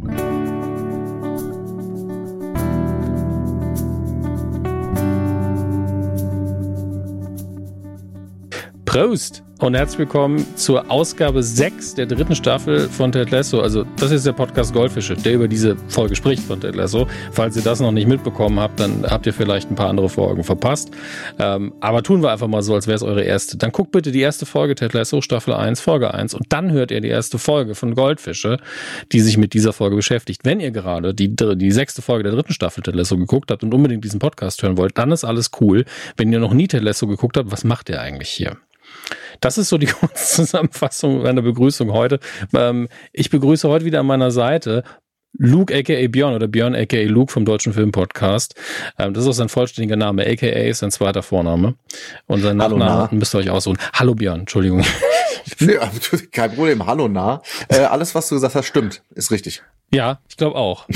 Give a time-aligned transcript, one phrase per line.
[0.00, 0.27] Bye.
[8.98, 13.60] Prost und herzlich willkommen zur Ausgabe 6 der dritten Staffel von Ted Lasso.
[13.60, 17.06] Also das ist der Podcast Goldfische, der über diese Folge spricht von Ted Lasso.
[17.30, 20.42] Falls ihr das noch nicht mitbekommen habt, dann habt ihr vielleicht ein paar andere Folgen
[20.42, 20.90] verpasst.
[21.38, 23.56] Ähm, aber tun wir einfach mal so, als wäre es eure erste.
[23.56, 26.90] Dann guckt bitte die erste Folge Ted Lasso, Staffel 1, Folge 1 und dann hört
[26.90, 28.58] ihr die erste Folge von Goldfische,
[29.12, 30.40] die sich mit dieser Folge beschäftigt.
[30.42, 33.74] Wenn ihr gerade die, die sechste Folge der dritten Staffel Ted Lasso geguckt habt und
[33.74, 35.84] unbedingt diesen Podcast hören wollt, dann ist alles cool.
[36.16, 38.56] Wenn ihr noch nie Ted Lasso geguckt habt, was macht ihr eigentlich hier?
[39.40, 42.20] Das ist so die Kurzzusammenfassung meiner Begrüßung heute.
[42.54, 44.84] Ähm, ich begrüße heute wieder an meiner Seite
[45.36, 48.54] Luke aka Björn oder Björn aka Luke vom Deutschen Film Podcast.
[48.98, 50.26] Ähm, das ist auch sein vollständiger Name.
[50.26, 51.74] aka ist sein zweiter Vorname.
[52.26, 53.78] Und sein Nachname müsst ihr euch aussuchen.
[53.92, 54.84] Hallo Björn, Entschuldigung.
[55.60, 55.90] Ja,
[56.32, 56.86] kein Problem.
[56.86, 57.42] Hallo nah.
[57.68, 59.02] Äh, alles, was du gesagt hast, stimmt.
[59.14, 59.62] Ist richtig.
[59.90, 60.86] Ja, ich glaube auch.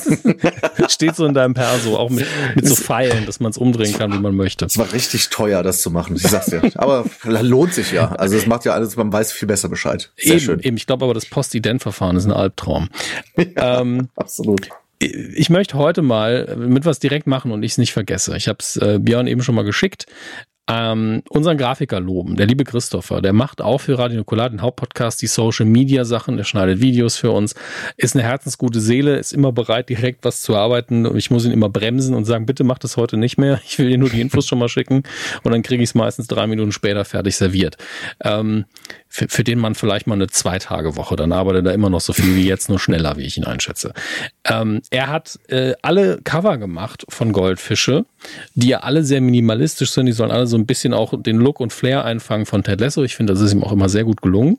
[0.88, 4.12] Steht so in deinem Perso, auch mit, mit so Pfeilen, dass man es umdrehen kann,
[4.12, 4.66] wie man möchte.
[4.66, 6.16] Es war richtig teuer, das zu machen.
[6.16, 6.70] Ich sag's dir.
[6.74, 8.12] Aber lohnt sich ja.
[8.12, 10.12] Also es macht ja alles, man weiß viel besser Bescheid.
[10.18, 10.60] Sehr eben, schön.
[10.60, 12.88] Eben, ich glaube aber, das Postident-Verfahren ist ein Albtraum.
[13.56, 14.68] Ja, ähm, absolut
[15.02, 18.36] ich möchte heute mal mit was direkt machen und ich es nicht vergesse.
[18.36, 20.06] Ich habe es äh, Björn eben schon mal geschickt
[20.70, 25.20] ähm, unseren Grafiker loben, der liebe Christopher, der macht auch für Radio Nukular den Hauptpodcast,
[25.20, 27.56] die Social Media Sachen, der schneidet Videos für uns,
[27.96, 31.16] ist eine herzensgute Seele, ist immer bereit, direkt was zu arbeiten.
[31.16, 33.88] Ich muss ihn immer bremsen und sagen, bitte mach das heute nicht mehr, ich will
[33.88, 35.02] dir nur die Infos schon mal schicken.
[35.42, 37.76] Und dann kriege ich es meistens drei Minuten später fertig serviert.
[38.22, 38.64] Ähm,
[39.08, 42.36] für, für den man vielleicht mal eine Zwei-Tage-Woche, dann arbeitet er immer noch so viel
[42.36, 43.92] wie jetzt, nur schneller, wie ich ihn einschätze.
[44.44, 48.04] Ähm, er hat äh, alle Cover gemacht von Goldfische,
[48.54, 51.60] die ja alle sehr minimalistisch sind, die sollen alle so ein bisschen auch den Look
[51.60, 53.02] und Flair einfangen von Ted Lasso.
[53.02, 54.58] Ich finde, das ist ihm auch immer sehr gut gelungen.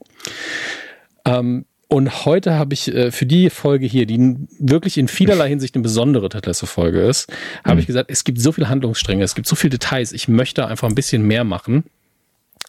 [1.25, 5.75] Ähm, und heute habe ich äh, für die Folge hier, die wirklich in vielerlei Hinsicht
[5.75, 7.29] eine besondere Ted Lasso-Folge ist,
[7.65, 7.79] habe mhm.
[7.81, 10.87] ich gesagt, es gibt so viele Handlungsstränge, es gibt so viele Details, ich möchte einfach
[10.87, 11.83] ein bisschen mehr machen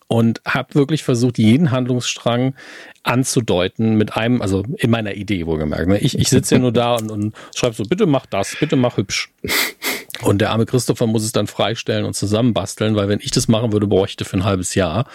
[0.09, 2.55] und habe wirklich versucht, jeden Handlungsstrang
[3.03, 5.89] anzudeuten mit einem, also in meiner Idee wohlgemerkt.
[5.89, 5.99] Ne?
[6.01, 8.97] Ich, ich sitze ja nur da und, und schreibe so, bitte mach das, bitte mach
[8.97, 9.31] hübsch.
[10.23, 13.73] Und der arme Christopher muss es dann freistellen und zusammenbasteln, weil wenn ich das machen
[13.73, 15.07] würde, bräuchte für ein halbes Jahr.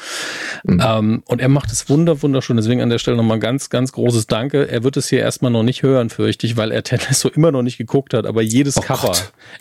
[0.64, 0.84] Mhm.
[0.84, 2.58] Ähm, und er macht es wunder, wunderschön.
[2.58, 4.70] Deswegen an der Stelle nochmal ganz, ganz großes Danke.
[4.70, 7.52] Er wird es hier erstmal noch nicht hören, fürchte ich, weil er Tennis so immer
[7.52, 9.16] noch nicht geguckt hat, aber jedes oh Cover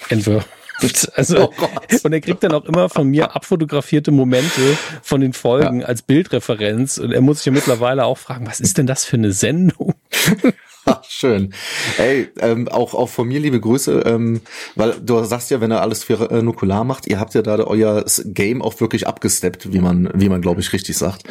[0.08, 0.48] entwirft
[1.14, 1.68] also, oh
[2.02, 5.86] und er kriegt dann auch immer von mir abfotografierte Momente von den Folgen ja.
[5.86, 6.98] als Bildreferenz.
[6.98, 9.94] Und er muss sich ja mittlerweile auch fragen, was ist denn das für eine Sendung?
[10.88, 11.52] Ach, schön.
[11.98, 14.40] Ey, ähm, auch, auch von mir liebe Grüße, ähm,
[14.76, 17.56] weil du sagst ja, wenn er alles für äh, Nukular macht, ihr habt ja da
[17.56, 21.24] euer Game auch wirklich abgesteppt, wie man, wie man glaube ich richtig sagt.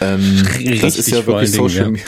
[0.00, 2.06] Ähm, richtig das ist ja wirklich Social Media.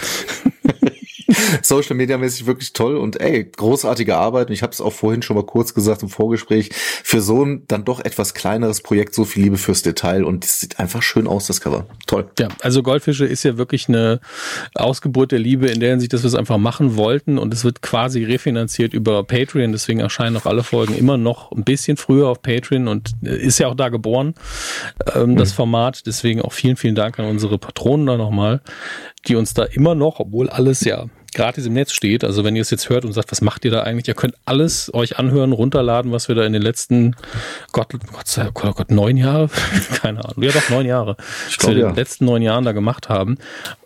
[1.62, 4.49] Social Media mäßig wirklich toll und ey, großartige Arbeit.
[4.49, 6.71] Und ich habe es auch vorhin schon mal kurz gesagt im Vorgespräch.
[6.72, 10.60] Für so ein dann doch etwas kleineres Projekt so viel Liebe fürs Detail und es
[10.60, 11.87] sieht einfach schön aus, das Cover.
[12.06, 12.31] Toll.
[12.38, 14.21] Ja, also Goldfische ist ja wirklich eine
[14.75, 17.83] Ausgeburt der Liebe in der Hinsicht, dass wir es einfach machen wollten und es wird
[17.83, 19.72] quasi refinanziert über Patreon.
[19.72, 23.59] Deswegen erscheinen auch alle Folgen immer noch ein bisschen früher auf Patreon und äh, ist
[23.59, 24.34] ja auch da geboren,
[25.15, 25.56] ähm, das mhm.
[25.56, 26.06] Format.
[26.06, 28.60] Deswegen auch vielen, vielen Dank an unsere Patronen da nochmal,
[29.28, 32.25] die uns da immer noch, obwohl alles ja gratis im Netz steht.
[32.25, 34.09] Also wenn ihr es jetzt hört und sagt, was macht ihr da eigentlich?
[34.09, 37.16] Ihr könnt alles euch anhören, runterladen, was wir da in den letzten,
[37.72, 39.49] Gott, Gott sei Gott, oh Gott neun Jahre?
[40.03, 40.43] Keine Ahnung.
[40.43, 41.16] Ja doch, neun Jahre.
[41.49, 41.88] Ich glaub, was wir ja.
[41.88, 43.38] in den letzten neun Jahren da gemacht haben.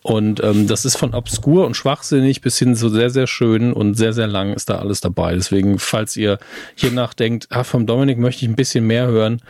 [0.02, 3.94] Und ähm, das ist von obskur und schwachsinnig bis hin zu sehr, sehr schön und
[3.94, 5.34] sehr, sehr lang ist da alles dabei.
[5.34, 6.38] Deswegen, falls ihr
[6.74, 9.40] hier nachdenkt, ah, vom Dominik möchte ich ein bisschen mehr hören,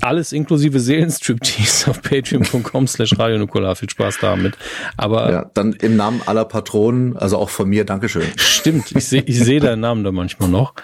[0.00, 3.76] alles inklusive Seelenstriptease auf patreon.com slash radionukular.
[3.76, 4.56] Viel Spaß damit.
[4.96, 8.26] Aber ja, dann im Namen aller Patronen, also auch von mir, Dankeschön.
[8.36, 10.74] Stimmt, ich sehe ich seh deinen Namen da manchmal noch.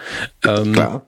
[0.45, 1.07] Ähm, Klar.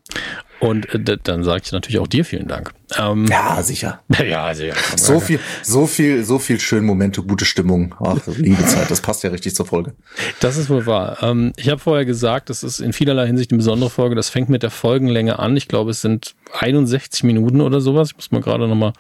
[0.60, 2.74] Und äh, dann sage ich natürlich auch dir vielen Dank.
[2.98, 4.02] Ähm, ja, sicher.
[4.26, 4.74] Ja, sicher.
[4.96, 7.94] So viel, so viel, so viel schöne Momente, gute Stimmung.
[8.00, 9.94] Ach, liebe Zeit, das passt ja richtig zur Folge.
[10.40, 11.18] Das ist wohl wahr.
[11.22, 14.16] Ähm, ich habe vorher gesagt, das ist in vielerlei Hinsicht eine besondere Folge.
[14.16, 15.58] Das fängt mit der Folgenlänge an.
[15.58, 18.10] Ich glaube, es sind 61 Minuten oder sowas.
[18.12, 18.94] Ich muss mal gerade nochmal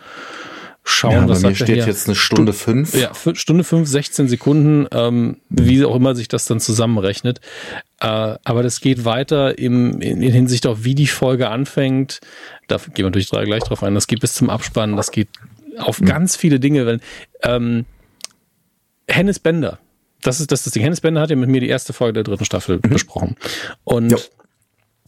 [0.85, 1.12] schauen.
[1.12, 1.85] Ja, was bei mir steht hier?
[1.85, 2.94] jetzt eine Stunde fünf.
[2.94, 7.41] Ja, Stunde fünf, 16 Sekunden, ähm, wie auch immer sich das dann zusammenrechnet.
[8.05, 12.19] Äh, aber das geht weiter im, in, in Hinsicht auf, wie die Folge anfängt.
[12.67, 13.95] Da gehen wir natürlich gleich drauf ein.
[13.95, 14.95] Das geht bis zum Abspann.
[14.95, 15.29] Das geht
[15.79, 16.05] auf mhm.
[16.05, 16.85] ganz viele Dinge.
[16.85, 16.99] Weil,
[17.41, 17.85] ähm,
[19.07, 19.79] Hennes Bender,
[20.21, 20.83] das ist das, das Ding.
[20.83, 22.89] Hennes Bender hat ja mit mir die erste Folge der dritten Staffel mhm.
[22.89, 23.37] besprochen.
[23.83, 24.17] Und jo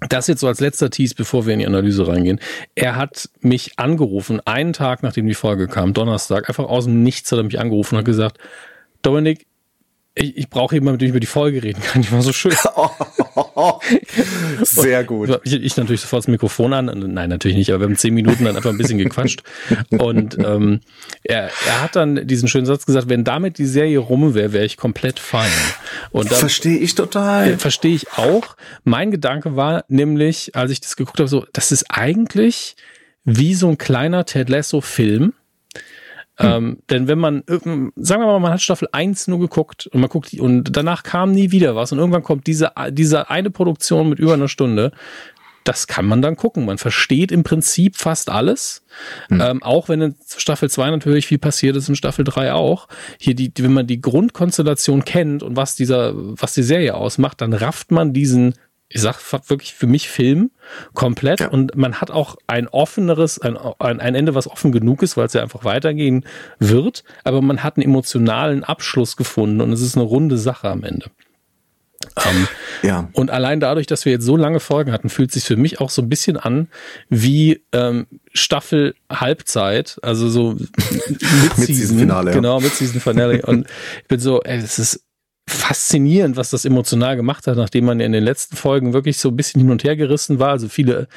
[0.10, 2.40] das jetzt so als letzter Tease, bevor wir in die Analyse reingehen.
[2.76, 7.32] Er hat mich angerufen, einen Tag nachdem die Folge kam, Donnerstag, einfach aus dem Nichts
[7.32, 8.38] hat er mich angerufen und hat gesagt,
[9.02, 9.47] Dominik,
[10.18, 12.02] ich, ich brauche jemanden, mit dem ich über die Folge reden kann.
[12.02, 12.52] Die war so schön.
[14.64, 15.40] Sehr gut.
[15.44, 17.14] Ich, ich, natürlich sofort das Mikrofon an.
[17.14, 19.44] Nein, natürlich nicht, aber wir haben zehn Minuten dann einfach ein bisschen gequatscht.
[19.92, 20.82] Und ähm,
[21.24, 24.66] er, er hat dann diesen schönen Satz gesagt, wenn damit die Serie rum wäre, wäre
[24.66, 25.52] ich komplett fein.
[26.12, 27.52] Und verstehe ich total.
[27.52, 28.56] Äh, verstehe ich auch.
[28.84, 32.76] Mein Gedanke war nämlich, als ich das geguckt habe, so, das ist eigentlich
[33.24, 35.34] wie so ein kleiner Ted Lasso-Film
[36.38, 36.50] hm.
[36.50, 40.10] Ähm, denn wenn man, sagen wir mal, man hat Staffel 1 nur geguckt und man
[40.10, 44.20] guckt und danach kam nie wieder was und irgendwann kommt diese, diese eine Produktion mit
[44.20, 44.92] über einer Stunde,
[45.64, 46.66] das kann man dann gucken.
[46.66, 48.84] Man versteht im Prinzip fast alles.
[49.30, 49.42] Mhm.
[49.42, 52.88] Ähm, auch wenn in Staffel 2 natürlich viel passiert ist, in Staffel 3 auch.
[53.20, 57.54] Hier, die, wenn man die Grundkonstellation kennt und was dieser, was die Serie ausmacht, dann
[57.54, 58.54] rafft man diesen
[58.90, 59.20] ich sag
[59.50, 60.52] wirklich für mich Film
[60.94, 61.50] komplett ja.
[61.50, 65.34] und man hat auch ein offeneres, ein, ein Ende, was offen genug ist, weil es
[65.34, 66.26] ja einfach weitergehen
[66.60, 70.84] wird, aber man hat einen emotionalen Abschluss gefunden und es ist eine runde Sache am
[70.84, 71.08] Ende.
[72.26, 72.48] Ähm,
[72.84, 73.10] ja.
[73.14, 75.90] Und allein dadurch, dass wir jetzt so lange Folgen hatten, fühlt sich für mich auch
[75.90, 76.70] so ein bisschen an
[77.10, 80.54] wie ähm, Staffel Halbzeit, also so
[81.58, 82.32] Mid-Season Finale.
[82.32, 83.42] Genau, Mid-Season Finale.
[83.42, 83.68] und
[84.02, 85.04] ich bin so, ey, das ist
[85.48, 89.36] faszinierend, was das emotional gemacht hat, nachdem man in den letzten Folgen wirklich so ein
[89.36, 90.50] bisschen hin und her gerissen war.
[90.50, 91.08] Also viele,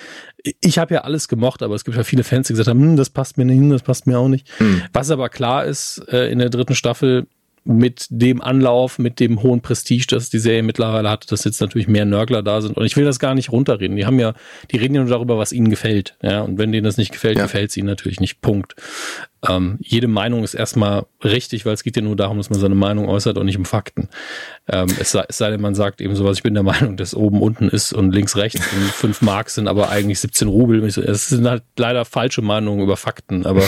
[0.60, 2.96] ich habe ja alles gemocht, aber es gibt ja viele Fans, die gesagt haben, hm,
[2.96, 4.48] das passt mir nicht hin, das passt mir auch nicht.
[4.58, 4.82] Hm.
[4.92, 7.26] Was aber klar ist, äh, in der dritten Staffel
[7.64, 11.88] mit dem Anlauf, mit dem hohen Prestige, das die Serie mittlerweile hat, dass jetzt natürlich
[11.88, 12.76] mehr Nörgler da sind.
[12.76, 13.96] Und ich will das gar nicht runterreden.
[13.96, 14.34] Die haben ja,
[14.70, 16.16] die reden ja nur darüber, was ihnen gefällt.
[16.22, 17.44] Ja, und wenn denen das nicht gefällt, ja.
[17.44, 18.40] gefällt es ihnen natürlich nicht.
[18.40, 18.74] Punkt.
[19.48, 22.75] Ähm, jede Meinung ist erstmal richtig, weil es geht ja nur darum, dass man seine
[22.75, 24.08] Meinung äußert und nicht um Fakten.
[24.69, 27.14] Ähm, es, sei, es sei denn, man sagt eben sowas, ich bin der Meinung, dass
[27.14, 30.84] oben unten ist und links rechts und fünf Mark sind aber eigentlich 17 Rubel.
[30.84, 33.46] Es sind halt leider falsche Meinungen über Fakten.
[33.46, 33.62] Aber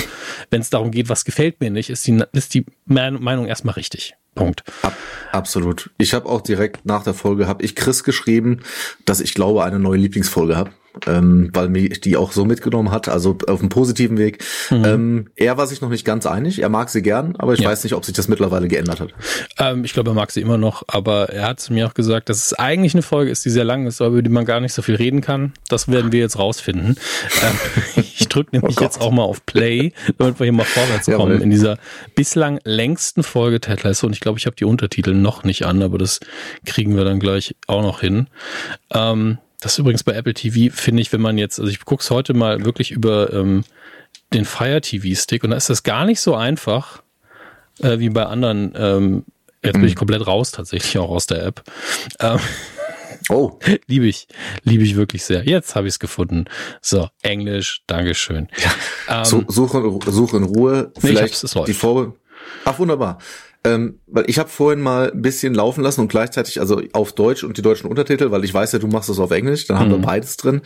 [0.50, 4.14] wenn es darum geht, was gefällt mir nicht, ist die, ist die Meinung erstmal richtig.
[4.34, 4.64] Punkt.
[4.82, 4.96] Ab,
[5.30, 5.90] absolut.
[5.98, 8.60] Ich habe auch direkt nach der Folge, habe ich Chris geschrieben,
[9.04, 10.70] dass ich glaube, eine neue Lieblingsfolge habe
[11.06, 14.44] ähm, weil mich die auch so mitgenommen hat, also auf einem positiven Weg.
[14.70, 14.84] Mhm.
[14.84, 17.68] Ähm, er war sich noch nicht ganz einig, er mag sie gern, aber ich ja.
[17.68, 19.14] weiß nicht, ob sich das mittlerweile geändert hat.
[19.58, 22.44] Ähm, ich glaube, er mag sie immer noch, aber er hat mir auch gesagt, dass
[22.44, 24.74] es eigentlich eine Folge ist, die sehr lang ist, aber über die man gar nicht
[24.74, 25.52] so viel reden kann.
[25.68, 26.96] Das werden wir jetzt rausfinden.
[27.42, 27.58] Ähm,
[27.96, 31.32] ich drücke nämlich oh jetzt auch mal auf Play, damit wir hier mal vorwärts kommen
[31.32, 31.42] Jawohl.
[31.42, 31.78] in dieser
[32.14, 34.06] bislang längsten Folge Ted Lasso.
[34.06, 36.20] Und ich glaube, ich habe die Untertitel noch nicht an, aber das
[36.66, 38.28] kriegen wir dann gleich auch noch hin.
[38.92, 42.02] Ähm, das ist übrigens bei Apple TV, finde ich, wenn man jetzt, also ich gucke
[42.02, 43.64] es heute mal wirklich über ähm,
[44.32, 47.02] den Fire TV-Stick und da ist das gar nicht so einfach
[47.80, 48.74] äh, wie bei anderen.
[48.76, 49.24] Ähm,
[49.62, 49.98] jetzt bin ich mhm.
[49.98, 51.62] komplett raus tatsächlich auch aus der App.
[52.18, 52.40] Ähm,
[53.28, 53.58] oh.
[53.86, 54.26] liebe ich,
[54.64, 55.44] liebe ich wirklich sehr.
[55.44, 56.46] Jetzt habe ich es gefunden.
[56.80, 58.48] So, Englisch, Dankeschön.
[59.08, 59.20] Ja.
[59.20, 60.92] Ähm, so, such, such in Ruhe.
[60.98, 62.14] Vielleicht nee, die Vorbe
[62.64, 63.18] Ach, wunderbar.
[63.64, 67.44] Ähm, weil ich habe vorhin mal ein bisschen laufen lassen und gleichzeitig also auf Deutsch
[67.44, 69.88] und die deutschen Untertitel, weil ich weiß ja, du machst das auf Englisch, dann haben
[69.88, 69.92] mhm.
[69.92, 70.62] wir beides drin.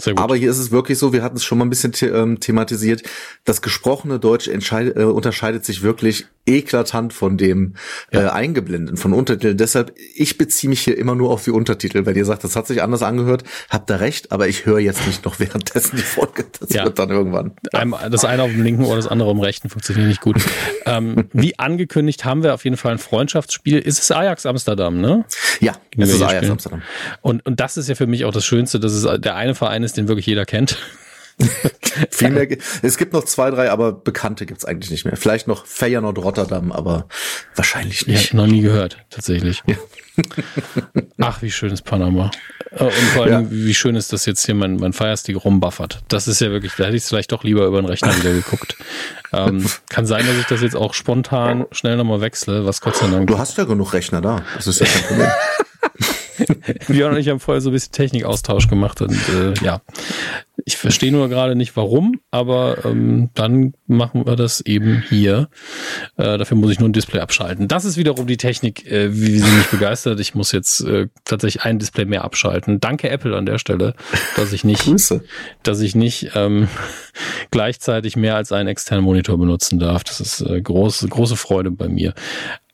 [0.00, 0.22] Sehr gut.
[0.22, 2.38] Aber hier ist es wirklich so, wir hatten es schon mal ein bisschen the ähm,
[2.38, 3.02] thematisiert,
[3.44, 7.74] das gesprochene Deutsch äh, unterscheidet sich wirklich eklatant von dem
[8.12, 8.26] ja.
[8.26, 9.56] äh, eingeblendeten, von Untertiteln.
[9.56, 12.06] Deshalb, ich beziehe mich hier immer nur auf die Untertitel.
[12.06, 15.06] Wenn ihr sagt, das hat sich anders angehört, habt ihr recht, aber ich höre jetzt
[15.06, 16.46] nicht noch währenddessen die Folge.
[16.60, 16.84] Das ja.
[16.84, 17.52] wird dann irgendwann.
[17.72, 20.36] Einmal, das eine auf dem linken oder das andere auf dem rechten funktioniert nicht gut.
[20.86, 23.78] ähm, wie angekündigt haben wir auf jeden Fall ein Freundschaftsspiel.
[23.78, 25.24] Ist es Ajax Amsterdam, ne?
[25.60, 26.52] Ja, es ist Ajax spielen.
[26.52, 26.82] Amsterdam.
[27.22, 29.82] Und, und das ist ja für mich auch das Schönste, dass es der eine Verein
[29.82, 30.78] ist, den wirklich jeder kennt.
[32.10, 32.48] Viel mehr.
[32.82, 35.16] Es gibt noch zwei, drei, aber bekannte gibt's eigentlich nicht mehr.
[35.16, 37.08] Vielleicht noch Feyenoord Rotterdam, aber
[37.54, 38.32] wahrscheinlich nicht.
[38.32, 39.62] Ja, noch nie gehört, tatsächlich.
[39.66, 39.76] Ja.
[41.18, 42.30] Ach, wie schön ist Panama.
[42.70, 43.50] Äh, und vor allem, ja.
[43.50, 46.00] wie schön ist das jetzt hier mein, mein Firestick rumbuffert.
[46.08, 48.32] Das ist ja wirklich, da hätte ich es vielleicht doch lieber über den Rechner wieder
[48.32, 48.76] geguckt.
[49.32, 53.08] Ähm, kann sein, dass ich das jetzt auch spontan schnell nochmal wechsle, was Gott sei
[53.08, 53.26] Dank.
[53.26, 54.42] Du hast ja genug Rechner da.
[54.54, 55.30] Das ist ja kein Problem.
[56.88, 59.80] Wir und ich haben vorher so ein bisschen Technikaustausch gemacht und äh, ja,
[60.68, 65.48] ich verstehe nur gerade nicht warum, aber ähm, dann machen wir das eben hier.
[66.16, 67.68] Äh, dafür muss ich nur ein Display abschalten.
[67.68, 70.18] Das ist wiederum die Technik, äh, wie sie mich begeistert.
[70.18, 72.80] Ich muss jetzt äh, tatsächlich ein Display mehr abschalten.
[72.80, 73.94] Danke Apple an der Stelle,
[74.34, 75.22] dass ich nicht, Grüße.
[75.62, 76.66] dass ich nicht ähm,
[77.52, 80.02] gleichzeitig mehr als einen externen Monitor benutzen darf.
[80.02, 82.12] Das ist äh, große große Freude bei mir.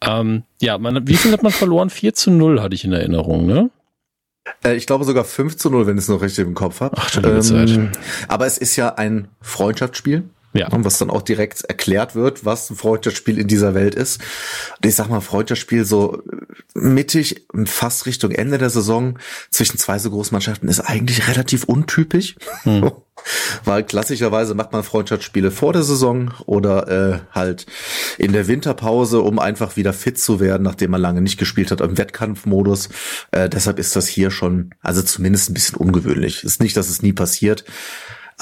[0.03, 1.91] Ähm, ja, man, wie viel hat man verloren?
[1.91, 3.71] 4 zu 0 hatte ich in Erinnerung, ne?
[4.65, 6.97] Äh, ich glaube sogar 5 zu 0, wenn ich es noch richtig im Kopf habe.
[6.99, 7.91] Ach, ähm, Zeit.
[8.29, 10.25] Aber es ist ja ein Freundschaftsspiel.
[10.55, 10.69] Ja.
[10.71, 14.21] Was dann auch direkt erklärt wird, was ein Freundschaftsspiel in dieser Welt ist.
[14.77, 16.23] Und ich sag mal, Freundschaftsspiel so
[16.75, 19.19] mittig, fast Richtung Ende der Saison
[19.51, 22.37] zwischen zwei so Großmannschaften ist eigentlich relativ untypisch.
[22.65, 22.91] Hm.
[23.65, 27.67] Weil klassischerweise macht man Freundschaftsspiele vor der Saison oder äh, halt
[28.19, 31.81] in der Winterpause, um einfach wieder fit zu werden, nachdem man lange nicht gespielt hat
[31.81, 32.89] im Wettkampfmodus.
[33.31, 36.43] Äh, deshalb ist das hier schon, also zumindest ein bisschen ungewöhnlich.
[36.43, 37.65] Ist nicht, dass es nie passiert,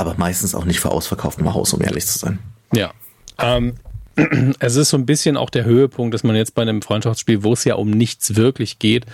[0.01, 2.39] aber meistens auch nicht für ausverkauftem Haus, um ehrlich zu sein.
[2.73, 2.93] Ja.
[3.39, 3.75] Ähm,
[4.59, 7.53] es ist so ein bisschen auch der Höhepunkt, dass man jetzt bei einem Freundschaftsspiel, wo
[7.53, 9.07] es ja um nichts wirklich geht,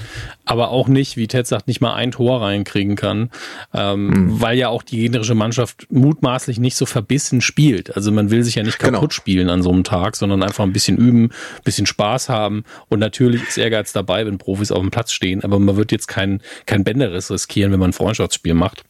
[0.45, 3.31] aber auch nicht, wie Ted sagt, nicht mal ein Tor reinkriegen kann,
[3.75, 4.40] ähm, mhm.
[4.40, 7.95] weil ja auch die gegnerische Mannschaft mutmaßlich nicht so verbissen spielt.
[7.95, 9.11] Also man will sich ja nicht kaputt genau.
[9.11, 12.99] spielen an so einem Tag, sondern einfach ein bisschen üben, ein bisschen Spaß haben und
[12.99, 16.40] natürlich ist Ehrgeiz dabei, wenn Profis auf dem Platz stehen, aber man wird jetzt kein,
[16.64, 18.85] kein Bänderriss riskieren, wenn man ein Freundschaftsspiel macht.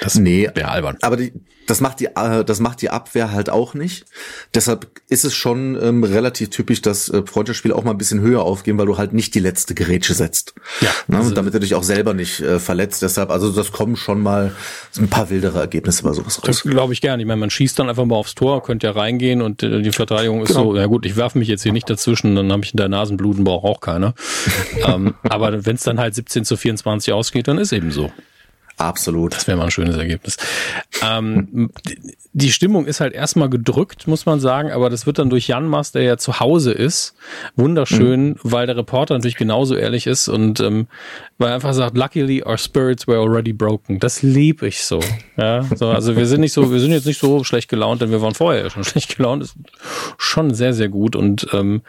[0.00, 0.98] Das nee, wäre albern.
[1.00, 1.32] Aber die,
[1.66, 4.04] das macht die, äh, das macht die Abwehr halt auch nicht.
[4.54, 8.42] Deshalb ist es schon ähm, relativ typisch, dass äh, Freundschaftsspiele auch mal ein bisschen höher
[8.42, 10.54] aufgehen, weil du halt nicht die letzte Gerätsche setzt.
[10.80, 10.90] Ja.
[11.06, 11.18] Ne?
[11.18, 13.02] Also, damit du dich auch selber nicht äh, verletzt.
[13.02, 14.54] Deshalb, also das kommen schon mal
[14.98, 16.44] ein paar wildere Ergebnisse bei sowas raus.
[16.46, 17.22] Das glaube ich gerne.
[17.22, 19.92] Ich meine, man schießt dann einfach mal aufs Tor, könnte ja reingehen und äh, die
[19.92, 20.72] Verteidigung ist genau.
[20.72, 22.88] so, ja gut, ich werfe mich jetzt hier nicht dazwischen, dann habe ich in der
[22.88, 24.14] Nasenbluten, braucht auch keiner.
[24.86, 28.10] ähm, aber wenn es dann halt 17 zu 24 ausgeht, dann ist eben so.
[28.82, 29.34] Absolut.
[29.34, 30.36] Das wäre mal ein schönes Ergebnis.
[31.02, 31.70] Ähm,
[32.32, 35.68] die Stimmung ist halt erstmal gedrückt, muss man sagen, aber das wird dann durch Jan
[35.68, 37.14] Mas, der ja zu Hause ist,
[37.56, 38.38] wunderschön, mhm.
[38.42, 40.88] weil der Reporter natürlich genauso ehrlich ist und ähm,
[41.38, 44.00] weil er einfach sagt, luckily our spirits were already broken.
[44.00, 45.00] Das lieb ich so.
[45.36, 48.10] Ja, so, also wir sind nicht so, wir sind jetzt nicht so schlecht gelaunt, denn
[48.10, 49.44] wir waren vorher schon schlecht gelaunt.
[49.44, 49.56] Ist
[50.18, 51.82] schon sehr, sehr gut und ähm,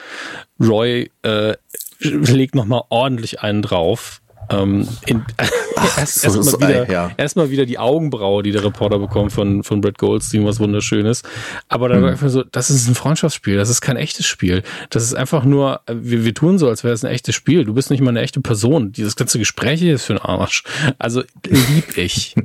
[0.59, 1.55] Roy äh,
[2.00, 5.23] legt nochmal ordentlich einen drauf ähm, in,
[5.97, 6.23] erst,
[6.59, 7.12] wieder, ja.
[7.17, 11.23] erst wieder die Augenbraue, die der Reporter bekommt von, von Brett Goldstein, was wunderschönes.
[11.67, 12.07] Aber dann mhm.
[12.07, 14.63] einfach so, das ist ein Freundschaftsspiel, das ist kein echtes Spiel.
[14.89, 17.65] Das ist einfach nur, wir, wir tun so, als wäre es ein echtes Spiel.
[17.65, 18.91] Du bist nicht mal eine echte Person.
[18.91, 20.63] Dieses ganze Gespräch hier ist für einen Arsch.
[21.00, 22.35] Also lieb ich.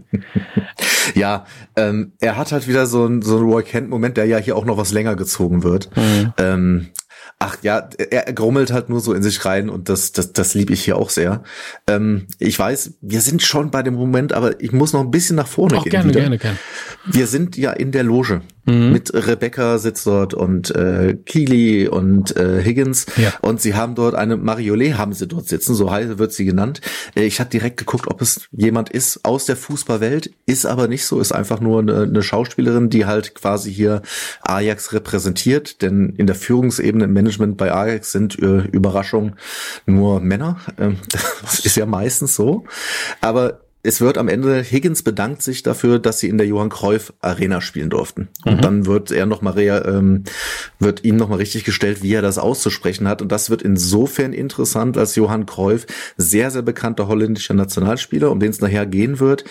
[1.14, 1.45] ja,
[1.76, 4.76] ähm, er hat halt wieder so ein, so Roy Kent-Moment, der ja hier auch noch
[4.76, 5.90] was länger gezogen wird.
[5.97, 6.33] Mhm.
[6.38, 6.87] Ähm,
[7.40, 10.73] Ach ja, er grummelt halt nur so in sich rein und das, das, das liebe
[10.73, 11.45] ich hier auch sehr.
[11.87, 15.37] Ähm, ich weiß, wir sind schon bei dem Moment, aber ich muss noch ein bisschen
[15.37, 15.92] nach vorne auch gehen.
[15.92, 16.21] Gerne, wieder.
[16.21, 16.59] gerne, gerne.
[17.07, 18.42] Wir sind ja in der Loge.
[18.69, 18.93] Mhm.
[18.93, 23.07] Mit Rebecca sitzt dort und äh, Keely und äh, Higgins.
[23.17, 23.33] Ja.
[23.41, 26.83] Und sie haben dort eine Mariole haben sie dort sitzen, so heißt wird sie genannt.
[27.15, 31.07] Äh, ich habe direkt geguckt, ob es jemand ist aus der Fußballwelt, ist aber nicht
[31.07, 34.03] so, ist einfach nur eine, eine Schauspielerin, die halt quasi hier
[34.43, 39.37] Ajax repräsentiert, denn in der Führungsebene im Management bei Ajax sind äh, Überraschung
[39.87, 40.59] nur Männer.
[40.79, 40.99] Ähm,
[41.43, 42.65] das ist ja meistens so.
[43.23, 47.14] Aber es wird am Ende, Higgins bedankt sich dafür, dass sie in der Johann Cruyff
[47.21, 48.28] Arena spielen durften.
[48.45, 48.52] Mhm.
[48.52, 50.25] Und dann wird er nochmal, ähm,
[50.78, 53.23] wird ihm nochmal richtig gestellt, wie er das auszusprechen hat.
[53.23, 55.87] Und das wird insofern interessant, als Johann Cruyff
[56.18, 59.45] sehr, sehr bekannter holländischer Nationalspieler, um den es nachher gehen wird,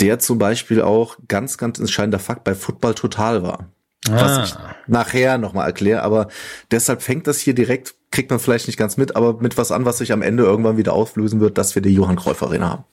[0.00, 3.70] der zum Beispiel auch ganz, ganz entscheidender Fakt bei Football Total war.
[4.08, 4.12] Ah.
[4.12, 4.56] Was ich
[4.88, 6.26] nachher nochmal erkläre, aber
[6.72, 9.84] deshalb fängt das hier direkt, kriegt man vielleicht nicht ganz mit, aber mit was an,
[9.84, 12.84] was sich am Ende irgendwann wieder auflösen wird, dass wir die Johann Cruyff Arena haben.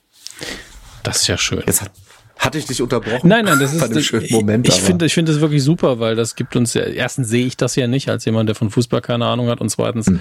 [1.04, 1.64] Das ist ja schön.
[1.66, 1.92] Jetzt hat,
[2.38, 3.28] hatte ich dich unterbrochen?
[3.28, 4.68] Nein, nein, das ist ein schöner Moment.
[4.68, 7.46] Ich, ich finde, ich finde das wirklich super, weil das gibt uns ja, erstens sehe
[7.46, 10.20] ich das ja nicht als jemand, der von Fußball keine Ahnung hat und zweitens hm.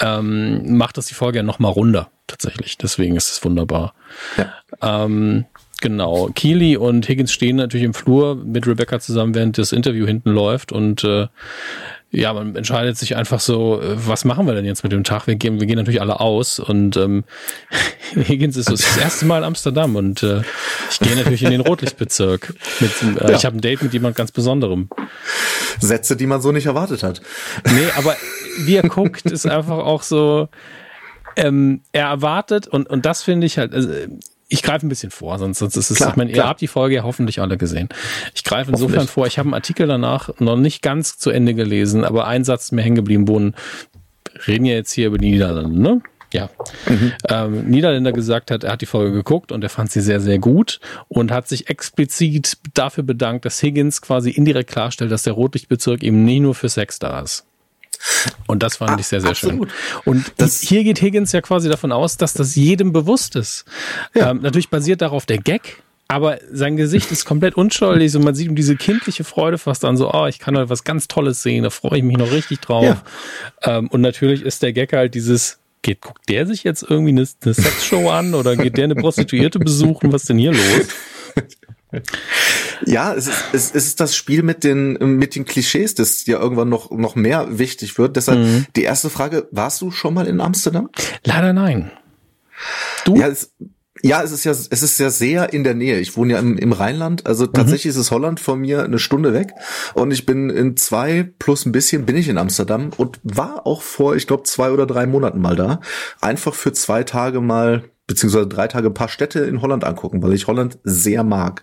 [0.00, 2.78] ähm, macht das die Folge ja noch mal runder, tatsächlich.
[2.78, 3.94] Deswegen ist es wunderbar.
[4.36, 5.04] Ja.
[5.04, 5.46] Ähm,
[5.80, 6.30] genau.
[6.34, 10.70] Keely und Higgins stehen natürlich im Flur mit Rebecca zusammen, während das Interview hinten läuft
[10.70, 11.26] und äh,
[12.16, 15.26] ja, man entscheidet sich einfach so, äh, was machen wir denn jetzt mit dem Tag?
[15.26, 17.24] Wir gehen, wir gehen natürlich alle aus und ähm,
[18.14, 20.40] Higgins ist das erste Mal in Amsterdam und äh,
[20.90, 22.54] ich gehe natürlich in den Rotlichtbezirk.
[22.80, 23.36] Mit, äh, ja.
[23.36, 24.88] Ich habe ein Date mit jemand ganz Besonderem.
[25.78, 27.20] Sätze, die man so nicht erwartet hat.
[27.66, 28.16] Nee, aber
[28.64, 30.48] wie er guckt, ist einfach auch so,
[31.36, 33.90] ähm, er erwartet und, und das finde ich halt, also
[34.48, 36.68] ich greife ein bisschen vor, sonst, sonst ist es, klar, ich meine, ihr habt die
[36.68, 37.88] Folge ja hoffentlich alle gesehen.
[38.34, 42.04] Ich greife insofern vor, ich habe einen Artikel danach noch nicht ganz zu Ende gelesen,
[42.04, 43.36] aber ein Satz ist mir hängen geblieben, wo
[44.46, 46.02] reden ja jetzt hier über die Niederlande, ne?
[46.32, 46.50] Ja.
[46.88, 47.12] Mhm.
[47.28, 50.38] Ähm, Niederländer gesagt hat, er hat die Folge geguckt und er fand sie sehr, sehr
[50.38, 56.02] gut und hat sich explizit dafür bedankt, dass Higgins quasi indirekt klarstellt, dass der Rotlichtbezirk
[56.02, 57.46] eben nicht nur für Sex da ist.
[58.46, 59.70] Und das fand ah, ich sehr, sehr absolut.
[59.70, 60.02] schön.
[60.04, 63.64] Und das, hier geht Higgins ja quasi davon aus, dass das jedem bewusst ist.
[64.14, 64.30] Ja.
[64.30, 68.48] Ähm, natürlich basiert darauf der Gag, aber sein Gesicht ist komplett unschuldig und man sieht
[68.48, 71.64] ihm diese kindliche Freude fast an, so, oh, ich kann heute was ganz Tolles sehen,
[71.64, 72.84] da freue ich mich noch richtig drauf.
[72.84, 73.78] Ja.
[73.78, 77.26] Ähm, und natürlich ist der Gag halt dieses, geht, guckt der sich jetzt irgendwie eine,
[77.42, 80.12] eine Sexshow an oder geht der eine Prostituierte besuchen?
[80.12, 80.88] Was ist denn hier los?
[82.84, 86.68] Ja, es ist, es ist das Spiel mit den, mit den Klischees, das ja irgendwann
[86.68, 88.16] noch, noch mehr wichtig wird.
[88.16, 88.66] Deshalb mhm.
[88.76, 90.90] die erste Frage, warst du schon mal in Amsterdam?
[91.24, 91.90] Leider nein.
[93.04, 93.16] Du?
[93.16, 93.52] Ja, es,
[94.02, 95.98] ja, es ist ja, es ist ja sehr in der Nähe.
[95.98, 97.52] Ich wohne ja im, im Rheinland, also mhm.
[97.52, 99.52] tatsächlich ist es Holland von mir eine Stunde weg
[99.94, 103.82] und ich bin in zwei plus ein bisschen bin ich in Amsterdam und war auch
[103.82, 105.80] vor, ich glaube, zwei oder drei Monaten mal da.
[106.20, 110.32] Einfach für zwei Tage mal beziehungsweise drei Tage ein paar Städte in Holland angucken, weil
[110.32, 111.62] ich Holland sehr mag.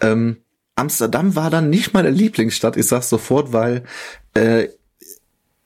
[0.00, 0.38] Ähm,
[0.74, 3.84] Amsterdam war dann nicht meine Lieblingsstadt, ich sag's sofort, weil
[4.34, 4.68] äh,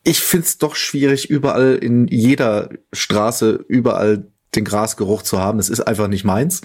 [0.02, 5.58] ich find's doch schwierig, überall in jeder Straße, überall den Grasgeruch zu haben.
[5.58, 6.62] Das ist einfach nicht meins.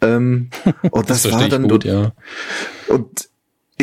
[0.00, 0.50] Ähm,
[0.90, 2.12] und das, das war dann gut, ja.
[2.88, 3.28] Und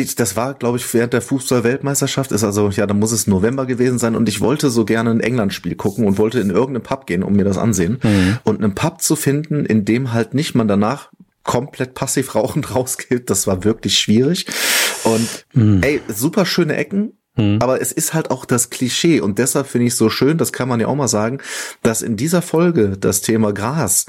[0.00, 3.66] ich, das war, glaube ich, während der Fußball-Weltmeisterschaft, ist also, ja, da muss es November
[3.66, 7.06] gewesen sein und ich wollte so gerne ein England-Spiel gucken und wollte in irgendeinen Pub
[7.06, 7.98] gehen, um mir das ansehen.
[8.02, 8.38] Mhm.
[8.44, 11.10] Und einen Pub zu finden, in dem halt nicht man danach
[11.44, 14.46] komplett passiv rauchend rausgeht, das war wirklich schwierig.
[15.04, 15.82] Und mhm.
[15.82, 17.58] ey, super schöne Ecken, mhm.
[17.60, 20.52] aber es ist halt auch das Klischee und deshalb finde ich es so schön, das
[20.52, 21.38] kann man ja auch mal sagen,
[21.82, 24.06] dass in dieser Folge das Thema Gras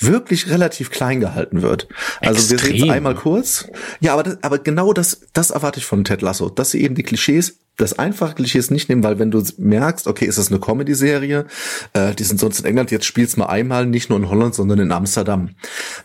[0.00, 1.88] wirklich relativ klein gehalten wird.
[2.20, 2.72] Also Extrem.
[2.72, 3.68] wir sehen es einmal kurz.
[4.00, 6.94] Ja, aber, das, aber genau das, das erwarte ich von Ted Lasso, dass sie eben
[6.94, 10.60] die Klischees das einfache Klischees nicht nehmen, weil wenn du merkst, okay, ist das eine
[10.60, 11.46] Comedy-Serie,
[11.94, 14.78] äh, die sind sonst in England, jetzt spielst mal einmal nicht nur in Holland, sondern
[14.78, 15.54] in Amsterdam,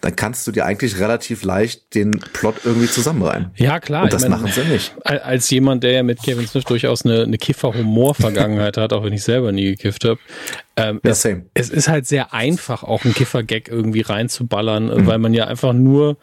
[0.01, 3.51] dann kannst du dir eigentlich relativ leicht den Plot irgendwie zusammenreimen.
[3.55, 4.03] Ja, klar.
[4.03, 4.95] Und das meine, machen sie nicht.
[5.03, 9.23] Als jemand, der ja mit Kevin Smith durchaus eine, eine Kiffer-Humor-Vergangenheit hat, auch wenn ich
[9.23, 10.19] selber nie gekifft habe,
[10.77, 15.07] ähm, ja, es, es, ist halt sehr einfach, auch einen Kiffer-Gag irgendwie reinzuballern, mhm.
[15.07, 16.17] weil man ja einfach nur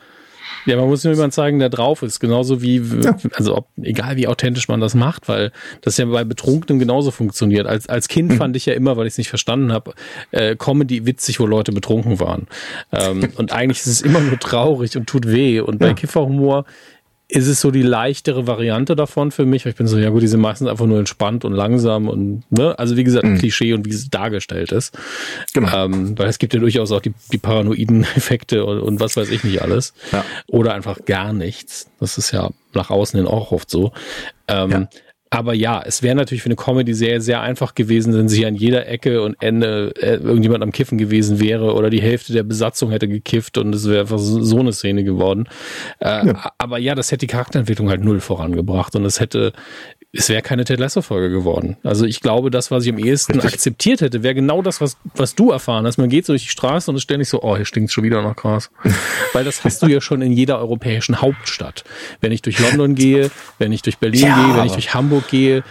[0.64, 2.20] ja, man muss nur jemand zeigen, der drauf ist.
[2.20, 3.16] Genauso wie, ja.
[3.34, 7.66] also ob, egal wie authentisch man das macht, weil das ja bei Betrunkenen genauso funktioniert.
[7.66, 8.36] Als, als Kind mhm.
[8.36, 9.94] fand ich ja immer, weil ich es nicht verstanden habe,
[10.30, 12.46] äh, Comedy witzig, wo Leute betrunken waren.
[12.92, 15.60] Ähm, und eigentlich ist es immer nur traurig und tut weh.
[15.60, 16.64] Und bei Kifferhumor
[17.32, 19.64] ist es so die leichtere Variante davon für mich.
[19.64, 22.78] Ich bin so, ja gut, die sind meistens einfach nur entspannt und langsam und, ne,
[22.78, 23.38] also wie gesagt, ein mhm.
[23.38, 24.98] Klischee und wie es dargestellt ist.
[25.54, 25.74] Genau.
[25.74, 29.30] Ähm, weil es gibt ja durchaus auch die, die paranoiden Effekte und, und was weiß
[29.30, 29.94] ich nicht alles.
[30.12, 30.24] Ja.
[30.46, 31.90] Oder einfach gar nichts.
[32.00, 33.92] Das ist ja nach außen hin auch oft so.
[34.46, 34.88] Ähm, ja.
[35.32, 38.86] Aber ja, es wäre natürlich für eine Comedy-Serie sehr einfach gewesen, wenn sie an jeder
[38.86, 43.08] Ecke und Ende äh, irgendjemand am Kiffen gewesen wäre oder die Hälfte der Besatzung hätte
[43.08, 45.48] gekifft und es wäre einfach so, so eine Szene geworden.
[46.00, 46.52] Äh, ja.
[46.58, 49.54] Aber ja, das hätte die Charakterentwicklung halt null vorangebracht und es hätte
[50.14, 51.78] es wäre keine Ted Lasso-Folge geworden.
[51.82, 53.54] Also ich glaube, das, was ich am ehesten Richtig.
[53.54, 55.96] akzeptiert hätte, wäre genau das, was, was du erfahren hast.
[55.96, 58.20] Man geht so durch die Straße und ist ständig so, oh, hier stinkt schon wieder
[58.20, 58.70] nach Gras.
[59.32, 61.84] Weil das hast du ja schon in jeder europäischen Hauptstadt.
[62.20, 65.21] Wenn ich durch London gehe, wenn ich durch Berlin ja, gehe, wenn ich durch Hamburg
[65.28, 65.62] gehe,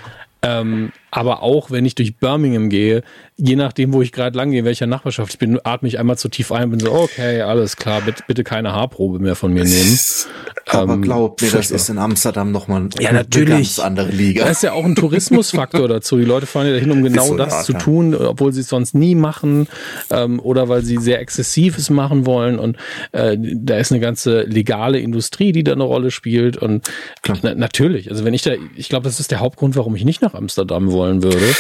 [0.42, 3.04] ähm, aber auch wenn ich durch Birmingham gehe,
[3.36, 6.18] je nachdem, wo ich gerade lang gehe, in welcher Nachbarschaft ich bin, atme ich einmal
[6.18, 9.52] zu tief ein und bin so, okay, alles klar, bitte, bitte keine Haarprobe mehr von
[9.52, 10.00] mir nehmen.
[10.68, 13.50] Aber ähm, glaub mir, das ist in Amsterdam nochmal ja, natürlich.
[13.50, 14.46] eine ganz andere Liga.
[14.46, 16.18] Da ist ja auch ein Tourismusfaktor dazu.
[16.18, 18.70] Die Leute fahren ja dahin, um genau so das Art, zu tun, obwohl sie es
[18.70, 19.68] sonst nie machen
[20.12, 22.58] ähm, oder weil sie sehr Exzessives machen wollen.
[22.58, 22.78] Und
[23.12, 26.56] äh, da ist eine ganze legale Industrie, die da eine Rolle spielt.
[26.56, 26.90] Und
[27.42, 30.22] na, natürlich, also wenn ich da, ich glaube, das ist der Hauptgrund, warum ich nicht
[30.22, 31.54] nach Amsterdam wollte wollen würde.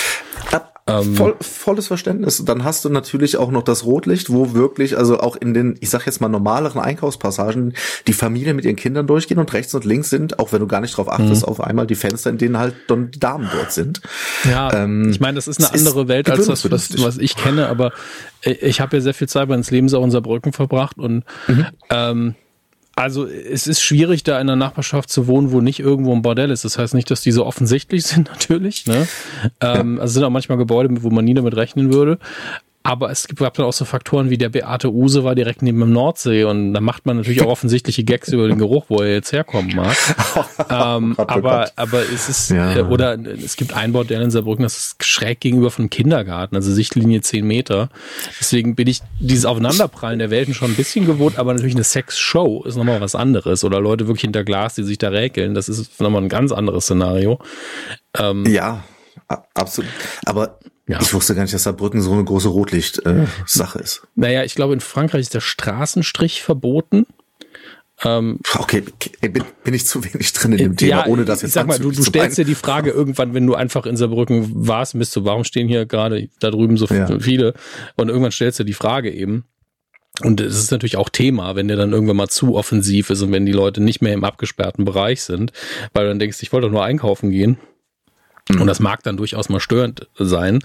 [0.87, 2.43] Ähm, Voll, volles Verständnis.
[2.43, 5.89] Dann hast du natürlich auch noch das Rotlicht, wo wirklich, also auch in den, ich
[5.89, 7.73] sag jetzt mal normaleren Einkaufspassagen,
[8.07, 10.81] die Familie mit ihren Kindern durchgehen und rechts und links sind, auch wenn du gar
[10.81, 11.49] nicht drauf achtest, mhm.
[11.49, 14.01] auf einmal die Fenster, in denen halt dann die Damen dort sind.
[14.49, 17.35] Ja, ähm, ich meine, das ist eine andere ist Welt als das, was, was ich
[17.35, 17.91] kenne, aber
[18.41, 21.67] ich habe ja sehr viel Zeit meines Lebens auch in Saarbrücken verbracht und mhm.
[21.89, 22.35] ähm,
[22.95, 26.51] also es ist schwierig, da in einer Nachbarschaft zu wohnen, wo nicht irgendwo ein Bordell
[26.51, 26.65] ist.
[26.65, 28.85] Das heißt nicht, dass die so offensichtlich sind, natürlich.
[28.85, 29.07] Ne?
[29.61, 32.19] Ähm, also es sind auch manchmal Gebäude, wo man nie damit rechnen würde.
[32.83, 35.91] Aber es gab dann auch so Faktoren wie der Beate Use war direkt neben dem
[35.93, 39.31] Nordsee und da macht man natürlich auch offensichtliche Gags über den Geruch, wo er jetzt
[39.31, 39.95] herkommen mag.
[40.69, 42.77] ähm, oh aber, aber es ist, ja.
[42.77, 46.71] Äh, oder es gibt ein Bordell in Saarbrücken, das ist schräg gegenüber vom Kindergarten, also
[46.73, 47.89] Sichtlinie 10 Meter.
[48.39, 52.63] Deswegen bin ich dieses Aufeinanderprallen der Welten schon ein bisschen gewohnt, aber natürlich eine Sex-Show
[52.63, 53.63] ist nochmal was anderes.
[53.63, 56.85] Oder Leute wirklich hinter Glas, die sich da räkeln, das ist nochmal ein ganz anderes
[56.85, 57.39] Szenario.
[58.17, 58.83] Ähm, ja,
[59.53, 59.91] absolut.
[60.25, 60.59] Aber
[60.91, 61.01] ja.
[61.01, 64.01] Ich wusste gar nicht, dass Saarbrücken so eine große Rotlicht-Sache äh, ist.
[64.15, 67.05] Naja, ich glaube, in Frankreich ist der Straßenstrich verboten.
[68.03, 68.83] Ähm, okay,
[69.21, 71.67] bin, bin ich zu wenig drin in dem Thema, ja, ohne das jetzt Ich sag
[71.67, 75.15] mal, du, du stellst dir die Frage irgendwann, wenn du einfach in Saarbrücken warst, bist
[75.15, 77.19] du, warum stehen hier gerade da drüben so ja.
[77.19, 77.53] viele?
[77.95, 79.45] Und irgendwann stellst du die Frage eben.
[80.23, 83.31] Und es ist natürlich auch Thema, wenn der dann irgendwann mal zu offensiv ist und
[83.31, 85.53] wenn die Leute nicht mehr im abgesperrten Bereich sind,
[85.93, 87.57] weil du dann denkst, ich wollte doch nur einkaufen gehen.
[88.59, 90.59] Und das mag dann durchaus mal störend sein,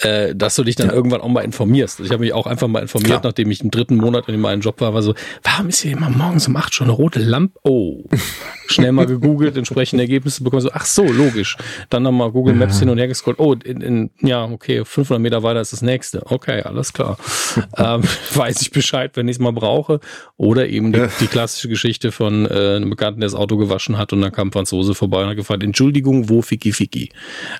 [0.00, 0.92] äh, dass du dich dann ja.
[0.92, 2.00] irgendwann auch mal informierst.
[2.00, 3.20] Ich habe mich auch einfach mal informiert, Klar.
[3.24, 6.10] nachdem ich im dritten Monat in meinem Job war, war so, warum ist hier immer
[6.10, 7.58] morgens um acht schon eine rote Lampe?
[7.62, 8.04] Oh,
[8.66, 10.62] schnell mal gegoogelt, entsprechende Ergebnisse bekommen.
[10.62, 11.56] So, ach so, logisch.
[11.90, 13.38] Dann nochmal Google Maps hin und her gescrollt.
[13.38, 16.22] Oh, in, in, ja, okay, 500 Meter weiter ist das nächste.
[16.26, 17.18] Okay, alles klar.
[17.76, 18.02] ähm,
[18.34, 20.00] weiß ich Bescheid, wenn ich es mal brauche.
[20.36, 24.12] Oder eben die, die klassische Geschichte von äh, einem Bekannten, der das Auto gewaschen hat
[24.12, 27.10] und dann kam Franzose vorbei und hat gefragt, Entschuldigung, wo Ficky Ficky?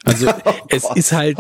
[0.05, 1.39] Also oh es ist halt,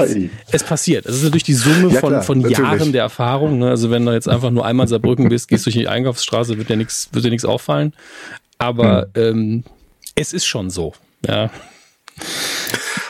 [0.51, 1.07] es passiert.
[1.07, 3.59] Es ist natürlich die Summe ja, von, klar, von Jahren der Erfahrung.
[3.59, 3.71] Ne?
[3.71, 6.77] Also wenn du jetzt einfach nur einmal Saarbrücken bist, gehst durch die Einkaufsstraße, wird dir
[6.77, 7.93] nichts, wird dir nichts auffallen.
[8.59, 9.23] Aber hm.
[9.23, 9.65] ähm,
[10.15, 10.95] es ist schon so.
[11.27, 11.51] Ja.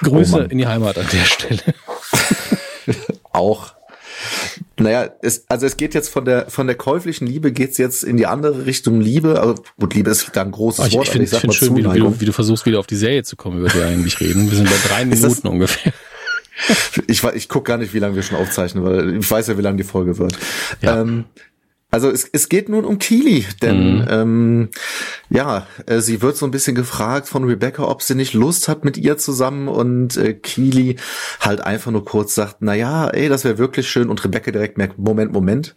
[0.03, 1.63] Grüße oh in die Heimat an der Stelle.
[3.33, 3.76] Auch
[4.79, 8.17] naja, es, also es geht jetzt von der von der käuflichen Liebe geht's jetzt in
[8.17, 9.41] die andere Richtung Liebe.
[9.41, 11.07] Aber gut, Liebe ist da ein großes oh, ich, Wort.
[11.07, 12.97] Ich finde es find schön, wie du, wie, du, wie du versuchst, wieder auf die
[12.97, 14.51] Serie zu kommen, über die wir eigentlich reden.
[14.51, 15.93] Wir sind bei drei Minuten ungefähr.
[17.07, 19.63] Ich, ich gucke gar nicht, wie lange wir schon aufzeichnen, weil ich weiß ja, wie
[19.63, 20.39] lange die Folge wird.
[20.81, 21.01] Ja.
[21.01, 21.25] Ähm,
[21.97, 24.07] also es, es geht nun um Keely, denn mhm.
[24.11, 24.69] ähm,
[25.31, 28.85] ja, äh, sie wird so ein bisschen gefragt von Rebecca, ob sie nicht Lust hat
[28.85, 30.97] mit ihr zusammen und äh, Keely
[31.41, 34.77] halt einfach nur kurz sagt, na ja, ey, das wäre wirklich schön und Rebecca direkt
[34.77, 35.75] merkt, Moment, Moment,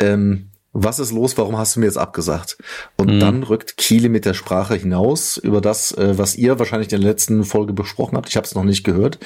[0.00, 2.58] ähm, was ist los, warum hast du mir jetzt abgesagt?
[2.96, 3.20] Und mhm.
[3.20, 7.08] dann rückt Keely mit der Sprache hinaus über das, äh, was ihr wahrscheinlich in der
[7.08, 8.28] letzten Folge besprochen habt.
[8.28, 9.20] Ich habe es noch nicht gehört.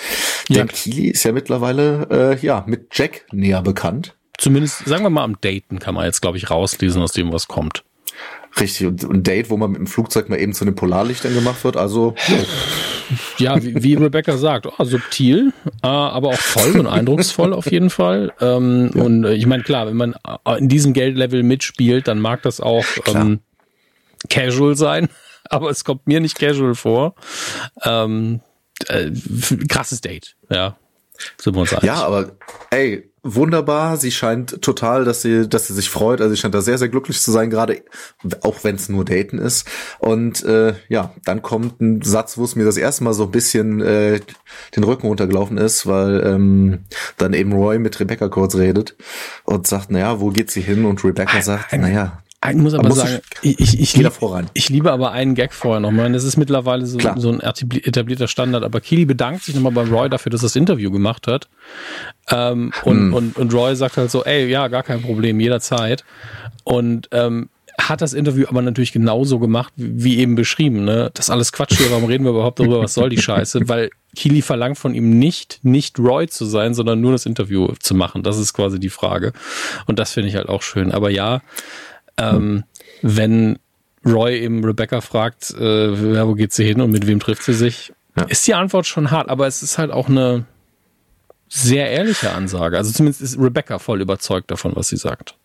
[0.51, 0.57] Ja.
[0.57, 5.25] Denn Keely ist ja mittlerweile äh, ja mit Jack näher bekannt zumindest, sagen wir mal,
[5.25, 7.85] am Daten kann man jetzt, glaube ich, rauslesen, aus dem, was kommt.
[8.59, 11.63] Richtig, und ein Date, wo man mit dem Flugzeug mal eben zu den Polarlichtern gemacht
[11.65, 12.15] wird, also.
[13.39, 15.53] Ja, wie, wie Rebecca sagt, oh, subtil,
[15.85, 18.33] äh, aber auch voll und eindrucksvoll auf jeden Fall.
[18.41, 19.01] Ähm, ja.
[19.01, 22.61] Und äh, ich meine, klar, wenn man äh, in diesem Geldlevel mitspielt, dann mag das
[22.61, 23.39] auch ähm,
[24.29, 25.09] casual sein,
[25.45, 27.15] aber es kommt mir nicht casual vor.
[27.85, 28.41] Ähm,
[28.89, 29.13] äh,
[29.69, 30.77] krasses Date, ja.
[31.39, 31.85] Sind wir uns einig.
[31.85, 32.33] Ja, aber
[32.71, 33.97] ey, wunderbar.
[33.97, 36.21] Sie scheint total, dass sie, dass sie sich freut.
[36.21, 37.83] Also sie scheint da sehr, sehr glücklich zu sein, gerade
[38.43, 39.67] auch wenn es nur Daten ist.
[39.99, 43.31] Und äh, ja, dann kommt ein Satz, wo es mir das erste Mal so ein
[43.31, 44.21] bisschen äh,
[44.77, 46.85] den Rücken runtergelaufen ist, weil ähm,
[47.17, 48.97] dann eben Roy mit Rebecca kurz redet
[49.45, 50.85] und sagt, naja, wo geht sie hin?
[50.85, 54.13] Und Rebecca sagt, naja, ich muss aber sagen, ich, ich, ich, lieb,
[54.55, 56.11] ich liebe aber einen Gag vorher nochmal.
[56.13, 58.65] Das ist mittlerweile so, so ein etablierter Standard.
[58.65, 61.49] Aber Keely bedankt sich nochmal bei Roy dafür, dass er das Interview gemacht hat.
[62.31, 63.15] Ähm, und, hm.
[63.15, 66.05] und, und Roy sagt halt so, ey, ja, gar kein Problem, jederzeit.
[66.65, 70.85] Und ähm, hat das Interview aber natürlich genauso gemacht, wie eben beschrieben.
[70.85, 71.11] Ne?
[71.15, 73.69] Das ist alles Quatsch hier, warum reden wir überhaupt darüber, was soll die Scheiße?
[73.69, 77.95] Weil Keely verlangt von ihm nicht, nicht Roy zu sein, sondern nur das Interview zu
[77.95, 78.23] machen.
[78.23, 79.33] Das ist quasi die Frage.
[79.87, 80.91] Und das finde ich halt auch schön.
[80.91, 81.43] Aber ja,
[82.19, 82.65] ähm,
[83.03, 83.59] wenn
[84.05, 87.93] Roy eben Rebecca fragt, äh, wo geht sie hin und mit wem trifft sie sich,
[88.17, 88.25] ja.
[88.25, 90.45] ist die Antwort schon hart, aber es ist halt auch eine
[91.49, 92.77] sehr ehrliche Ansage.
[92.77, 95.37] Also zumindest ist Rebecca voll überzeugt davon, was sie sagt.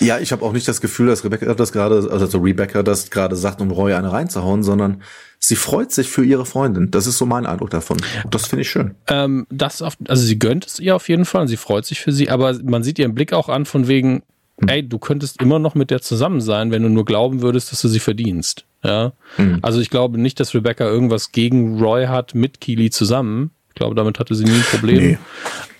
[0.00, 3.36] Ja, ich habe auch nicht das Gefühl, dass Rebecca das gerade, also Rebecca das gerade
[3.36, 5.02] sagt, um Roy eine reinzuhauen, sondern
[5.38, 6.90] sie freut sich für ihre Freundin.
[6.90, 7.98] Das ist so mein Eindruck davon.
[8.30, 8.94] Das finde ich schön.
[9.08, 12.00] Ähm, das auf, also sie gönnt es ihr auf jeden Fall und sie freut sich
[12.00, 14.22] für sie, aber man sieht ihren Blick auch an von wegen.
[14.66, 17.82] Ey, du könntest immer noch mit der zusammen sein, wenn du nur glauben würdest, dass
[17.82, 18.64] du sie verdienst.
[18.84, 19.12] Ja.
[19.38, 19.58] Mhm.
[19.62, 23.50] Also ich glaube nicht, dass Rebecca irgendwas gegen Roy hat mit Keely zusammen.
[23.68, 25.02] Ich glaube, damit hatte sie nie ein Problem.
[25.02, 25.18] Nee.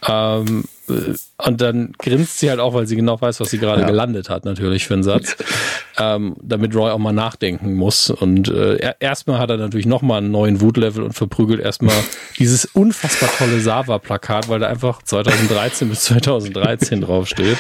[0.09, 1.15] Ähm, äh,
[1.47, 3.87] und dann grinst sie halt auch, weil sie genau weiß, was sie gerade ja.
[3.87, 5.37] gelandet hat, natürlich für einen Satz.
[5.99, 8.11] ähm, damit Roy auch mal nachdenken muss.
[8.11, 11.95] Und äh, erstmal hat er natürlich nochmal einen neuen Wutlevel und verprügelt erstmal
[12.39, 17.59] dieses unfassbar tolle Sava-Plakat, weil da einfach 2013 bis 2013 draufsteht.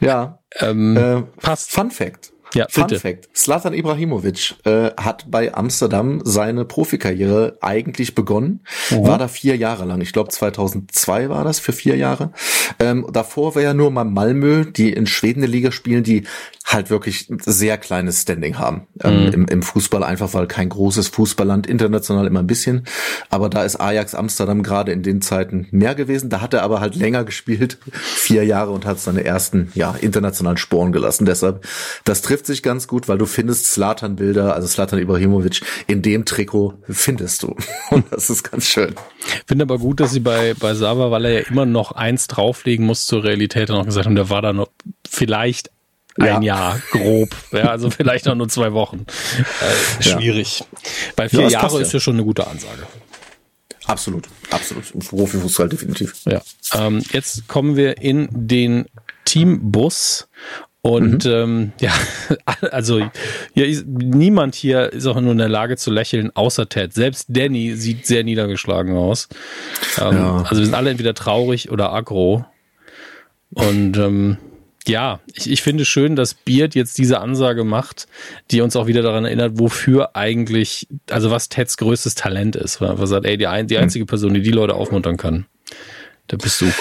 [0.00, 0.38] Ja.
[0.60, 1.70] Ähm, äh, passt.
[1.70, 2.32] Fun Fact.
[2.54, 3.00] Ja, Fun bitte.
[3.00, 3.28] Fact.
[3.34, 8.60] Slatan Ibrahimovic äh, hat bei Amsterdam seine Profikarriere eigentlich begonnen.
[8.90, 9.06] Mhm.
[9.06, 10.00] War da vier Jahre lang.
[10.00, 12.32] Ich glaube 2002 war das, für vier Jahre.
[12.78, 16.24] Ähm, davor war ja nur mal Malmö, die in Schweden eine Liga spielen, die
[16.66, 19.32] halt wirklich sehr kleines Standing haben ähm, mhm.
[19.32, 22.84] im, im Fußball, einfach weil kein großes Fußballland, international immer ein bisschen.
[23.30, 26.28] Aber da ist Ajax Amsterdam gerade in den Zeiten mehr gewesen.
[26.28, 30.56] Da hat er aber halt länger gespielt, vier Jahre und hat seine ersten ja internationalen
[30.56, 31.24] Sporen gelassen.
[31.24, 31.64] Deshalb,
[32.04, 36.74] das trifft sich ganz gut, weil du findest Slatan-Bilder, also Slatan Ibrahimovic, in dem Trikot
[36.88, 37.56] findest du.
[37.90, 38.94] Und das ist ganz schön.
[39.46, 42.86] Finde aber gut, dass sie bei, bei Sava, weil er ja immer noch eins drauflegen
[42.86, 44.68] muss zur Realität, noch gesagt haben, der war da noch
[45.08, 45.70] vielleicht
[46.18, 46.56] ein ja.
[46.56, 47.28] Jahr grob.
[47.52, 49.04] Ja, also vielleicht auch nur zwei Wochen.
[49.98, 50.60] Äh, schwierig.
[50.60, 50.66] Ja.
[51.14, 52.86] Bei vier ja, Jahre ist ja schon eine gute Ansage.
[53.86, 54.90] Absolut, absolut.
[54.92, 56.14] Im Profifußball definitiv.
[56.24, 56.42] Ja.
[56.74, 58.86] Ähm, jetzt kommen wir in den
[59.24, 60.28] Teambus
[60.86, 61.32] Und mhm.
[61.32, 61.92] ähm, ja,
[62.70, 66.92] also ja, niemand hier ist auch nur in der Lage zu lächeln, außer Ted.
[66.92, 69.28] Selbst Danny sieht sehr niedergeschlagen aus.
[69.98, 70.36] Ähm, ja.
[70.42, 72.44] Also wir sind alle entweder traurig oder aggro.
[73.50, 74.36] Und ähm,
[74.86, 78.06] ja, ich, ich finde schön, dass Beard jetzt diese Ansage macht,
[78.52, 82.80] die uns auch wieder daran erinnert, wofür eigentlich, also was Teds größtes Talent ist.
[82.80, 85.46] Was er sagt, ey, die, ein, die einzige Person, die die Leute aufmuntern kann.
[86.30, 86.72] Der bist du.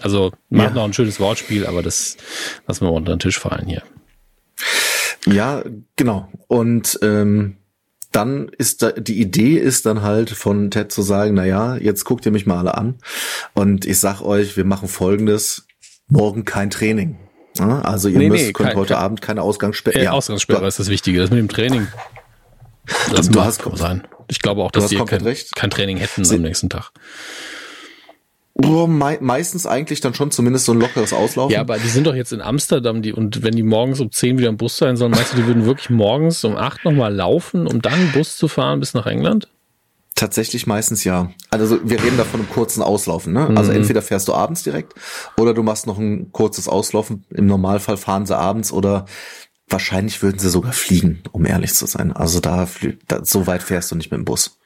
[0.00, 0.74] Also macht ja.
[0.74, 2.16] noch ein schönes Wortspiel, aber das
[2.66, 3.82] lassen wir unter den Tisch fallen hier.
[5.26, 5.62] Ja,
[5.96, 6.28] genau.
[6.46, 7.56] Und ähm,
[8.12, 12.04] dann ist da, die Idee ist dann halt von Ted zu sagen, na ja, jetzt
[12.04, 12.98] guckt ihr mich mal alle an
[13.54, 15.66] und ich sag euch, wir machen folgendes,
[16.08, 17.18] morgen kein Training.
[17.58, 19.98] Also ihr nee, müsst, nee, könnt kein, heute kein, Abend keine Ausgangssperre.
[19.98, 21.88] Äh, ja, Ausgangssperre ist das Wichtige, das mit dem Training.
[23.14, 24.06] Das du hast sein.
[24.28, 26.90] Ich glaube auch, dass wir kein, kein, Training hätten Sie, am nächsten Tag.
[28.64, 31.52] Oh, mei meistens eigentlich dann schon zumindest so ein lockeres Auslaufen.
[31.52, 34.38] Ja, aber die sind doch jetzt in Amsterdam, die, und wenn die morgens um 10
[34.38, 37.68] wieder im Bus sein sollen, meinst du, die würden wirklich morgens um 8 nochmal laufen,
[37.68, 39.48] um dann Bus zu fahren bis nach England?
[40.16, 41.30] Tatsächlich meistens ja.
[41.50, 43.32] Also wir reden da von einem kurzen Auslaufen.
[43.32, 43.46] Ne?
[43.54, 43.76] Also mhm.
[43.76, 44.94] entweder fährst du abends direkt
[45.36, 47.24] oder du machst noch ein kurzes Auslaufen.
[47.30, 49.06] Im Normalfall fahren sie abends oder
[49.68, 52.10] wahrscheinlich würden sie sogar fliegen, um ehrlich zu sein.
[52.12, 52.66] Also da,
[53.06, 54.57] da so weit fährst du nicht mit dem Bus.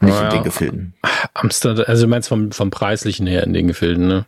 [0.00, 0.94] Nicht naja, in den Gefilden.
[1.34, 4.26] Amsterdam, also du meinst vom, vom Preislichen her in den Gefilden, ne?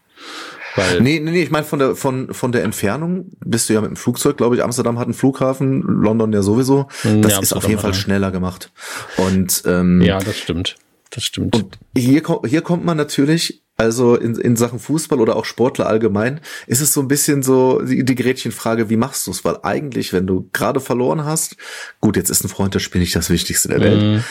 [0.77, 3.81] Weil nee, nee, nee, ich meine von der von von der Entfernung bist du ja
[3.81, 4.62] mit dem Flugzeug, glaube ich.
[4.62, 6.88] Amsterdam hat einen Flughafen, London ja sowieso.
[7.03, 8.71] Das ja, ist auf jeden Fall schneller gemacht.
[9.16, 10.77] Und ähm, ja, das stimmt,
[11.11, 11.57] das stimmt.
[11.57, 16.40] Und hier hier kommt man natürlich also in, in Sachen Fußball oder auch Sportler allgemein
[16.66, 19.44] ist es so ein bisschen so die, die Gretchenfrage, wie machst du es?
[19.44, 21.57] Weil eigentlich, wenn du gerade verloren hast,
[22.01, 24.25] gut, jetzt ist ein Freund das Spiel nicht das Wichtigste der Welt, mhm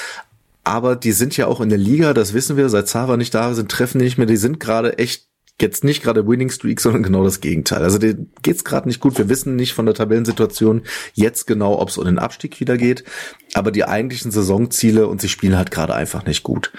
[0.68, 3.54] aber die sind ja auch in der Liga, das wissen wir, seit Zava nicht da
[3.54, 5.28] sind, treffen nicht mehr, die sind gerade echt
[5.62, 7.82] jetzt nicht gerade Winning Streak, sondern genau das Gegenteil.
[7.82, 9.18] Also denen geht's gerade nicht gut.
[9.18, 13.06] Wir wissen nicht von der Tabellensituation jetzt genau, ob es um den Abstieg wieder geht,
[13.54, 16.74] aber die eigentlichen Saisonziele und sie spielen halt gerade einfach nicht gut.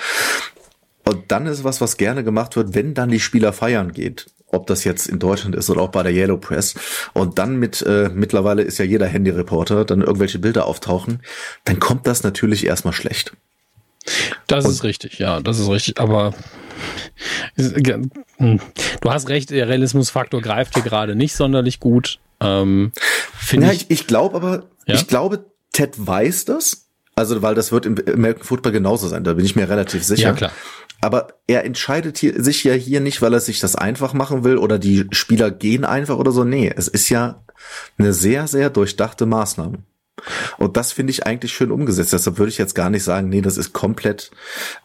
[1.05, 4.27] Und dann ist was, was gerne gemacht wird, wenn dann die Spieler feiern geht.
[4.49, 6.75] Ob das jetzt in Deutschland ist oder auch bei der Yellow Press.
[7.15, 11.23] Und dann mit, äh, mittlerweile ist ja jeder Handyreporter, dann irgendwelche Bilder auftauchen,
[11.65, 13.33] dann kommt das natürlich erstmal schlecht.
[14.47, 16.01] Das und ist richtig, ja, das ist richtig.
[16.01, 16.35] Aber
[17.57, 18.61] hm,
[19.01, 22.19] du hast recht, der Realismusfaktor greift hier gerade nicht sonderlich gut.
[22.41, 22.93] Ähm,
[23.51, 24.95] ja, ich, ich glaube aber, ja?
[24.95, 26.85] ich glaube, Ted weiß das.
[27.15, 30.29] Also, weil das wird im American Football genauso sein, da bin ich mir relativ sicher.
[30.29, 30.53] Ja, klar.
[31.01, 34.57] Aber er entscheidet hier, sich ja hier nicht, weil er sich das einfach machen will
[34.57, 36.45] oder die Spieler gehen einfach oder so.
[36.45, 37.45] Nee, es ist ja
[37.99, 39.79] eine sehr, sehr durchdachte Maßnahme.
[40.59, 42.13] Und das finde ich eigentlich schön umgesetzt.
[42.13, 44.31] Deshalb würde ich jetzt gar nicht sagen, nee, das ist komplett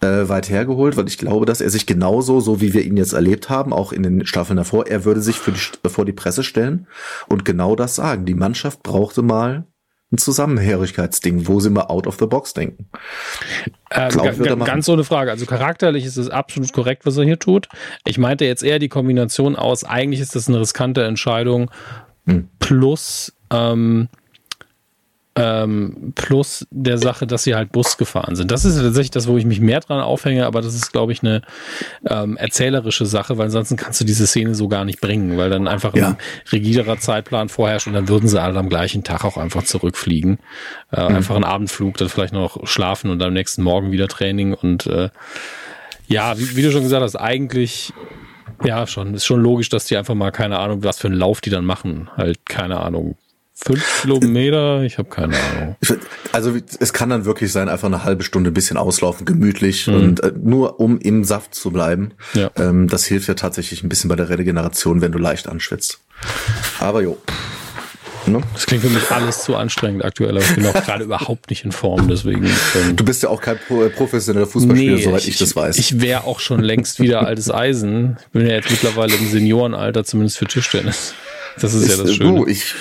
[0.01, 3.13] äh, weit hergeholt, weil ich glaube, dass er sich genauso, so wie wir ihn jetzt
[3.13, 6.43] erlebt haben, auch in den Staffeln davor, er würde sich für die, vor die Presse
[6.43, 6.87] stellen
[7.27, 8.25] und genau das sagen.
[8.25, 9.65] Die Mannschaft brauchte mal
[10.13, 12.87] ein Zusammenhörigkeitsding, wo sie mal out of the box denken.
[13.91, 15.31] Ähm, Glaub, ganz ohne Frage.
[15.31, 17.67] Also charakterlich ist es absolut korrekt, was er hier tut.
[18.05, 21.71] Ich meinte jetzt eher die Kombination aus, eigentlich ist das eine riskante Entscheidung
[22.25, 22.47] hm.
[22.59, 24.07] plus ähm,
[25.35, 28.51] ähm, plus der Sache, dass sie halt Bus gefahren sind.
[28.51, 31.23] Das ist tatsächlich das, wo ich mich mehr dran aufhänge, aber das ist, glaube ich,
[31.23, 31.41] eine
[32.07, 35.67] ähm, erzählerische Sache, weil ansonsten kannst du diese Szene so gar nicht bringen, weil dann
[35.67, 36.09] einfach ja.
[36.09, 36.17] ein
[36.51, 40.37] rigiderer Zeitplan vorherrscht und dann würden sie alle am gleichen Tag auch einfach zurückfliegen.
[40.91, 41.15] Äh, mhm.
[41.15, 45.09] Einfach ein Abendflug, dann vielleicht noch schlafen und am nächsten Morgen wieder Training und äh,
[46.07, 47.91] ja, wie, wie du schon gesagt hast, eigentlich
[48.63, 49.13] ja, schon.
[49.13, 51.65] Ist schon logisch, dass die einfach mal keine Ahnung, was für einen Lauf die dann
[51.65, 52.09] machen.
[52.15, 53.15] Halt, keine Ahnung,
[53.55, 54.81] Fünf Kilometer?
[54.81, 55.75] Ich habe keine Ahnung.
[56.31, 59.93] Also es kann dann wirklich sein, einfach eine halbe Stunde ein bisschen auslaufen, gemütlich mhm.
[59.93, 62.13] und äh, nur um im Saft zu bleiben.
[62.33, 62.49] Ja.
[62.57, 65.99] Ähm, das hilft ja tatsächlich ein bisschen bei der Regeneration, wenn du leicht anschwitzt.
[66.79, 67.17] Aber jo.
[68.25, 68.41] Ne?
[68.53, 71.65] Das klingt für mich alles zu anstrengend aktuell, aber ich bin auch gerade überhaupt nicht
[71.65, 72.45] in Form, deswegen.
[72.45, 75.77] Ähm, du bist ja auch kein äh, professioneller Fußballspieler, nee, soweit ich, ich, das weiß.
[75.77, 78.17] Ich wäre auch schon längst wieder altes Eisen.
[78.19, 81.13] Ich bin ja jetzt mittlerweile im Seniorenalter, zumindest für Tischtennis.
[81.59, 82.39] Das ist, ist ja das Schöne.
[82.39, 82.73] Du, ich,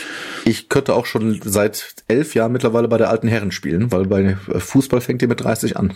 [0.45, 4.37] ich könnte auch schon seit elf Jahren mittlerweile bei der alten Herren spielen, weil bei
[4.37, 5.95] Fußball fängt ihr mit 30 an.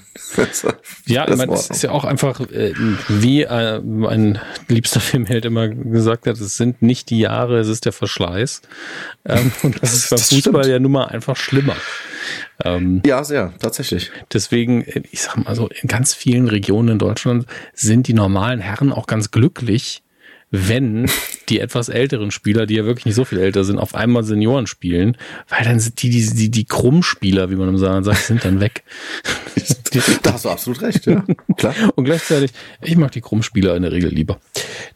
[1.06, 2.72] ja, ich meine, es ist ja auch einfach, äh,
[3.08, 7.84] wie äh, mein liebster Filmheld immer gesagt hat, es sind nicht die Jahre, es ist
[7.84, 8.62] der Verschleiß.
[9.24, 10.72] Ähm, und das ist beim das Fußball stimmt.
[10.72, 11.76] ja nun mal einfach schlimmer.
[12.64, 14.10] Ähm, ja, sehr, tatsächlich.
[14.32, 18.92] Deswegen, ich sag mal so, in ganz vielen Regionen in Deutschland sind die normalen Herren
[18.92, 20.02] auch ganz glücklich,
[20.50, 21.10] wenn
[21.48, 24.66] die etwas älteren Spieler, die ja wirklich nicht so viel älter sind, auf einmal Senioren
[24.66, 25.16] spielen,
[25.48, 28.60] weil dann sind die, die, die, die Krummspieler, wie man im Saarland sagt, sind dann
[28.60, 28.84] weg.
[30.22, 31.24] da hast du absolut recht, ja.
[31.56, 31.74] Klar.
[31.94, 34.38] Und gleichzeitig, ich mag die Krummspieler in der Regel lieber.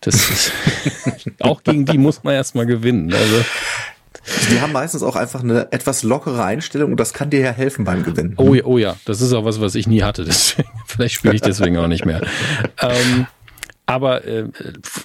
[0.00, 0.52] Das ist,
[1.40, 3.12] auch gegen die muss man erstmal gewinnen.
[3.12, 3.44] Also.
[4.50, 7.84] Die haben meistens auch einfach eine etwas lockere Einstellung und das kann dir ja helfen
[7.84, 8.34] beim Gewinnen.
[8.36, 10.24] Oh ja, oh ja, das ist auch was, was ich nie hatte.
[10.24, 12.20] Deswegen, vielleicht spiele ich deswegen auch nicht mehr.
[12.80, 13.26] Ähm,
[13.90, 14.44] aber äh,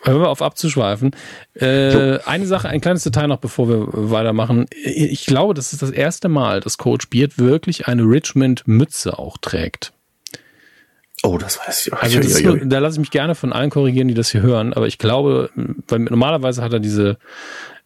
[0.03, 1.15] hören wir auf abzuschweifen.
[1.55, 4.67] Äh, eine Sache, ein kleines Detail noch, bevor wir weitermachen.
[4.83, 9.91] Ich glaube, das ist das erste Mal, dass Coach Beard wirklich eine Richmond-Mütze auch trägt.
[11.23, 11.93] Oh, das weiß ich.
[11.93, 14.73] Also das nur, da lasse ich mich gerne von allen korrigieren, die das hier hören.
[14.73, 15.49] Aber ich glaube,
[15.87, 17.17] weil normalerweise hat er diese,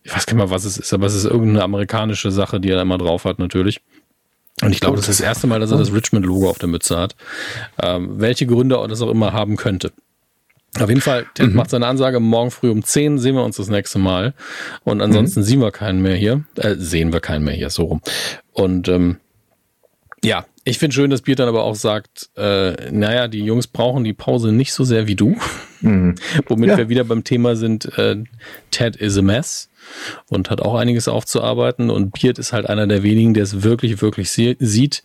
[0.04, 2.72] ich weiß gar nicht mal, was es ist, aber es ist irgendeine amerikanische Sache, die
[2.72, 3.80] er immer drauf hat, natürlich.
[4.62, 6.98] Und ich glaube, das ist das erste Mal, dass er das Richmond-Logo auf der Mütze
[6.98, 7.16] hat.
[7.82, 9.94] Ähm, welche Gründe das auch immer haben könnte.
[10.78, 11.56] Auf jeden Fall, Ted mhm.
[11.56, 14.34] macht seine Ansage, morgen früh um 10 sehen wir uns das nächste Mal.
[14.84, 15.46] Und ansonsten mhm.
[15.46, 16.44] sehen wir keinen mehr hier.
[16.56, 18.02] Äh, sehen wir keinen mehr hier, so rum.
[18.52, 19.18] Und ähm,
[20.24, 24.04] ja, ich finde schön, dass Bier dann aber auch sagt, äh, naja, die Jungs brauchen
[24.04, 25.38] die Pause nicht so sehr wie du.
[25.82, 26.16] Mhm.
[26.48, 26.78] Womit ja.
[26.78, 28.24] wir wieder beim Thema sind, äh,
[28.70, 29.70] Ted is a mess
[30.28, 31.90] und hat auch einiges aufzuarbeiten.
[31.90, 35.04] Und Beard ist halt einer der wenigen, der es wirklich, wirklich sieht,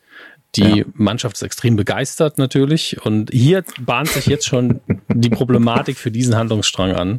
[0.56, 0.84] die ja.
[0.94, 3.04] Mannschaft ist extrem begeistert natürlich.
[3.04, 4.80] Und hier bahnt sich jetzt schon
[5.12, 7.18] die Problematik für diesen Handlungsstrang an,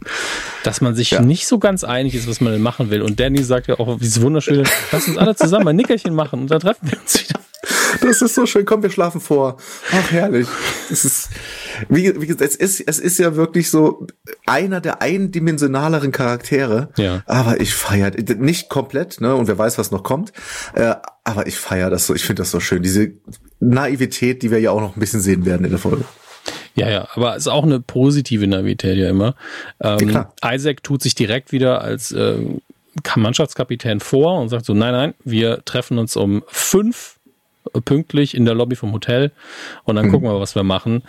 [0.63, 1.21] dass man sich ja.
[1.21, 3.01] nicht so ganz einig ist, was man denn machen will.
[3.01, 6.41] Und Danny sagt ja auch, wie es wunderschön, lass uns alle zusammen ein Nickerchen machen
[6.41, 7.39] und dann treffen wir uns wieder.
[8.01, 8.65] Das ist so schön.
[8.65, 9.57] Komm, wir schlafen vor.
[9.91, 10.47] Ach, herrlich.
[10.91, 11.29] Es ist,
[11.89, 14.07] wie, wie gesagt, es ist, es ist ja wirklich so
[14.45, 16.89] einer der eindimensionaleren Charaktere.
[16.97, 17.23] Ja.
[17.25, 19.35] Aber ich feiere nicht komplett, ne?
[19.35, 20.33] Und wer weiß, was noch kommt.
[20.73, 22.13] Äh, aber ich feiere das so.
[22.13, 22.83] Ich finde das so schön.
[22.83, 23.11] Diese
[23.59, 26.05] Naivität, die wir ja auch noch ein bisschen sehen werden in der Folge.
[26.75, 29.35] Ja, ja, aber es ist auch eine positive Naivität ja immer.
[29.79, 32.37] Ähm, ja, Isaac tut sich direkt wieder als äh,
[33.15, 37.14] Mannschaftskapitän vor und sagt so, nein, nein, wir treffen uns um fünf
[37.83, 39.31] pünktlich in der Lobby vom Hotel
[39.83, 40.11] und dann mhm.
[40.11, 41.03] gucken wir, was wir machen.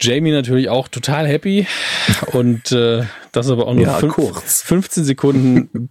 [0.00, 1.66] Jamie natürlich auch total happy
[2.32, 5.88] und äh, das aber auch nur ja, fünf, 15 Sekunden,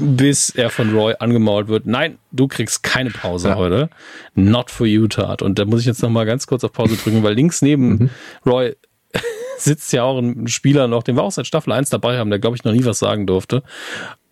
[0.00, 1.86] bis er von Roy angemault wird.
[1.86, 3.56] Nein, du kriegst keine Pause ja.
[3.56, 3.90] heute.
[4.34, 5.42] Not for you, Tat.
[5.42, 7.88] Und da muss ich jetzt noch mal ganz kurz auf Pause drücken, weil links neben
[7.88, 8.10] mhm.
[8.46, 8.76] Roy
[9.58, 12.38] sitzt ja auch ein Spieler noch, den wir auch seit Staffel 1 dabei haben, der
[12.38, 13.62] glaube ich noch nie was sagen durfte.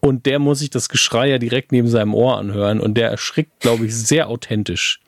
[0.09, 3.61] Und der muss sich das Geschrei ja direkt neben seinem Ohr anhören und der erschrickt,
[3.61, 5.01] glaube ich, sehr authentisch.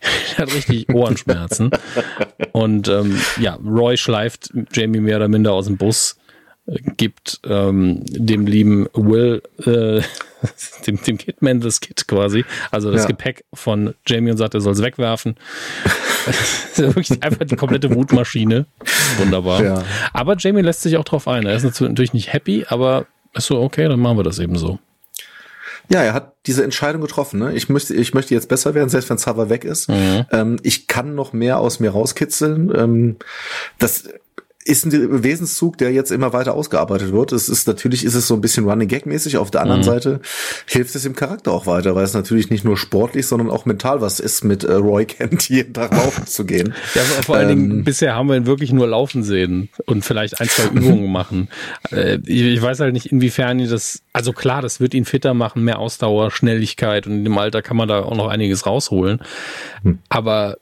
[0.36, 1.70] er hat richtig Ohrenschmerzen.
[2.52, 6.16] und ähm, ja, Roy schleift Jamie mehr oder minder aus dem Bus,
[6.66, 10.02] äh, gibt ähm, dem lieben Will, äh,
[10.86, 13.08] dem, dem Kidman das Kit quasi, also das ja.
[13.08, 15.36] Gepäck von Jamie und sagt, er soll es wegwerfen.
[16.76, 18.66] wirklich einfach die komplette Wutmaschine.
[19.16, 19.64] Wunderbar.
[19.64, 19.84] Ja.
[20.12, 21.46] Aber Jamie lässt sich auch drauf ein.
[21.46, 24.78] Er ist natürlich nicht happy, aber ist so, okay, dann machen wir das eben so.
[25.90, 27.40] Ja, er hat diese Entscheidung getroffen.
[27.40, 27.54] Ne?
[27.54, 29.88] Ich möchte, ich möchte jetzt besser werden, selbst wenn Sava weg ist.
[29.88, 30.26] Mhm.
[30.30, 32.72] Ähm, ich kann noch mehr aus mir rauskitzeln.
[32.76, 33.16] Ähm,
[33.78, 34.08] das
[34.68, 37.32] ist ein Wesenszug, der jetzt immer weiter ausgearbeitet wird.
[37.32, 39.38] Es ist natürlich ist es so ein bisschen Running Gag mäßig.
[39.38, 39.84] Auf der anderen mhm.
[39.84, 40.20] Seite
[40.66, 44.02] hilft es dem Charakter auch weiter, weil es natürlich nicht nur sportlich, sondern auch mental
[44.02, 46.74] was ist, mit äh, Roy Kent jeden Tag laufen zu gehen.
[46.94, 50.38] Ja, vor allen ähm, Dingen bisher haben wir ihn wirklich nur laufen sehen und vielleicht
[50.40, 51.48] ein zwei Übungen machen.
[51.90, 54.02] Äh, ich, ich, weiß halt nicht, inwiefern das.
[54.12, 57.88] Also klar, das wird ihn fitter machen, mehr Ausdauer, Schnelligkeit und im Alter kann man
[57.88, 59.20] da auch noch einiges rausholen.
[59.82, 59.98] Hm.
[60.08, 60.58] Aber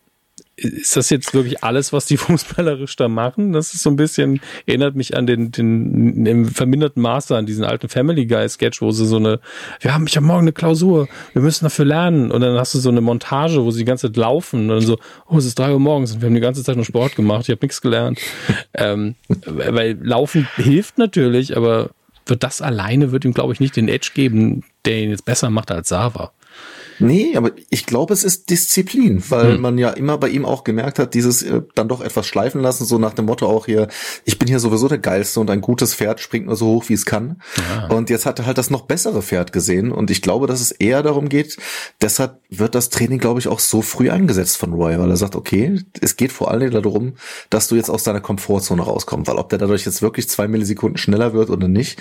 [0.56, 3.52] ist das jetzt wirklich alles, was die fußballerisch da machen?
[3.52, 7.64] Das ist so ein bisschen, erinnert mich an den, den im verminderten Maße an diesen
[7.64, 9.40] alten Family Guy Sketch, wo sie so eine,
[9.80, 12.30] wir haben, ich habe morgen eine Klausur, wir müssen dafür lernen.
[12.30, 14.80] Und dann hast du so eine Montage, wo sie die ganze Zeit laufen und dann
[14.80, 17.16] so, oh, es ist drei Uhr morgens und wir haben die ganze Zeit nur Sport
[17.16, 18.18] gemacht, ich habe nichts gelernt.
[18.74, 19.14] ähm,
[19.46, 21.90] weil Laufen hilft natürlich, aber
[22.24, 25.50] wird das alleine, wird ihm, glaube ich, nicht den Edge geben, der ihn jetzt besser
[25.50, 26.32] macht als Sava.
[26.98, 29.61] Nee, aber ich glaube, es ist Disziplin, weil hm.
[29.61, 32.85] man ja immer bei ihm auch gemerkt hat, dieses äh, dann doch etwas schleifen lassen,
[32.85, 33.88] so nach dem Motto auch hier,
[34.24, 36.94] ich bin hier sowieso der Geilste und ein gutes Pferd springt nur so hoch, wie
[36.94, 37.40] es kann.
[37.56, 37.88] Ja.
[37.88, 40.70] Und jetzt hat er halt das noch bessere Pferd gesehen und ich glaube, dass es
[40.70, 41.56] eher darum geht,
[42.00, 45.37] deshalb wird das Training, glaube ich, auch so früh eingesetzt von Roy, weil er sagt,
[45.37, 47.14] okay, es geht vor allem darum,
[47.50, 50.98] dass du jetzt aus deiner Komfortzone rauskommst, weil ob der dadurch jetzt wirklich zwei Millisekunden
[50.98, 52.00] schneller wird oder nicht,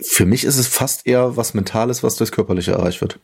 [0.00, 3.18] für mich ist es fast eher was Mentales, was durchs Körperliche erreicht wird.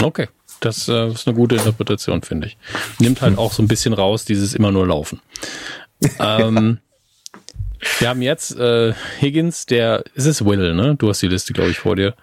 [0.00, 0.28] Okay,
[0.60, 2.56] das äh, ist eine gute Interpretation, finde ich.
[2.98, 5.20] Nimmt halt auch so ein bisschen raus, dieses immer nur Laufen.
[6.18, 6.78] ähm,
[7.98, 10.96] wir haben jetzt äh, Higgins, der, ist es Will, ne?
[10.96, 12.14] Du hast die Liste, glaube ich, vor dir.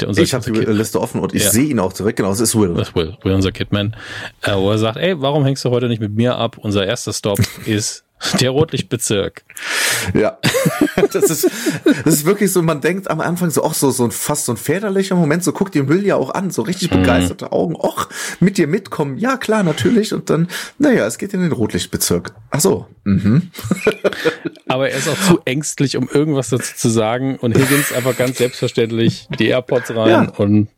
[0.00, 1.50] Der, unser ich habe die Liste offen und ich ja.
[1.50, 2.16] sehe ihn auch direkt.
[2.16, 2.74] Genau, es ist Will.
[2.74, 3.94] Das ist Will, Will, unser Kidman.
[4.42, 6.58] Äh, wo er sagt, ey, warum hängst du heute nicht mit mir ab?
[6.58, 8.04] Unser erster Stop ist
[8.40, 9.44] Der Rotlichtbezirk.
[10.14, 10.38] Ja,
[11.12, 11.50] das ist,
[11.84, 14.52] das ist wirklich so, man denkt am Anfang so, ach so, so ein, fast so
[14.52, 17.00] ein väterlicher Moment, so guckt ihr Müll ja auch an, so richtig mhm.
[17.00, 18.08] begeisterte Augen, ach,
[18.40, 22.34] mit dir mitkommen, ja klar, natürlich, und dann, naja, es geht in den Rotlichtbezirk.
[22.50, 23.50] Ach so, mhm.
[24.68, 28.38] Aber er ist auch zu ängstlich, um irgendwas dazu zu sagen und Higgins einfach ganz
[28.38, 30.32] selbstverständlich die AirPods rein ja.
[30.36, 30.68] und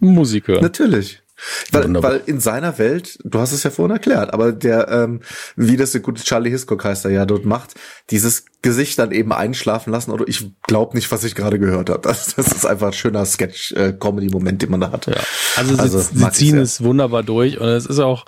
[0.00, 0.62] Musik hören.
[0.62, 1.23] Natürlich.
[1.72, 5.20] Weil, weil in seiner Welt, du hast es ja vorhin erklärt, aber der, ähm,
[5.56, 7.74] wie das der gute Charlie Hiscock heißt er ja dort macht,
[8.10, 12.02] dieses Gesicht dann eben einschlafen lassen oder ich glaube nicht, was ich gerade gehört habe.
[12.14, 15.06] Das, das ist einfach ein schöner Sketch-Comedy-Moment, den man da hat.
[15.06, 15.14] Ja.
[15.56, 18.26] Also, also sie, sie ziehen es wunderbar durch und es ist auch,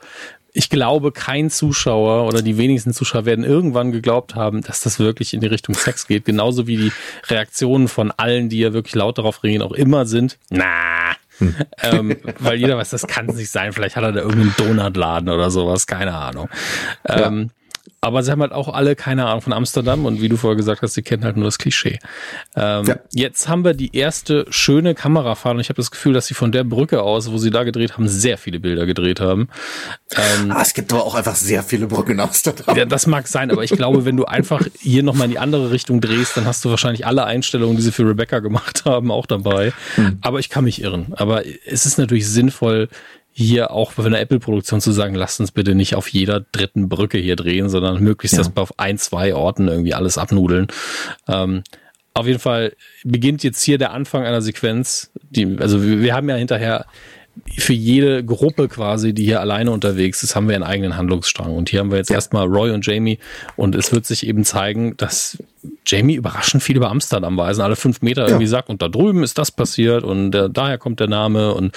[0.53, 5.35] ich glaube, kein Zuschauer oder die wenigsten Zuschauer werden irgendwann geglaubt haben, dass das wirklich
[5.35, 6.25] in die Richtung Sex geht.
[6.25, 6.93] Genauso wie die
[7.29, 11.55] Reaktionen von allen, die ja wirklich laut darauf reagieren, auch immer sind, na, hm.
[11.83, 13.73] ähm, weil jeder weiß, das kann es nicht sein.
[13.73, 16.49] Vielleicht hat er da irgendeinen Donutladen oder sowas, keine Ahnung.
[17.07, 17.51] Ähm,
[18.01, 20.83] aber sie haben halt auch alle keine Ahnung von Amsterdam und wie du vorher gesagt
[20.83, 21.99] hast, sie kennen halt nur das Klischee.
[22.55, 22.97] Ähm, ja.
[23.13, 26.53] Jetzt haben wir die erste schöne Kamerafahrt und ich habe das Gefühl, dass sie von
[26.53, 29.49] der Brücke aus, wo sie da gedreht haben, sehr viele Bilder gedreht haben.
[30.15, 32.77] Ähm, ah, es gibt aber auch einfach sehr viele Brücken in Amsterdam.
[32.77, 35.71] Ja, das mag sein, aber ich glaube, wenn du einfach hier nochmal in die andere
[35.71, 39.27] Richtung drehst, dann hast du wahrscheinlich alle Einstellungen, die sie für Rebecca gemacht haben, auch
[39.27, 39.73] dabei.
[39.97, 40.19] Hm.
[40.21, 41.15] Aber ich kann mich irren.
[41.17, 42.89] Aber es ist natürlich sinnvoll,
[43.39, 47.19] hier auch für eine Apple-Produktion zu sagen, lasst uns bitte nicht auf jeder dritten Brücke
[47.19, 48.43] hier drehen, sondern möglichst ja.
[48.43, 50.69] das auf ein, zwei Orten irgendwie alles abnudeln.
[51.29, 51.63] Ähm,
[52.15, 52.73] auf jeden Fall
[53.05, 55.11] beginnt jetzt hier der Anfang einer Sequenz.
[55.29, 56.87] Die, also wir, wir haben ja hinterher
[57.59, 61.55] für jede Gruppe quasi, die hier alleine unterwegs ist, haben wir einen eigenen Handlungsstrang.
[61.55, 62.17] Und hier haben wir jetzt ja.
[62.17, 63.19] erstmal Roy und Jamie.
[63.57, 65.39] Und es wird sich eben zeigen, dass
[65.85, 68.29] Jamie überraschend viel über Amsterdam weiß und alle fünf Meter ja.
[68.29, 71.77] irgendwie sagt, und da drüben ist das passiert und äh, daher kommt der Name und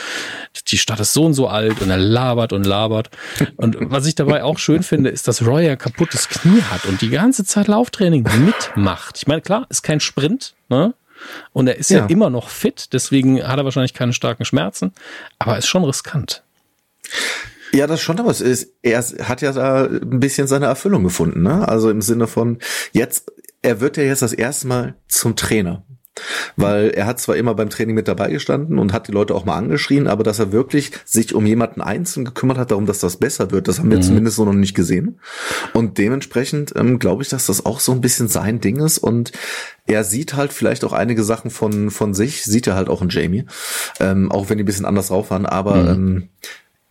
[0.67, 3.09] die Stadt ist so und so alt und er labert und labert.
[3.55, 7.01] Und was ich dabei auch schön finde, ist, dass Roy ja kaputtes Knie hat und
[7.01, 9.17] die ganze Zeit Lauftraining mitmacht.
[9.17, 10.93] Ich meine, klar, ist kein Sprint, ne?
[11.53, 11.99] Und er ist ja.
[11.99, 14.93] ja immer noch fit, deswegen hat er wahrscheinlich keine starken Schmerzen,
[15.37, 16.43] aber ist schon riskant.
[17.71, 21.43] Ja, das schon, aber es ist, er hat ja da ein bisschen seine Erfüllung gefunden,
[21.43, 21.67] ne?
[21.67, 22.57] Also im Sinne von,
[22.93, 25.83] jetzt, er wird ja jetzt das erste Mal zum Trainer.
[26.55, 29.45] Weil er hat zwar immer beim Training mit dabei gestanden und hat die Leute auch
[29.45, 33.17] mal angeschrien, aber dass er wirklich sich um jemanden einzeln gekümmert hat, darum, dass das
[33.17, 34.03] besser wird, das haben wir mhm.
[34.03, 35.19] zumindest so noch nicht gesehen.
[35.73, 39.31] Und dementsprechend ähm, glaube ich, dass das auch so ein bisschen sein Ding ist und
[39.87, 43.09] er sieht halt vielleicht auch einige Sachen von, von sich, sieht er halt auch in
[43.09, 43.45] Jamie,
[43.99, 45.89] ähm, auch wenn die ein bisschen anders drauf waren, aber mhm.
[45.89, 46.29] ähm,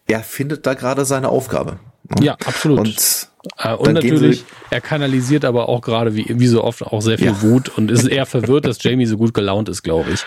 [0.08, 1.78] er findet da gerade seine Aufgabe.
[2.20, 2.80] Ja, absolut.
[2.80, 3.28] Und,
[3.58, 7.28] äh, und natürlich, er kanalisiert aber auch gerade, wie, wie so oft, auch sehr viel
[7.28, 7.42] ja.
[7.42, 10.24] Wut und ist eher verwirrt, dass Jamie so gut gelaunt ist, glaube ich.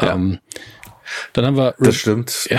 [0.00, 0.14] Ja.
[0.14, 0.38] Ähm,
[1.32, 1.74] dann haben wir.
[1.78, 2.48] Das stimmt.
[2.50, 2.58] Ja.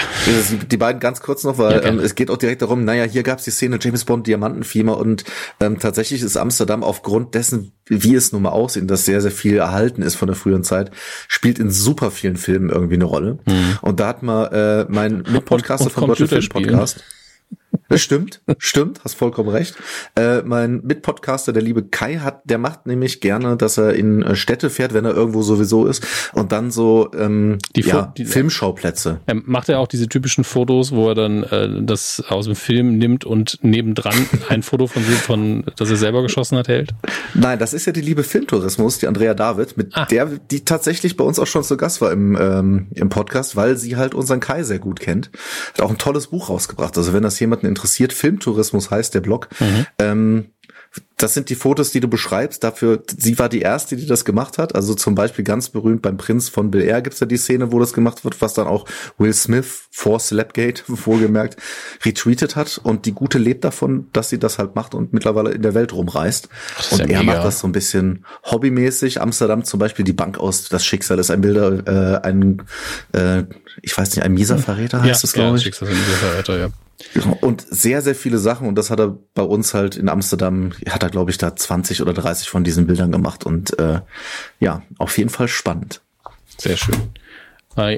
[0.69, 3.23] Die beiden ganz kurz noch, weil ja, ähm, es geht auch direkt darum, naja, hier
[3.23, 5.23] gab es die Szene James Bond, Diamantenfieber und
[5.59, 9.57] ähm, tatsächlich ist Amsterdam aufgrund dessen, wie es nun mal aussieht, dass sehr, sehr viel
[9.57, 10.91] erhalten ist von der früheren Zeit,
[11.27, 13.39] spielt in super vielen Filmen irgendwie eine Rolle.
[13.45, 13.77] Mhm.
[13.81, 17.03] Und da hat man äh, mein Mitpodcaster von Deutsche Film Podcast.
[17.93, 19.75] Das stimmt, stimmt, hast vollkommen recht.
[20.15, 24.35] Äh, mein Mitpodcaster, der liebe Kai, hat, der macht nämlich gerne, dass er in äh,
[24.35, 29.19] Städte fährt, wenn er irgendwo sowieso ist, und dann so ähm, die, ja, die Filmschauplätze.
[29.27, 32.97] Er macht ja auch diese typischen Fotos, wo er dann äh, das aus dem Film
[32.97, 36.95] nimmt und nebendran ein Foto von sich, von, das er selber geschossen hat, hält.
[37.35, 40.05] Nein, das ist ja die liebe Filmtourismus, die Andrea David, mit ah.
[40.05, 43.77] der, die tatsächlich bei uns auch schon zu Gast war im, ähm, im Podcast, weil
[43.77, 45.29] sie halt unseren Kai sehr gut kennt.
[45.75, 46.97] Hat auch ein tolles Buch rausgebracht.
[46.97, 49.49] Also wenn das jemanden interessiert, Filmtourismus heißt der Blog.
[49.59, 49.85] Mhm.
[49.99, 50.45] Ähm,
[51.17, 52.63] das sind die Fotos, die du beschreibst.
[52.63, 54.75] Dafür, sie war die erste, die das gemacht hat.
[54.75, 57.79] Also zum Beispiel ganz berühmt beim Prinz von Bel Air gibt's ja die Szene, wo
[57.79, 58.85] das gemacht wird, was dann auch
[59.17, 61.57] Will Smith vor Slapgate wohlgemerkt
[62.03, 62.79] retweetet hat.
[62.83, 65.93] Und die Gute lebt davon, dass sie das halt macht und mittlerweile in der Welt
[65.93, 66.49] rumreist.
[66.91, 67.33] Und ja er mega.
[67.33, 69.21] macht das so ein bisschen hobbymäßig.
[69.21, 72.63] Amsterdam zum Beispiel, die Bank aus Das Schicksal ist ein Bilder, äh, ein,
[73.13, 73.43] äh,
[73.81, 75.63] ich weiß nicht, ein mieser Verräter heißt ja, es, glaube ja, ich.
[75.63, 76.69] Schicksal ist ein mieser Verräter, ja.
[77.41, 78.67] Und sehr, sehr viele Sachen.
[78.67, 82.01] Und das hat er bei uns halt in Amsterdam, hat er, glaube ich, da 20
[82.01, 83.45] oder 30 von diesen Bildern gemacht.
[83.45, 84.01] Und äh,
[84.59, 86.01] ja, auf jeden Fall spannend.
[86.57, 86.95] Sehr schön.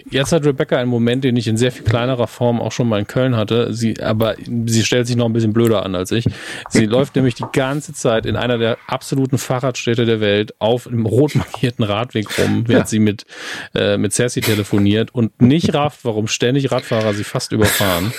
[0.10, 3.00] Jetzt hat Rebecca einen Moment, den ich in sehr viel kleinerer Form auch schon mal
[3.00, 3.74] in Köln hatte.
[3.74, 4.36] Sie, aber
[4.66, 6.26] sie stellt sich noch ein bisschen blöder an als ich.
[6.70, 11.06] Sie läuft nämlich die ganze Zeit in einer der absoluten Fahrradstädte der Welt auf einem
[11.06, 12.90] rot markierten Radweg rum, während ja.
[12.90, 13.26] sie mit,
[13.74, 18.14] äh, mit Cersei telefoniert und nicht rafft, warum ständig Radfahrer sie fast überfahren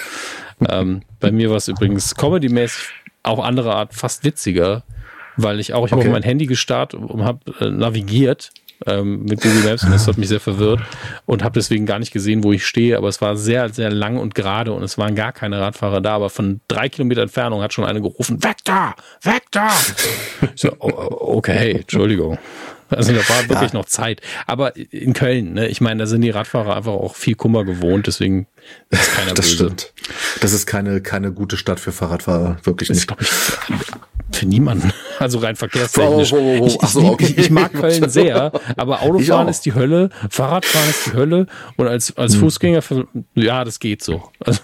[0.68, 2.88] ähm, bei mir war es übrigens comedy-mäßig
[3.22, 4.82] auf andere Art fast witziger,
[5.36, 6.02] weil ich auch, ich okay.
[6.02, 8.52] habe mein Handy gestartet und habe äh, navigiert
[8.86, 10.80] ähm, mit Google Maps und das hat mich sehr verwirrt
[11.24, 12.96] und habe deswegen gar nicht gesehen, wo ich stehe.
[12.96, 16.14] Aber es war sehr, sehr lang und gerade und es waren gar keine Radfahrer da.
[16.14, 19.70] Aber von drei Kilometer Entfernung hat schon eine gerufen, weg da, weg da.
[20.54, 22.38] so, oh, oh, okay, Entschuldigung.
[22.91, 23.78] Also da war wirklich ja.
[23.78, 24.20] noch Zeit.
[24.47, 28.07] Aber in Köln, ne, ich meine, da sind die Radfahrer einfach auch viel Kummer gewohnt,
[28.07, 28.47] deswegen
[28.91, 29.55] ist keiner Das böse.
[29.55, 29.93] stimmt.
[30.41, 33.11] Das ist keine, keine gute Stadt für Fahrradfahrer, wirklich nicht.
[33.11, 33.82] Das ist, glaube
[34.30, 34.93] ich, für niemanden.
[35.18, 36.32] Also rein verkehrstechnisch.
[36.32, 37.26] Oh, oh, oh, ich, so, okay.
[37.26, 41.87] ich, ich, mag Köln sehr, aber Autofahren ist die Hölle, Fahrradfahren ist die Hölle und
[41.87, 42.41] als, als hm.
[42.41, 42.82] Fußgänger,
[43.34, 44.30] ja, das geht so.
[44.41, 44.61] Also,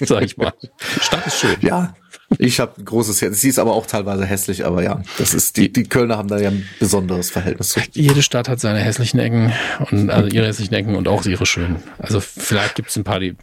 [0.00, 0.52] sag ich mal.
[1.00, 1.56] Stadt ist schön.
[1.60, 1.94] Ja,
[2.38, 3.40] ich habe ein großes Herz.
[3.40, 6.38] Sie ist aber auch teilweise hässlich, aber ja, das ist die, die Kölner haben da
[6.38, 7.80] ja ein besonderes Verhältnis zu.
[7.92, 9.52] Jede Stadt hat seine hässlichen Ecken
[9.90, 11.82] und also ihre hässlichen Ecken und auch ihre schönen.
[11.98, 13.36] Also vielleicht gibt es ein paar, die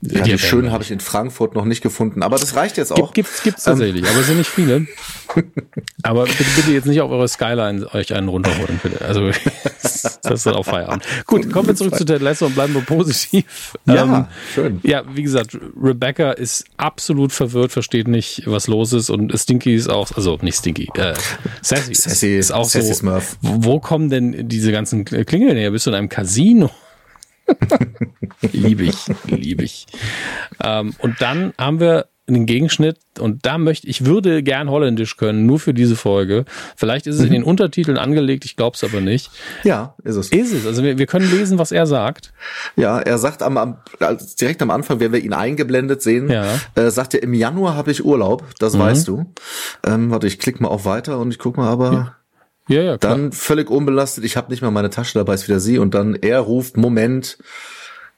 [0.00, 3.12] ja, die, schönen habe ich in Frankfurt noch nicht gefunden, aber das reicht jetzt auch.
[3.12, 4.86] Gibt, gibt's, ähm, tatsächlich, ähm, aber sind nicht viele.
[6.04, 9.04] aber bitte, bitte jetzt nicht auf eure Skyline euch einen runterholen, bitte.
[9.04, 9.30] Also
[9.82, 11.04] das ist dann auch Feierabend.
[11.26, 13.76] Gut, kommen wir zurück zu Ted Lasso und bleiben wir positiv.
[13.86, 14.80] Ja, ähm, schön.
[14.84, 19.88] Ja, wie gesagt, Rebecca ist absolut verwirrt, versteht nicht, was los ist und Stinky ist
[19.88, 21.14] auch, also nicht Stinky, äh,
[21.60, 22.94] Sassy, Sassy ist auch Sassy so.
[22.94, 23.36] Smurf.
[23.42, 25.72] Wo kommen denn diese ganzen Klingeln her?
[25.72, 26.70] Bist du in einem Casino?
[28.52, 29.86] liebe ich, liebe ich.
[30.62, 35.46] Ähm, und dann haben wir einen Gegenschnitt und da möchte ich würde gern Holländisch können,
[35.46, 36.44] nur für diese Folge.
[36.76, 37.48] Vielleicht ist es in den mhm.
[37.48, 39.30] Untertiteln angelegt, ich glaube es aber nicht.
[39.64, 40.30] Ja, ist es.
[40.30, 40.66] Ist es.
[40.66, 42.32] Also wir, wir können lesen, was er sagt.
[42.76, 46.46] Ja, er sagt am, am also direkt am Anfang, wenn wir ihn eingeblendet sehen, ja.
[46.74, 48.80] äh, sagt er, im Januar habe ich Urlaub, das mhm.
[48.80, 49.32] weißt du.
[49.86, 51.92] Ähm, warte, ich klicke mal auf weiter und ich guck mal aber.
[51.92, 52.17] Ja.
[52.68, 53.16] Ja, ja, klar.
[53.16, 56.14] Dann völlig unbelastet, ich habe nicht mal meine Tasche dabei, ist wieder sie und dann
[56.14, 57.38] er ruft, Moment,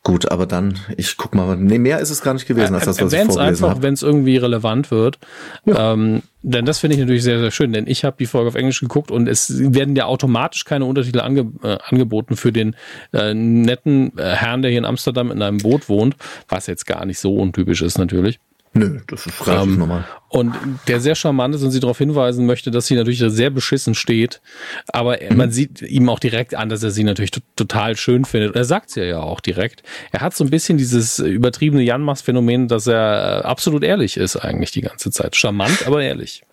[0.02, 2.98] Gut, aber dann, ich guck mal, nee, mehr ist es gar nicht gewesen als das,
[3.02, 5.18] was ich vorgelesen einfach, wenn es irgendwie relevant wird.
[5.66, 5.92] Ja.
[5.92, 8.54] Ähm, denn das finde ich natürlich sehr, sehr schön, denn ich habe die Folge auf
[8.54, 12.76] Englisch geguckt und es werden ja automatisch keine Untertitel ange, äh, angeboten für den
[13.12, 16.16] äh, netten äh, Herrn, der hier in Amsterdam in einem Boot wohnt,
[16.48, 18.40] was jetzt gar nicht so untypisch ist natürlich.
[18.72, 20.04] Nö, das ist relativ ähm, normal.
[20.28, 20.54] Und
[20.86, 24.40] der sehr charmant ist und sie darauf hinweisen möchte, dass sie natürlich sehr beschissen steht.
[24.86, 25.36] Aber mhm.
[25.36, 28.50] man sieht ihm auch direkt an, dass er sie natürlich total schön findet.
[28.50, 29.82] Und er sagt es ja auch direkt.
[30.12, 34.82] Er hat so ein bisschen dieses übertriebene Janmas-Phänomen, dass er absolut ehrlich ist eigentlich die
[34.82, 35.34] ganze Zeit.
[35.34, 36.44] Charmant, aber ehrlich.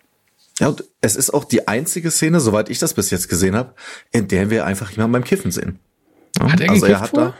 [0.58, 3.74] Ja, und es ist auch die einzige Szene, soweit ich das bis jetzt gesehen habe,
[4.10, 5.78] in der wir einfach jemanden beim Kiffen sehen.
[6.40, 7.20] Hat er also er hat vor?
[7.20, 7.34] da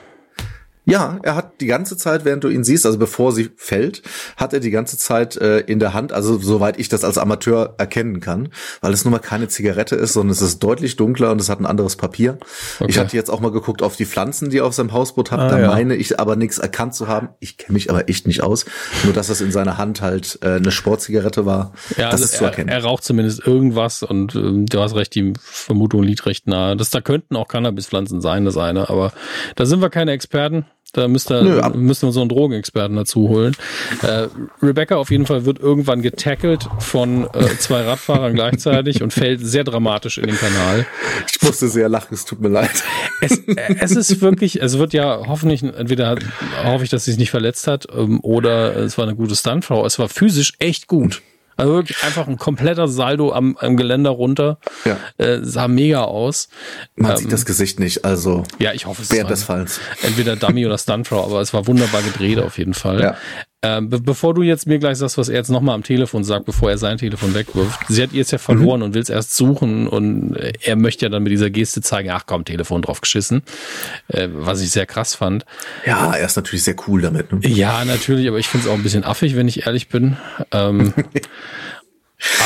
[0.89, 4.03] ja, er hat die ganze Zeit, während du ihn siehst, also bevor sie fällt,
[4.39, 7.75] hat er die ganze Zeit äh, in der Hand, also soweit ich das als Amateur
[7.77, 8.49] erkennen kann,
[8.81, 11.61] weil es nun mal keine Zigarette ist, sondern es ist deutlich dunkler und es hat
[11.61, 12.39] ein anderes Papier.
[12.81, 12.91] Okay.
[12.91, 15.41] Ich hatte jetzt auch mal geguckt auf die Pflanzen, die er auf seinem Hausboot hat,
[15.41, 15.69] ah, da ja.
[15.69, 17.29] meine ich aber nichts erkannt zu haben.
[17.39, 18.65] Ich kenne mich aber echt nicht aus.
[19.05, 21.73] Nur dass es in seiner Hand halt äh, eine Sportzigarette war.
[21.99, 22.71] Ja, das also ist zu erkennen.
[22.71, 26.77] Er, er raucht zumindest irgendwas und äh, du hast recht, die Vermutung liegt recht nahe.
[26.77, 29.13] Das da könnten auch Cannabispflanzen sein, das eine, aber
[29.55, 30.65] da sind wir keine Experten.
[30.93, 33.55] Da müsste, Nö, müssen wir so einen Drogenexperten dazu holen.
[34.03, 34.29] Äh,
[34.63, 39.65] Rebecca auf jeden Fall wird irgendwann getackelt von äh, zwei Radfahrern gleichzeitig und fällt sehr
[39.65, 40.87] dramatisch in den Kanal.
[41.31, 42.83] Ich musste sehr lachen, es tut mir leid.
[43.21, 46.17] Es, äh, es ist wirklich, es wird ja hoffentlich, entweder
[46.65, 49.85] hoffe ich, dass sie sich nicht verletzt hat ähm, oder es war eine gute Stuntfrau.
[49.85, 51.21] Es war physisch echt gut.
[51.59, 54.59] Also wirklich einfach ein kompletter Saldo am, am Geländer runter.
[54.85, 54.97] Ja.
[55.19, 56.49] Äh, sah mega aus.
[56.95, 58.45] Man ähm, sieht das Gesicht nicht, also.
[58.61, 59.11] Ja, ich hoffe es.
[59.11, 59.81] Während des Falls.
[60.03, 63.01] Entweder Dummy oder Stuntfrau, aber es war wunderbar gedreht auf jeden Fall.
[63.01, 63.17] Ja.
[63.61, 66.45] Ähm, be bevor du jetzt mir gleich sagst, was er jetzt nochmal am Telefon sagt,
[66.45, 68.87] bevor er sein Telefon wegwirft, sie hat jetzt ja verloren mhm.
[68.87, 72.25] und will es erst suchen und er möchte ja dann mit dieser Geste zeigen, ach
[72.25, 73.43] komm, Telefon drauf geschissen,
[74.09, 75.45] äh, was ich sehr krass fand.
[75.85, 77.33] Ja, er ist natürlich sehr cool damit.
[77.33, 77.41] Ne?
[77.49, 80.17] Ja, natürlich, aber ich finde es auch ein bisschen affig, wenn ich ehrlich bin.
[80.53, 80.95] Ähm,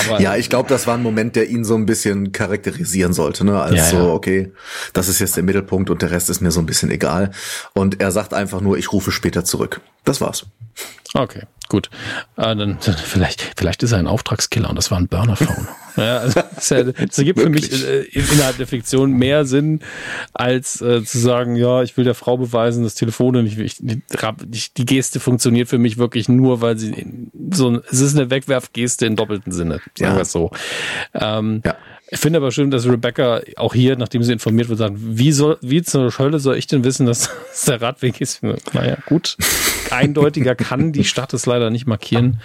[0.04, 3.44] Aber ja, ich glaube, das war ein Moment, der ihn so ein bisschen charakterisieren sollte,
[3.44, 3.60] ne?
[3.60, 4.12] Als ja, so, ja.
[4.12, 4.52] okay,
[4.92, 7.30] das ist jetzt der Mittelpunkt und der Rest ist mir so ein bisschen egal.
[7.72, 9.80] Und er sagt einfach nur, ich rufe später zurück.
[10.04, 10.46] Das war's.
[11.14, 11.90] Okay, gut.
[12.36, 15.68] Äh, dann, vielleicht, vielleicht ist er ein Auftragskiller und das war ein Burner-Phone.
[15.96, 19.80] ja, also, das, das ergibt für mich äh, innerhalb der Fiktion mehr Sinn,
[20.32, 24.02] als äh, zu sagen, ja, ich will der Frau beweisen, dass Telefone nicht, ich, die,
[24.76, 27.06] die Geste funktioniert für mich wirklich nur, weil sie
[27.50, 30.14] so, es ist eine Wegwerfgeste in doppelten Sinne, sagen ja.
[30.14, 30.50] wir es so.
[31.12, 31.76] Ähm, ja.
[32.12, 35.56] Ich finde aber schön, dass Rebecca auch hier, nachdem sie informiert wird, sagt, wie soll,
[35.62, 38.42] wie zur Hölle soll ich denn wissen, dass das der Radweg ist?
[38.42, 39.38] Naja, gut.
[39.90, 42.42] Eindeutiger kann die Stadt es leider nicht markieren.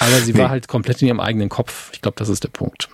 [0.00, 0.40] Aber sie nee.
[0.40, 1.90] war halt komplett in ihrem eigenen Kopf.
[1.92, 2.88] Ich glaube, das ist der Punkt.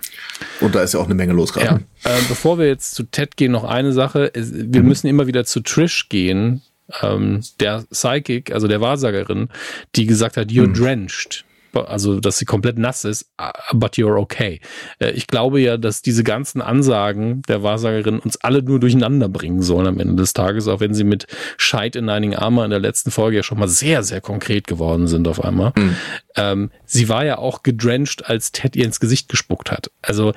[0.60, 1.82] Und da ist ja auch eine Menge los gerade.
[2.04, 2.10] Ja.
[2.10, 4.30] Äh, bevor wir jetzt zu Ted gehen, noch eine Sache.
[4.34, 4.88] Wir mhm.
[4.88, 6.60] müssen immer wieder zu Trish gehen,
[7.00, 9.48] ähm, der Psychic, also der Wahrsagerin,
[9.96, 10.74] die gesagt hat, you're mhm.
[10.74, 11.46] drenched.
[11.74, 13.30] Also dass sie komplett nass ist,
[13.72, 14.60] but you're okay.
[14.98, 19.62] Äh, ich glaube ja, dass diese ganzen Ansagen der Wahrsagerin uns alle nur durcheinander bringen
[19.62, 22.80] sollen am Ende des Tages, auch wenn sie mit Scheit in Nining Armor in der
[22.80, 25.72] letzten Folge ja schon mal sehr, sehr konkret geworden sind auf einmal.
[25.76, 25.96] Mhm.
[26.36, 29.90] Ähm, sie war ja auch gedrencht, als Ted ihr ins Gesicht gespuckt hat.
[30.02, 30.32] Also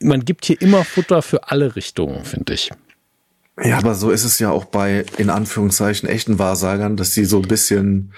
[0.00, 2.70] man gibt hier immer Futter für alle Richtungen, finde ich.
[3.62, 7.38] Ja, aber so ist es ja auch bei, in Anführungszeichen, echten Wahrsagern, dass die so
[7.38, 8.12] ein bisschen,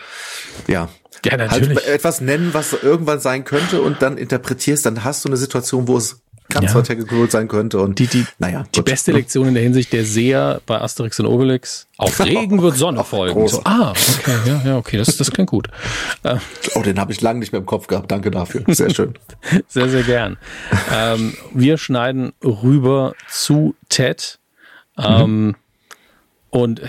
[0.66, 0.88] ja,
[1.24, 5.36] ja halt etwas nennen, was irgendwann sein könnte und dann interpretierst, dann hast du eine
[5.36, 6.82] Situation, wo es ganz ja.
[6.82, 10.60] technical sein könnte und die, die, naja, die beste Lektion in der Hinsicht der Seher
[10.66, 13.48] bei Asterix und Obelix, auf Regen wird Sonne folgen.
[13.48, 15.68] So, ah, okay, ja, ja, okay, das, das klingt gut.
[16.74, 18.10] Oh, den habe ich lange nicht mehr im Kopf gehabt.
[18.10, 18.62] Danke dafür.
[18.68, 19.14] Sehr schön.
[19.68, 20.36] sehr, sehr gern.
[20.94, 24.38] Ähm, wir schneiden rüber zu Ted
[24.98, 25.56] ähm,
[26.50, 26.80] und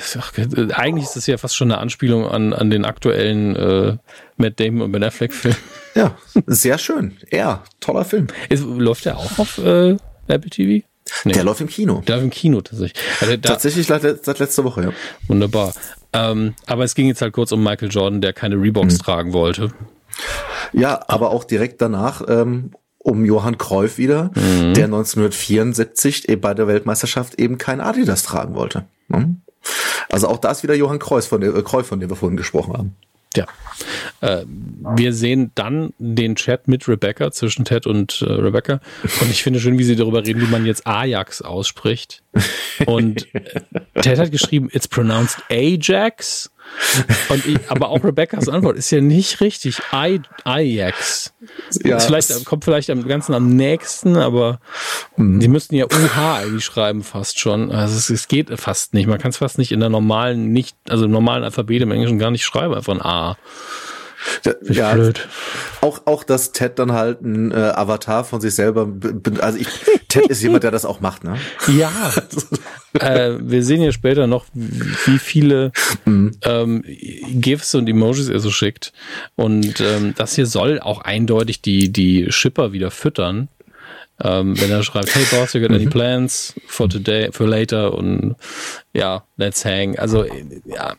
[0.78, 3.98] eigentlich ist das ja fast schon eine Anspielung an, an den aktuellen äh,
[4.38, 5.56] Matt Damon und Ben Affleck Film.
[5.96, 7.18] Ja, sehr schön.
[7.32, 8.28] Ja, toller Film.
[8.50, 9.98] Ist, läuft der auch auf äh,
[10.28, 10.86] Apple TV?
[11.24, 11.34] Nee.
[11.34, 12.04] Der läuft im Kino.
[12.08, 13.02] Der läuft im Kino tatsächlich.
[13.20, 14.90] Also da, tatsächlich seit, letzter Woche, ja.
[15.28, 15.74] Wunderbar.
[16.14, 19.00] Ähm, aber es ging jetzt halt kurz um Michael Jordan, der keine Reeboks mhm.
[19.00, 19.72] tragen wollte.
[20.74, 24.74] Ja, aber auch direkt danach ähm, um Johann Cruyff wieder, mhm.
[24.74, 28.86] der 1974 bei der Weltmeisterschaft eben kein Adidas tragen wollte.
[29.08, 29.38] Ne?
[30.10, 32.74] Also auch da ist wieder Johann Cruyff, von äh, Cruyff, von dem wir vorhin gesprochen
[32.74, 32.96] haben.
[33.36, 33.46] Ja.
[34.22, 38.80] Äh, wir sehen dann den Chat mit Rebecca, zwischen Ted und äh, Rebecca.
[39.22, 42.24] Und ich finde schön, wie sie darüber reden, wie man jetzt Ajax ausspricht.
[42.86, 43.62] Und äh,
[44.02, 46.52] Ted hat geschrieben, it's pronounced Ajax.
[47.30, 49.80] Und ich, aber auch Rebecca's Antwort ist ja nicht richtig.
[49.94, 51.34] I, Ajax.
[51.84, 54.60] Ja, vielleicht, kommt vielleicht am Ganzen am nächsten, aber
[55.16, 55.40] mhm.
[55.40, 57.72] die müssten ja UH eigentlich schreiben fast schon.
[57.72, 59.08] Also es, es geht fast nicht.
[59.08, 62.20] Man kann es fast nicht in der normalen, nicht, also im normalen Alphabet im Englischen
[62.20, 63.38] gar nicht schreiben, einfach ein A.
[64.62, 65.28] Ja, blöd.
[65.82, 68.88] Auch, auch, dass Ted dann halt ein äh, Avatar von sich selber,
[69.40, 69.68] also ich,
[70.08, 71.38] Ted ist jemand, der das auch macht, ne?
[71.68, 71.92] Ja.
[73.00, 75.72] äh, wir sehen ja später noch, wie viele
[76.06, 76.38] mhm.
[76.44, 78.94] ähm, GIFs und Emojis er so schickt.
[79.36, 83.50] Und ähm, das hier soll auch eindeutig die, die Shipper wieder füttern.
[84.20, 85.92] Ähm, wenn er schreibt, hey Boss, you got any mhm.
[85.92, 88.36] plans for today, for later und
[88.94, 89.98] ja, let's hang.
[90.00, 90.26] Also
[90.66, 90.96] ja,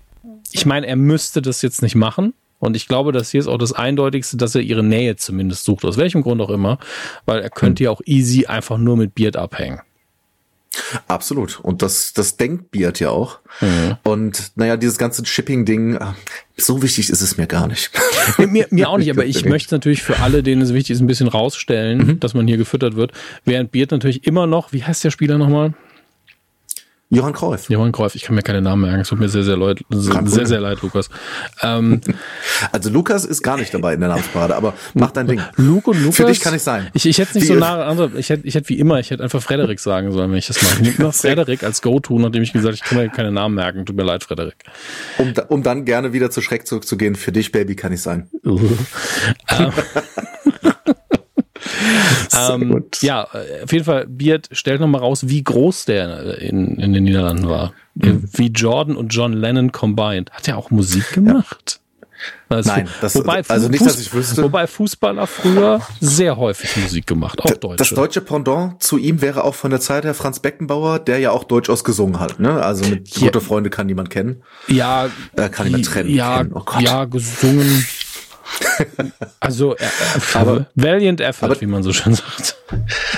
[0.52, 2.34] ich meine, er müsste das jetzt nicht machen.
[2.58, 5.84] Und ich glaube, das hier ist auch das Eindeutigste, dass er ihre Nähe zumindest sucht,
[5.84, 6.78] aus welchem Grund auch immer,
[7.24, 9.80] weil er könnte ja auch easy einfach nur mit Beard abhängen.
[11.06, 11.60] Absolut.
[11.60, 13.38] Und das, das denkt Beard ja auch.
[13.60, 13.96] Mhm.
[14.04, 15.98] Und naja, dieses ganze Shipping-Ding,
[16.56, 17.90] so wichtig ist es mir gar nicht.
[18.38, 21.06] mir, mir auch nicht, aber ich möchte natürlich für alle, denen es wichtig ist, ein
[21.06, 22.20] bisschen rausstellen, mhm.
[22.20, 23.12] dass man hier gefüttert wird.
[23.44, 25.74] Während Beard natürlich immer noch, wie heißt der Spieler nochmal?
[27.10, 27.70] Johann Cruyff.
[27.70, 29.00] Johann Cruyff, ich kann mir keine Namen merken.
[29.00, 31.08] Es tut mir sehr, sehr leid, sehr, sehr, sehr leid, Lukas.
[31.60, 32.00] Ähm,
[32.70, 35.40] also Lukas ist gar nicht dabei in der Namensparade, aber mach dein Ding.
[35.56, 36.16] Luke und Lukas.
[36.16, 36.88] Für dich kann ich sein.
[36.94, 39.10] Ich, ich hätte nicht wie so nah andere, ich hätte, ich hätte wie immer, ich
[39.10, 40.82] hätte einfach Frederik sagen sollen, wenn ich das mache.
[41.08, 43.84] Ich Frederik als Go-To, nachdem ich gesagt ich kann mir keine Namen merken.
[43.86, 44.56] Tut mir leid, Frederik.
[45.18, 47.16] Um, um dann gerne wieder zu Schreck zurückzugehen.
[47.16, 48.30] Für dich, Baby, kann ich sein.
[48.44, 48.60] Uh.
[52.50, 57.04] ähm, ja, auf jeden Fall, Beard stellt nochmal raus, wie groß der in, in den
[57.04, 57.72] Niederlanden war.
[57.94, 58.28] Mhm.
[58.32, 60.30] Wie Jordan und John Lennon combined.
[60.30, 61.80] Hat er auch Musik gemacht?
[61.80, 61.88] Ja.
[62.48, 64.42] Also, Nein, das, wobei, also nicht, dass ich wüsste.
[64.42, 67.76] Wobei Fußballer früher sehr häufig Musik gemacht, auch Deutsche.
[67.76, 71.30] Das deutsche Pendant zu ihm wäre auch von der Zeit her Franz Beckenbauer, der ja
[71.30, 72.62] auch durchaus gesungen hat, ne?
[72.62, 73.26] Also mit ja.
[73.26, 74.42] gute Freunde kann niemand kennen.
[74.66, 76.08] Ja, äh, kann niemand trennen.
[76.08, 77.84] Ja, oh ja, gesungen.
[79.40, 79.86] Also äh,
[80.34, 82.56] aber, Valiant Effort, aber, wie man so schön sagt.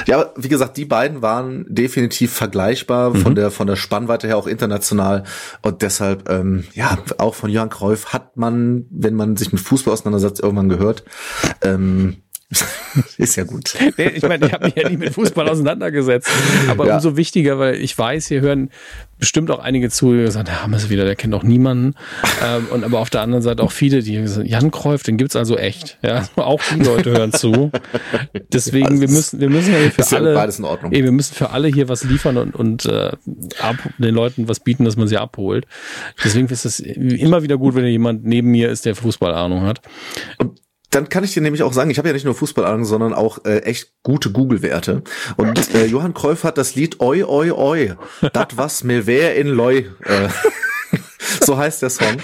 [0.07, 3.17] Ja, wie gesagt, die beiden waren definitiv vergleichbar mhm.
[3.17, 5.25] von der von der Spannweite her auch international
[5.63, 9.93] und deshalb ähm, ja auch von Johann Cruyff hat man, wenn man sich mit Fußball
[9.93, 11.05] auseinandersetzt, irgendwann gehört.
[11.63, 12.23] Ähm,
[13.19, 13.75] ist ja gut.
[13.97, 16.29] Nee, ich meine, ich habe mich ja nie mit Fußball auseinandergesetzt.
[16.69, 16.97] Aber ja.
[16.97, 18.71] umso wichtiger, weil ich weiß, hier hören
[19.21, 21.95] bestimmt auch einige zu, die gesagt haben, ist wieder, der kennt doch niemanden.
[22.43, 25.37] ähm, und aber auf der anderen Seite auch viele, die gesagt Jan Kräuf, den gibt's
[25.37, 25.99] also echt.
[26.03, 27.71] Ja, auch die Leute hören zu.
[28.53, 30.93] Deswegen, ja, wir müssen, wir müssen ja für alle, beides in Ordnung.
[30.93, 33.13] Ey, wir müssen für alle hier was liefern und, und äh,
[33.61, 35.67] ab, den Leuten was bieten, dass man sie abholt.
[36.25, 39.83] Deswegen ist es immer wieder gut, wenn jemand neben mir ist, der Fußballahnung hat.
[40.39, 40.60] Und
[40.91, 43.45] dann kann ich dir nämlich auch sagen, ich habe ja nicht nur Fußballahnung, sondern auch
[43.45, 45.03] äh, echt gute Google-Werte.
[45.37, 47.95] Und äh, Johann Kreuf hat das Lied Oi, Oi, Oi,
[48.33, 49.87] dat was mir wär in Loi.
[50.05, 50.29] Äh,
[51.41, 52.17] so heißt der Song.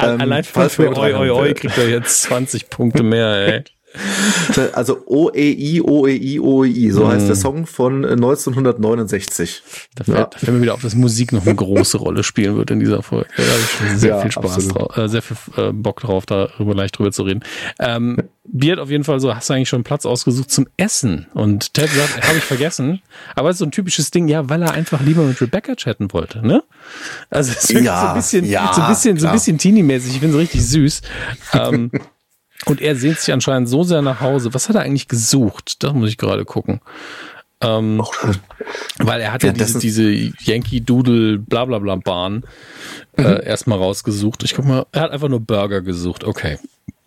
[0.00, 3.64] Ähm, Allein für Oi, Oi, Oi kriegt er jetzt 20 Punkte mehr, ey.
[4.72, 7.40] Also OEI, OEI, OEI, so heißt der hm.
[7.40, 9.62] Song von 1969.
[9.94, 10.24] Da fällt, ja.
[10.24, 13.02] da fällt mir wieder auf, dass Musik noch eine große Rolle spielen wird in dieser
[13.02, 13.28] Folge.
[13.36, 16.26] Da habe ich schon sehr ja, viel Spaß drauf, äh, sehr viel äh, Bock drauf,
[16.26, 17.42] darüber leicht drüber zu reden.
[17.78, 21.26] Ähm, Beard auf jeden Fall so, hast du eigentlich schon einen Platz ausgesucht zum Essen?
[21.32, 23.00] Und Ted sagt, habe ich vergessen.
[23.36, 26.12] Aber es ist so ein typisches Ding, ja, weil er einfach lieber mit Rebecca chatten
[26.12, 26.62] wollte, ne?
[27.30, 29.34] Also es ist Ja, so ein bisschen, ja, so ein bisschen, so ein klar.
[29.34, 30.14] bisschen teeny-mäßig.
[30.14, 31.02] Ich finde es richtig süß.
[31.54, 31.90] Ähm,
[32.66, 34.54] und er sehnt sich anscheinend so sehr nach Hause.
[34.54, 35.82] Was hat er eigentlich gesucht?
[35.82, 36.80] Da muss ich gerade gucken.
[37.60, 38.02] Ähm,
[38.98, 40.10] weil er hat ja diese, Währenddessen- diese
[40.50, 42.42] Yankee Doodle Blablabla Bahn
[43.16, 43.24] Mhm.
[43.26, 44.42] äh, erstmal rausgesucht.
[44.42, 46.24] Ich guck mal, er hat einfach nur Burger gesucht.
[46.24, 46.58] Okay.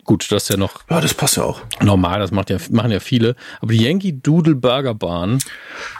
[0.04, 1.60] Gut, das ist ja noch Ja, das passt ja auch.
[1.82, 3.34] normal, das macht ja, machen ja viele.
[3.60, 5.40] Aber die Yankee Doodle Burger Bahn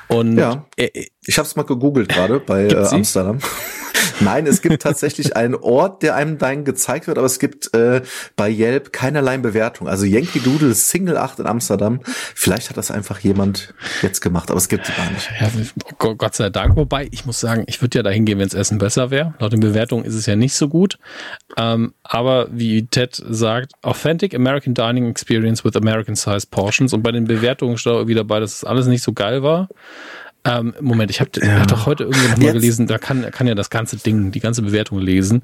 [0.08, 0.66] und Ja.
[0.76, 0.88] äh,
[1.26, 2.74] Ich habe es mal gegoogelt gerade bei äh?
[2.88, 3.38] Amsterdam.
[4.20, 8.00] Nein, es gibt tatsächlich einen Ort, der einem dahin gezeigt wird, aber es gibt äh,
[8.34, 9.88] bei Yelp keinerlei Bewertung.
[9.88, 12.00] Also Yankee Doodle Single 8 in Amsterdam.
[12.04, 15.28] Vielleicht hat das einfach jemand jetzt gemacht, aber es gibt sie gar nicht.
[15.38, 15.50] ja,
[15.98, 16.76] Go- Gott sei Dank.
[16.76, 19.34] Wobei, ich muss sagen, ich würde ja dahin gehen, wenn das Essen besser wäre.
[19.38, 20.98] Laut den Bewertungen ist es ja nicht so gut.
[21.58, 26.94] Ähm, aber wie Ted sagt, Authentic American Dining Experience with American Sized Portions.
[26.94, 29.68] Und bei den Bewertungen steht auch irgendwie dabei, dass es alles nicht so geil war.
[30.44, 31.60] Ähm, Moment, ich habe Ja.
[31.60, 34.30] hab doch heute irgendwo noch mal Jetzt- gelesen, da kann, kann ja das ganze Ding,
[34.30, 35.42] die ganze Bewertung lesen.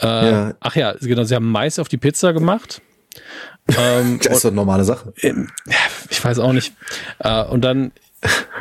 [0.00, 0.54] Äh, Ja.
[0.60, 2.82] Ach ja, genau, sie haben Mais auf die Pizza gemacht.
[3.78, 5.12] ähm, Das ist doch eine normale Sache.
[6.10, 6.72] ich weiß auch nicht.
[7.20, 7.92] Äh, und dann,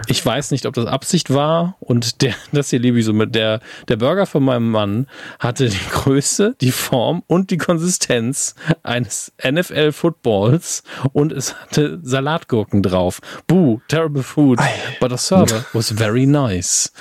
[0.08, 1.76] ich weiß nicht, ob das Absicht war.
[1.80, 5.08] Und der, das hier liebe ich so mit der, der Burger von meinem Mann
[5.40, 10.84] hatte die Größe, die Form und die Konsistenz eines NFL-Footballs
[11.14, 13.22] und es hatte Salatgurken drauf.
[13.48, 14.60] Buh, terrible food.
[15.00, 16.92] But the server was very nice.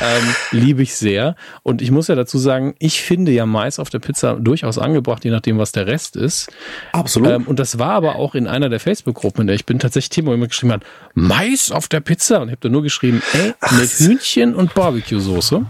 [0.00, 1.36] Ähm, liebe ich sehr.
[1.62, 5.24] Und ich muss ja dazu sagen, ich finde ja Mais auf der Pizza durchaus angebracht,
[5.24, 6.50] je nachdem, was der Rest ist.
[6.92, 7.30] Absolut.
[7.30, 10.24] Ähm, und das war aber auch in einer der Facebook-Gruppen, in der ich bin, tatsächlich
[10.24, 12.11] wo jemand geschrieben hat, Mais auf der Pizza.
[12.42, 15.64] Und ich habe da nur geschrieben, ey, mit Hühnchen und Barbecue-Soße.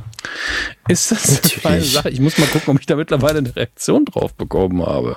[0.88, 1.62] Ist das eine Natürlich.
[1.62, 2.10] feine Sache?
[2.10, 5.16] Ich muss mal gucken, ob ich da mittlerweile eine Reaktion drauf bekommen habe.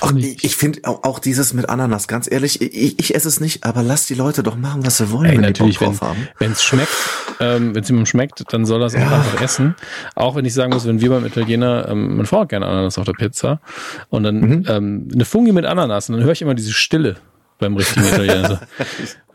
[0.00, 3.38] Auch, ich ich finde auch, auch dieses mit Ananas, ganz ehrlich, ich, ich esse es
[3.38, 5.92] nicht, aber lass die Leute doch machen, was sie wollen, Ey, wenn natürlich, die Bock
[5.92, 6.08] wenn drauf
[6.40, 6.52] haben.
[6.52, 6.90] es schmeckt,
[7.38, 9.76] ähm, wenn es jemandem schmeckt, dann soll er es auch einfach essen.
[10.16, 12.98] Auch wenn ich sagen muss, wenn wir beim Italiener, ähm, meine Frau hat gerne Ananas
[12.98, 13.60] auf der Pizza
[14.10, 14.64] und dann Mhm.
[14.68, 17.16] ähm, eine Fungi mit Ananas und dann höre ich immer diese Stille
[17.58, 18.48] beim richtigen Italiener.
[18.48, 18.58] So,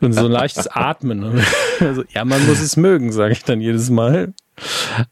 [0.06, 1.44] und so ein leichtes Atmen.
[1.80, 4.34] Also, ja, man muss es mögen, sage ich dann jedes Mal.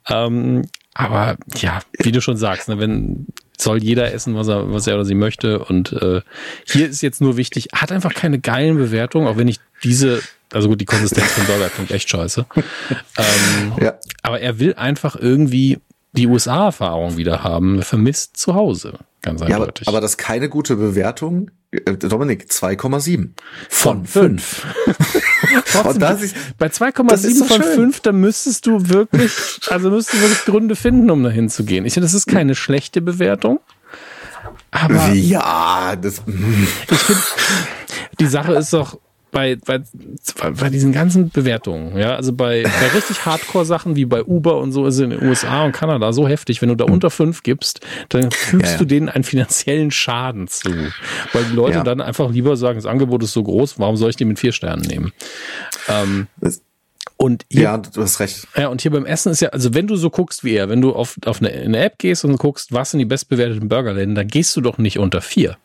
[0.08, 3.26] Ähm, aber ja, wie du schon sagst, ne, wenn
[3.58, 5.58] soll jeder essen, was er, was er oder sie möchte.
[5.64, 6.20] Und äh,
[6.64, 10.68] hier ist jetzt nur wichtig, hat einfach keine geilen Bewertungen, auch wenn ich diese, also
[10.68, 12.46] gut, die Konsistenz von Burger klingt echt scheiße.
[13.18, 13.94] Ähm, Ja.
[14.22, 15.78] aber er will einfach irgendwie
[16.12, 17.78] die USA-Erfahrung wieder haben.
[17.78, 19.88] Er vermisst zu Hause, ganz Ja, aber, eindeutig.
[19.88, 21.50] aber das ist keine gute Bewertung.
[21.72, 23.30] Äh, Dominik, 2,7
[23.68, 24.66] von 5.
[25.72, 27.74] Trotzdem, Und das ist- bei das ist 2,7 so von schön.
[27.74, 29.32] 5, da müsstest du wirklich,
[29.68, 31.84] also müsstest du wirklich Gründe finden, um dahin zu gehen.
[31.86, 33.60] Ich finde, das ist keine schlechte Bewertung.
[34.72, 37.20] Aber Ja, das, ich finde,
[38.20, 38.98] die Sache ist doch
[39.32, 39.80] bei, bei,
[40.58, 44.86] bei diesen ganzen Bewertungen, ja, also bei, bei richtig Hardcore-Sachen wie bei Uber und so
[44.86, 47.80] ist es in den USA und Kanada so heftig, wenn du da unter fünf gibst,
[48.08, 48.78] dann fügst Ja, ja.
[48.78, 50.70] du denen einen finanziellen Schaden zu.
[51.32, 51.84] Weil die Leute Ja.
[51.84, 54.52] dann einfach lieber sagen, das Angebot ist so groß, warum soll ich den mit vier
[54.52, 55.12] Sternen nehmen?
[55.88, 56.62] Ähm, das
[57.20, 58.48] und hier ja, du hast recht.
[58.56, 60.80] ja, und hier beim Essen ist ja, also wenn du so guckst wie er, wenn
[60.80, 64.26] du auf, auf eine, eine App gehst und guckst, was sind die bestbewerteten Burgerläden, dann
[64.26, 65.58] gehst du doch nicht unter vier.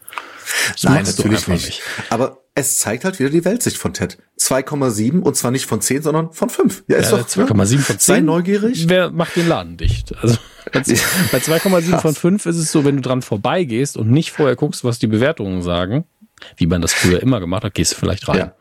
[0.74, 1.82] Das Nein, natürlich einfach nicht.
[2.10, 4.18] Aber es zeigt halt wieder die Weltsicht von Ted.
[4.38, 6.84] 2,7 und zwar nicht von 10, sondern von 5.
[6.90, 8.00] Ja, ist Ja, doch 2,7 von 10.
[8.00, 8.90] Sei neugierig.
[8.90, 10.14] Wer macht den Laden dicht?
[10.22, 10.38] Also
[10.74, 14.84] bei 2,7 von 5 ist es so, wenn du dran vorbeigehst und nicht vorher guckst,
[14.84, 16.04] was die Bewertungen sagen,
[16.58, 18.38] wie man das früher immer gemacht hat, gehst du vielleicht rein.
[18.38, 18.56] Ja.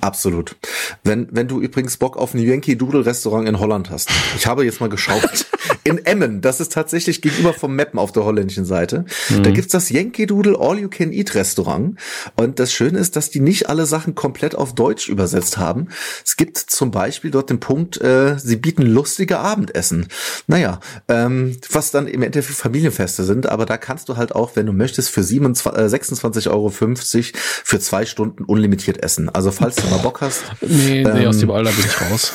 [0.00, 0.56] Absolut.
[1.02, 4.10] Wenn, wenn du übrigens Bock auf ein Yankee Doodle Restaurant in Holland hast.
[4.36, 5.46] Ich habe jetzt mal geschaut.
[5.86, 9.04] In Emmen, das ist tatsächlich gegenüber vom Mappen auf der holländischen Seite.
[9.42, 11.98] Da gibt's das Yankee Doodle All You Can Eat Restaurant.
[12.36, 15.88] Und das Schöne ist, dass die nicht alle Sachen komplett auf Deutsch übersetzt haben.
[16.24, 20.06] Es gibt zum Beispiel dort den Punkt, äh, sie bieten lustige Abendessen.
[20.46, 24.64] Naja, ähm, was dann im Endeffekt Familienfeste sind, aber da kannst du halt auch, wenn
[24.64, 29.28] du möchtest, für 27, äh, 26,50 Euro für zwei Stunden unlimitiert essen.
[29.28, 31.28] Also falls du mal Bock hast, Nee, nee Ähm.
[31.28, 32.32] aus dem Alter bin ich raus.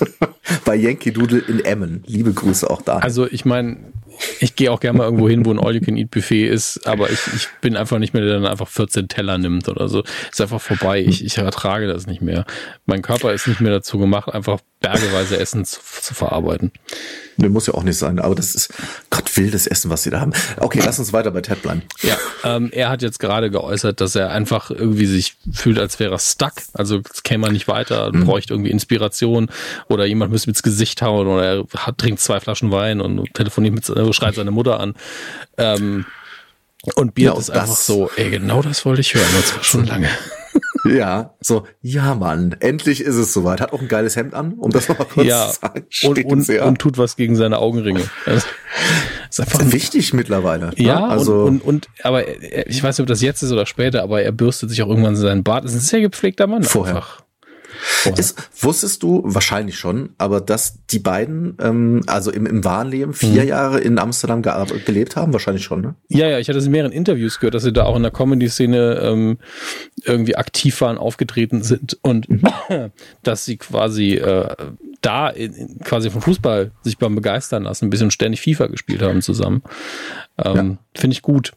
[0.64, 2.02] bei Yankee Doodle in Emmen.
[2.06, 2.98] Liebe Grüße auch da.
[2.98, 3.76] Also ich meine,
[4.40, 7.76] ich gehe auch gerne mal irgendwo hin, wo ein All-You-Can-Eat-Buffet ist, aber ich, ich bin
[7.76, 10.02] einfach nicht mehr der, der dann einfach 14 Teller nimmt oder so.
[10.30, 11.00] Ist einfach vorbei.
[11.00, 12.44] Ich, ich ertrage das nicht mehr.
[12.86, 16.72] Mein Körper ist nicht mehr dazu gemacht, einfach bergeweise Essen zu, zu verarbeiten.
[17.36, 18.72] Nee, muss ja auch nicht sein, aber das ist
[19.10, 20.32] Gott wildes Essen, was sie da haben.
[20.58, 21.82] Okay, lass uns weiter bei Ted bleiben.
[22.02, 26.14] Ja, ähm, er hat jetzt gerade geäußert, dass er einfach irgendwie sich fühlt, als wäre
[26.14, 26.52] er stuck.
[26.74, 29.50] Also es käme er nicht weiter, bräuchte irgendwie Inspiration
[29.88, 33.74] oder jemand müsste ins Gesicht hauen oder er hat, trinkt zwei Flaschen Wein und telefoniert
[33.74, 34.94] mit, äh, schreit seine Mutter an.
[35.58, 36.06] Ähm,
[36.94, 39.86] Und Beard ja, ist einfach so, ey, genau das wollte ich hören, und zwar schon
[39.86, 40.08] lange.
[40.84, 43.62] Ja, so, ja, Mann, endlich ist es soweit.
[43.62, 45.86] Hat auch ein geiles Hemd an, um das nochmal kurz ja, zu sagen.
[46.04, 48.02] Und, und, und, tut was gegen seine Augenringe.
[48.26, 48.46] Also,
[49.30, 50.66] ist einfach ist wichtig mittlerweile.
[50.66, 50.72] Ne?
[50.76, 52.28] Ja, also und, und, und, aber
[52.68, 55.16] ich weiß nicht, ob das jetzt ist oder später, aber er bürstet sich auch irgendwann
[55.16, 55.64] seinen Bart.
[55.64, 56.62] Das ist ein sehr gepflegter Mann.
[56.62, 56.96] Vorher.
[56.96, 57.23] Einfach.
[58.16, 63.14] Ist, wusstest du, wahrscheinlich schon, aber dass die beiden, ähm, also im, im wahren Leben,
[63.14, 63.48] vier mhm.
[63.48, 65.32] Jahre in Amsterdam gelebt haben?
[65.32, 65.94] Wahrscheinlich schon, ne?
[66.08, 68.12] Ja, ja, ich hatte es in mehreren Interviews gehört, dass sie da auch in der
[68.12, 69.38] Comedy-Szene ähm,
[70.04, 72.42] irgendwie aktiv waren, aufgetreten sind und mhm.
[73.22, 74.54] dass sie quasi äh,
[75.00, 79.02] da in, in, quasi vom Fußball sich beim Begeistern lassen, ein bisschen ständig FIFA gespielt
[79.02, 79.62] haben zusammen.
[80.42, 81.00] Ähm, ja.
[81.00, 81.52] Finde ich gut.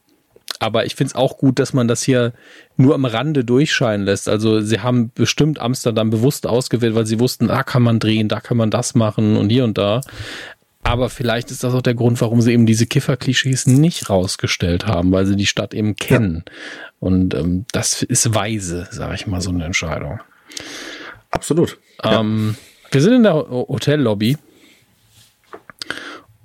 [0.59, 2.33] Aber ich finde es auch gut, dass man das hier
[2.77, 4.27] nur am Rande durchscheinen lässt.
[4.27, 8.39] Also sie haben bestimmt Amsterdam bewusst ausgewählt, weil sie wussten, da kann man drehen, da
[8.39, 10.01] kann man das machen und hier und da.
[10.83, 15.11] Aber vielleicht ist das auch der Grund, warum sie eben diese Kiffer-Klischees nicht rausgestellt haben,
[15.11, 16.43] weil sie die Stadt eben kennen.
[16.45, 16.53] Ja.
[16.99, 20.21] Und ähm, das ist weise, sage ich mal, so eine Entscheidung.
[21.29, 21.77] Absolut.
[22.03, 22.91] Ähm, ja.
[22.93, 24.37] Wir sind in der Hotellobby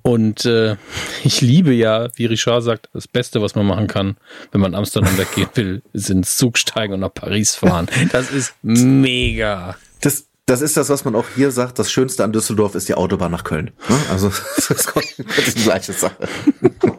[0.02, 0.76] und äh,
[1.24, 4.16] ich liebe ja, wie Richard sagt, das Beste, was man machen kann,
[4.50, 7.88] wenn man Amsterdam weggehen will, ist ins Zug steigen und nach Paris fahren.
[8.10, 9.76] Das ist mega.
[10.00, 11.78] Das, das ist das, was man auch hier sagt.
[11.78, 13.70] Das Schönste an Düsseldorf ist die Autobahn nach Köln.
[13.88, 13.96] Ne?
[14.10, 16.16] Also das ist die gleiche Sache.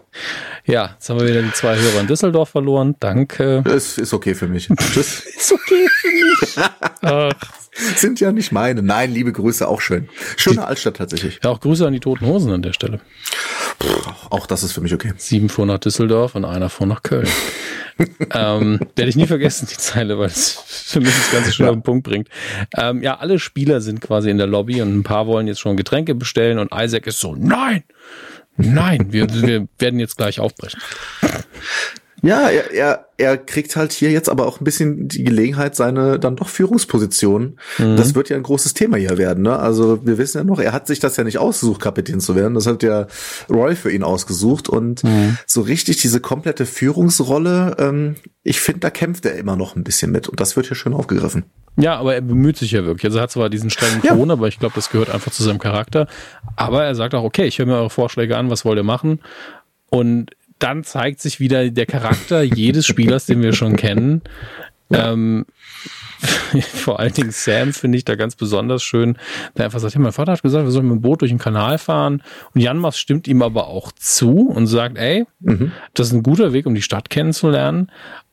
[0.66, 2.96] Ja, jetzt haben wir wieder die zwei Hörer in Düsseldorf verloren.
[3.00, 3.64] Danke.
[3.66, 4.70] Es ist okay für mich.
[4.70, 5.20] Tschüss.
[5.38, 6.58] ist okay für mich.
[7.02, 7.34] Ach.
[7.96, 8.82] Sind ja nicht meine.
[8.82, 10.08] Nein, liebe Grüße, auch schön.
[10.38, 11.40] Schöne die, Altstadt tatsächlich.
[11.44, 13.02] Ja, auch Grüße an die Toten Hosen an der Stelle.
[13.80, 13.88] Puh,
[14.30, 15.14] auch das ist für mich okay.
[15.18, 17.28] Sieben vor nach Düsseldorf und einer vor nach Köln.
[18.34, 21.72] ähm, werde ich nie vergessen, die Zeile, weil es für mich das Ganze schon ja.
[21.72, 22.30] auf den Punkt bringt.
[22.78, 25.76] Ähm, ja, alle Spieler sind quasi in der Lobby und ein paar wollen jetzt schon
[25.76, 27.84] Getränke bestellen und Isaac ist so, nein,
[28.58, 30.80] nein, wir, wir werden jetzt gleich aufbrechen.
[32.24, 36.18] Ja, er, er, er kriegt halt hier jetzt aber auch ein bisschen die Gelegenheit, seine
[36.20, 37.60] dann doch Führungsposition.
[37.78, 37.98] Mhm.
[37.98, 39.44] Das wird ja ein großes Thema hier werden.
[39.44, 39.60] Ne?
[39.60, 42.54] Also wir wissen ja noch, er hat sich das ja nicht ausgesucht, Kapitän zu werden.
[42.54, 43.08] Das hat ja
[43.50, 44.70] Roy für ihn ausgesucht.
[44.70, 45.38] Und mhm.
[45.46, 50.10] so richtig diese komplette Führungsrolle, ähm, ich finde, da kämpft er immer noch ein bisschen
[50.10, 50.30] mit.
[50.30, 51.44] Und das wird hier schön aufgegriffen.
[51.76, 53.04] Ja, aber er bemüht sich ja wirklich.
[53.04, 54.34] Also er hat zwar diesen strengen Ton, ja.
[54.34, 56.08] aber ich glaube, das gehört einfach zu seinem Charakter.
[56.56, 59.20] Aber er sagt auch, okay, ich höre mir eure Vorschläge an, was wollt ihr machen?
[59.90, 60.32] Und
[60.64, 64.22] dann zeigt sich wieder der Charakter jedes Spielers, den wir schon kennen.
[64.92, 65.46] Ähm,
[66.74, 69.18] vor allen Dingen Sam finde ich da ganz besonders schön,
[69.58, 71.38] der einfach sagt, hey, mein Vater hat gesagt, wir sollen mit dem Boot durch den
[71.38, 75.74] Kanal fahren und Janmas stimmt ihm aber auch zu und sagt, ey, mhm.
[75.94, 77.92] das ist ein guter Weg, um die Stadt kennenzulernen.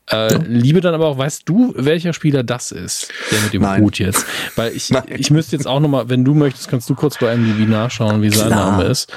[0.09, 0.39] Äh, ja.
[0.45, 3.81] Liebe dann aber auch, weißt du, welcher Spieler das ist, der mit dem Nein.
[3.81, 4.25] Boot jetzt?
[4.55, 7.69] Weil ich, ich müsste jetzt auch nochmal, wenn du möchtest, kannst du kurz bei MDB
[7.69, 8.49] nachschauen, wie Klar.
[8.49, 9.11] sein Name ist.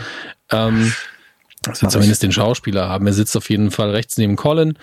[0.50, 0.92] Ähm,
[1.66, 3.06] dass wir zumindest den Schauspieler haben.
[3.06, 4.74] Er sitzt auf jeden Fall rechts neben Colin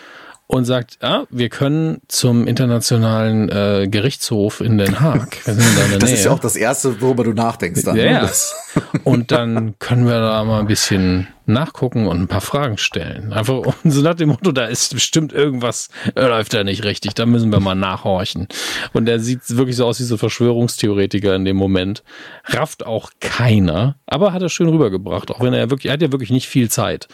[0.52, 5.38] und sagt, ah, wir können zum internationalen äh, Gerichtshof in Den Haag.
[5.48, 6.14] In das Nähe.
[6.14, 7.84] ist ja auch das Erste, worüber du nachdenkst.
[7.84, 8.12] Dann, ja, ne?
[8.12, 8.30] ja.
[9.04, 13.34] Und dann können wir da mal ein bisschen nachgucken und ein paar Fragen stellen.
[13.34, 17.26] Einfach so nach dem Motto, da ist bestimmt irgendwas, äh, läuft da nicht richtig, da
[17.26, 18.48] müssen wir mal nachhorchen.
[18.94, 22.04] Und er sieht wirklich so aus wie so Verschwörungstheoretiker in dem Moment.
[22.46, 26.12] Rafft auch keiner, aber hat er schön rübergebracht, auch wenn er wirklich, er hat ja
[26.12, 27.08] wirklich nicht viel Zeit.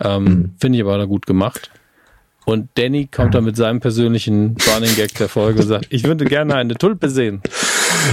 [0.00, 0.54] Ähm, mhm.
[0.60, 1.70] Finde ich aber da gut gemacht.
[2.44, 6.24] Und Danny kommt dann mit seinem persönlichen Running Gag der Folge und sagt, ich würde
[6.24, 7.40] gerne eine Tulpe sehen.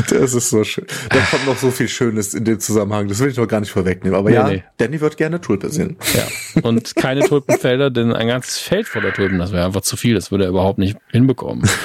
[0.10, 0.86] Das ist so schön.
[1.10, 3.08] Da kommt noch so viel Schönes in dem Zusammenhang.
[3.08, 4.18] Das will ich noch gar nicht vorwegnehmen.
[4.18, 4.64] Aber nee, ja, nee.
[4.78, 5.98] Danny wird gerne Tulpe sehen.
[6.14, 6.62] Ja.
[6.62, 10.14] Und keine Tulpenfelder, denn ein ganzes Feld voller Tulpen, das wäre einfach zu viel.
[10.14, 11.68] Das würde er überhaupt nicht hinbekommen.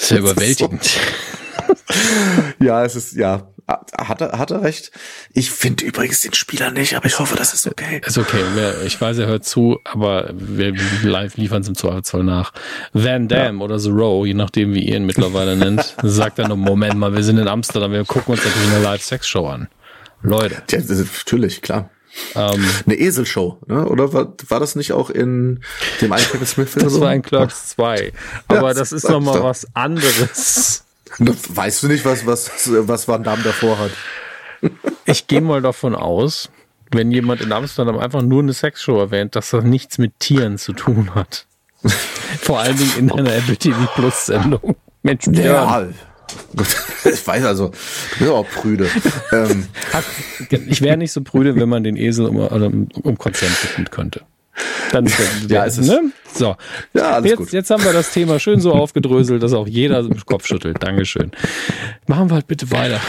[0.00, 0.82] Das ist ja überwältigend.
[0.82, 0.98] So.
[2.64, 4.90] ja, es ist, ja, hat er, hat er recht.
[5.32, 8.00] Ich finde übrigens den Spieler nicht, aber ich hoffe, das ist okay.
[8.04, 8.42] Ist okay.
[8.84, 12.52] Ich weiß, er hört zu, aber wir live liefern es im Zweifelsfall nach.
[12.92, 13.64] Van Damme ja.
[13.64, 17.22] oder The Row, je nachdem, wie ihr ihn mittlerweile nennt, sagt dann, Moment mal, wir
[17.22, 19.68] sind in Amsterdam, wir gucken uns natürlich eine Live-Sex-Show an.
[20.22, 20.62] Leute.
[20.70, 21.90] Ja, natürlich, klar.
[22.34, 23.86] Ähm, eine Eselshow, ne?
[23.86, 25.60] oder war, war das nicht auch in
[26.00, 26.84] dem einen Kevin Smith-Film?
[26.84, 27.00] Das so?
[27.00, 28.12] war in Clerks 2,
[28.48, 30.84] aber ja, das ist nochmal was anderes.
[31.18, 32.50] Weißt du nicht, was, was,
[32.86, 33.90] was Van Damme davor hat?
[35.04, 36.50] Ich gehe mal davon aus,
[36.92, 40.72] wenn jemand in Amsterdam einfach nur eine Sexshow erwähnt, dass das nichts mit Tieren zu
[40.72, 41.46] tun hat.
[42.40, 44.76] Vor allen Dingen in einer Apple TV Plus Sendung.
[45.02, 45.88] Mensch, ja.
[47.04, 48.88] Ich weiß also, du bist auch prüde.
[49.32, 49.66] ähm.
[50.68, 54.22] Ich wäre nicht so prüde, wenn man den Esel um, um, um Konsent bitten könnte.
[54.92, 55.06] Dann
[55.48, 55.86] ja, ist es.
[55.88, 56.12] Ne?
[56.34, 56.56] So.
[56.94, 57.52] Ja, alles jetzt, gut.
[57.52, 60.82] jetzt haben wir das Thema schön so aufgedröselt, dass auch jeder im Kopf schüttelt.
[60.82, 61.30] Dankeschön.
[62.06, 63.00] Machen wir halt bitte weiter.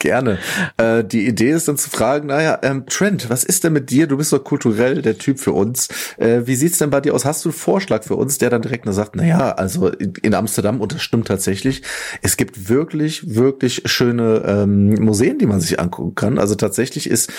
[0.00, 0.38] Gerne.
[0.76, 4.06] Äh, die Idee ist dann zu fragen, naja, ähm, Trent, was ist denn mit dir?
[4.06, 5.88] Du bist doch kulturell der Typ für uns.
[6.18, 7.24] Äh, wie sieht's denn bei dir aus?
[7.24, 10.80] Hast du einen Vorschlag für uns, der dann direkt nur sagt, naja, also in Amsterdam,
[10.80, 11.82] und das stimmt tatsächlich,
[12.22, 16.38] es gibt wirklich, wirklich schöne ähm, Museen, die man sich angucken kann.
[16.38, 17.32] Also tatsächlich ist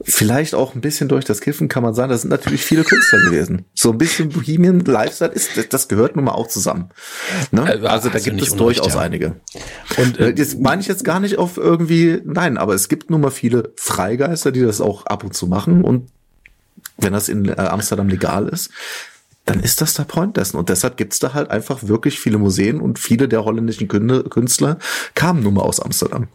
[0.00, 3.18] vielleicht auch ein bisschen durch das Kiffen, kann man sagen, da sind natürlich viele Künstler
[3.20, 3.66] gewesen.
[3.74, 6.88] So ein bisschen Bohemian Lifestyle ist, das gehört nun mal auch zusammen.
[7.50, 7.80] Ne?
[7.82, 9.00] Äh, also da gibt es durchaus ja.
[9.00, 9.36] einige.
[9.98, 13.20] Und äh, das meine ich jetzt gar nicht auf irgendwie, nein, aber es gibt nun
[13.20, 16.10] mal viele Freigeister, die das auch ab und zu machen und
[16.96, 18.70] wenn das in äh, Amsterdam legal ist,
[19.44, 20.56] dann ist das der Point dessen.
[20.58, 24.78] Und deshalb gibt's da halt einfach wirklich viele Museen und viele der holländischen Künstler
[25.14, 26.28] kamen nun mal aus Amsterdam.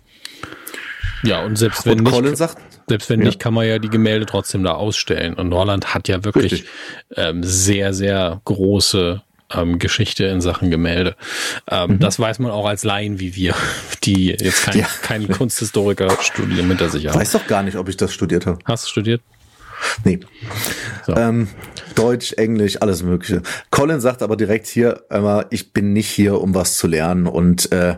[1.23, 2.57] Ja, und selbst wenn und nicht, sagt,
[2.87, 3.27] selbst wenn ja.
[3.27, 5.35] nicht, kann man ja die Gemälde trotzdem da ausstellen.
[5.35, 6.65] Und Holland hat ja wirklich
[7.15, 9.21] ähm, sehr, sehr große
[9.53, 11.15] ähm, Geschichte in Sachen Gemälde.
[11.69, 11.99] Ähm, mhm.
[11.99, 13.55] Das weiß man auch als Laien wie wir,
[14.03, 14.87] die jetzt kein, ja.
[15.01, 17.19] kein Kunsthistoriker-Studium hinter sich haben.
[17.19, 18.59] Weiß doch gar nicht, ob ich das studiert habe.
[18.65, 19.21] Hast du studiert?
[20.03, 20.19] Nee.
[21.05, 21.15] So.
[21.15, 21.49] Ähm,
[21.95, 23.41] Deutsch, Englisch, alles Mögliche.
[23.71, 27.27] Colin sagt aber direkt hier immer, ich bin nicht hier, um was zu lernen.
[27.27, 27.97] Und äh,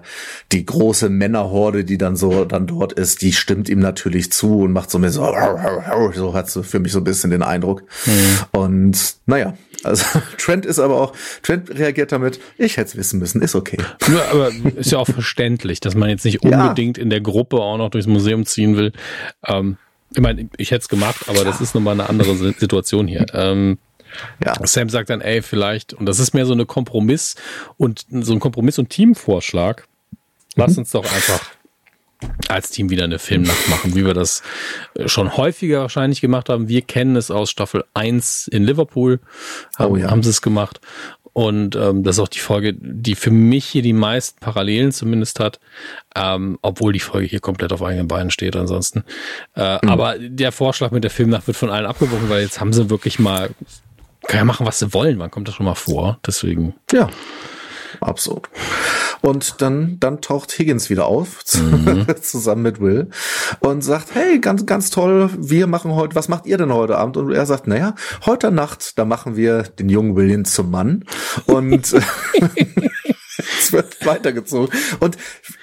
[0.51, 4.71] die große Männerhorde, die dann so dann dort ist, die stimmt ihm natürlich zu und
[4.71, 5.25] macht so mir so,
[6.13, 7.83] so hat so für mich so ein bisschen den Eindruck.
[8.05, 8.59] Mhm.
[8.59, 10.05] Und naja, also
[10.37, 13.77] Trent ist aber auch, Trent reagiert damit, ich hätte es wissen müssen, ist okay.
[14.07, 17.03] Ja, aber ist ja auch verständlich, dass man jetzt nicht unbedingt ja.
[17.03, 18.91] in der Gruppe auch noch durchs Museum ziehen will.
[19.45, 19.77] Ähm,
[20.11, 23.25] ich meine, ich hätte es gemacht, aber das ist nun mal eine andere Situation hier.
[23.33, 23.77] Ähm,
[24.43, 24.53] ja.
[24.65, 27.35] Sam sagt dann, ey, vielleicht, und das ist mehr so eine Kompromiss
[27.77, 29.87] und so ein Kompromiss- und Teamvorschlag.
[30.55, 30.79] Lass mhm.
[30.79, 31.41] uns doch einfach
[32.47, 34.41] als Team wieder eine Filmnacht machen, wie wir das
[34.95, 36.69] äh, schon häufiger wahrscheinlich gemacht haben.
[36.69, 39.19] Wir kennen es aus Staffel 1 in Liverpool,
[39.77, 40.09] haben, oh ja.
[40.09, 40.79] haben sie es gemacht.
[41.33, 45.41] Und ähm, das ist auch die Folge, die für mich hier die meisten Parallelen zumindest
[45.41, 45.59] hat,
[46.15, 49.03] ähm, obwohl die Folge hier komplett auf eigenen Beinen steht ansonsten.
[49.53, 49.89] Äh, mhm.
[49.89, 53.19] Aber der Vorschlag mit der Filmnacht wird von allen abgebrochen, weil jetzt haben sie wirklich
[53.19, 53.49] mal,
[54.27, 56.19] kann ja machen, was sie wollen, man kommt das schon mal vor.
[56.25, 56.75] Deswegen.
[56.91, 57.09] Ja.
[58.01, 58.49] Absolut.
[59.21, 62.05] Und dann, dann taucht Higgins wieder auf, mhm.
[62.21, 63.09] zusammen mit Will,
[63.59, 67.17] und sagt, hey, ganz, ganz toll, wir machen heute, was macht ihr denn heute Abend?
[67.17, 67.95] Und er sagt, naja,
[68.25, 71.05] heute Nacht, da machen wir den jungen William zum Mann.
[71.45, 71.95] Und
[73.59, 74.77] es wird weitergezogen.
[74.99, 75.17] Und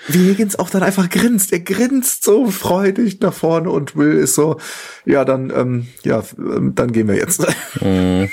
[0.08, 1.52] wie Higgins auch dann einfach grinst.
[1.52, 4.58] Er grinst so freudig nach vorne und Will ist so,
[5.04, 7.46] ja, dann, ähm, ja, ähm, dann gehen wir jetzt.
[7.80, 8.28] Mhm.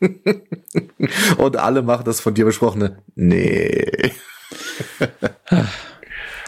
[1.38, 2.98] und alle machen das von dir besprochene.
[3.14, 4.12] Nee.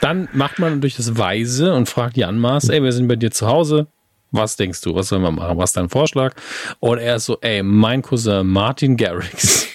[0.01, 3.30] Dann macht man durch das Weise und fragt Jan Maas, ey, wir sind bei dir
[3.30, 3.86] zu Hause.
[4.30, 4.94] Was denkst du?
[4.94, 5.57] Was sollen wir machen?
[5.57, 6.34] Was ist dein Vorschlag?
[6.80, 9.66] Und er ist so, ey, mein Cousin Martin Garrix.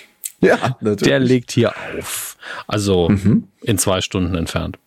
[0.41, 1.07] Ja, natürlich.
[1.07, 2.37] Der legt hier auf.
[2.67, 3.47] Also mhm.
[3.61, 4.77] in zwei Stunden entfernt.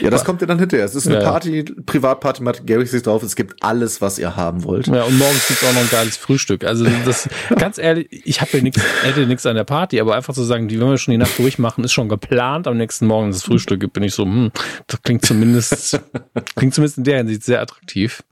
[0.00, 0.84] Ja, das kommt ja dann hinterher.
[0.84, 1.30] Es ist eine ja.
[1.30, 3.22] Party, Privatparty, macht Gary sich drauf.
[3.22, 4.86] Es gibt alles, was ihr haben wollt.
[4.86, 6.64] Ja, und morgens gibt's auch noch ein geiles Frühstück.
[6.64, 10.34] Also das, ganz ehrlich, ich habe ja nichts, hätte nichts an der Party, aber einfach
[10.34, 12.66] zu sagen, die, wenn wir schon die Nacht durchmachen, ist schon geplant.
[12.66, 14.50] Am nächsten Morgen das Frühstück gibt, bin ich so, hm,
[14.86, 16.00] das klingt zumindest,
[16.56, 18.22] klingt zumindest in der Hinsicht sehr attraktiv.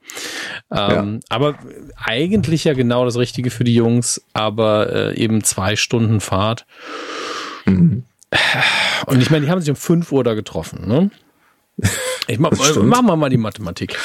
[0.70, 1.20] Ähm, ja.
[1.28, 1.54] Aber
[1.96, 6.66] eigentlich ja genau das Richtige für die Jungs, aber äh, eben zwei Stunden Fahrt.
[7.64, 8.04] Mhm.
[9.06, 11.10] Und ich meine, die haben sich um 5 Uhr da getroffen, ne?
[12.28, 13.96] Ich mach, machen wir mal die Mathematik.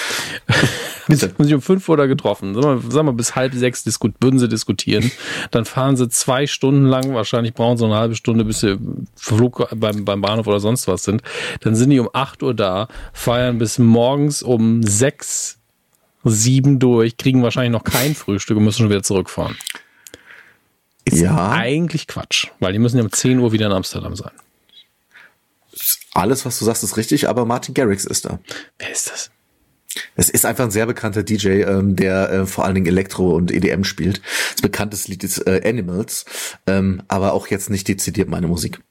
[1.07, 1.30] Bitte.
[1.30, 2.53] haben sich um 5 Uhr da getroffen.
[2.53, 3.86] Sagen wir, sagen wir bis halb sechs
[4.19, 5.09] würden sie diskutieren.
[5.51, 8.78] Dann fahren sie zwei Stunden lang, wahrscheinlich brauchen sie eine halbe Stunde, bis sie
[9.15, 11.21] Flug beim, beim Bahnhof oder sonst was sind.
[11.61, 15.59] Dann sind die um 8 Uhr da, feiern bis morgens um 6,
[16.23, 19.55] 7 durch, kriegen wahrscheinlich noch kein Frühstück und müssen schon wieder zurückfahren.
[21.08, 21.51] Ist ja.
[21.51, 24.32] eigentlich Quatsch, weil die müssen ja um 10 Uhr wieder in Amsterdam sein.
[26.14, 28.39] Alles, was du sagst, ist richtig, aber Martin Garrix ist da.
[28.78, 29.32] Wer ist das?
[30.18, 33.51] Es ist einfach ein sehr bekannter DJ, ähm, der äh, vor allen Dingen Elektro und
[33.51, 34.22] EDM spielt.
[34.51, 36.26] Das bekannteste Lied ist äh, Animals,
[36.68, 38.82] ähm, aber auch jetzt nicht dezidiert meine Musik.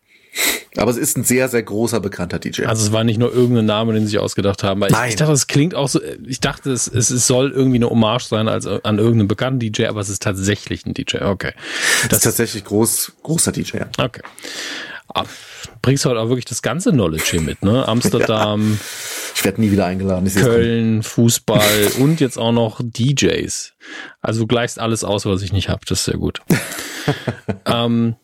[0.76, 2.64] Aber es ist ein sehr, sehr großer, bekannter DJ.
[2.64, 4.80] Also es war nicht nur irgendein Name, den sie sich ausgedacht haben.
[4.80, 5.09] Weil Nein.
[5.09, 8.24] Ich, dachte, es klingt auch so, ich dachte, es, es, es soll irgendwie eine Hommage
[8.24, 11.18] sein als an irgendeinen bekannten DJ, aber es ist tatsächlich ein DJ.
[11.22, 11.53] Okay.
[12.09, 13.78] Das, ist tatsächlich groß, großer DJ.
[13.99, 14.22] Okay.
[15.09, 15.28] Ab,
[15.82, 17.87] bringst du halt auch wirklich das ganze Knowledge hier mit, ne?
[17.87, 18.78] Amsterdam.
[18.89, 19.16] Ja.
[19.37, 20.32] Ich werde nie wieder eingeladen.
[20.32, 23.74] Köln, Fußball und jetzt auch noch DJs.
[24.22, 25.80] Also du gleichst alles aus, was ich nicht habe.
[25.87, 26.41] Das ist sehr gut.
[27.66, 28.16] ähm,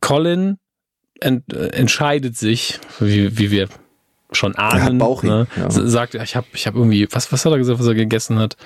[0.00, 0.58] Colin
[1.22, 3.68] ent, äh, entscheidet sich, wie, wie wir
[4.34, 5.46] schon ahnen, ne?
[5.56, 5.70] ja.
[5.70, 8.56] sagt, ich habe ich hab irgendwie, was, was hat er gesagt, was er gegessen hat?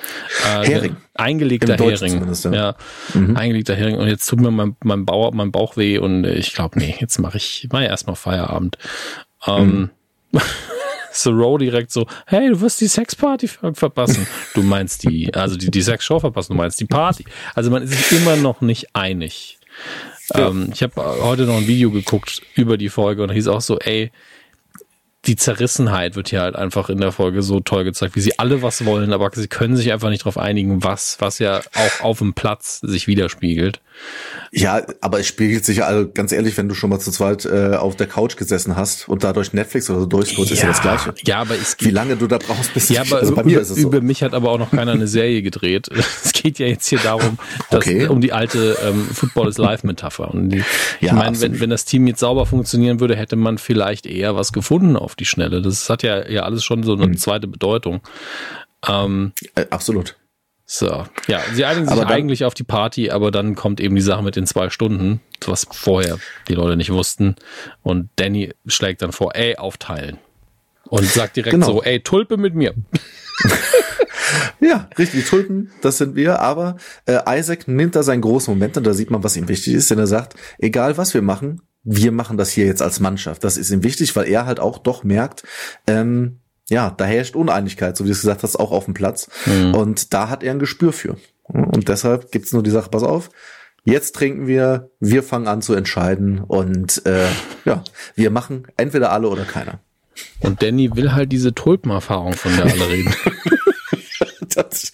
[0.44, 0.96] Äh, Hering.
[1.14, 2.32] Eingelegter Hering.
[2.44, 2.74] Ja, ja.
[3.14, 3.36] Mhm.
[3.36, 3.96] eingelegter Hering.
[3.96, 7.18] Und jetzt tut mir mein, mein, Bauch, mein Bauch weh und ich glaube, nee, jetzt
[7.18, 8.78] mache ich, mach ich erstmal Feierabend.
[9.46, 9.90] Ähm,
[10.30, 10.40] mhm.
[11.22, 14.26] Thoreau direkt so, hey, du wirst die Sexparty verpassen.
[14.54, 17.24] Du meinst die, also die, die Sexshow verpassen, du meinst die Party.
[17.54, 19.58] Also man ist sich immer noch nicht einig.
[20.34, 20.48] Ja.
[20.48, 23.60] Ähm, ich habe heute noch ein Video geguckt über die Folge und da hieß auch
[23.60, 24.10] so, ey,
[25.26, 28.62] die Zerrissenheit wird hier halt einfach in der Folge so toll gezeigt, wie sie alle
[28.62, 32.18] was wollen, aber sie können sich einfach nicht darauf einigen, was, was ja auch auf
[32.18, 33.80] dem Platz sich widerspiegelt.
[34.52, 37.44] Ja, aber es spiegelt sich ja, also ganz ehrlich, wenn du schon mal zu zweit
[37.44, 40.68] äh, auf der Couch gesessen hast und dadurch Netflix oder so durchscrollst, ja, ist ja
[40.68, 41.14] das Gleiche.
[41.26, 43.60] Ja, aber es Wie lange du da brauchst, bis Ja, aber also bei über, mir
[43.60, 43.88] ist es so.
[43.88, 45.88] über mich hat aber auch noch keiner eine Serie gedreht.
[46.26, 47.38] Es geht ja jetzt hier darum,
[47.70, 48.06] dass, okay.
[48.06, 50.32] um die alte ähm, Football is Live Metapher.
[50.32, 50.64] Und die, ja,
[51.00, 54.52] ich meine, wenn, wenn das Team jetzt sauber funktionieren würde, hätte man vielleicht eher was
[54.52, 55.62] gefunden auf die Schnelle.
[55.62, 57.16] Das hat ja, ja alles schon so eine mhm.
[57.16, 58.00] zweite Bedeutung.
[58.88, 60.16] Ähm, äh, absolut.
[60.68, 64.02] So, ja, sie einigen sich dann, eigentlich auf die Party, aber dann kommt eben die
[64.02, 67.36] Sache mit den zwei Stunden, was vorher die Leute nicht wussten.
[67.82, 70.18] Und Danny schlägt dann vor, ey, aufteilen.
[70.88, 71.66] Und sagt direkt genau.
[71.66, 72.74] so, ey, Tulpe mit mir.
[74.60, 76.40] ja, richtig, Tulpen, das sind wir.
[76.40, 79.74] Aber äh, Isaac nimmt da seinen großen Moment und da sieht man, was ihm wichtig
[79.74, 83.44] ist, denn er sagt, egal was wir machen, wir machen das hier jetzt als Mannschaft.
[83.44, 85.44] Das ist ihm wichtig, weil er halt auch doch merkt,
[85.86, 89.28] ähm, ja, da herrscht Uneinigkeit, so wie du es gesagt hast, auch auf dem Platz.
[89.46, 89.74] Mhm.
[89.74, 91.16] Und da hat er ein Gespür für.
[91.44, 93.30] Und deshalb gibt's nur die Sache, pass auf,
[93.84, 97.28] jetzt trinken wir, wir fangen an zu entscheiden und äh,
[97.64, 97.84] ja,
[98.16, 99.78] wir machen entweder alle oder keiner.
[100.40, 103.14] Und Danny will halt diese Tulpenerfahrung, von der alle reden.
[104.54, 104.92] das,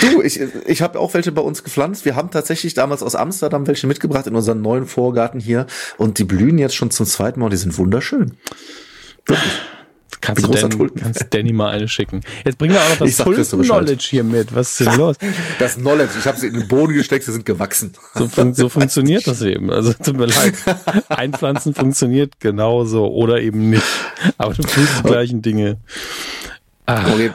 [0.00, 2.04] du, ich, ich habe auch welche bei uns gepflanzt.
[2.04, 5.66] Wir haben tatsächlich damals aus Amsterdam welche mitgebracht in unseren neuen Vorgarten hier
[5.98, 8.36] und die blühen jetzt schon zum zweiten Mal und die sind wunderschön.
[9.26, 9.60] Wirklich.
[10.20, 12.20] Kannst du Dan, kannst Danny mal eine schicken.
[12.44, 14.54] Jetzt bringen wir auch noch das Tulpen-Knowledge hier mit.
[14.54, 15.16] Was ist denn los?
[15.58, 16.12] Das Knowledge.
[16.18, 17.92] Ich habe sie in den Boden gesteckt, sie sind gewachsen.
[18.14, 19.70] So, fun so funktioniert das eben.
[19.70, 20.54] Also tut mir leid.
[21.08, 23.84] Einpflanzen funktioniert genauso oder eben nicht.
[24.36, 25.78] Aber du tust die gleichen Dinge.
[26.86, 27.12] Ah.
[27.12, 27.30] Okay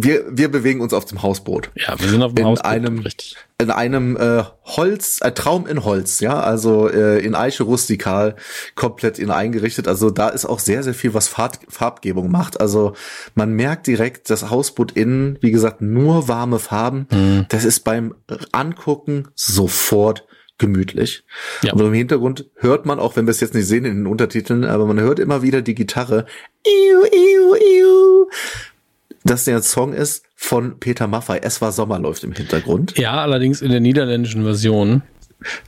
[0.00, 1.70] wir, wir bewegen uns auf dem Hausboot.
[1.74, 2.70] Ja, wir sind auf dem in Hausboot.
[2.70, 3.36] Einem, richtig.
[3.60, 8.36] In einem äh, Holz, ein Traum in Holz, ja, also äh, in Eiche rustikal,
[8.76, 9.88] komplett in eingerichtet.
[9.88, 12.60] Also da ist auch sehr, sehr viel, was Farb, Farbgebung macht.
[12.60, 12.94] Also
[13.34, 17.08] man merkt direkt, das Hausboot innen, wie gesagt, nur warme Farben.
[17.10, 17.46] Mhm.
[17.48, 18.14] Das ist beim
[18.52, 20.26] Angucken sofort
[20.58, 21.24] gemütlich.
[21.62, 21.72] Ja.
[21.72, 24.64] Aber im Hintergrund hört man, auch wenn wir es jetzt nicht sehen in den Untertiteln,
[24.64, 26.26] aber man hört immer wieder die Gitarre.
[26.66, 28.28] Iu, iu, iu
[29.28, 31.40] dass der Song ist von Peter Maffay.
[31.42, 32.98] Es war Sommer läuft im Hintergrund.
[32.98, 35.02] Ja, allerdings in der niederländischen Version.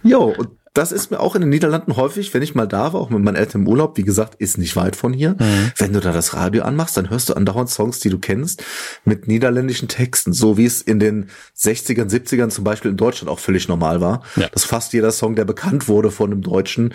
[0.02, 3.00] Jo, und das ist mir auch in den Niederlanden häufig, wenn ich mal da war,
[3.00, 5.30] auch mit meinen Eltern im Urlaub, wie gesagt, ist nicht weit von hier.
[5.32, 5.72] Mhm.
[5.76, 8.62] Wenn du da das Radio anmachst, dann hörst du andauernd Songs, die du kennst,
[9.04, 13.40] mit niederländischen Texten, so wie es in den 60ern, 70ern zum Beispiel in Deutschland auch
[13.40, 14.22] völlig normal war.
[14.36, 14.48] Ja.
[14.48, 16.94] Dass fast jeder Song, der bekannt wurde von einem Deutschen,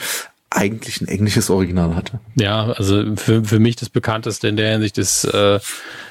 [0.55, 2.19] eigentlich ein englisches Original hatte.
[2.35, 5.59] Ja, also für, für mich das bekannteste in der Hinsicht ist, äh,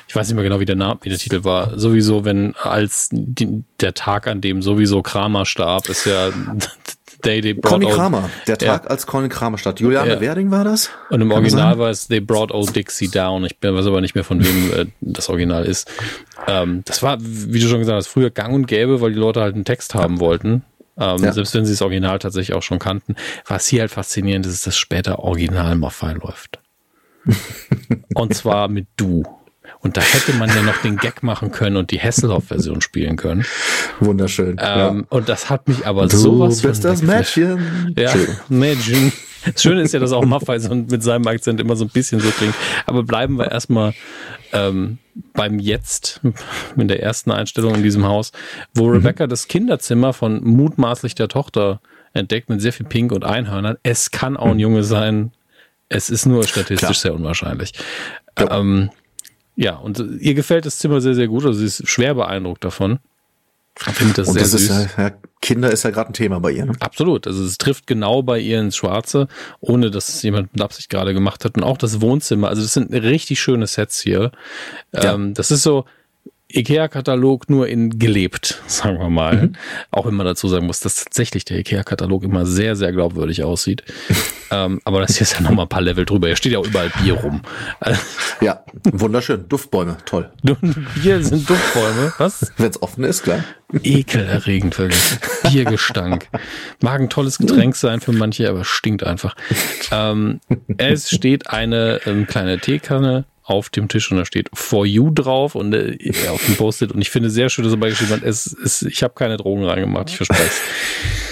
[0.06, 1.78] ich weiß nicht mehr genau, wie der Name, wie der Titel war.
[1.78, 6.30] Sowieso, wenn als die, der Tag, an dem sowieso Kramer starb, ist ja
[7.22, 8.90] They Brought Conny Kramer, der Tag, ja.
[8.90, 9.80] als Conny Kramer starb.
[9.80, 10.20] Juliane ja.
[10.20, 10.90] Werding war das?
[11.08, 13.46] Und im Kann Original war es They Brought Old Dixie Down.
[13.46, 15.90] Ich weiß aber nicht mehr, von wem äh, das Original ist.
[16.46, 19.40] Ähm, das war, wie du schon gesagt hast, früher gang und gäbe, weil die Leute
[19.40, 20.64] halt einen Text haben wollten.
[20.98, 21.32] Ähm, ja.
[21.32, 23.16] Selbst wenn sie das Original tatsächlich auch schon kannten.
[23.46, 26.60] Was hier halt faszinierend ist, ist, dass später Original Maffei läuft.
[28.14, 29.24] und zwar mit Du.
[29.80, 33.44] Und da hätte man ja noch den Gag machen können und die Hasselhoff-Version spielen können.
[34.00, 34.56] Wunderschön.
[34.58, 34.94] Ähm, ja.
[35.08, 37.94] Und das hat mich aber du sowas bist von das Mädchen.
[37.96, 38.14] Ja,
[38.48, 39.12] Mädchen.
[39.52, 42.20] Das Schöne ist ja, dass auch Maffei so mit seinem Akzent immer so ein bisschen
[42.20, 42.54] so klingt.
[42.86, 43.94] Aber bleiben wir erstmal
[44.52, 44.98] ähm,
[45.32, 46.20] beim Jetzt,
[46.76, 48.32] in der ersten Einstellung in diesem Haus,
[48.74, 48.94] wo mhm.
[48.94, 51.80] Rebecca das Kinderzimmer von mutmaßlich der Tochter
[52.12, 53.76] entdeckt mit sehr viel Pink und Einhörnern.
[53.82, 55.32] Es kann auch ein Junge sein.
[55.88, 56.94] Es ist nur statistisch Klar.
[56.94, 57.72] sehr unwahrscheinlich.
[58.38, 58.58] Ja.
[58.60, 58.90] Ähm,
[59.56, 61.44] ja, und ihr gefällt das Zimmer sehr, sehr gut.
[61.44, 62.98] Also sie ist schwer beeindruckt davon.
[63.76, 64.62] Ich finde das und sehr das süß.
[64.62, 65.10] Ist ja,
[65.40, 66.64] Kinder ist ja gerade ein Thema bei ihr.
[66.64, 66.72] Ne?
[66.80, 67.26] Absolut.
[67.26, 69.28] Also es trifft genau bei ihr ins Schwarze,
[69.60, 71.56] ohne dass es jemand mit Absicht gerade gemacht hat.
[71.56, 72.48] Und auch das Wohnzimmer.
[72.48, 74.30] Also das sind richtig schöne Sets hier.
[74.92, 75.14] Ja.
[75.14, 75.84] Ähm, das ist so,
[76.54, 79.36] IKEA-Katalog nur in gelebt, sagen wir mal.
[79.36, 79.52] Mhm.
[79.90, 83.82] Auch wenn man dazu sagen muss, dass tatsächlich der IKEA-Katalog immer sehr, sehr glaubwürdig aussieht.
[84.50, 86.28] ähm, aber das hier ist ja nochmal ein paar Level drüber.
[86.28, 87.42] Hier steht ja auch überall Bier rum.
[88.40, 89.48] ja, wunderschön.
[89.48, 90.30] Duftbäume, toll.
[90.42, 92.52] Bier sind Duftbäume, was?
[92.56, 93.44] Wenn es offen ist, klar.
[93.82, 95.18] Ekelerregend, wirklich.
[95.50, 96.28] Biergestank.
[96.80, 99.34] Mag ein tolles Getränk sein für manche, aber stinkt einfach.
[99.90, 100.40] Ähm,
[100.76, 105.54] es steht eine ähm, kleine Teekanne auf dem Tisch und da steht For You drauf
[105.54, 105.98] und äh,
[106.30, 106.92] auf dem Post-it.
[106.92, 109.64] Und ich finde sehr schön, dass er beigeschrieben hat, es, es, ich habe keine Drogen
[109.64, 110.42] reingemacht, ich verspreche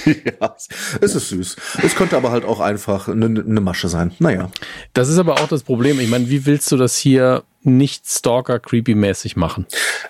[0.05, 0.17] es.
[0.41, 0.57] ja,
[1.01, 1.57] es ist süß.
[1.83, 4.13] Es könnte aber halt auch einfach eine, eine Masche sein.
[4.19, 4.51] Naja.
[4.93, 6.01] Das ist aber auch das Problem.
[6.01, 9.67] Ich meine, wie willst du das hier nicht Stalker-Creepy-mäßig machen.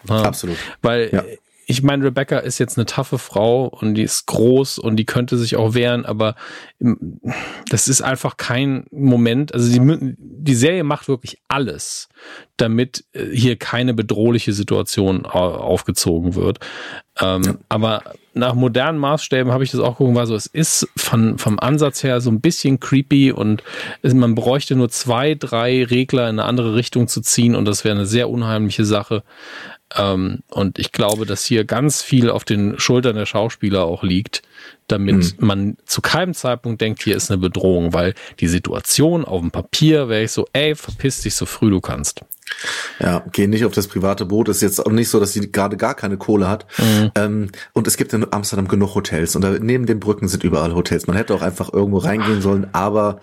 [0.09, 0.57] Absolut.
[0.81, 1.23] Weil ja
[1.67, 5.37] ich meine, Rebecca ist jetzt eine taffe Frau und die ist groß und die könnte
[5.37, 6.35] sich auch wehren, aber
[7.69, 9.55] das ist einfach kein Moment.
[9.55, 12.09] Also die, die Serie macht wirklich alles,
[12.57, 16.61] damit äh, hier keine bedrohliche Situation aufgezogen wird.
[17.21, 17.55] Ähm, ja.
[17.69, 18.03] Aber
[18.35, 22.03] nach modernen Maßstäben habe ich das auch gucken, war so, es ist von, vom Ansatz
[22.03, 23.63] her so ein bisschen creepy und
[24.01, 27.85] es, man bräuchte nur zwei, drei Regler in eine andere Richtung zu ziehen und das
[27.85, 29.23] wäre eine sehr unheimliche Sache.
[29.97, 34.43] Ähm, und ich glaube, dass hier ganz viel auf den Schultern der Schauspieler auch liegt,
[34.93, 35.47] damit mhm.
[35.47, 40.09] man zu keinem Zeitpunkt denkt, hier ist eine Bedrohung, weil die Situation auf dem Papier
[40.09, 42.21] wäre ich so, ey, verpiss dich so früh du kannst.
[43.01, 44.49] Ja, geh nicht auf das private Boot.
[44.49, 46.67] Ist jetzt auch nicht so, dass sie gerade gar keine Kohle hat.
[46.79, 47.11] Mhm.
[47.15, 50.75] Ähm, und es gibt in Amsterdam genug Hotels und da, neben den Brücken sind überall
[50.75, 51.07] Hotels.
[51.07, 53.21] Man hätte auch einfach irgendwo reingehen sollen, aber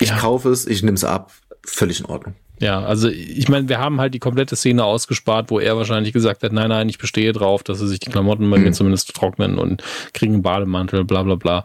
[0.00, 0.18] ich ja.
[0.18, 1.32] kaufe es, ich nehme es ab,
[1.64, 2.34] völlig in Ordnung.
[2.60, 6.42] Ja, also ich meine, wir haben halt die komplette Szene ausgespart, wo er wahrscheinlich gesagt
[6.44, 8.64] hat, nein, nein, ich bestehe drauf, dass sie sich die Klamotten bei mhm.
[8.64, 9.82] mir zumindest trocknen und
[10.12, 11.64] kriegen einen Bademantel, bla bla bla.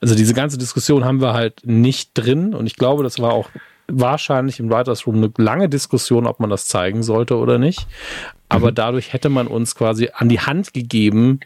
[0.00, 3.50] Also diese ganze Diskussion haben wir halt nicht drin und ich glaube, das war auch
[3.88, 7.86] wahrscheinlich im Writers Room eine lange Diskussion, ob man das zeigen sollte oder nicht.
[8.48, 8.76] Aber mhm.
[8.76, 11.40] dadurch hätte man uns quasi an die Hand gegeben,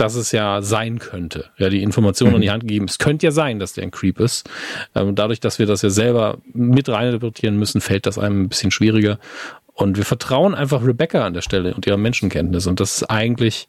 [0.00, 1.50] dass es ja sein könnte.
[1.58, 2.52] Ja, die Informationen in die mhm.
[2.52, 2.86] Hand gegeben.
[2.86, 4.48] Es könnte ja sein, dass der ein Creep ist.
[4.94, 8.70] Ähm, dadurch, dass wir das ja selber mit reininterpretieren müssen, fällt das einem ein bisschen
[8.70, 9.18] schwieriger.
[9.74, 12.66] Und wir vertrauen einfach Rebecca an der Stelle und ihrer Menschenkenntnis.
[12.66, 13.68] Und das ist eigentlich,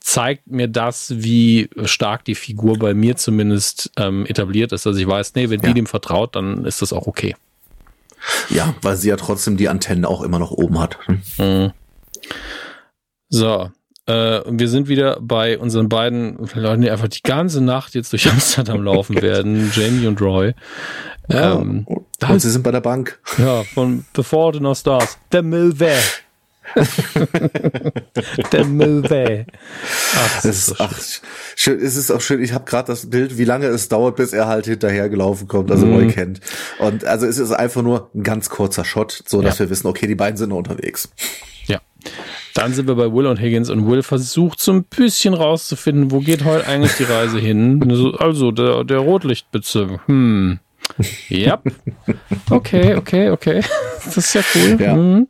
[0.00, 5.06] zeigt mir das, wie stark die Figur bei mir zumindest ähm, etabliert ist, dass ich
[5.06, 5.68] weiß, nee, wenn ja.
[5.68, 7.36] die dem vertraut, dann ist das auch okay.
[8.48, 10.98] Ja, weil sie ja trotzdem die Antennen auch immer noch oben hat.
[11.06, 11.22] Hm?
[11.38, 11.72] Mhm.
[13.28, 13.70] So,
[14.08, 18.28] äh, wir sind wieder bei unseren beiden Leuten, die einfach die ganze Nacht jetzt durch
[18.30, 20.54] Amsterdam laufen werden, Jamie und Roy.
[21.28, 23.20] Ja, ähm, und sie sind bei der Bank.
[23.36, 25.18] Ja, von The Fault in Our Stars.
[25.30, 25.98] Der Milway.
[28.52, 29.46] der Milway.
[30.16, 30.98] Ach, ist, so ach,
[31.54, 31.78] schön.
[31.80, 32.42] Es ist auch schön.
[32.42, 35.86] Ich habe gerade das Bild, wie lange es dauert, bis er halt hinterhergelaufen kommt, also
[35.86, 35.94] mhm.
[35.94, 36.40] Roy kennt.
[36.78, 39.66] Und also es ist einfach nur ein ganz kurzer Shot, so dass ja.
[39.66, 41.10] wir wissen, okay, die beiden sind noch unterwegs.
[42.54, 46.20] Dann sind wir bei Will und Higgins und Will versucht so ein bisschen rauszufinden, wo
[46.20, 48.14] geht heute eigentlich die Reise hin?
[48.18, 50.00] Also, der, der Rotlichtbezirk.
[50.06, 50.58] Hm.
[51.28, 51.60] Ja.
[52.50, 53.62] Okay, okay, okay.
[54.04, 54.76] Das ist ja cool.
[54.80, 54.94] Ja.
[54.94, 55.28] Mhm.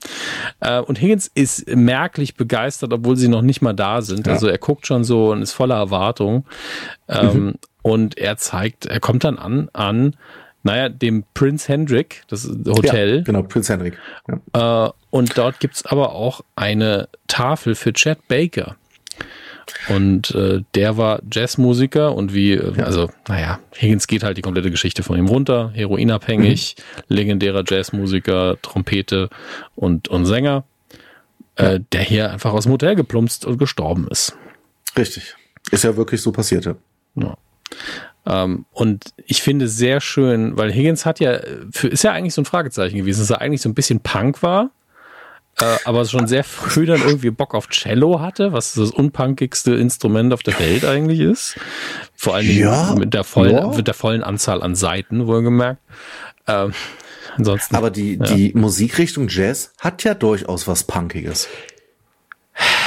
[0.60, 4.26] Äh, und Higgins ist merklich begeistert, obwohl sie noch nicht mal da sind.
[4.26, 4.34] Ja.
[4.34, 6.46] Also er guckt schon so und ist voller Erwartung.
[7.08, 7.54] Ähm, mhm.
[7.82, 10.16] Und er zeigt, er kommt dann an, an
[10.68, 13.16] naja, dem Prince Hendrik, das Hotel.
[13.16, 13.96] Ja, genau, Prince Hendrik.
[14.52, 14.86] Ja.
[14.86, 18.76] Äh, und dort gibt's aber auch eine Tafel für Chad Baker.
[19.88, 22.84] Und äh, der war Jazzmusiker und wie, ja.
[22.84, 27.02] also, naja, Higgins geht halt die komplette Geschichte von ihm runter, heroinabhängig, mhm.
[27.08, 29.30] legendärer Jazzmusiker, Trompete
[29.74, 30.64] und, und Sänger,
[31.56, 34.36] äh, der hier einfach aus dem Hotel geplumpst und gestorben ist.
[34.98, 35.34] Richtig.
[35.70, 36.74] Ist ja wirklich so passiert, ja.
[37.14, 37.38] ja.
[38.28, 41.40] Ähm, und ich finde sehr schön, weil Higgins hat ja,
[41.72, 44.42] für, ist ja eigentlich so ein Fragezeichen gewesen, dass er eigentlich so ein bisschen Punk
[44.42, 44.70] war,
[45.58, 50.34] äh, aber schon sehr früh dann irgendwie Bock auf Cello hatte, was das unpunkigste Instrument
[50.34, 51.56] auf der Welt eigentlich ist.
[52.14, 53.68] Vor allem ja, mit, der vollen, ja.
[53.68, 55.80] mit der vollen Anzahl an Seiten, wohlgemerkt.
[56.46, 56.74] Ähm,
[57.34, 58.24] ansonsten, aber die, ja.
[58.24, 61.48] die Musikrichtung Jazz hat ja durchaus was Punkiges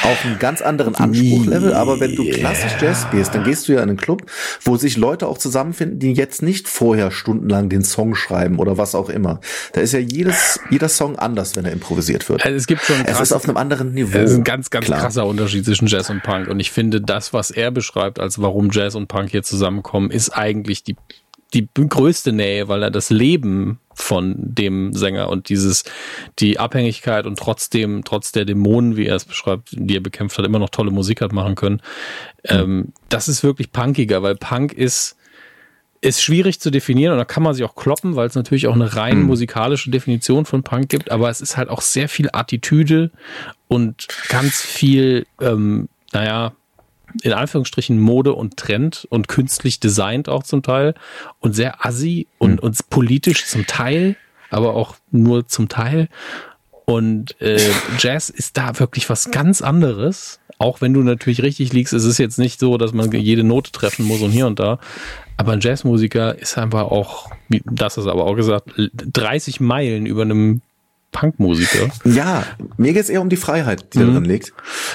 [0.03, 3.83] auf einem ganz anderen Anspruchlevel, aber wenn du klassisch Jazz spielst, dann gehst du ja
[3.83, 4.23] in einen Club,
[4.63, 8.95] wo sich Leute auch zusammenfinden, die jetzt nicht vorher stundenlang den Song schreiben oder was
[8.95, 9.39] auch immer.
[9.73, 12.45] Da ist ja jedes, jeder Song anders, wenn er improvisiert wird.
[12.45, 14.17] Also es gibt schon krass, es ist auf einem anderen Niveau.
[14.17, 15.01] Es ist ein ganz, ganz Klar.
[15.01, 16.47] krasser Unterschied zwischen Jazz und Punk.
[16.47, 20.31] Und ich finde, das, was er beschreibt, als warum Jazz und Punk hier zusammenkommen, ist
[20.31, 20.95] eigentlich die
[21.53, 25.83] die größte Nähe, weil er das Leben von dem Sänger und dieses,
[26.39, 30.45] die Abhängigkeit und trotzdem, trotz der Dämonen, wie er es beschreibt, die er bekämpft hat,
[30.45, 31.81] immer noch tolle Musik hat machen können.
[32.43, 35.17] Ähm, das ist wirklich punkiger, weil Punk ist,
[36.01, 38.75] ist schwierig zu definieren und da kann man sich auch kloppen, weil es natürlich auch
[38.75, 39.25] eine rein mhm.
[39.27, 43.11] musikalische Definition von Punk gibt, aber es ist halt auch sehr viel Attitüde
[43.67, 46.53] und ganz viel, ähm, naja,
[47.23, 50.93] in Anführungsstrichen Mode und Trend und künstlich designt auch zum Teil
[51.39, 52.59] und sehr assi und, mhm.
[52.59, 54.15] und politisch zum Teil,
[54.49, 56.09] aber auch nur zum Teil.
[56.85, 57.59] Und äh,
[57.99, 60.39] Jazz ist da wirklich was ganz anderes.
[60.57, 63.71] Auch wenn du natürlich richtig liegst, es ist jetzt nicht so, dass man jede Note
[63.71, 64.79] treffen muss und hier und da.
[65.37, 70.21] Aber ein Jazzmusiker ist einfach auch, wie das ist aber auch gesagt, 30 Meilen über
[70.21, 70.61] einem
[71.11, 71.89] Punkmusiker.
[72.05, 72.43] Ja,
[72.77, 74.07] mir geht es eher um die Freiheit, die mhm.
[74.07, 74.53] darin liegt.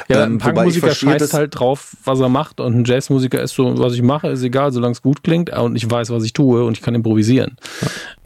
[0.09, 3.78] Ja, ähm, ein Punkmusiker scheißt halt drauf, was er macht und ein Jazzmusiker ist so,
[3.78, 6.64] was ich mache, ist egal, solange es gut klingt und ich weiß, was ich tue
[6.64, 7.56] und ich kann improvisieren.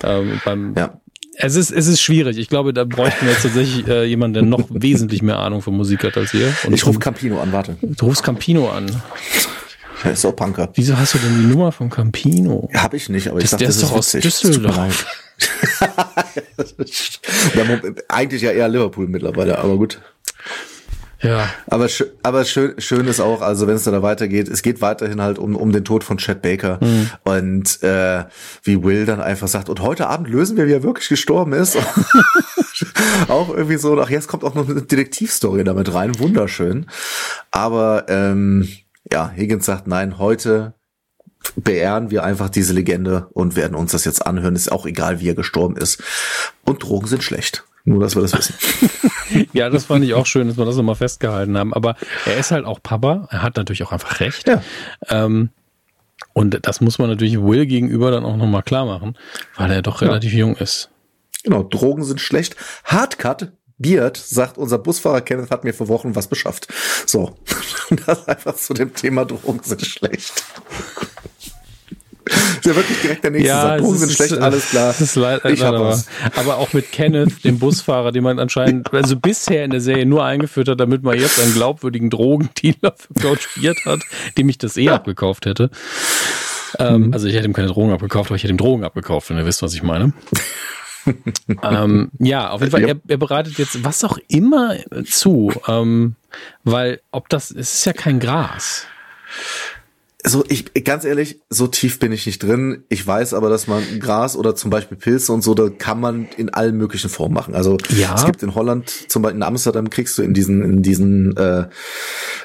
[0.02, 0.18] Ja.
[0.18, 1.00] Ähm, beim, ja.
[1.42, 2.36] Es ist, es ist schwierig.
[2.38, 5.74] Ich glaube, da bräuchten wir jetzt tatsächlich äh, jemanden, der noch wesentlich mehr Ahnung von
[5.74, 6.52] Musik hat als wir.
[6.66, 7.76] Und ich rufe Campino an, warte.
[7.80, 8.86] Du rufst Campino an.
[10.04, 10.70] Der ist auch Punker.
[10.74, 12.68] Wieso hast du denn die Nummer von Campino?
[12.74, 15.06] Hab ich nicht, aber ich Das- dachte, der das ist doch aus Düsseldorf.
[18.08, 20.00] Eigentlich ja eher Liverpool mittlerweile, aber gut.
[21.22, 21.50] Ja.
[21.66, 25.20] Aber, schö aber schön, schön ist auch, also wenn es da weitergeht, es geht weiterhin
[25.20, 27.10] halt um, um den Tod von Chad Baker Mhm.
[27.24, 28.24] und äh,
[28.62, 31.76] wie Will dann einfach sagt, und heute Abend lösen wir, wie er wirklich gestorben ist.
[33.28, 36.86] auch irgendwie so, ach jetzt kommt auch noch eine Detektivstory damit rein, wunderschön.
[37.50, 38.66] Aber ähm,
[39.12, 40.72] ja, Higgins sagt, nein, heute
[41.56, 44.56] beehren wir einfach diese Legende und werden uns das jetzt anhören.
[44.56, 46.02] Ist auch egal, wie er gestorben ist.
[46.64, 47.64] Und Drogen sind schlecht.
[47.84, 48.54] Nur, dass wir das wissen.
[49.52, 51.72] Ja, das fand ich auch schön, dass wir das nochmal festgehalten haben.
[51.72, 51.94] Aber
[52.26, 53.28] er ist halt auch Papa.
[53.30, 54.48] Er hat natürlich auch einfach recht.
[54.48, 54.60] Ja.
[55.08, 55.50] Ähm,
[56.32, 59.16] und das muss man natürlich Will gegenüber dann auch nochmal klar machen,
[59.56, 60.90] weil er doch relativ jung ist.
[61.44, 62.56] Genau, Drogen sind schlecht.
[62.84, 66.68] Hardcut, Beard, sagt unser Busfahrer Kenneth, hat mir vor Wochen was beschafft.
[67.06, 67.36] So,
[68.06, 70.44] das einfach zu dem Thema Drogen sind schlecht.
[72.30, 73.80] Ist ja wirklich direkt der nächste Satz.
[73.80, 74.86] Drogen sind ist, schlecht, äh, alles klar.
[74.88, 76.06] Das ist leid, Ich hab was.
[76.36, 80.24] Aber auch mit Kenneth, dem Busfahrer, den man anscheinend, also bisher in der Serie nur
[80.24, 84.00] eingeführt hat, damit man jetzt einen glaubwürdigen Drogendealer für Coach Beard hat,
[84.38, 85.70] dem ich das eh abgekauft hätte.
[86.78, 87.12] Ähm, Mhm.
[87.14, 89.46] Also ich hätte ihm keine Drogen abgekauft, aber ich hätte ihm Drogen abgekauft, wenn ihr
[89.46, 90.12] wisst, was ich meine.
[91.62, 92.88] ähm, ja, auf jeden Fall, Ja.
[92.88, 96.14] er, er bereitet jetzt was auch immer zu, ähm,
[96.62, 98.86] weil ob das, es ist ja kein Gras.
[100.22, 102.84] So, ich, ganz ehrlich, so tief bin ich nicht drin.
[102.90, 106.28] Ich weiß aber, dass man Gras oder zum Beispiel Pilze und so, da kann man
[106.36, 107.54] in allen möglichen Formen machen.
[107.54, 108.14] Also Ja.
[108.16, 111.68] es gibt in Holland, zum Beispiel in Amsterdam kriegst du in diesen, in diesen äh,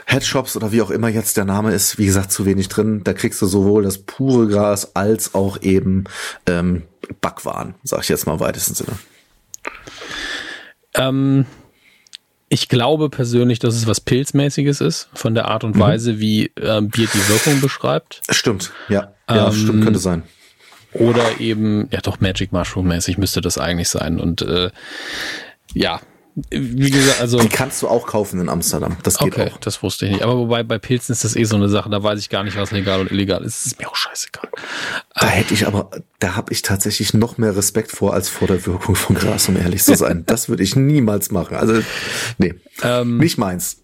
[0.06, 3.02] Headshops oder wie auch immer jetzt der Name ist, wie gesagt, zu wenig drin.
[3.04, 6.06] Da kriegst du sowohl das pure Gras als auch eben
[6.46, 6.84] ähm,
[7.20, 8.94] Backwaren, sag ich jetzt mal im weitesten Sinne.
[10.94, 11.46] Ähm,
[12.50, 15.70] ich glaube persönlich, dass es was Pilzmäßiges ist, von der Art Mhm.
[15.72, 18.22] und Weise, wie ähm, Bier die Wirkung beschreibt.
[18.30, 19.14] Stimmt, ja.
[19.30, 20.24] Ja, Ähm, stimmt, könnte sein.
[20.94, 24.20] Oder eben, ja doch, Magic Mushroom-mäßig müsste das eigentlich sein.
[24.20, 24.70] Und äh,
[25.74, 26.00] ja,
[26.50, 27.40] wie gesagt, also.
[27.40, 28.98] Die kannst du auch kaufen in Amsterdam.
[29.04, 29.58] Das geht Okay, auch.
[29.60, 30.24] das wusste ich nicht.
[30.24, 32.58] Aber wobei bei Pilzen ist das eh so eine Sache, da weiß ich gar nicht,
[32.58, 33.60] was legal und illegal ist.
[33.60, 34.50] Das ist mir auch scheißegal.
[35.18, 35.90] Da hätte ich aber,
[36.20, 39.56] da habe ich tatsächlich noch mehr Respekt vor als vor der Wirkung von Gras, um
[39.56, 40.24] ehrlich zu sein.
[40.26, 41.56] Das würde ich niemals machen.
[41.56, 41.82] Also,
[42.38, 42.54] nee,
[42.84, 43.78] Ähm, nicht meins.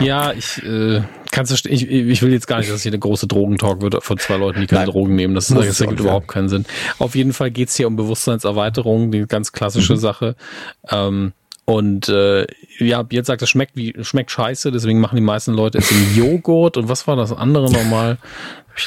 [0.00, 3.26] Ja, ich äh, kannst du, ich, ich will jetzt gar nicht, dass hier eine große
[3.26, 4.90] Drogentalk wird von zwei Leuten, die keine Nein.
[4.90, 5.34] Drogen nehmen.
[5.34, 6.64] Das, das ergibt überhaupt keinen Sinn.
[6.98, 9.98] Auf jeden Fall geht's hier um Bewusstseinserweiterung, die ganz klassische Mhm.
[9.98, 10.36] Sache.
[10.90, 11.32] Ähm,
[11.70, 12.48] und äh,
[12.78, 16.16] ja, jetzt sagt, es schmeckt wie schmeckt scheiße, deswegen machen die meisten Leute es in
[16.16, 16.76] Joghurt.
[16.76, 18.18] Und was war das andere nochmal?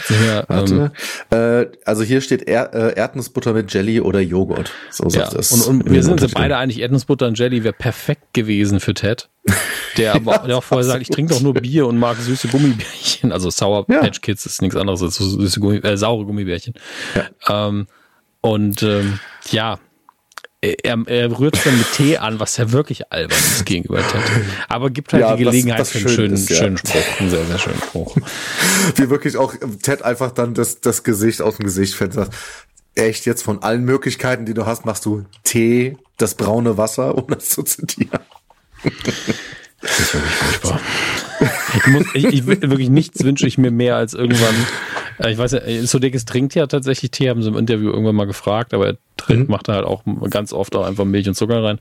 [0.10, 0.92] Mehr, ähm.
[1.30, 4.74] Äh, also hier steht er äh, Erdnussbutter mit Jelly oder Joghurt.
[4.90, 5.12] So ja.
[5.12, 5.54] sagt es.
[5.54, 8.94] Und, und wir sind uns ja beide einig, Erdnussbutter und Jelly wäre perfekt gewesen für
[8.94, 9.30] Ted.
[9.96, 13.32] Der aber der auch vorher sagt, ich trinke doch nur Bier und mag süße Gummibärchen.
[13.32, 14.02] Also Sour Ja.
[14.02, 16.74] Patch Kids ist nichts anderes als süße Gummi, äh, saure Gummibärchen.
[17.48, 17.88] Ähm,
[18.42, 19.20] und ähm,
[19.52, 19.80] ja,
[20.64, 24.22] er, er rührt es dann mit Tee an, was ja wirklich albern ist gegenüber Ted.
[24.70, 26.56] Aber gibt halt Ja, die Gelegenheit was für einen schön schönen, ist, ja.
[26.56, 27.20] schönen Spruch.
[27.20, 28.16] Einen sehr, sehr schönen Spruch.
[28.96, 32.34] Wie wirklich auch Ted einfach dann das, das Gesicht aus dem Gesicht fällt sagt,
[32.96, 37.28] echt jetzt von allen Möglichkeiten, die du hast, machst du Tee, das braune Wasser, um
[37.28, 38.20] das zu zitieren.
[39.82, 40.80] Das ist wirklich furchtbar.
[41.76, 44.56] Ich, muss, ich, ich wirklich nichts wünsche ich mir mehr als irgendwann.
[45.20, 48.26] äh, Ich weiß ja, Sodekis trinkt ja tatsächlich Tee, haben sie im Interview irgendwann mal
[48.26, 51.64] gefragt, aber er trinkt, macht da halt auch ganz oft auch einfach Milch und Zucker
[51.64, 51.80] rein,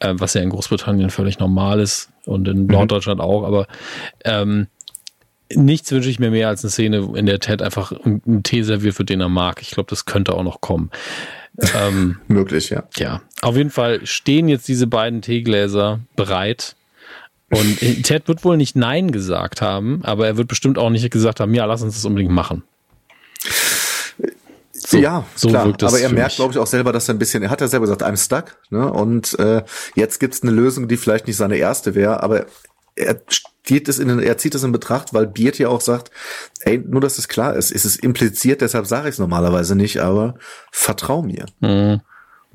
[0.00, 3.66] äh, was ja in Großbritannien völlig normal ist und in Norddeutschland auch, aber
[4.24, 4.68] ähm,
[5.54, 8.94] nichts wünsche ich mir mehr als eine Szene, in der Ted einfach einen Tee serviert,
[8.94, 9.62] für den er mag.
[9.62, 10.90] Ich glaube, das könnte auch noch kommen.
[11.78, 12.84] Ähm, Möglich, ja.
[12.96, 16.76] ja, auf jeden Fall stehen jetzt diese beiden Teegläser bereit.
[17.50, 21.38] Und Ted wird wohl nicht Nein gesagt haben, aber er wird bestimmt auch nicht gesagt
[21.40, 22.64] haben, ja, lass uns das unbedingt machen.
[24.72, 25.66] So, ja, so klar.
[25.82, 27.86] aber er merkt, glaube ich, auch selber, dass er ein bisschen, er hat ja selber
[27.86, 28.92] gesagt, I'm stuck, ne?
[28.92, 29.62] Und äh,
[29.94, 32.46] jetzt gibt's eine Lösung, die vielleicht nicht seine erste wäre, aber
[32.94, 36.10] er steht es in, den- er zieht es in Betracht, weil Beard ja auch sagt,
[36.60, 39.98] ey, nur dass es klar ist, ist es impliziert, deshalb sage ich es normalerweise nicht,
[39.98, 40.34] aber
[40.70, 41.46] vertrau mir.
[41.60, 42.00] Mhm.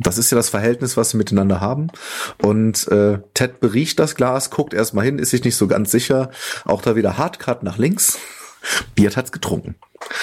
[0.03, 1.87] Das ist ja das Verhältnis, was sie miteinander haben.
[2.41, 6.31] Und äh, Ted beriecht das Glas, guckt erstmal hin, ist sich nicht so ganz sicher.
[6.65, 8.17] Auch da wieder Hardcut nach links.
[8.95, 9.75] Beard hat's getrunken.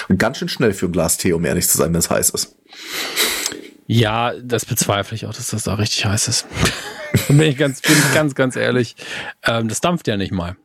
[0.07, 2.29] Und ganz schön schnell für ein Glas Tee, um ehrlich zu sein, wenn es heiß
[2.31, 2.55] ist.
[3.87, 6.45] Ja, das bezweifle ich auch, dass das da richtig heiß ist.
[7.27, 8.95] bin ich ganz, bin ich ganz, ganz ehrlich.
[9.43, 10.55] Ähm, das dampft ja nicht mal.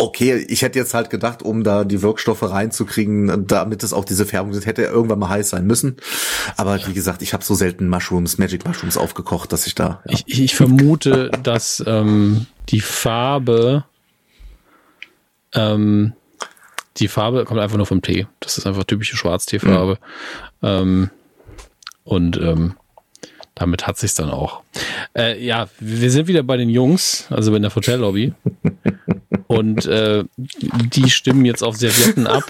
[0.00, 4.26] Okay, ich hätte jetzt halt gedacht, um da die Wirkstoffe reinzukriegen, damit es auch diese
[4.26, 5.96] Färbung ist, hätte er irgendwann mal heiß sein müssen.
[6.56, 10.00] Aber wie gesagt, ich habe so selten Mushrooms, Magic Mushrooms aufgekocht, dass ich da.
[10.06, 10.16] Ja.
[10.24, 13.86] Ich, ich vermute, dass ähm, die Farbe,
[15.52, 16.12] ähm,
[16.98, 18.28] die Farbe kommt einfach nur vom Tee.
[18.38, 19.98] Das ist einfach typische Schwarzteefarbe.
[20.60, 20.68] Mhm.
[20.68, 21.10] Ähm,
[22.04, 22.76] und ähm,
[23.56, 24.62] damit hat sich's dann auch.
[25.16, 28.32] Äh, ja, wir sind wieder bei den Jungs, also in der Hotellobby.
[29.48, 32.44] Und äh, die stimmen jetzt auf Servietten ab.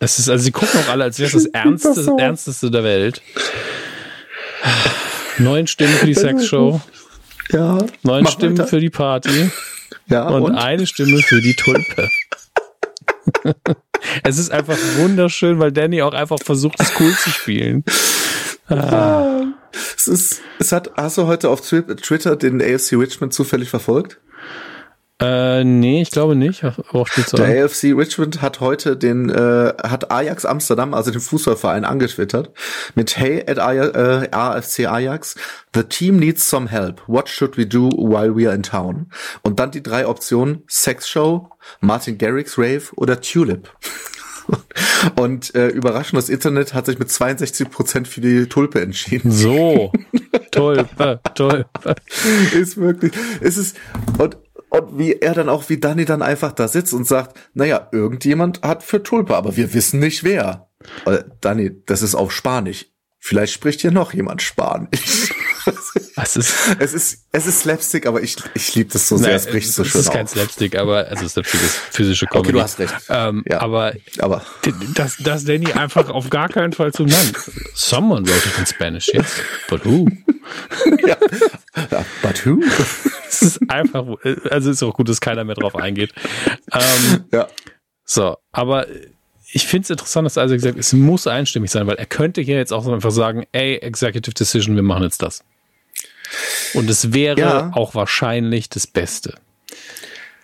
[0.00, 2.18] Es ist, also sie gucken auch alle, als wäre es das Ernste, so.
[2.18, 3.22] Ernsteste der Welt.
[5.38, 6.80] Neun Stimmen für die Sexshow.
[7.50, 7.78] Ja.
[8.02, 8.68] Neun Stimmen weiter.
[8.68, 9.50] für die Party.
[10.06, 10.28] Ja.
[10.28, 12.08] Und, und eine Stimme für die Tulpe.
[14.24, 17.84] es ist einfach wunderschön, weil Danny auch einfach versucht, es cool zu spielen.
[18.68, 19.44] Ah.
[19.96, 24.18] Es ist, es hat, hast du heute auf Twitter den AFC Richmond zufällig verfolgt?
[25.20, 26.64] Äh, nee, ich glaube nicht.
[26.64, 32.50] Auch Der AFC Richmond hat heute den, äh, hat Ajax Amsterdam, also den Fußballverein, angetwittert
[32.94, 35.36] mit Hey at äh, AFC Ajax,
[35.74, 37.02] the team needs some help.
[37.06, 39.10] What should we do while we are in town?
[39.42, 43.68] Und dann die drei Optionen, Sex Show, Martin Garrix Rave oder Tulip.
[45.16, 49.30] Und äh, überraschend, das Internet hat sich mit 62 Prozent für die Tulpe entschieden.
[49.30, 49.92] So,
[50.50, 51.94] Tulpe, Tulpe.
[52.52, 53.74] Ist wirklich, ist es,
[54.18, 54.36] und
[54.70, 58.62] und wie er dann auch, wie Danny dann einfach da sitzt und sagt, naja, irgendjemand
[58.62, 60.70] hat für Tulpe, aber wir wissen nicht wer.
[61.06, 62.86] Äh, Danny, das ist auf Spanisch.
[63.18, 65.34] Vielleicht spricht hier noch jemand Spanisch.
[66.16, 66.54] Was ist?
[66.78, 69.34] Es ist, es ist Slapstick, aber ich, ich liebe das so sehr.
[69.34, 72.48] es bricht so schön Es ist kein Slapstick, aber, also Slapstick ist physische Comedy.
[72.48, 72.94] Okay, du hast recht.
[73.08, 73.60] Ähm, ja.
[73.60, 74.42] Aber, aber,
[74.94, 77.32] dass, dass Danny einfach auf gar keinen Fall zum Nein.
[77.74, 79.26] Someone wrote it in Spanish, yes.
[79.68, 80.06] But who?
[81.06, 81.16] ja.
[82.22, 82.60] But who?
[83.30, 84.04] Es ist einfach,
[84.50, 86.12] also ist auch gut, dass keiner mehr drauf eingeht.
[86.72, 87.46] Ähm, ja.
[88.04, 88.88] So, aber
[89.52, 92.56] ich finde es interessant, dass Isaac sagt, es muss einstimmig sein, weil er könnte hier
[92.56, 95.44] jetzt auch einfach sagen, ey, Executive Decision, wir machen jetzt das.
[96.74, 97.70] Und es wäre ja.
[97.74, 99.34] auch wahrscheinlich das Beste.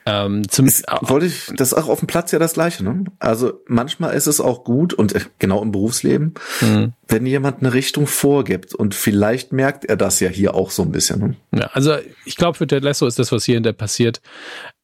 [0.09, 3.05] Ähm, zum ist, wollte ich, das ist auch auf dem Platz ja das Gleiche, ne?
[3.19, 6.93] Also manchmal ist es auch gut und äh, genau im Berufsleben, mhm.
[7.09, 10.93] wenn jemand eine Richtung vorgibt und vielleicht merkt er das ja hier auch so ein
[10.93, 11.19] bisschen.
[11.51, 11.61] Ne?
[11.61, 14.21] Ja, also ich glaube, für Ted Lasso ist das, was hier in der passiert,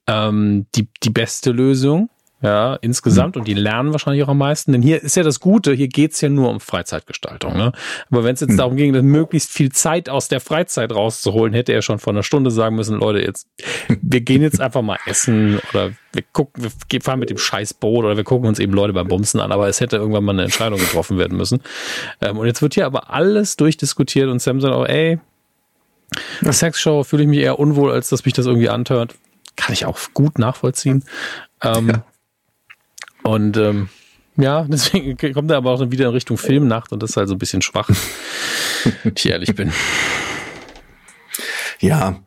[0.08, 2.10] ähm, die, die beste Lösung
[2.43, 3.36] ja, insgesamt.
[3.36, 3.40] Mhm.
[3.40, 4.73] Und die lernen wahrscheinlich auch am meisten.
[4.73, 7.56] Denn hier ist ja das Gute, hier geht's ja nur um Freizeitgestaltung.
[7.56, 7.73] Ne?
[8.10, 8.56] Aber wenn es jetzt mhm.
[8.56, 12.51] darum ging, möglichst viel Zeit aus der Freizeit rauszuholen, hätte er schon vor einer Stunde
[12.51, 13.47] sagen müssen, Leute, jetzt,
[13.89, 18.16] wir gehen jetzt einfach mal essen oder wir gucken, wir fahren mit dem Scheißboot oder
[18.16, 20.78] wir gucken uns eben Leute beim Bumsen an, aber es hätte irgendwann mal eine Entscheidung
[20.78, 21.62] getroffen werden müssen.
[22.20, 25.20] Ähm, und jetzt wird hier aber alles durchdiskutiert und Sam sagt auch, ey,
[26.51, 29.14] Sexshow fühle ich mich eher unwohl, als dass mich das irgendwie antört.
[29.56, 31.05] Kann ich auch gut nachvollziehen.
[31.62, 32.05] Ähm, ja.
[33.23, 33.89] Und ähm,
[34.36, 37.35] ja, deswegen kommt er aber auch wieder in Richtung Filmnacht und das ist halt so
[37.35, 37.89] ein bisschen schwach,
[39.03, 39.73] wenn ich ehrlich bin.
[41.81, 42.23] Ja,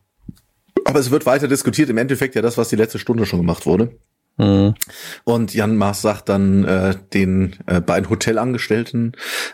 [0.85, 1.89] aber es wird weiter diskutiert.
[1.89, 3.97] Im Endeffekt ja das, was die letzte Stunde schon gemacht wurde.
[4.37, 4.75] Mhm.
[5.23, 9.13] Und Jan Maas sagt dann äh, den äh, beiden Hotelangestellten,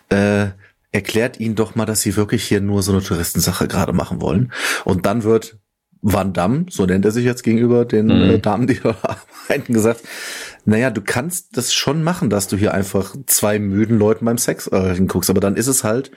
[0.10, 0.48] äh,
[0.92, 4.52] erklärt ihnen doch mal, dass sie wirklich hier nur so eine Touristensache gerade machen wollen.
[4.84, 5.58] Und dann wird
[6.02, 8.12] Van Damme, so nennt er sich jetzt gegenüber den mhm.
[8.12, 8.96] äh, Damen, die da
[9.48, 10.02] arbeiten, gesagt,
[10.66, 14.68] naja, du kannst das schon machen, dass du hier einfach zwei müden Leuten beim Sex
[14.68, 16.12] äh, hinguckst, aber dann ist es halt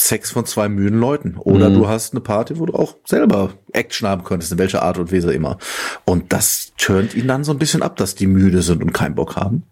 [0.00, 1.36] Sex von zwei müden Leuten.
[1.38, 1.74] Oder mhm.
[1.74, 5.12] du hast eine Party, wo du auch selber Action haben könntest, in welcher Art und
[5.12, 5.58] Weise immer.
[6.04, 9.14] Und das turnt ihn dann so ein bisschen ab, dass die müde sind und keinen
[9.14, 9.64] Bock haben.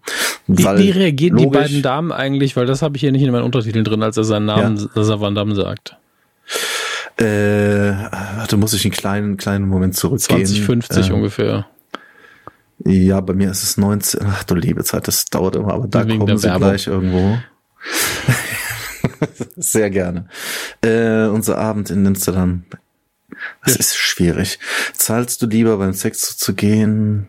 [0.46, 3.44] Wie, wie reagieren die beiden Damen eigentlich, weil das habe ich hier nicht in meinen
[3.44, 4.86] Untertiteln drin, als er seinen Namen, ja.
[4.94, 5.96] dass er Van Damme sagt.
[7.18, 7.94] Äh,
[8.36, 10.44] warte, muss ich einen kleinen, kleinen Moment zurückgehen.
[10.44, 11.66] 2050 äh, ungefähr.
[12.84, 14.20] Ja, bei mir ist es 19.
[14.24, 16.68] Ach du liebe Zeit, das dauert immer, aber da Wegen kommen sie Werbung.
[16.68, 17.38] gleich irgendwo.
[19.56, 20.28] Sehr gerne.
[20.82, 22.64] Äh, unser Abend in Amsterdam.
[23.64, 23.80] Das ja.
[23.80, 24.58] ist schwierig.
[24.94, 27.28] Zahlst du lieber beim Sex zu gehen?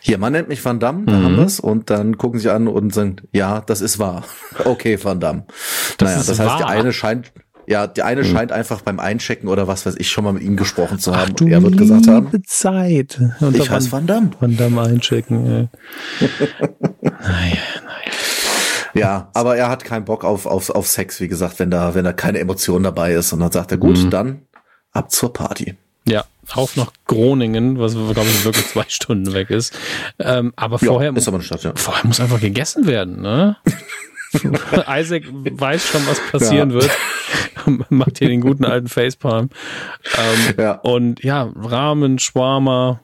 [0.00, 1.24] Hier, man nennt mich Van Damme, da mhm.
[1.24, 1.60] haben wir's.
[1.60, 4.24] Und dann gucken sie an und sagen, ja, das ist wahr.
[4.64, 5.44] Okay, Van Damme.
[5.98, 6.58] Das naja, das heißt, wahr.
[6.58, 7.32] der eine scheint,
[7.70, 8.32] ja, die eine hm.
[8.32, 11.30] scheint einfach beim Einchecken oder was weiß ich schon mal mit ihm gesprochen zu haben.
[11.30, 12.42] Ach, du und er wird gesagt haben.
[12.44, 13.20] Zeit.
[13.38, 14.30] Und ich heiße Van Damme.
[14.40, 15.46] Van Damme einchecken.
[15.46, 16.28] Ja.
[17.00, 18.12] naja, naja.
[18.92, 22.04] Ja, aber er hat keinen Bock auf, auf, auf Sex, wie gesagt, wenn da, wenn
[22.04, 23.32] da keine Emotion dabei ist.
[23.32, 24.10] Und dann sagt er, gut, mhm.
[24.10, 24.42] dann
[24.90, 25.76] ab zur Party.
[26.08, 29.78] Ja, auf nach Groningen, was glaube ich wirklich zwei Stunden weg ist.
[30.18, 31.72] Ähm, aber vorher, ja, ist aber Stadt, ja.
[31.76, 33.56] vorher muss einfach gegessen werden, ne?
[34.88, 36.76] Isaac weiß schon, was passieren ja.
[36.76, 36.90] wird.
[37.90, 39.50] Macht hier den guten alten Facepalm.
[40.16, 40.72] Ähm, ja.
[40.72, 43.00] Und ja, Rahmen, Schwarmer.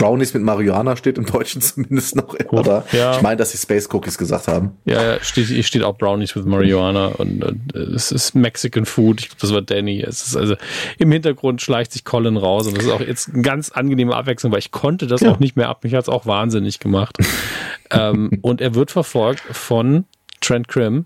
[0.00, 2.34] Brownies mit Marihuana steht im Deutschen zumindest noch.
[2.48, 3.16] Oder ja.
[3.16, 4.72] ich meine, dass sie Space Cookies gesagt haben.
[4.86, 9.20] Ja, ja steht, steht auch Brownies with Marihuana und, und es ist Mexican Food.
[9.20, 10.00] Ich glaube, das war Danny.
[10.00, 10.56] Es ist also
[10.96, 14.50] im Hintergrund schleicht sich Colin raus und das ist auch jetzt eine ganz angenehme Abwechslung,
[14.52, 15.30] weil ich konnte das ja.
[15.30, 15.84] auch nicht mehr ab.
[15.84, 17.18] Mich hat es auch wahnsinnig gemacht.
[17.90, 20.06] ähm, und er wird verfolgt von
[20.40, 21.04] Trent Krim,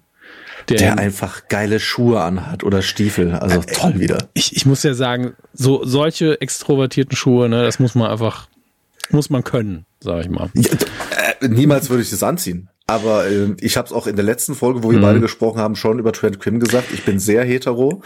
[0.69, 3.33] der, der einfach geile Schuhe anhat oder Stiefel.
[3.33, 4.29] Also äh, toll wieder.
[4.35, 8.47] Ich, ich muss ja sagen, so solche extrovertierten Schuhe, ne, das muss man einfach,
[9.11, 10.51] muss man können, sag ich mal.
[10.55, 10.71] Ja,
[11.41, 12.69] äh, niemals würde ich das anziehen.
[12.87, 15.03] Aber äh, ich habe es auch in der letzten Folge, wo wir mhm.
[15.03, 16.89] beide gesprochen haben, schon über Trent Kim gesagt.
[16.93, 18.03] Ich bin sehr hetero.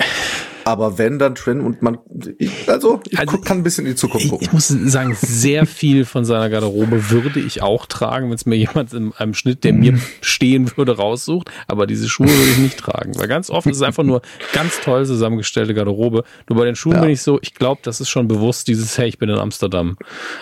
[0.68, 1.96] Aber wenn dann Trent und man,
[2.36, 4.46] ich, also ich also, kann ein bisschen in die Zukunft gucken.
[4.46, 8.56] Ich, muss sagen, sehr viel von seiner Garderobe würde ich auch tragen, wenn es mir
[8.56, 11.50] jemand in einem Schnitt, der mir stehen würde, raussucht.
[11.68, 13.18] Aber diese Schuhe würde ich nicht tragen.
[13.18, 14.20] Weil ganz oft ist es einfach nur
[14.52, 16.24] ganz toll zusammengestellte Garderobe.
[16.50, 17.00] Nur bei den Schuhen ja.
[17.00, 19.96] bin ich so, ich glaube, das ist schon bewusst dieses, hey, ich bin in Amsterdam.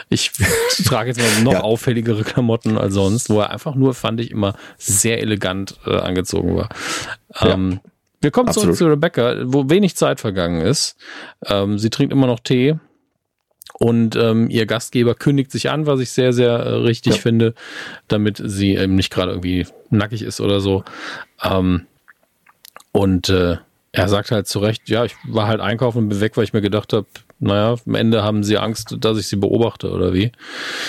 [0.09, 0.33] Ich
[0.85, 1.61] trage jetzt mal noch ja.
[1.61, 6.57] auffälligere Klamotten als sonst, wo er einfach nur, fand ich, immer sehr elegant äh, angezogen
[6.57, 6.69] war.
[7.41, 7.57] Ja.
[8.27, 8.75] Wir kommen Absolut.
[8.75, 10.97] zurück zu Rebecca, wo wenig Zeit vergangen ist.
[11.47, 12.75] Ähm, sie trinkt immer noch Tee
[13.75, 17.21] und ähm, ihr Gastgeber kündigt sich an, was ich sehr, sehr äh, richtig ja.
[17.21, 17.55] finde,
[18.09, 20.83] damit sie eben nicht gerade irgendwie nackig ist oder so.
[21.41, 21.87] Ähm,
[22.91, 23.59] und äh,
[23.93, 26.53] er sagt halt zu Recht, ja, ich war halt einkaufen und bin weg, weil ich
[26.53, 27.07] mir gedacht habe,
[27.39, 30.33] naja, am Ende haben sie Angst, dass ich sie beobachte oder wie.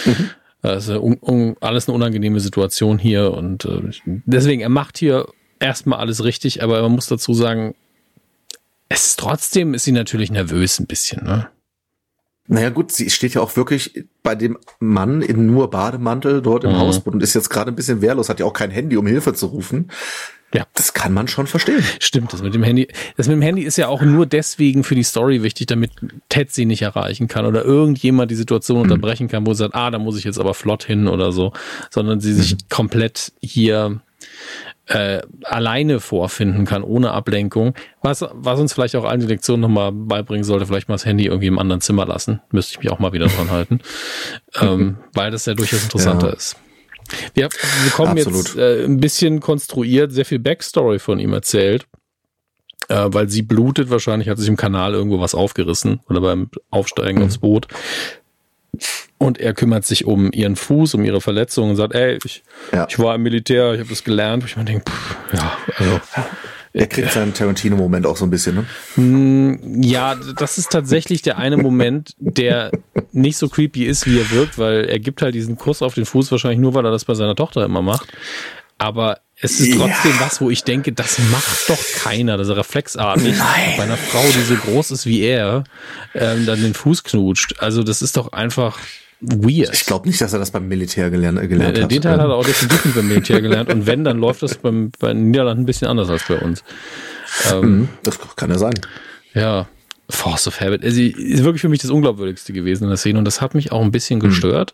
[0.05, 0.31] Mhm.
[0.63, 3.91] Das ist un, un, alles eine unangenehme Situation hier und äh,
[4.25, 5.27] deswegen, er macht hier
[5.59, 7.75] erstmal alles richtig, aber man muss dazu sagen,
[8.89, 11.49] es ist trotzdem ist sie natürlich nervös ein bisschen, ne?
[12.49, 16.71] Naja gut, sie steht ja auch wirklich bei dem Mann in nur Bademantel dort im
[16.71, 16.77] mhm.
[16.77, 19.33] Hausboot und ist jetzt gerade ein bisschen wehrlos, hat ja auch kein Handy, um Hilfe
[19.33, 19.91] zu rufen.
[20.53, 20.65] Ja.
[20.75, 21.83] Das kann man schon verstehen.
[21.99, 22.87] Stimmt, das mit dem Handy.
[23.17, 25.91] Das mit dem Handy ist ja auch nur deswegen für die Story wichtig, damit
[26.29, 28.83] Ted sie nicht erreichen kann oder irgendjemand die Situation mhm.
[28.83, 31.51] unterbrechen kann, wo sie sagt, ah, da muss ich jetzt aber flott hin oder so,
[31.89, 32.57] sondern sie sich mhm.
[32.69, 33.99] komplett hier
[34.87, 37.73] äh, alleine vorfinden kann, ohne Ablenkung.
[38.01, 41.25] Was, was uns vielleicht auch allen die Lektion nochmal beibringen sollte, vielleicht mal das Handy
[41.25, 42.41] irgendwie im anderen Zimmer lassen.
[42.51, 43.79] Müsste ich mich auch mal wieder dran halten.
[44.61, 46.33] ähm, weil das ja durchaus interessanter ja.
[46.33, 46.55] ist.
[47.33, 47.49] Wir
[47.85, 48.47] bekommen Absolut.
[48.47, 51.85] jetzt äh, ein bisschen konstruiert, sehr viel Backstory von ihm erzählt.
[52.89, 57.19] Äh, weil sie blutet, wahrscheinlich hat sich im Kanal irgendwo was aufgerissen oder beim Aufsteigen
[57.19, 57.25] mhm.
[57.25, 57.67] aufs Boot.
[59.17, 62.85] Und er kümmert sich um ihren Fuß, um ihre Verletzung und sagt, ey, ich, ja.
[62.87, 64.43] ich war im Militär, ich habe das gelernt.
[64.45, 64.91] Ich mir denke,
[65.33, 65.99] ja, also.
[66.73, 68.65] Er kriegt seinen Tarantino-Moment auch so ein bisschen, ne?
[68.93, 72.69] Hm, ja, das ist tatsächlich der eine Moment, der
[73.11, 76.05] nicht so creepy ist, wie er wirkt, weil er gibt halt diesen Kuss auf den
[76.05, 78.13] Fuß wahrscheinlich nur, weil er das bei seiner Tochter immer macht.
[78.77, 80.19] Aber es ist trotzdem ja.
[80.19, 83.73] was, wo ich denke, das macht doch keiner, das ist reflexartig Nein.
[83.77, 85.63] bei einer Frau, die so groß ist wie er,
[86.15, 87.59] ähm, dann den Fuß knutscht.
[87.59, 88.79] Also das ist doch einfach
[89.21, 89.73] weird.
[89.73, 91.91] Ich glaube nicht, dass er das beim Militär gelernt, äh, gelernt ja, hat.
[91.91, 93.71] Den Teil hat er auch definitiv nicht beim Militär gelernt.
[93.71, 96.63] Und wenn, dann läuft das beim, bei den Niederlanden ein bisschen anders als bei uns.
[97.51, 98.73] Ähm, mhm, das kann ja sein.
[99.33, 99.67] Ja,
[100.09, 100.83] Force of Habit.
[100.83, 103.71] Also, ist wirklich für mich das Unglaubwürdigste gewesen in der Szene und das hat mich
[103.71, 104.73] auch ein bisschen gestört.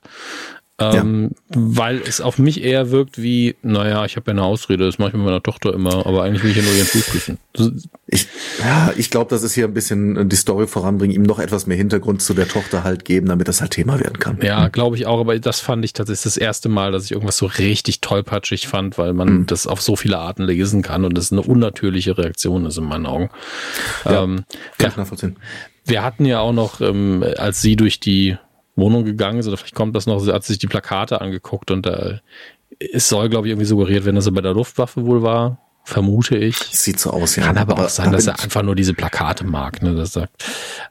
[0.80, 1.56] Ähm, ja.
[1.56, 5.10] Weil es auf mich eher wirkt wie, naja, ich habe ja eine Ausrede, das mache
[5.10, 7.38] ich mit meiner Tochter immer, aber eigentlich will ich ja nur ihren Fuß küssen.
[8.08, 8.28] Ich,
[8.60, 11.78] ja, ich glaube, das ist hier ein bisschen die Story voranbringen, ihm noch etwas mehr
[11.78, 14.40] Hintergrund zu der Tochter halt geben, damit das halt Thema werden kann.
[14.42, 17.38] Ja, glaube ich auch, aber das fand ich tatsächlich das erste Mal, dass ich irgendwas
[17.38, 19.46] so richtig tollpatschig fand, weil man mhm.
[19.46, 23.06] das auf so viele Arten lesen kann und das eine unnatürliche Reaktion ist in meinen
[23.06, 23.30] Augen.
[24.06, 24.44] Ja, ähm,
[24.80, 25.36] kann ich nachvollziehen.
[25.86, 28.38] Wir hatten ja auch noch, ähm, als sie durch die
[28.76, 31.86] Wohnung gegangen ist, oder vielleicht kommt das noch, sie hat sich die Plakate angeguckt und
[31.86, 32.20] da
[32.92, 36.38] es soll, glaube ich, irgendwie suggeriert werden, dass er bei der Luftwaffe wohl war, vermute
[36.38, 36.58] ich.
[36.58, 37.44] Sieht so aus, ja.
[37.44, 40.44] Kann aber, aber auch sein, dass er einfach nur diese Plakate mag, ne, das sagt.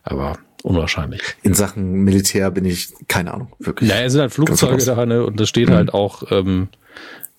[0.03, 1.23] Aber unwahrscheinlich.
[1.43, 3.91] In Sachen Militär bin ich, keine Ahnung, wirklich.
[3.91, 5.75] Ja, es sind halt Flugzeuge da, ne, und das steht mhm.
[5.75, 6.69] halt auch, ähm,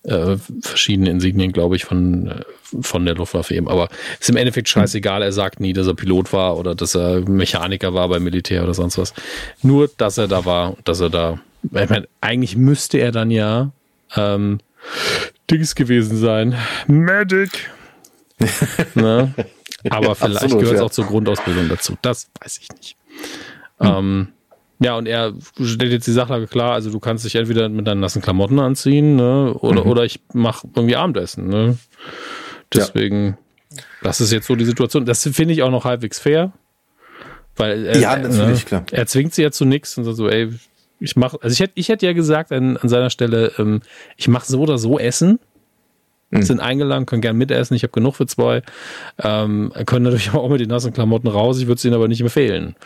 [0.04, 2.42] äh, verschiedene Insignien, glaube ich, von, äh,
[2.80, 3.68] von der Luftwaffe eben.
[3.68, 3.88] Aber
[4.20, 5.22] ist im Endeffekt scheißegal.
[5.22, 8.74] Er sagt nie, dass er Pilot war oder dass er Mechaniker war beim Militär oder
[8.74, 9.14] sonst was.
[9.62, 11.40] Nur, dass er da war, dass er da.
[11.62, 13.70] Ich meine, eigentlich müsste er dann ja
[14.16, 14.60] ähm,
[15.50, 16.56] Dings gewesen sein.
[16.86, 17.70] Medic.
[18.94, 19.34] ne?
[19.90, 20.82] Aber vielleicht gehört es ja.
[20.82, 21.96] auch zur Grundausbildung dazu.
[22.02, 22.96] Das weiß ich nicht.
[23.78, 23.88] Hm.
[23.88, 24.28] Ähm,
[24.80, 28.00] ja, und er stellt jetzt die Sachlage klar, also du kannst dich entweder mit deinen
[28.00, 29.54] nassen Klamotten anziehen, ne?
[29.54, 29.90] Oder, mhm.
[29.90, 31.78] oder ich mach irgendwie Abendessen, ne?
[32.72, 33.36] Deswegen,
[33.70, 33.82] ja.
[34.02, 35.04] das ist jetzt so die Situation.
[35.04, 36.52] Das finde ich auch noch halbwegs fair.
[37.56, 38.86] Weil er, ja, natürlich, ne, klar.
[38.90, 40.50] Er zwingt sie ja zu nichts und so, ey,
[40.98, 43.80] ich mach, also ich hätte, ich hätte ja gesagt an, an seiner Stelle, ähm,
[44.16, 45.38] ich mache so oder so Essen.
[46.42, 46.46] Mhm.
[46.46, 48.62] sind eingeladen, können gern mitessen, ich habe genug für zwei.
[49.22, 52.20] Ähm, können natürlich auch mit den nassen Klamotten raus, ich würde es ihnen aber nicht
[52.20, 52.76] empfehlen.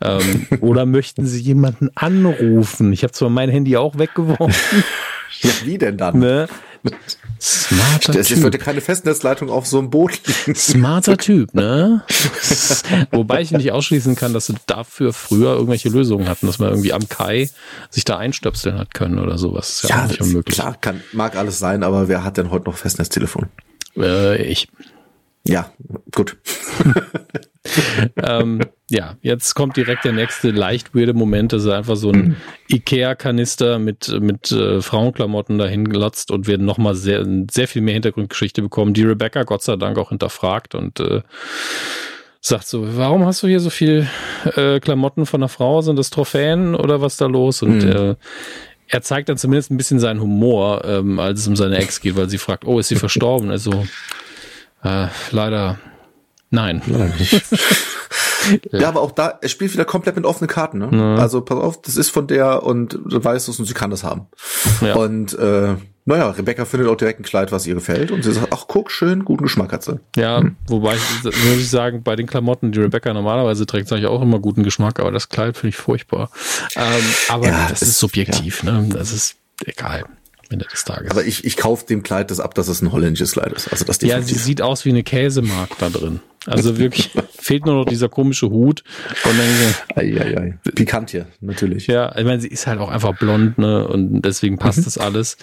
[0.00, 2.92] Ähm, oder möchten sie jemanden anrufen?
[2.92, 4.84] Ich habe zwar mein Handy auch weggeworfen.
[5.42, 6.18] Ja, wie denn dann?
[6.18, 6.48] Ne?
[7.40, 8.42] Smarter es Typ.
[8.42, 10.58] würde keine Festnetzleitung auf so einem Boot liegen.
[10.58, 12.02] Smarter Typ, ne?
[13.12, 16.92] Wobei ich nicht ausschließen kann, dass sie dafür früher irgendwelche Lösungen hatten, dass man irgendwie
[16.92, 17.48] am Kai
[17.90, 19.70] sich da einstöpseln hat können oder sowas.
[19.70, 20.56] Ist ja, ja auch nicht unmöglich.
[20.56, 23.46] Klar, kann, mag alles sein, aber wer hat denn heute noch Festnetztelefon?
[23.96, 24.68] Äh, ich.
[25.48, 25.72] Ja,
[26.14, 26.36] gut.
[28.22, 28.60] ähm,
[28.90, 32.36] ja, jetzt kommt direkt der nächste leicht weirde Moment, dass er einfach so ein
[32.70, 38.60] Ikea-Kanister mit, mit äh, Frauenklamotten dahin glotzt und wir nochmal sehr, sehr viel mehr Hintergrundgeschichte
[38.60, 41.22] bekommen, die Rebecca Gott sei Dank auch hinterfragt und äh,
[42.40, 44.06] sagt so, warum hast du hier so viel
[44.54, 45.80] äh, Klamotten von einer Frau?
[45.80, 47.62] Sind das Trophäen oder was da los?
[47.62, 47.90] Und mhm.
[47.90, 48.14] äh,
[48.88, 52.16] er zeigt dann zumindest ein bisschen seinen Humor, ähm, als es um seine Ex geht,
[52.16, 53.50] weil sie fragt, oh, ist sie verstorben?
[53.50, 53.86] Also
[54.82, 55.78] äh, leider
[56.50, 56.82] nein.
[56.86, 57.42] Leider nicht.
[58.72, 58.80] Ja.
[58.80, 60.78] ja, aber auch da, er spielt wieder komplett mit offenen Karten.
[60.78, 60.88] Ne?
[60.92, 61.16] Ja.
[61.16, 64.04] Also pass auf, das ist von der und du weißt es und sie kann das
[64.04, 64.26] haben.
[64.80, 64.94] Ja.
[64.94, 65.74] Und äh,
[66.04, 68.90] naja, Rebecca findet auch direkt ein Kleid, was ihr gefällt und sie sagt, ach guck,
[68.90, 70.00] schön, guten Geschmack hat sie.
[70.16, 70.56] Ja, hm.
[70.66, 74.22] wobei ich, muss ich sagen, bei den Klamotten, die Rebecca normalerweise trägt, sage ich auch
[74.22, 76.30] immer guten Geschmack, aber das Kleid finde ich furchtbar.
[76.76, 78.86] Ähm, aber ja, das ist, ist subjektiv, ne?
[78.90, 79.36] Das ist
[79.66, 80.04] egal.
[80.50, 81.10] Ende des Tages.
[81.10, 83.70] Aber ich, ich kaufe dem Kleid das ab, dass es ein holländisches Kleid ist.
[83.70, 86.20] Also das ja, sie sieht aus wie eine Käsemark da drin.
[86.46, 88.82] Also wirklich fehlt nur noch dieser komische Hut.
[89.24, 90.58] Und dann, ei, ei, ei.
[90.74, 91.86] Pikant hier, natürlich.
[91.86, 93.86] Ja, ich meine, sie ist halt auch einfach blond, ne?
[93.86, 94.84] Und deswegen passt mhm.
[94.84, 95.36] das alles.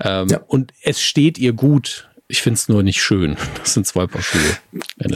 [0.00, 0.40] Ähm, ja.
[0.46, 2.08] Und es steht ihr gut.
[2.28, 3.36] Ich finde es nur nicht schön.
[3.60, 4.40] Das sind zwei Paar Schuhe.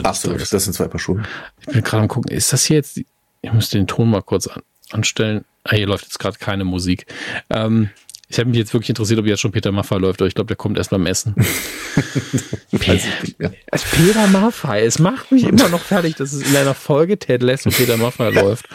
[0.03, 1.23] Ach so, das sind zwei Paar Schuhe.
[1.59, 2.97] Ich bin gerade am gucken, ist das hier jetzt,
[3.41, 5.43] ich müsste den Ton mal kurz an, anstellen.
[5.63, 7.05] Ah, hier läuft jetzt gerade keine Musik.
[7.49, 7.89] Ähm,
[8.31, 10.47] ich habe mich jetzt wirklich interessiert, ob jetzt schon Peter Maffay läuft, aber ich glaube,
[10.47, 11.35] der kommt erst beim Essen.
[12.79, 17.43] Peter, Peter Maffay, es macht mich immer noch fertig, dass es in einer Folge Ted
[17.43, 18.67] Lasso und Peter Maffay läuft.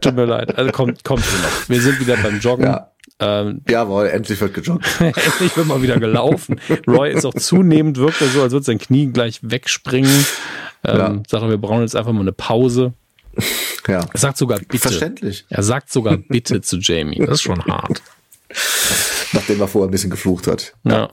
[0.00, 0.56] Tut mir leid.
[0.56, 1.68] Also kommt, kommt noch.
[1.68, 2.66] Wir sind wieder beim Joggen.
[2.66, 2.90] Ja.
[3.18, 4.86] Ähm, Jawohl, endlich wird gejoggt.
[5.00, 6.60] endlich wird mal wieder gelaufen.
[6.86, 10.24] Roy ist auch zunehmend, wirkt er so, als würde sein Knie gleich wegspringen.
[10.84, 11.22] Ähm, ja.
[11.26, 12.92] Sagt er, wir brauchen jetzt einfach mal eine Pause.
[13.88, 14.06] Ja.
[14.12, 14.78] Er sagt sogar bitte.
[14.78, 15.46] Verständlich.
[15.48, 17.18] Er sagt sogar bitte zu Jamie.
[17.18, 18.00] Das ist schon hart.
[19.32, 20.74] Nachdem er vorher ein bisschen geflucht hat.
[20.84, 21.10] Ja.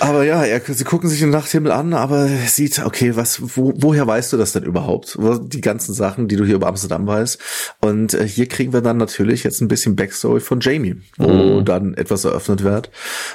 [0.00, 4.06] Aber ja, er, sie gucken sich den Nachthimmel an, aber sieht, okay, was, wo, woher
[4.06, 5.18] weißt du das denn überhaupt?
[5.20, 7.38] Die ganzen Sachen, die du hier über Amsterdam weißt.
[7.80, 11.64] Und äh, hier kriegen wir dann natürlich jetzt ein bisschen Backstory von Jamie, wo mhm.
[11.64, 12.90] dann etwas eröffnet wird.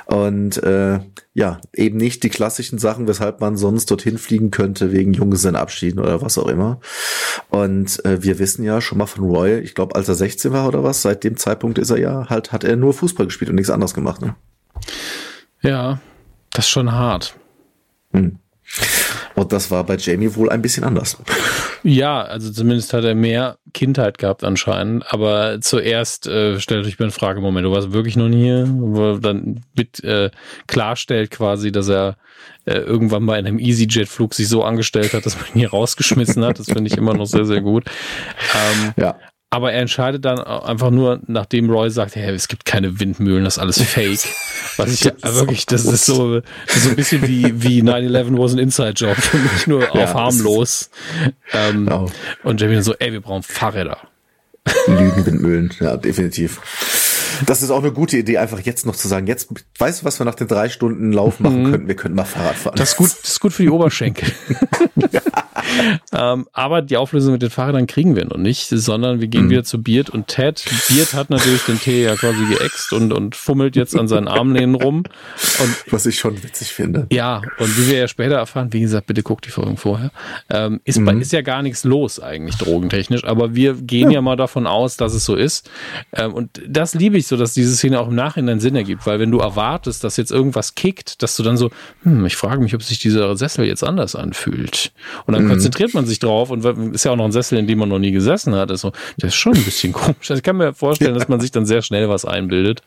[0.06, 1.00] Und äh,
[1.34, 6.22] ja, eben nicht die klassischen Sachen, weshalb man sonst dorthin fliegen könnte, wegen Junggesellenabschieden oder
[6.22, 6.80] was auch immer.
[7.50, 10.68] Und äh, wir wissen ja schon mal von Roy, ich glaube, als er 16 war
[10.68, 13.56] oder was, seit dem Zeitpunkt ist er ja halt, hat er nur Fußball gespielt und
[13.56, 14.36] nichts anderes gemacht, ne?
[15.62, 16.00] Ja,
[16.54, 17.36] das ist schon hart.
[18.14, 18.38] Hm.
[19.36, 21.18] Und das war bei Jamie wohl ein bisschen anders.
[21.84, 25.12] Ja, also zumindest hat er mehr Kindheit gehabt anscheinend.
[25.12, 28.68] Aber zuerst äh, stellt euch mir eine Frage, Moment, du warst wirklich noch nie hier?
[28.70, 30.30] Wo dann mit äh,
[30.68, 32.18] klarstellt quasi, dass er
[32.66, 36.60] äh, irgendwann bei einem EasyJet-Flug sich so angestellt hat, dass man ihn hier rausgeschmissen hat.
[36.60, 37.86] Das finde ich immer noch sehr, sehr gut.
[38.54, 39.16] Ähm, ja.
[39.54, 43.58] Aber er entscheidet dann einfach nur, nachdem Roy sagt, hey, es gibt keine Windmühlen, das
[43.58, 44.22] ist alles fake.
[44.78, 48.38] Was ich ja wirklich, das ist so, das ist so ein bisschen wie, wie 9-11
[48.38, 49.18] was ein Inside-Job,
[49.54, 50.90] nicht nur auf ja, harmlos.
[51.52, 52.10] Ähm, genau.
[52.44, 53.98] Und Jamie dann so, ey, wir brauchen Fahrräder.
[54.88, 56.62] Lügenwindmühlen, ja, definitiv.
[57.46, 60.20] Das ist auch eine gute Idee, einfach jetzt noch zu sagen, jetzt, weißt du, was
[60.20, 61.72] wir nach den drei Stunden Lauf machen mhm.
[61.72, 61.88] könnten?
[61.90, 62.76] Wir könnten mal Fahrrad fahren.
[62.78, 64.32] Das ist gut, das ist gut für die Oberschenkel.
[66.14, 69.50] ähm, aber die Auflösung mit den Fahrrädern kriegen wir noch nicht, sondern wir gehen mhm.
[69.52, 70.64] wieder zu Beard und Ted.
[70.90, 74.76] Beard hat natürlich den Tee ja quasi geäxt und, und fummelt jetzt an seinen Armlehnen
[74.76, 75.04] rum.
[75.60, 77.08] Und, was ich schon witzig finde.
[77.12, 80.12] Ja, und wie wir ja später erfahren, wie gesagt, bitte guckt die Folgen vorher,
[80.50, 81.22] ähm, ist, mhm.
[81.22, 84.98] ist ja gar nichts los eigentlich drogentechnisch, aber wir gehen ja, ja mal davon aus,
[84.98, 85.70] dass es so ist.
[86.14, 89.20] Ähm, und das liebe ich so, dass diese Szene auch im Nachhinein Sinn ergibt, weil
[89.20, 91.70] wenn du erwartest, dass jetzt irgendwas kickt, dass du dann so,
[92.04, 94.92] hm, ich frage mich, ob sich dieser Sessel jetzt anders anfühlt.
[95.26, 95.51] Und dann mhm.
[95.54, 98.00] Konzentriert man sich drauf und ist ja auch noch ein Sessel, in dem man noch
[98.00, 98.72] nie gesessen hat.
[98.72, 100.30] Also, das ist schon ein bisschen komisch.
[100.30, 102.82] Also ich kann mir vorstellen, dass man sich dann sehr schnell was einbildet.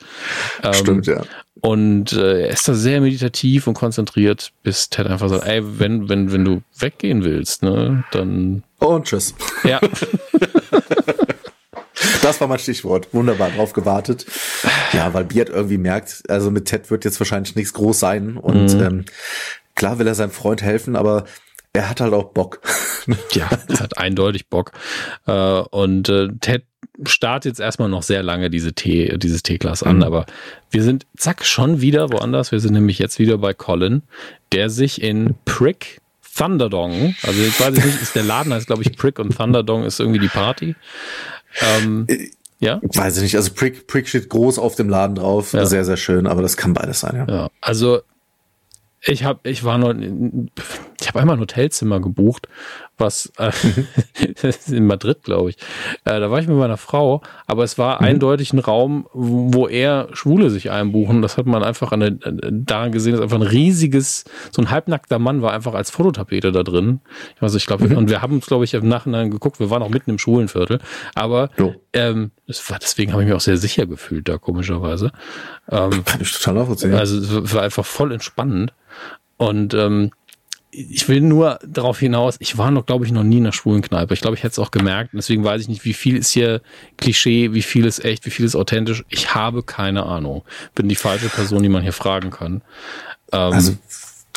[0.63, 1.23] Ähm, Stimmt, ja.
[1.61, 6.09] Und äh, er ist da sehr meditativ und konzentriert, bis Ted einfach sagt, ey, wenn,
[6.09, 8.63] wenn, wenn du weggehen willst, ne, dann.
[8.79, 9.35] Und tschüss.
[9.63, 9.81] Ja.
[12.23, 13.09] Das war mein Stichwort.
[13.13, 14.25] Wunderbar, drauf gewartet.
[14.93, 18.39] Ja, weil Beard irgendwie merkt, also mit Ted wird jetzt wahrscheinlich nichts groß sein.
[18.39, 18.83] Und mhm.
[18.83, 19.05] ähm,
[19.75, 21.25] klar will er seinem Freund helfen, aber
[21.75, 22.61] er hat halt auch Bock.
[23.33, 24.73] ja, er hat eindeutig Bock.
[25.27, 26.65] Äh, und äh, Ted
[27.05, 30.03] startet jetzt erstmal noch sehr lange diese T, dieses T-Class an, mhm.
[30.05, 30.27] aber
[30.71, 32.53] wir sind zack schon wieder woanders.
[32.53, 34.03] Wir sind nämlich jetzt wieder bei Colin,
[34.53, 36.01] der sich in Prick
[36.37, 40.01] Thunderdong, also ich weiß nicht, ist der Laden heißt glaube ich Prick und Thunderdong ist
[40.01, 40.75] irgendwie die Party.
[41.61, 42.29] Ähm, äh,
[42.59, 42.81] ja?
[42.83, 43.37] Weiß ich nicht.
[43.37, 45.53] Also Prick, Prick steht groß auf dem Laden drauf.
[45.53, 45.67] Ja.
[45.67, 47.27] Sehr, sehr schön, aber das kann beides sein, ja.
[47.29, 48.01] ja also
[49.07, 52.49] ich habe, ich war nur, ich habe einmal ein Hotelzimmer gebucht
[52.99, 53.51] was äh,
[54.71, 55.57] in Madrid, glaube ich.
[56.05, 58.07] Äh, da war ich mit meiner Frau, aber es war mhm.
[58.07, 61.23] eindeutig ein Raum, wo eher Schwule sich einbuchen.
[61.23, 65.19] Das hat man einfach an der, daran gesehen, dass einfach ein riesiges, so ein halbnackter
[65.19, 67.01] Mann war einfach als Fototapete da drin.
[67.41, 67.97] Also ich glaube, mhm.
[67.97, 70.81] und wir haben uns, glaube ich, im Nachhinein geguckt, wir waren auch mitten im Schwulenviertel,
[71.15, 71.75] aber so.
[71.93, 75.11] ähm, war, deswegen habe ich mich auch sehr sicher gefühlt da, komischerweise.
[75.71, 76.95] Ähm, Kann ich total nachvollziehen.
[76.95, 78.73] Also es war einfach voll entspannend.
[79.37, 80.11] Und ähm,
[80.75, 83.83] ich will nur darauf hinaus, ich war noch, glaube ich, noch nie in einer schwulen
[83.83, 84.15] Kneipe.
[84.15, 85.11] Ich glaube, ich hätte es auch gemerkt.
[85.13, 86.61] deswegen weiß ich nicht, wie viel ist hier
[86.97, 89.05] Klischee, wie viel ist echt, wie viel ist authentisch.
[89.09, 90.43] Ich habe keine Ahnung.
[90.75, 92.63] Bin die falsche Person, die man hier fragen kann.
[93.33, 93.77] Ähm, also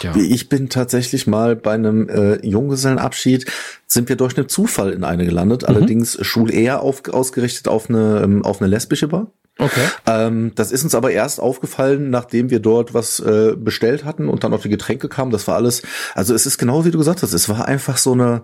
[0.03, 0.15] ja.
[0.15, 3.45] Ich bin tatsächlich mal bei einem äh, Junggesellenabschied,
[3.87, 5.69] sind wir durch einen Zufall in eine gelandet, mhm.
[5.69, 9.31] allerdings schul eher auf, ausgerichtet auf eine, ähm, auf eine lesbische Bar.
[9.59, 9.81] Okay.
[10.05, 14.43] Ähm, das ist uns aber erst aufgefallen, nachdem wir dort was äh, bestellt hatten und
[14.43, 15.31] dann auf die Getränke kamen.
[15.31, 15.81] Das war alles,
[16.15, 18.43] also es ist genau wie du gesagt hast, es war einfach so eine,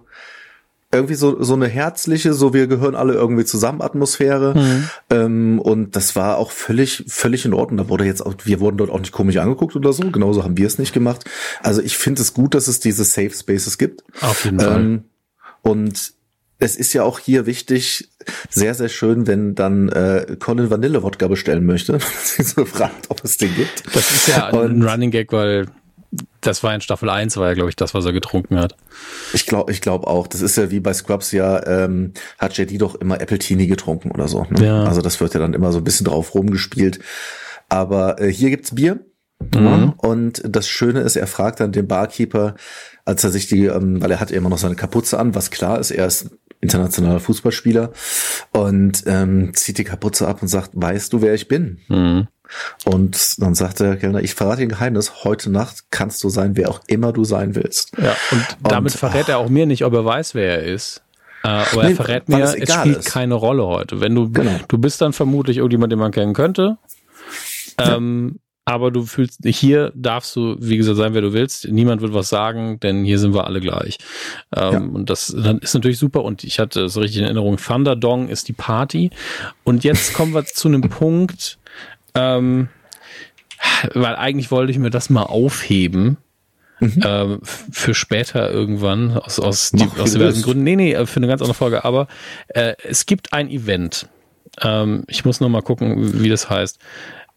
[0.93, 4.53] irgendwie so, so eine herzliche, so wir gehören alle irgendwie zusammen Atmosphäre.
[4.55, 4.89] Mhm.
[5.09, 7.77] Ähm, und das war auch völlig, völlig in Ordnung.
[7.77, 10.11] Da wurde jetzt auch, wir wurden dort auch nicht komisch angeguckt oder so.
[10.11, 11.25] Genauso haben wir es nicht gemacht.
[11.61, 14.03] Also ich finde es gut, dass es diese Safe Spaces gibt.
[14.21, 14.79] Auf jeden Fall.
[14.79, 15.03] Ähm,
[15.63, 16.13] und
[16.63, 18.09] es ist ja auch hier wichtig,
[18.49, 21.99] sehr, sehr schön, wenn dann äh, Colin Vanille-Wodka bestellen möchte.
[22.23, 23.83] sich so fragt, ob es den gibt.
[23.93, 25.67] Das ist ja Und, ein Running Gag, weil
[26.41, 28.75] das war in Staffel 1, war ja, glaube ich, das, was er getrunken hat.
[29.33, 30.27] Ich glaube ich glaube auch.
[30.27, 34.11] Das ist ja wie bei Scrubs ja, ähm, hat JD doch immer Apple Teenie getrunken
[34.11, 34.45] oder so.
[34.49, 34.65] Ne?
[34.65, 34.83] Ja.
[34.83, 36.99] Also das wird ja dann immer so ein bisschen drauf rumgespielt.
[37.69, 38.99] Aber äh, hier gibt's Bier.
[39.53, 39.93] Mhm.
[39.97, 42.55] Und das Schöne ist, er fragt dann den Barkeeper,
[43.05, 45.79] als er sich die, ähm, weil er hat immer noch seine Kapuze an, was klar
[45.79, 46.29] ist, er ist
[46.63, 47.91] internationaler Fußballspieler
[48.51, 51.79] und ähm, zieht die Kapuze ab und sagt, weißt du, wer ich bin?
[51.87, 52.27] Mhm.
[52.85, 56.55] Und dann sagt der Kellner, ich verrate dir ein Geheimnis, heute Nacht kannst du sein,
[56.55, 57.97] wer auch immer du sein willst.
[57.97, 61.01] Ja, und damit und, verrät er auch mir nicht, ob er weiß, wer er ist.
[61.43, 63.11] Äh, aber nee, er verrät mir, es, es spielt ist.
[63.11, 64.01] keine Rolle heute.
[64.01, 64.59] Wenn du, genau.
[64.67, 66.77] du bist dann vermutlich irgendjemand, den man kennen könnte.
[67.77, 71.67] Ähm, aber du fühlst, hier darfst du, wie gesagt, sein, wer du willst.
[71.67, 73.97] Niemand wird was sagen, denn hier sind wir alle gleich.
[74.55, 74.79] Ähm, ja.
[74.79, 76.23] Und das dann ist natürlich super.
[76.23, 79.09] Und ich hatte so richtig in Erinnerung, Thunderdong ist die Party.
[79.65, 81.57] Und jetzt kommen wir zu einem Punkt,
[82.15, 82.69] ähm,
[83.93, 86.17] weil eigentlich wollte ich mir das mal aufheben.
[86.79, 87.01] Mhm.
[87.05, 90.63] Ähm, für später irgendwann aus, aus, die, aus diversen Gründen.
[90.63, 91.83] Nee, nee, für eine ganz andere Folge.
[91.83, 92.07] Aber
[92.47, 94.07] äh, es gibt ein Event.
[94.61, 96.79] Ähm, ich muss noch mal gucken, wie das heißt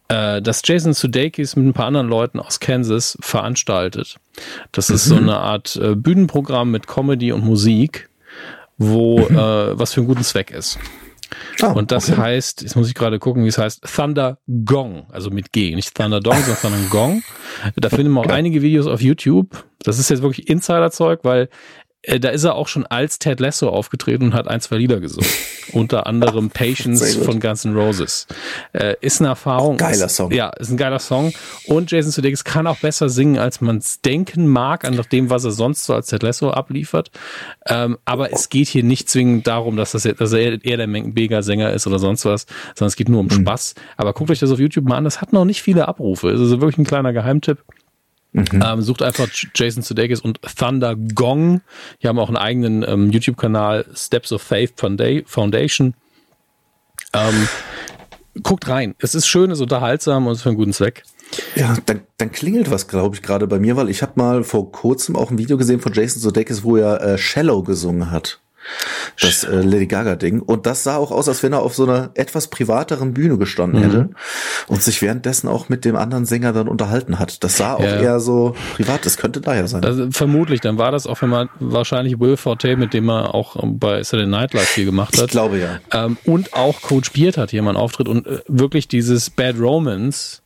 [0.08, 4.16] äh, das Jason Sudeikis mit ein paar anderen Leuten aus Kansas veranstaltet.
[4.72, 5.10] Das ist mhm.
[5.10, 8.08] so eine Art äh, Bühnenprogramm mit Comedy und Musik,
[8.78, 9.36] wo mhm.
[9.36, 10.78] äh, was für einen guten Zweck ist.
[11.62, 12.20] Oh, und das okay.
[12.20, 15.94] heißt, jetzt muss ich gerade gucken, wie es heißt, Thunder Gong, also mit G, nicht
[15.94, 17.22] Thunder Dong, sondern Thunder Gong.
[17.74, 19.64] Da finden wir auch einige Videos auf YouTube.
[19.80, 21.48] Das ist jetzt wirklich Insider-Zeug, weil
[22.06, 25.00] äh, da ist er auch schon als Ted Lasso aufgetreten und hat ein, zwei Lieder
[25.00, 25.28] gesungen.
[25.72, 28.28] Unter anderem Patience von Guns N' Roses.
[28.72, 29.74] Äh, ist eine Erfahrung.
[29.74, 30.30] Auch geiler Song.
[30.30, 31.32] ja, ist ein geiler Song.
[31.66, 35.44] Und Jason Sudeikis kann auch besser singen, als man es denken mag, an dem, was
[35.44, 37.10] er sonst so als Ted Lasso abliefert.
[37.66, 41.72] Ähm, aber es geht hier nicht zwingend darum, dass, das, dass er eher der Mega-Sänger
[41.72, 42.46] ist oder sonst was,
[42.76, 43.32] sondern es geht nur um mhm.
[43.32, 43.74] Spaß.
[43.96, 45.04] Aber guckt euch das auf YouTube mal an.
[45.04, 46.30] Das hat noch nicht viele Abrufe.
[46.30, 47.58] Es ist wirklich ein kleiner Geheimtipp.
[48.32, 48.62] Mhm.
[48.65, 51.62] Ähm, sucht einfach Jason Sudeikis und Thunder Gong.
[52.03, 55.94] Die haben auch einen eigenen ähm, YouTube-Kanal, Steps of Faith Foundation.
[57.15, 57.48] Ähm,
[58.43, 58.94] guckt rein.
[58.98, 61.03] Es ist schön, es ist unterhaltsam und es ist für einen guten Zweck.
[61.55, 64.70] Ja, dann, dann klingelt was, glaube ich, gerade bei mir, weil ich habe mal vor
[64.70, 68.40] kurzem auch ein Video gesehen von Jason Sudeikis, wo er äh, Shallow gesungen hat
[69.20, 70.40] das äh, Lady Gaga Ding.
[70.40, 73.80] Und das sah auch aus, als wenn er auf so einer etwas privateren Bühne gestanden
[73.80, 73.84] mhm.
[73.84, 74.10] hätte
[74.68, 77.43] und sich währenddessen auch mit dem anderen Sänger dann unterhalten hat.
[77.44, 78.01] Das sah auch ja.
[78.01, 79.06] eher so privat.
[79.06, 79.84] Das könnte daher sein.
[79.84, 80.60] Also, vermutlich.
[80.60, 84.30] Dann war das auch, wenn man wahrscheinlich Will Forte, mit dem er auch bei Saturday
[84.30, 85.26] Night Live viel gemacht hat.
[85.26, 85.78] Ich glaube ja.
[85.93, 89.59] Ähm, und auch Coach Beard hat hier mal einen Auftritt und äh, wirklich dieses Bad
[89.59, 90.43] Romance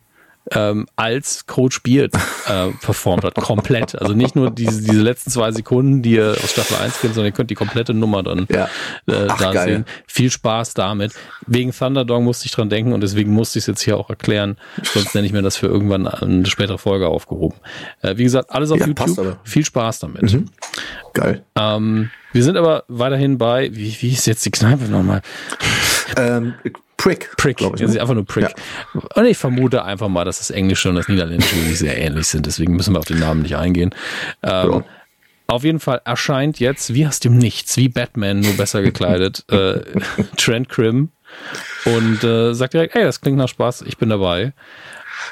[0.53, 2.13] ähm, als Coach Beard
[2.49, 3.35] äh, performt hat.
[3.37, 4.01] Komplett.
[4.01, 7.31] Also nicht nur diese, diese letzten zwei Sekunden, die ihr aus Staffel 1 kennt, sondern
[7.31, 8.65] ihr könnt die komplette Nummer dann Ja.
[9.07, 9.69] äh, Ach, da geil.
[9.69, 9.85] sehen.
[10.07, 11.13] Viel Spaß damit.
[11.47, 14.57] Wegen Thunderdog musste ich dran denken und deswegen musste ich es jetzt hier auch erklären.
[14.83, 17.57] Sonst nenne ich mir das für irgendwann eine spätere Folge aufgehoben.
[18.03, 19.19] Äh, wie gesagt, alles auf Ja, YouTube.
[19.19, 19.37] Mhm.
[19.45, 20.37] Viel Spaß damit.
[21.13, 21.45] Geil.
[21.57, 25.21] Ähm, wir sind aber weiterhin bei, wie, wie ist jetzt die Kneipe nochmal?
[26.17, 26.55] Ähm,
[27.01, 27.35] Prick.
[27.39, 27.57] Prick.
[27.57, 27.97] glaub ich, das ne?
[27.97, 28.55] ist einfach nur Prick.
[29.15, 32.45] Und ich vermute einfach mal, dass das Englische und das Niederländische wirklich sehr ähnlich sind.
[32.45, 33.95] Deswegen müssen wir auf den Namen nicht eingehen.
[34.43, 34.85] Ähm, Ja.
[35.47, 39.81] Auf jeden Fall erscheint jetzt, wie aus dem Nichts, wie Batman, nur besser gekleidet, äh,
[40.37, 41.09] Trent Krim
[41.87, 44.53] und äh, sagt direkt, ey, das klingt nach Spaß, ich bin dabei.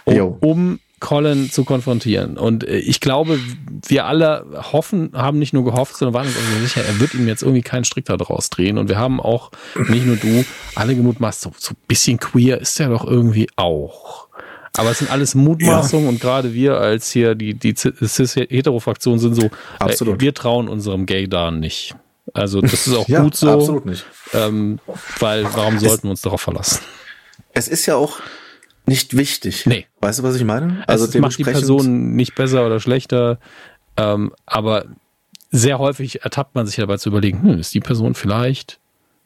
[0.05, 2.37] Um, um Colin zu konfrontieren.
[2.37, 3.39] Und äh, ich glaube,
[3.87, 7.15] wir alle hoffen, haben nicht nur gehofft, sondern waren uns auch so sicher, er wird
[7.15, 8.79] ihm jetzt irgendwie keinen Strick da draus drehen.
[8.79, 9.51] Und wir haben auch,
[9.89, 10.45] nicht nur du,
[10.75, 14.29] alle gemutmaßt, so, so ein bisschen queer ist er doch irgendwie auch.
[14.77, 19.47] Aber es sind alles Mutmaßungen und gerade wir als hier die, die Cis-Hetero-Fraktion sind so,
[19.81, 21.97] äh, wir trauen unserem Gay-Dan nicht.
[22.35, 24.05] Also das ist auch Ja, gut so, absolut nicht.
[24.35, 24.79] Ähm,
[25.19, 26.81] weil warum sollten wir uns darauf verlassen?
[27.53, 28.21] Es ist ja auch
[28.89, 29.67] nicht wichtig.
[29.67, 29.87] Nee.
[30.01, 30.83] Weißt du, was ich meine?
[30.87, 33.39] Also es macht die Person nicht besser oder schlechter,
[33.97, 34.87] ähm, aber
[35.51, 38.81] sehr häufig ertappt man sich dabei zu überlegen, hm, ist die Person vielleicht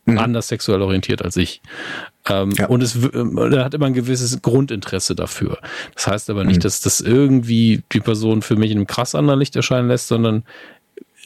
[0.04, 1.62] anders sexuell orientiert als ich.
[2.28, 2.66] Ähm, Ja.
[2.66, 5.58] Und es ähm, er hat immer ein gewisses Grundinteresse dafür.
[5.94, 9.38] Das heißt aber nicht, dass das irgendwie die Person für mich in einem krass anderen
[9.38, 10.42] Licht erscheinen lässt, sondern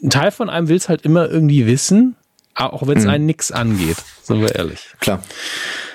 [0.03, 2.17] ein Teil von einem will es halt immer irgendwie wissen,
[2.57, 4.81] auch wenn es einen nix angeht, sind wir ehrlich.
[5.01, 5.23] Klar.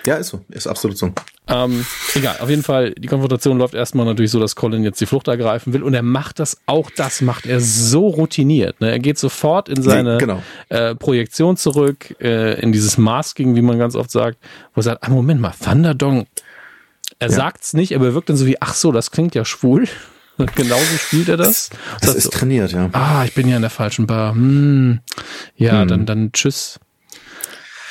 [0.06, 0.42] Ja, ist so.
[0.50, 1.12] Ist absolut so.
[1.48, 1.86] Ähm,
[2.16, 5.28] egal, auf jeden Fall, die Konfrontation läuft erstmal natürlich so, dass Colin jetzt die Flucht
[5.28, 8.80] ergreifen will und er macht das, auch das macht er so routiniert.
[8.80, 8.92] Ne?
[8.92, 10.44] Er geht sofort in seine Nee, genau.
[10.70, 14.38] äh, Projektion zurück, äh, in dieses Masking, wie man ganz oft sagt,
[14.76, 16.28] wo er sagt, ah, Moment mal, Thunderdong.
[17.20, 17.36] Er Ja.
[17.36, 19.88] sagt's nicht, aber er wirkt dann so wie, ach so, das klingt ja schwul.
[20.56, 21.70] Genauso spielt er das.
[22.00, 22.90] Es Sagt ist so, trainiert, ja.
[22.94, 24.34] ah, ich bin ja in der falschen Bar.
[24.34, 25.00] Hm.
[25.56, 25.88] Ja, Hm.
[25.88, 26.80] dann, dann tschüss.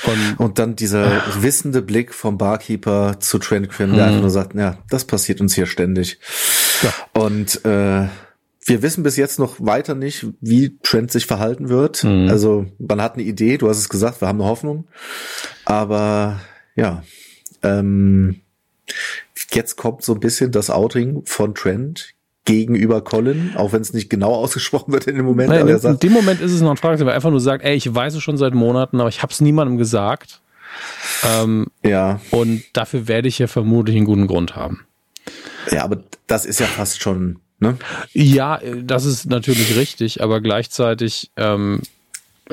[0.05, 4.55] Und Und dann dieser wissende Blick vom Barkeeper zu Trent Quinn, der einfach nur sagt,
[4.55, 6.19] ja, das passiert uns hier ständig.
[6.83, 6.95] Ja.
[7.23, 8.09] Und äh,
[8.65, 12.03] wir wissen bis jetzt noch weiter nicht, wie Trent sich verhalten wird.
[12.05, 14.87] Also man hat eine Idee, du hast es gesagt, wir haben eine Hoffnung.
[15.67, 16.41] Aber
[16.77, 17.03] ja,
[17.63, 18.41] ähm,
[19.53, 22.15] jetzt kommt so ein bisschen das Outing von Trent
[22.45, 25.51] gegenüber Colin, auch wenn es nicht genau ausgesprochen wird in dem Moment.
[25.51, 27.65] Nein, in sagt, dem Moment ist es noch ein Frage, weil er einfach nur sagt,
[27.65, 30.41] ey, ich weiß es schon seit Monaten, aber ich habe es niemandem gesagt.
[31.25, 34.87] Ähm, ja, und dafür werde ich ja vermutlich einen guten Grund haben.
[35.71, 37.77] ja, aber das ist ja fast schon, ne?
[38.13, 41.83] Ja, äh, das ist natürlich richtig, aber gleichzeitig ähm,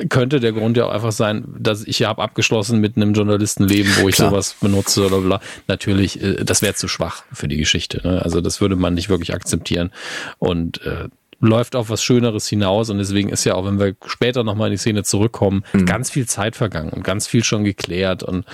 [0.08, 3.90] könnte der Grund ja auch einfach sein, dass ich ja habe abgeschlossen mit einem Journalistenleben,
[4.00, 4.30] wo ich Klar.
[4.30, 5.40] sowas benutze oder bla.
[5.66, 8.00] Natürlich, äh, das wäre zu schwach für die Geschichte.
[8.06, 8.22] Ne?
[8.22, 9.90] Also das würde man nicht wirklich akzeptieren
[10.38, 11.08] und äh,
[11.40, 14.72] läuft auf was Schöneres hinaus und deswegen ist ja auch, wenn wir später nochmal in
[14.72, 18.44] die Szene zurückkommen, ganz viel Zeit vergangen und ganz viel schon geklärt und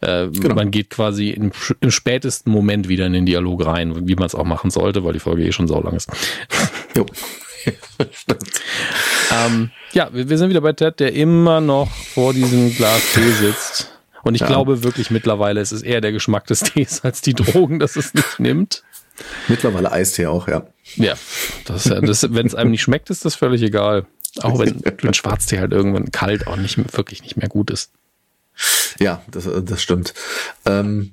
[0.00, 4.26] äh, man geht quasi im, im spätesten Moment wieder in den Dialog rein, wie man
[4.26, 6.10] es auch machen sollte, weil die Folge eh schon saulang ist.
[6.96, 7.06] Jo.
[8.12, 8.50] Stimmt.
[9.30, 13.30] Ähm, ja, wir, wir sind wieder bei Ted, der immer noch vor diesem Glas Tee
[13.30, 13.88] sitzt.
[14.24, 14.46] Und ich Ja.
[14.46, 18.14] glaube wirklich mittlerweile, es ist eher der Geschmack des Tees als die Drogen, dass es
[18.14, 18.82] nicht nimmt.
[19.48, 20.66] Mittlerweile Eistee auch, ja.
[20.96, 21.14] Ja,
[21.66, 24.06] das, ist das, wenn es einem nicht schmeckt, ist das völlig egal.
[24.40, 27.92] Auch wenn, wenn Schwarztee halt irgendwann kalt auch nicht wirklich nicht mehr gut ist.
[28.98, 30.14] Ja, das, das stimmt.
[30.64, 31.12] Ähm,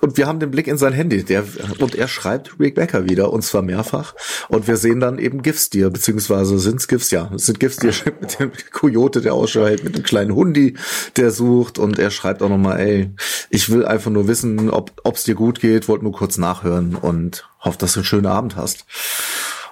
[0.00, 1.44] und wir haben den Blick in sein Handy, der,
[1.78, 4.14] und er schreibt Rebecca wieder, und zwar mehrfach.
[4.48, 7.30] Und wir sehen dann eben GIFs dir, beziehungsweise sind's GIFs, ja.
[7.34, 10.76] Es sind GIFs dir mit dem Coyote, der Ausschau mit dem kleinen Hundi,
[11.16, 11.78] der sucht.
[11.78, 13.10] Und er schreibt auch nochmal, ey,
[13.50, 17.48] ich will einfach nur wissen, ob ob's dir gut geht, wollte nur kurz nachhören und
[17.60, 18.86] hoffe, dass du einen schönen Abend hast.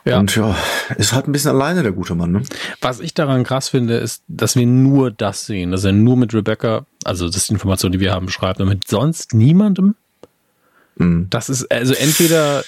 [0.05, 0.19] Ja.
[0.19, 0.57] Und ja,
[0.97, 2.43] ist halt ein bisschen alleine, der gute Mann, ne?
[2.81, 6.33] Was ich daran krass finde, ist, dass wir nur das sehen, dass er nur mit
[6.33, 9.97] Rebecca, also das ist die Information, die wir haben, beschreibt, und mit sonst niemandem.
[10.97, 11.27] Mhm.
[11.31, 12.65] Das ist, also entweder,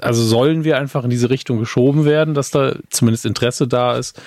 [0.00, 4.20] also sollen wir einfach in diese Richtung geschoben werden, dass da zumindest Interesse da ist,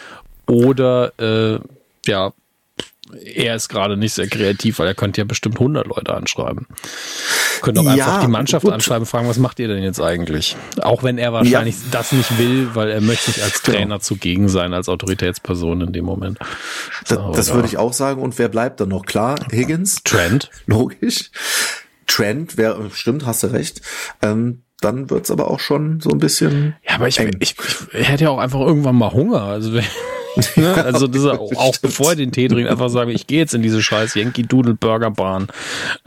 [0.48, 1.60] oder äh,
[2.06, 2.32] ja,
[3.24, 6.66] er ist gerade nicht sehr kreativ, weil er könnte ja bestimmt 100 Leute anschreiben.
[7.62, 8.74] Könnte auch Ja, einfach die Mannschaft gut.
[8.74, 10.56] anschreiben, fragen, was macht ihr denn jetzt eigentlich?
[10.82, 13.78] Auch wenn er wahrscheinlich das nicht will, weil er möchte nicht als Genau.
[13.78, 16.40] Trainer zugegen sein, als Autoritätsperson in dem Moment.
[17.08, 17.56] Das, So, das ja.
[17.56, 18.22] würde ich auch sagen.
[18.22, 19.06] Und wer bleibt dann noch?
[19.06, 20.02] Klar, Higgins.
[20.04, 20.50] Trent.
[20.66, 21.32] Logisch.
[22.08, 23.82] Trend wäre, stimmt, hast du recht.
[24.22, 26.76] Ähm, dann wird's aber auch schon so ein bisschen.
[26.88, 27.56] Ja, aber ich, ich,
[27.94, 29.42] ich hätte ja auch einfach irgendwann mal Hunger.
[29.44, 29.72] Also
[30.56, 30.74] Ne?
[30.74, 33.54] Also das ist auch, auch bevor er den Tee trinkt, einfach sagen, ich gehe jetzt
[33.54, 35.48] in diese scheiß Yankee Doodle Burger Bahn,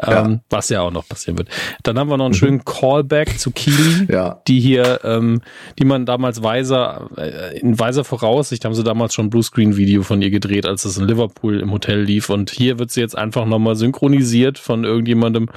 [0.02, 0.40] ähm, ja.
[0.48, 1.48] was ja auch noch passieren wird.
[1.82, 2.38] Dann haben wir noch einen mhm.
[2.38, 4.40] schönen Callback zu Keely, ja.
[4.46, 5.42] die hier, ähm,
[5.78, 10.22] die man damals weiser, äh, in weiser Voraussicht haben sie damals schon ein Bluescreen-Video von
[10.22, 13.44] ihr gedreht, als es in Liverpool im Hotel lief und hier wird sie jetzt einfach
[13.44, 15.48] nochmal synchronisiert von irgendjemandem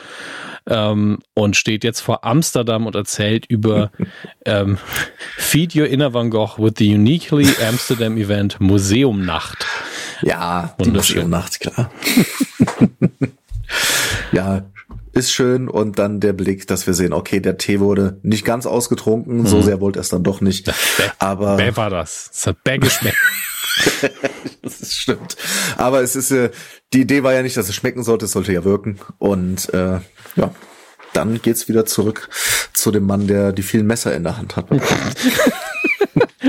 [0.67, 3.91] ähm, und steht jetzt vor Amsterdam und erzählt über
[4.45, 4.77] ähm,
[5.37, 9.65] Feed Your Inner Van Gogh with the Uniquely Amsterdam Event Museumnacht.
[10.21, 11.91] Ja, die Museumnacht, klar.
[14.31, 14.63] ja,
[15.13, 18.65] ist schön und dann der Blick, dass wir sehen, okay, der Tee wurde nicht ganz
[18.65, 19.47] ausgetrunken, mhm.
[19.47, 20.71] so sehr wollte er es dann doch nicht.
[21.19, 22.29] Aber wer war das?
[22.33, 23.17] Es hat bäh geschmeckt.
[24.61, 25.35] das ist stimmt.
[25.77, 26.51] Aber es ist, äh,
[26.93, 28.99] die Idee war ja nicht, dass es schmecken sollte, es sollte ja wirken.
[29.17, 29.99] Und äh,
[30.35, 30.51] ja,
[31.13, 32.29] dann geht's wieder zurück
[32.73, 34.67] zu dem Mann, der die vielen Messer in der Hand hat.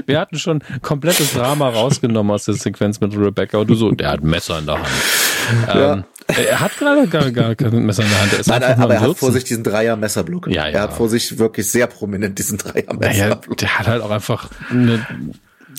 [0.06, 4.10] Wir hatten schon komplettes Drama rausgenommen aus der Sequenz mit Rebecca und du so, der
[4.10, 4.88] hat Messer in der Hand.
[5.66, 5.92] Ja.
[5.92, 8.46] Ähm, er hat gerade gar, gar kein Messer in der Hand.
[8.46, 10.48] Nein, aber er hat vor sich diesen Dreier-Messerblock.
[10.48, 10.72] Ja, ja.
[10.72, 13.60] Er hat vor sich wirklich sehr prominent diesen Dreier-Messerblock.
[13.60, 15.06] Ja, der hat halt auch einfach eine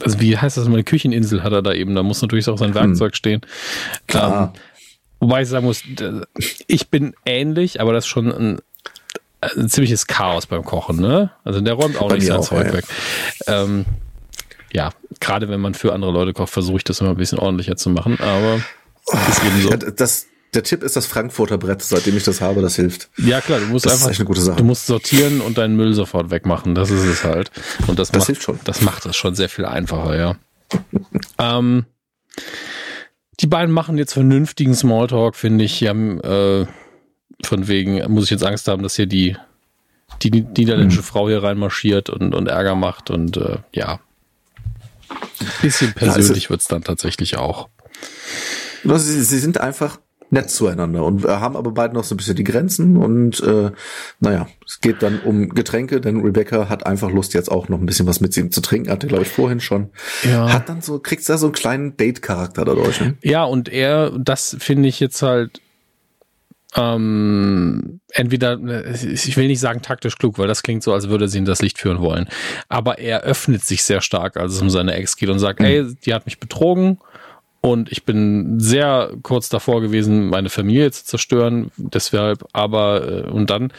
[0.02, 2.74] also wie heißt das, eine Kücheninsel hat er da eben, da muss natürlich auch sein
[2.74, 3.16] Werkzeug hm.
[3.16, 3.42] stehen.
[4.08, 4.54] Klar.
[4.56, 4.60] Ähm,
[5.24, 5.84] wobei ich sagen muss,
[6.68, 8.60] ich bin ähnlich, aber das ist schon ein,
[9.42, 11.32] ein ziemliches Chaos beim Kochen, ne?
[11.44, 12.74] Also der räumt auch Bei nicht sein auch, Zeug ja.
[12.74, 12.86] weg.
[13.48, 13.86] Ähm,
[14.74, 17.76] ja, gerade wenn man für andere Leute kocht, versuche ich das immer ein bisschen ordentlicher
[17.76, 18.62] zu machen, aber
[19.30, 19.70] ist eben so.
[19.70, 23.10] Das, der Tipp ist das Frankfurter Brett, seitdem ich das habe, das hilft.
[23.18, 24.58] Ja klar, du musst das einfach, ist eine gute Sache.
[24.58, 26.76] du musst sortieren und deinen Müll sofort wegmachen.
[26.76, 27.52] Das ist es halt.
[27.88, 28.60] Und das, das macht, hilft schon.
[28.64, 30.36] Das macht es schon sehr viel einfacher, ja.
[31.40, 31.86] ähm,
[33.40, 35.80] die beiden machen jetzt vernünftigen Smalltalk, finde ich.
[35.80, 36.66] Die haben, äh,
[37.44, 39.38] von wegen, muss ich jetzt Angst haben, dass hier die,
[40.22, 41.06] die niederländische mhm.
[41.06, 44.00] Frau hier reinmarschiert und, und Ärger macht und äh, ja.
[45.10, 47.70] Ein bisschen persönlich ja, wird's dann tatsächlich auch.
[48.84, 50.00] Sie, sie sind einfach
[50.34, 53.72] nett zueinander und wir haben aber beide noch so ein bisschen die Grenzen und äh,
[54.20, 57.86] naja, es geht dann um Getränke, denn Rebecca hat einfach Lust jetzt auch noch ein
[57.86, 59.92] bisschen was mit ihm zu trinken, hatte glaube ich vorhin schon.
[60.24, 60.52] Ja.
[60.52, 63.00] Hat dann so, kriegt da so einen kleinen Date-Charakter dadurch.
[63.00, 63.16] Ne?
[63.22, 65.62] Ja, und er, das finde ich jetzt halt
[66.76, 68.60] ähm, entweder,
[68.94, 71.62] ich will nicht sagen taktisch klug, weil das klingt so, als würde sie in das
[71.62, 72.28] Licht führen wollen.
[72.68, 75.66] Aber er öffnet sich sehr stark, als es um seine Ex geht und sagt, mhm.
[75.66, 76.98] ey, die hat mich betrogen
[77.66, 81.72] und ich bin sehr kurz davor gewesen, meine Familie zu zerstören.
[81.78, 83.72] Deshalb, aber, äh, und dann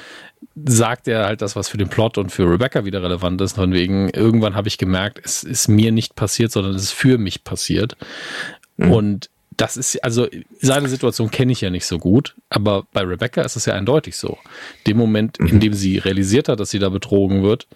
[0.64, 3.56] sagt er halt das, was für den Plot und für Rebecca wieder relevant ist.
[3.56, 7.18] Von wegen, irgendwann habe ich gemerkt, es ist mir nicht passiert, sondern es ist für
[7.18, 7.98] mich passiert.
[8.78, 8.90] Mhm.
[8.90, 10.28] Und das ist, also
[10.62, 14.16] seine Situation kenne ich ja nicht so gut, aber bei Rebecca ist es ja eindeutig
[14.16, 14.38] so.
[14.86, 15.60] Dem Moment, in mhm.
[15.60, 17.68] dem sie realisiert hat, dass sie da betrogen wird,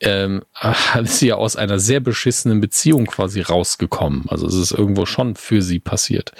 [0.00, 0.42] ähm,
[1.02, 4.24] ist sie ja aus einer sehr beschissenen Beziehung quasi rausgekommen.
[4.28, 6.32] Also es ist irgendwo schon für sie passiert.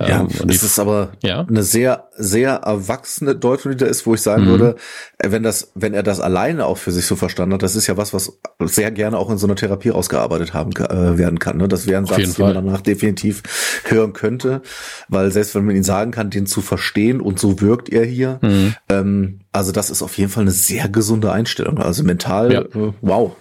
[0.00, 1.46] Ja, ähm, es ist aber ja?
[1.48, 4.48] eine sehr, sehr erwachsene Deutung, die da ist, wo ich sagen mhm.
[4.48, 4.76] würde,
[5.18, 7.86] äh, wenn das, wenn er das alleine auch für sich so verstanden hat, das ist
[7.86, 11.58] ja was, was sehr gerne auch in so einer Therapie ausgearbeitet haben äh, werden kann.
[11.58, 11.68] Ne?
[11.68, 13.42] Das wäre ein Auf Satz, den man danach definitiv
[13.84, 14.62] hören könnte,
[15.08, 18.38] weil selbst wenn man ihn sagen kann, den zu verstehen und so wirkt er hier,
[18.42, 18.74] mhm.
[18.88, 21.78] ähm, also das ist auf jeden Fall eine sehr gesunde Einstellung.
[21.78, 22.60] Also mental, ja.
[22.62, 23.36] äh, wow.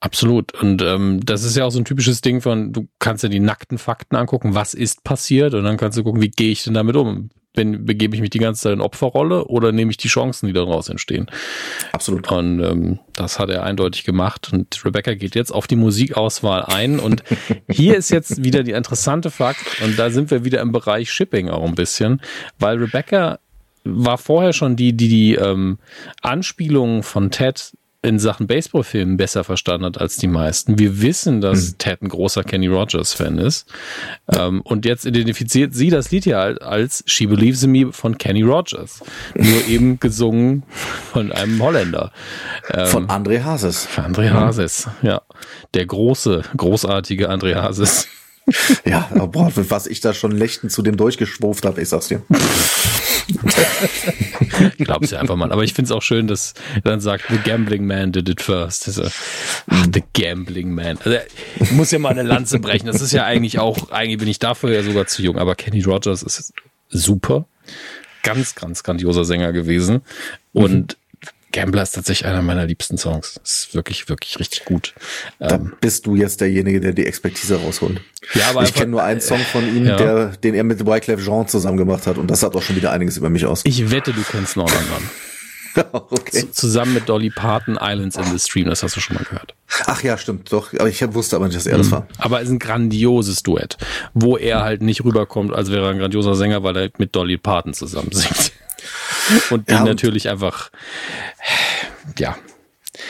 [0.00, 0.60] Absolut.
[0.60, 3.40] Und ähm, das ist ja auch so ein typisches Ding von, du kannst ja die
[3.40, 6.74] nackten Fakten angucken, was ist passiert, und dann kannst du gucken, wie gehe ich denn
[6.74, 7.30] damit um?
[7.56, 10.52] Wenn, begebe ich mich die ganze Zeit in Opferrolle oder nehme ich die Chancen, die
[10.52, 11.30] daraus entstehen?
[11.92, 12.30] Absolut.
[12.32, 14.50] Und ähm, das hat er eindeutig gemacht.
[14.52, 16.98] Und Rebecca geht jetzt auf die Musikauswahl ein.
[16.98, 17.22] Und
[17.70, 21.48] hier ist jetzt wieder die interessante Fakt, und da sind wir wieder im Bereich Shipping
[21.48, 22.20] auch ein bisschen,
[22.58, 23.38] weil Rebecca
[23.84, 25.78] war vorher schon die, die die ähm,
[26.22, 27.72] Anspielungen von Ted
[28.04, 30.78] in Sachen Baseballfilmen besser verstanden hat als die meisten.
[30.78, 31.78] Wir wissen, dass hm.
[31.78, 33.66] Ted ein großer Kenny Rogers-Fan ist.
[34.30, 38.42] Ähm, und jetzt identifiziert sie das Lied ja als She Believes in Me von Kenny
[38.42, 39.02] Rogers.
[39.34, 40.64] Nur eben gesungen
[41.12, 42.12] von einem Holländer.
[42.70, 43.86] Ähm, von André Hases.
[43.86, 45.22] Von André Hases, ja.
[45.72, 48.08] Der große, großartige André Hases.
[48.84, 52.22] Ja, boah, was ich da schon Lechten zu dem durchgeschwurft habe, ich sag's dir.
[54.76, 55.50] ich glaube es ja einfach mal.
[55.50, 58.42] Aber ich finde es auch schön, dass er dann sagt, The Gambling Man did it
[58.42, 58.86] first.
[58.86, 59.04] Also,
[59.66, 60.98] ach, the Gambling Man.
[60.98, 61.18] Also,
[61.58, 62.86] ich muss ja mal eine Lanze brechen.
[62.86, 65.38] Das ist ja eigentlich auch, eigentlich bin ich dafür ja sogar zu jung.
[65.38, 66.52] Aber Kenny Rogers ist
[66.90, 67.46] super.
[68.22, 70.02] Ganz, ganz grandioser Sänger gewesen.
[70.52, 70.98] Und
[71.54, 73.40] Gambler ist tatsächlich einer meiner liebsten Songs.
[73.42, 74.92] Ist wirklich, wirklich richtig gut.
[75.38, 78.00] Da ähm, bist du jetzt derjenige, der die Expertise rausholt.
[78.34, 79.96] Ja, aber ich kenne nur einen Song von ihm, ja.
[79.96, 82.90] der, den er mit Wyclef Jean zusammen gemacht hat und das sagt auch schon wieder
[82.90, 83.62] einiges über mich aus.
[83.64, 85.10] Ich wette, du kennst noch einen anderen.
[86.10, 86.50] okay.
[86.50, 89.54] zusammen mit Dolly Parton Islands in the Stream, das hast du schon mal gehört.
[89.86, 90.72] Ach ja, stimmt, doch.
[90.74, 91.92] Aber ich wusste aber nicht, dass er das mhm.
[91.92, 92.08] war.
[92.18, 93.76] Aber es ist ein grandioses Duett,
[94.12, 97.38] wo er halt nicht rüberkommt, als wäre er ein grandioser Sänger, weil er mit Dolly
[97.38, 98.52] Parton zusammen singt.
[99.50, 100.70] Und die ja, natürlich einfach,
[102.18, 102.36] ja.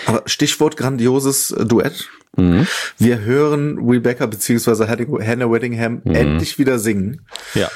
[0.07, 2.09] Aber Stichwort grandioses Duett.
[2.37, 2.67] Mhm.
[2.99, 6.15] Wir hören Rebecca beziehungsweise Hannah Weddingham mhm.
[6.15, 7.27] endlich wieder singen.
[7.55, 7.71] Ja.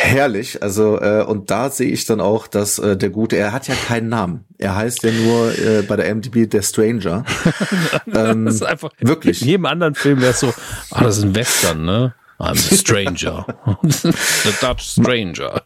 [0.00, 3.66] Herrlich, also äh, und da sehe ich dann auch, dass äh, der Gute, er hat
[3.66, 4.44] ja keinen Namen.
[4.56, 7.24] Er heißt ja nur äh, bei der MDB der Stranger.
[8.14, 9.42] ähm, das ist einfach wirklich.
[9.42, 10.54] In jedem anderen Film wäre es so,
[10.92, 12.14] ah, das ist ein Western, ne?
[12.38, 13.44] I'm the stranger.
[13.82, 15.62] the Dutch Stranger.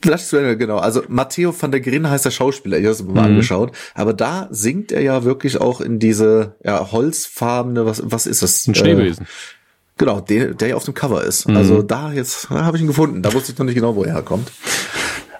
[0.00, 0.78] Dutch Stranger, genau.
[0.78, 3.34] Also Matteo van der Grin heißt der Schauspieler, ich habe es mir mal mhm.
[3.34, 3.72] angeschaut.
[3.94, 8.66] Aber da singt er ja wirklich auch in diese ja, holzfarbene, was, was ist das?
[8.66, 9.24] Ein Schneebesen.
[9.24, 9.56] Äh,
[9.98, 11.48] Genau, der, der ja auf dem Cover ist.
[11.48, 11.56] Mhm.
[11.56, 13.22] Also da jetzt habe ich ihn gefunden.
[13.22, 14.52] Da wusste ich noch nicht genau, wo er herkommt.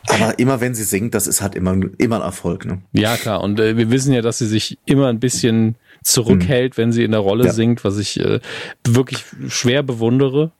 [0.08, 2.64] Aber immer wenn sie singt, das ist halt immer, immer ein Erfolg.
[2.64, 2.80] Ne?
[2.92, 3.42] Ja, klar.
[3.42, 6.82] Und äh, wir wissen ja, dass sie sich immer ein bisschen zurückhält, mhm.
[6.82, 7.52] wenn sie in der Rolle ja.
[7.52, 8.40] singt, was ich äh,
[8.86, 10.52] wirklich schwer bewundere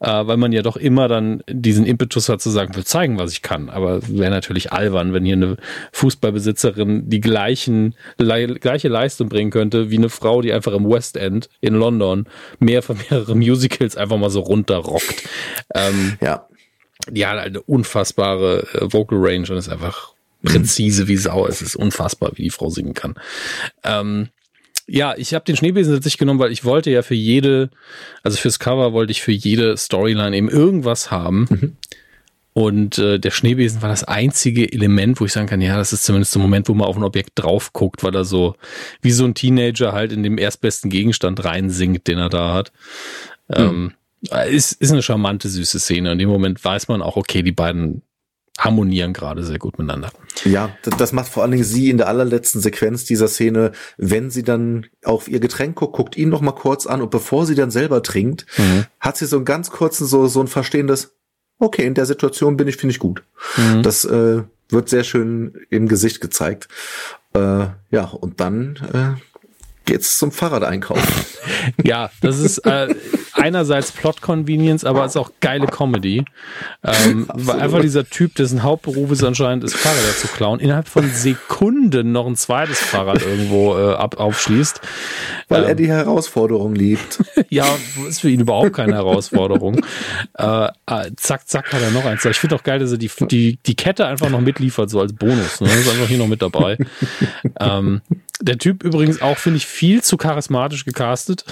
[0.00, 3.32] äh, weil man ja doch immer dann diesen Impetus hat zu sagen, wir zeigen, was
[3.32, 3.68] ich kann.
[3.68, 5.56] Aber wäre natürlich albern, wenn hier eine
[5.92, 11.16] Fußballbesitzerin die gleichen, le gleiche Leistung bringen könnte wie eine Frau, die einfach im West
[11.16, 12.26] End in London
[12.58, 15.28] mehr von mehreren Musicals einfach mal so runterrockt.
[15.74, 16.46] Ähm, ja.
[17.08, 20.12] Die hat eine unfassbare äh, Vocal Range und ist einfach
[20.42, 21.46] präzise wie Sau.
[21.46, 23.14] Es ist unfassbar, wie die Frau singen kann.
[23.84, 24.28] Ähm,
[24.90, 27.70] ja, ich habe den Schneebesen tatsächlich genommen, weil ich wollte ja für jede,
[28.24, 31.46] also fürs Cover wollte ich für jede Storyline eben irgendwas haben.
[31.48, 31.76] Mhm.
[32.52, 36.02] Und äh, der Schneebesen war das einzige Element, wo ich sagen kann, ja, das ist
[36.02, 38.56] zumindest der Moment, wo man auf ein Objekt drauf guckt, weil er so
[39.00, 42.72] wie so ein Teenager halt in dem erstbesten Gegenstand reinsinkt, den er da hat.
[43.48, 43.56] Mhm.
[43.56, 43.92] Ähm,
[44.50, 46.12] ist, ist eine charmante, süße Szene.
[46.12, 48.02] In dem Moment weiß man auch, okay, die beiden
[48.60, 50.10] harmonieren gerade sehr gut miteinander.
[50.44, 54.42] Ja, das macht vor allen Dingen sie in der allerletzten Sequenz dieser Szene, wenn sie
[54.42, 57.70] dann auf ihr Getränk guckt, guckt ihn noch mal kurz an und bevor sie dann
[57.70, 58.84] selber trinkt, mhm.
[59.00, 61.16] hat sie so einen ganz kurzen, so, so ein verstehendes,
[61.58, 63.22] okay, in der Situation bin ich, finde ich gut.
[63.56, 63.82] Mhm.
[63.82, 66.68] Das äh, wird sehr schön im Gesicht gezeigt.
[67.34, 69.20] Äh, ja, und dann äh,
[69.84, 71.38] geht's zum Fahrradeinkauf.
[71.84, 72.94] ja, das ist äh,
[73.40, 76.24] einerseits Plot Convenience, aber es ist auch geile Comedy.
[76.84, 81.10] Ähm, weil einfach dieser Typ, dessen Hauptberuf ist anscheinend ist, Fahrräder zu klauen, innerhalb von
[81.10, 84.80] Sekunden noch ein zweites Fahrrad irgendwo äh, ab, aufschließt.
[85.48, 87.22] Weil ähm, er die Herausforderung liebt.
[87.48, 87.66] ja,
[88.08, 89.84] ist für ihn überhaupt keine Herausforderung.
[90.38, 92.24] äh, äh, zack, zack hat er noch eins.
[92.24, 95.12] Ich finde auch geil, dass er die, die, die Kette einfach noch mitliefert, so als
[95.12, 95.60] Bonus.
[95.60, 95.68] Ne?
[95.68, 96.78] Das ist einfach hier noch mit dabei.
[97.60, 98.02] ähm,
[98.40, 101.44] der Typ übrigens auch, finde ich, viel zu charismatisch gecastet.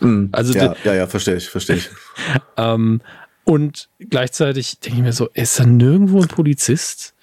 [0.00, 1.90] Mm, also ja, ja, ja, verstehe ich, verstehe ich.
[2.56, 3.00] ähm,
[3.48, 7.14] und gleichzeitig denke ich mir so, ist da nirgendwo ein Polizist?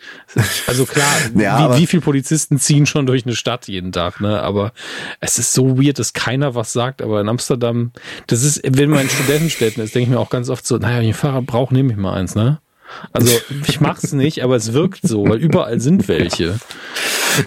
[0.68, 4.42] Also klar, ja, wie, wie viele Polizisten ziehen schon durch eine Stadt jeden Tag, ne?
[4.42, 4.72] Aber
[5.20, 7.02] es ist so weird, dass keiner was sagt.
[7.02, 7.92] Aber in Amsterdam,
[8.28, 11.00] das ist, wenn man in Studentenstädten ist, denke ich mir auch ganz oft so, naja,
[11.00, 12.62] wenn ich ein Fahrrad brauche, nehme ich mal eins, ne?
[13.12, 13.38] Also
[13.68, 16.60] ich mach's nicht, aber es wirkt so, weil überall sind welche.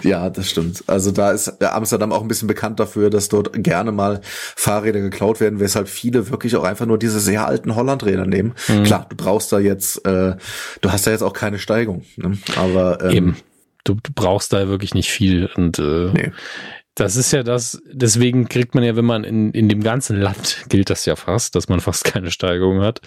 [0.03, 0.83] Ja, das stimmt.
[0.87, 5.39] Also da ist Amsterdam auch ein bisschen bekannt dafür, dass dort gerne mal Fahrräder geklaut
[5.39, 8.53] werden, weshalb viele wirklich auch einfach nur diese sehr alten Hollandräder nehmen.
[8.67, 8.83] Mhm.
[8.83, 10.35] Klar, du brauchst da jetzt, äh,
[10.81, 12.03] du hast da jetzt auch keine Steigung.
[12.17, 12.37] Ne?
[12.55, 13.37] Aber ähm, eben,
[13.83, 16.31] du, du brauchst da wirklich nicht viel und äh, nee.
[16.95, 20.65] Das ist ja das, deswegen kriegt man ja, wenn man in, in dem ganzen Land
[20.67, 23.01] gilt das ja fast, dass man fast keine Steigung hat.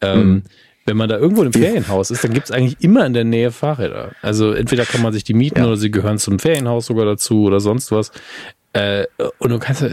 [0.00, 0.42] Ähm, mhm
[0.86, 3.50] wenn man da irgendwo im Ferienhaus ist, dann gibt es eigentlich immer in der Nähe
[3.50, 4.12] Fahrräder.
[4.22, 5.66] Also entweder kann man sich die mieten ja.
[5.66, 8.12] oder sie gehören zum Ferienhaus sogar dazu oder sonst was.
[8.72, 9.06] Äh,
[9.38, 9.88] und du kannst du,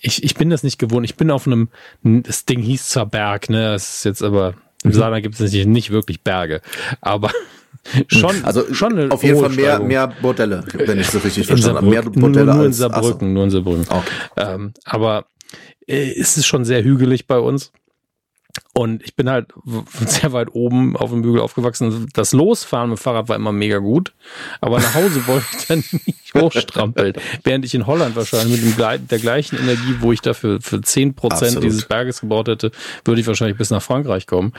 [0.00, 1.04] ich, ich bin das nicht gewohnt.
[1.04, 1.68] Ich bin auf einem,
[2.02, 3.72] das Ding hieß zwar Berg, ne?
[3.72, 4.94] Das ist jetzt aber, im mhm.
[4.94, 6.60] Saarland gibt es nicht, nicht wirklich Berge.
[7.00, 7.30] Aber
[8.08, 11.88] schon, also schon auf jeden Fall mehr, mehr Bordelle, wenn ich so richtig verstanden habe.
[11.88, 13.34] Mehr Bordelle nur, nur in Saarbrücken, so.
[13.34, 13.86] nur in Saarbrücken.
[13.88, 14.04] Okay.
[14.36, 15.24] Ähm, aber
[15.86, 17.72] äh, ist es schon sehr hügelig bei uns.
[18.72, 19.52] Und ich bin halt
[20.06, 22.08] sehr weit oben auf dem Bügel aufgewachsen.
[22.12, 24.12] Das Losfahren mit dem Fahrrad war immer mega gut.
[24.60, 27.14] Aber nach Hause wollte ich dann nicht hochstrampeln.
[27.42, 31.14] Während ich in Holland wahrscheinlich mit dem, der gleichen Energie, wo ich dafür für zehn
[31.14, 32.70] Prozent dieses Berges gebaut hätte,
[33.04, 34.52] würde ich wahrscheinlich bis nach Frankreich kommen.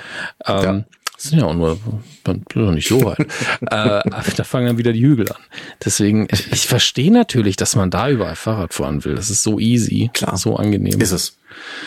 [0.45, 0.83] Ähm, ja.
[1.15, 1.77] Das sind ja auch nur
[2.25, 3.19] noch nicht so weit.
[3.61, 4.01] äh,
[4.35, 5.37] da fangen dann wieder die Hügel an.
[5.85, 9.15] Deswegen, ich, ich verstehe natürlich, dass man da überall Fahrrad fahren will.
[9.15, 10.35] Das ist so easy, Klar.
[10.37, 10.99] so angenehm.
[10.99, 11.37] Ist es.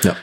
[0.05, 0.17] Ja.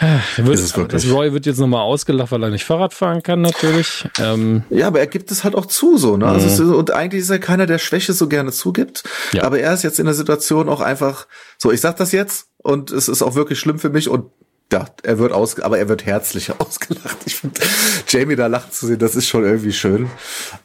[0.00, 0.92] Wird.
[0.92, 4.08] Das Roy wird jetzt nochmal ausgelacht, weil er nicht Fahrrad fahren kann, natürlich.
[4.18, 6.26] Ähm, ja, aber er gibt es halt auch zu, so, ne?
[6.26, 9.04] Also ist, und eigentlich ist er keiner, der Schwäche so gerne zugibt.
[9.32, 9.44] Ja.
[9.44, 11.26] Aber er ist jetzt in der Situation auch einfach,
[11.58, 14.30] so, ich sag das jetzt und es ist auch wirklich schlimm für mich und
[14.72, 17.18] ja, er wird aus, aber er wird herzlich ausgelacht.
[17.26, 17.60] Ich finde,
[18.08, 20.08] Jamie da lachen zu sehen, das ist schon irgendwie schön.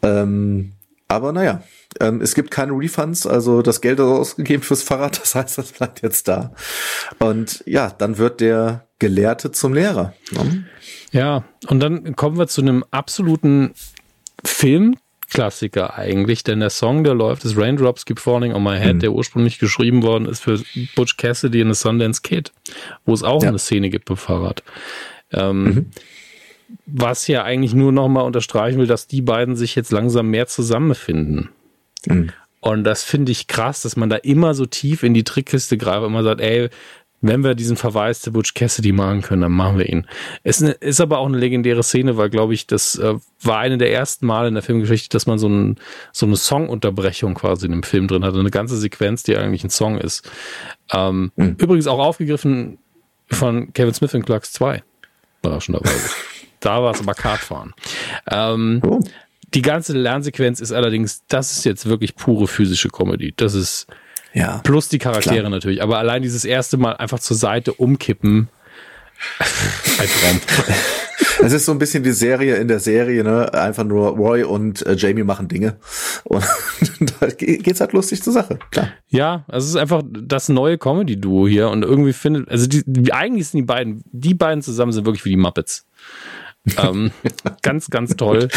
[0.02, 0.74] Ähm,
[1.08, 1.64] aber naja,
[2.00, 5.72] ähm, es gibt keine Refunds, also das Geld ist ausgegeben fürs Fahrrad, das heißt, das
[5.72, 6.54] bleibt jetzt da.
[7.20, 10.14] Und ja, dann wird der Gelehrte zum Lehrer.
[10.32, 10.66] Ne?
[11.12, 13.74] Ja, und dann kommen wir zu einem absoluten
[14.44, 19.00] Filmklassiker eigentlich, denn der Song, der läuft, ist Raindrops Keep Falling on My Head, mhm.
[19.00, 20.62] der ursprünglich geschrieben worden ist für
[20.96, 22.52] Butch Cassidy in The Sundance Kid,
[23.06, 23.50] wo es auch ja.
[23.50, 24.64] eine Szene gibt beim Fahrrad.
[25.32, 25.86] Ähm, mhm.
[26.86, 31.50] Was ja eigentlich nur nochmal unterstreichen will, dass die beiden sich jetzt langsam mehr zusammenfinden.
[32.06, 32.32] Mhm.
[32.62, 36.02] Und das finde ich krass, dass man da immer so tief in die Trickkiste greift,
[36.02, 36.70] und immer sagt, ey,
[37.28, 40.06] wenn wir diesen Verweis zu Butch Cassidy machen können, dann machen wir ihn.
[40.44, 43.92] Es ist aber auch eine legendäre Szene, weil, glaube ich, das äh, war eine der
[43.92, 45.78] ersten Male in der Filmgeschichte, dass man so, ein,
[46.12, 48.40] so eine Songunterbrechung quasi in dem Film drin hatte.
[48.40, 50.30] Eine ganze Sequenz, die eigentlich ein Song ist.
[50.94, 51.56] Ähm, mhm.
[51.58, 52.78] Übrigens auch aufgegriffen
[53.30, 54.84] von Kevin Smith in Clerks 2.
[55.42, 56.10] Überraschenderweise.
[56.60, 57.74] da war es aber Kartfahren.
[58.30, 59.00] Ähm, oh.
[59.54, 63.34] Die ganze Lernsequenz ist allerdings, das ist jetzt wirklich pure physische Comedy.
[63.36, 63.88] Das ist
[64.36, 65.50] ja, plus die Charaktere klar.
[65.50, 65.82] natürlich.
[65.82, 68.50] Aber allein dieses erste Mal einfach zur Seite umkippen,
[69.40, 70.42] ein Traum.
[71.42, 73.54] Es ist so ein bisschen die Serie in der Serie, ne?
[73.54, 75.78] Einfach nur Roy und äh, Jamie machen Dinge.
[76.24, 76.44] Und
[77.20, 78.90] da geht's halt lustig zur Sache, klar.
[79.08, 83.50] Ja, also es ist einfach das neue Comedy-Duo hier und irgendwie findet, also die, eigentlich
[83.50, 85.86] sind die beiden, die beiden zusammen sind wirklich wie die Muppets.
[86.78, 87.12] ähm,
[87.62, 88.50] ganz, ganz toll.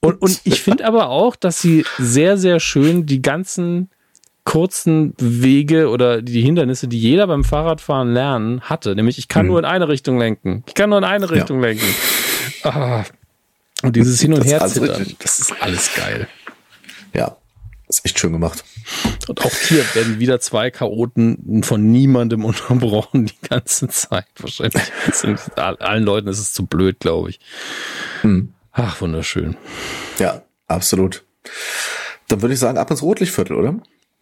[0.00, 3.90] Und, und ich finde aber auch, dass sie sehr, sehr schön die ganzen
[4.44, 8.94] kurzen Wege oder die Hindernisse, die jeder beim Fahrradfahren lernen hatte.
[8.94, 9.52] Nämlich, ich kann mhm.
[9.52, 10.64] nur in eine Richtung lenken.
[10.66, 11.68] Ich kann nur in eine Richtung ja.
[11.68, 11.86] lenken.
[12.64, 13.04] Ah.
[13.82, 16.28] Und dieses Hin- und Herzittern, das ist alles geil.
[17.12, 17.36] Ja,
[17.88, 18.64] ist echt schön gemacht.
[19.28, 24.26] Und auch hier werden wieder zwei Chaoten von niemandem unterbrochen die ganze Zeit.
[24.38, 24.82] Wahrscheinlich
[25.56, 27.40] allen Leuten ist es zu blöd, glaube ich.
[28.22, 28.54] Hm.
[28.72, 29.56] Ach, wunderschön.
[30.18, 31.24] Ja, absolut.
[32.28, 33.74] Dann würde ich sagen, ab ins Rotlichtviertel, oder?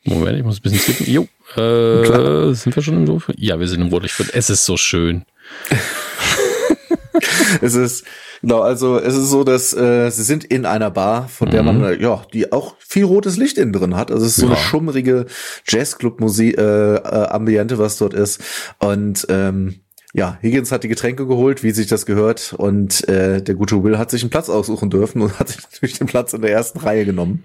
[0.05, 1.13] Moment, ich muss ein bisschen skippen.
[1.13, 1.23] Jo,
[1.57, 3.33] äh, sind wir schon im Sofa?
[3.37, 4.33] Ja, wir sind im Rotlichtviertel.
[4.35, 5.25] Es ist so schön.
[7.61, 8.05] es ist,
[8.41, 11.81] genau, also es ist so, dass äh, sie sind in einer Bar, von der mhm.
[11.81, 14.11] man, ja, die auch viel rotes Licht innen drin hat.
[14.11, 14.53] Also es ist so ja.
[14.53, 15.27] eine schummrige
[15.67, 18.41] Jazzclub-Musik, äh, äh, Ambiente, was dort ist.
[18.79, 19.81] Und ähm,
[20.13, 23.97] ja, Higgins hat die Getränke geholt, wie sich das gehört, und äh, der gute Will
[23.97, 26.81] hat sich einen Platz aussuchen dürfen und hat sich natürlich den Platz in der ersten
[26.81, 27.45] Reihe genommen,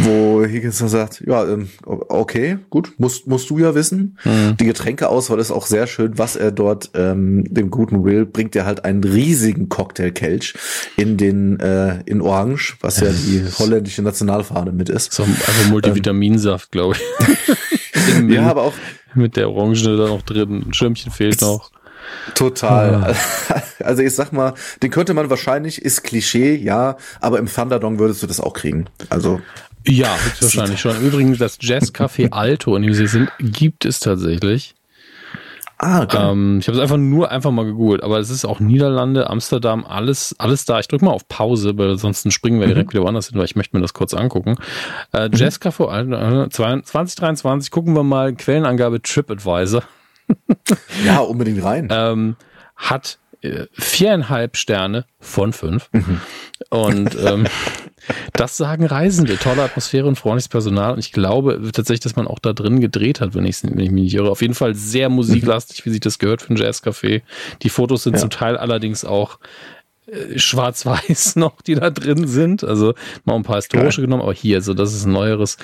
[0.00, 4.18] wo Higgins dann sagt, ja, ähm, okay, gut, musst, musst du ja wissen.
[4.24, 4.56] Mhm.
[4.58, 8.66] Die Getränkeauswahl ist auch sehr schön, was er dort ähm, dem guten Will bringt, er
[8.66, 10.54] halt einen riesigen Cocktailkelch
[10.96, 15.12] in den äh, in Orange, was ja die holländische Nationalfahne mit ist.
[15.12, 18.28] So einfach Multivitaminsaft, ähm, glaube ich.
[18.28, 18.74] ja, aber auch
[19.14, 20.66] mit der Orange da noch drin.
[20.68, 21.72] Ein Schirmchen fehlt noch.
[22.34, 23.14] Total.
[23.48, 23.62] Ah.
[23.82, 24.52] Also ich sag mal,
[24.82, 28.86] den könnte man wahrscheinlich, ist Klischee, ja, aber im Thunderdong würdest du das auch kriegen.
[29.08, 29.40] Also.
[29.86, 31.00] Ja, wahrscheinlich schon.
[31.00, 34.74] Übrigens, das Jazzcafé Alto, in dem sie sind, gibt es tatsächlich.
[35.82, 36.18] Ah, okay.
[36.20, 39.86] Ähm, ich habe es einfach nur einfach mal gegoogelt, aber es ist auch Niederlande, Amsterdam,
[39.86, 40.78] alles, alles da.
[40.78, 42.72] Ich drücke mal auf Pause, weil sonst springen wir mhm.
[42.72, 44.56] direkt wieder woanders hin, weil ich möchte mir das kurz angucken.
[45.14, 45.34] Äh, mhm.
[45.34, 49.82] Jazzcafé Alto, äh, 2023, gucken wir mal Quellenangabe TripAdvisor.
[51.04, 51.88] ja, unbedingt rein.
[51.90, 52.36] ähm,
[52.76, 55.88] hat äh, viereinhalb Sterne von fünf.
[55.92, 56.20] Mhm.
[56.68, 57.46] Und ähm,
[58.32, 59.36] das sagen Reisende.
[59.38, 60.92] Tolle Atmosphäre und freundliches Personal.
[60.92, 63.90] Und ich glaube tatsächlich, dass man auch da drin gedreht hat, wenn ich, wenn ich
[63.90, 64.30] mich nicht irre.
[64.30, 67.22] Auf jeden Fall sehr musiklastig, wie sich das gehört für ein Jazzcafé.
[67.62, 68.20] Die Fotos sind ja.
[68.20, 69.38] zum Teil allerdings auch
[70.06, 72.64] äh, schwarz-weiß noch, die da drin sind.
[72.64, 72.94] Also
[73.24, 74.06] mal ein paar historische Geil.
[74.06, 75.56] genommen, aber hier, so das ist ein neueres.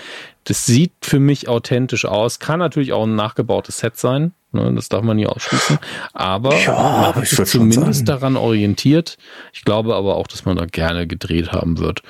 [0.44, 2.38] Das sieht für mich authentisch aus.
[2.38, 4.32] Kann natürlich auch ein nachgebautes Set sein.
[4.56, 4.72] Ne?
[4.74, 5.78] Das darf man nie ausschließen.
[6.12, 9.16] Aber ja, man sich zumindest daran orientiert.
[9.52, 12.02] Ich glaube aber auch, dass man da gerne gedreht haben wird.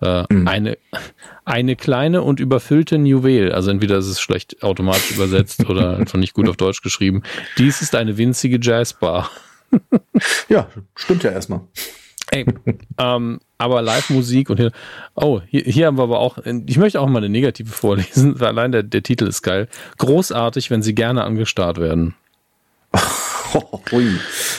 [0.00, 0.48] Äh, mhm.
[0.48, 0.78] eine,
[1.44, 6.34] eine kleine und überfüllte Juwel, also entweder ist es schlecht automatisch übersetzt oder einfach nicht
[6.34, 7.22] gut auf Deutsch geschrieben.
[7.58, 9.30] Dies ist eine winzige Jazzbar.
[10.48, 11.60] ja, stimmt ja erstmal.
[12.30, 12.46] Ey,
[12.98, 14.72] ähm, aber Live-Musik und hier,
[15.14, 18.48] oh, hier, hier haben wir aber auch, ich möchte auch mal eine negative vorlesen, weil
[18.56, 19.68] allein der, der Titel ist geil.
[19.98, 22.14] Großartig, wenn sie gerne angestarrt werden.
[23.92, 24.06] Ui.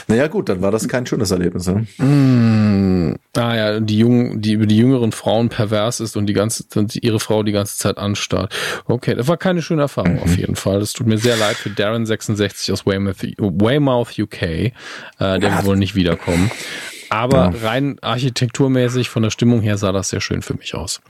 [0.08, 1.66] Naja, gut, dann war das kein schönes Erlebnis.
[1.66, 1.86] Ne?
[1.98, 6.64] Mm, ah ja, die jungen, die über die jüngeren Frauen pervers ist und die ganze,
[7.02, 8.54] ihre Frau die ganze Zeit anstarrt.
[8.86, 10.22] Okay, das war keine schöne Erfahrung mhm.
[10.22, 10.80] auf jeden Fall.
[10.80, 14.42] Das tut mir sehr leid für Darren66 aus Weymouth, Weymouth UK.
[14.42, 14.72] Äh,
[15.18, 15.56] der ja.
[15.56, 16.50] wird wohl nicht wiederkommen.
[17.10, 17.68] Aber ja.
[17.68, 21.00] rein architekturmäßig, von der Stimmung her sah das sehr schön für mich aus.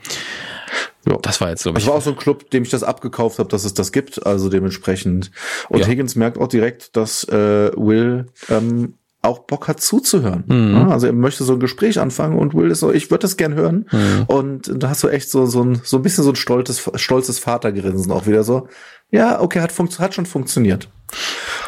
[1.07, 1.17] Ja.
[1.21, 1.73] Das war jetzt, ich.
[1.73, 4.25] Das war auch so ein Club, dem ich das abgekauft habe, dass es das gibt.
[4.25, 5.31] Also dementsprechend.
[5.69, 5.87] Und ja.
[5.87, 8.95] Higgins merkt auch direkt, dass äh, Will ähm,
[9.27, 10.43] auch Bock hat zuzuhören.
[10.47, 10.89] Mhm.
[10.89, 13.53] Also er möchte so ein Gespräch anfangen und will das so, ich würde das gern
[13.53, 13.85] hören.
[13.91, 14.23] Mhm.
[14.27, 17.39] Und da hast du echt so, so ein, so ein bisschen so ein stolzes, stolzes
[17.39, 18.67] Vatergrinsen auch wieder so.
[19.11, 20.89] Ja, okay, hat, hat schon funktioniert.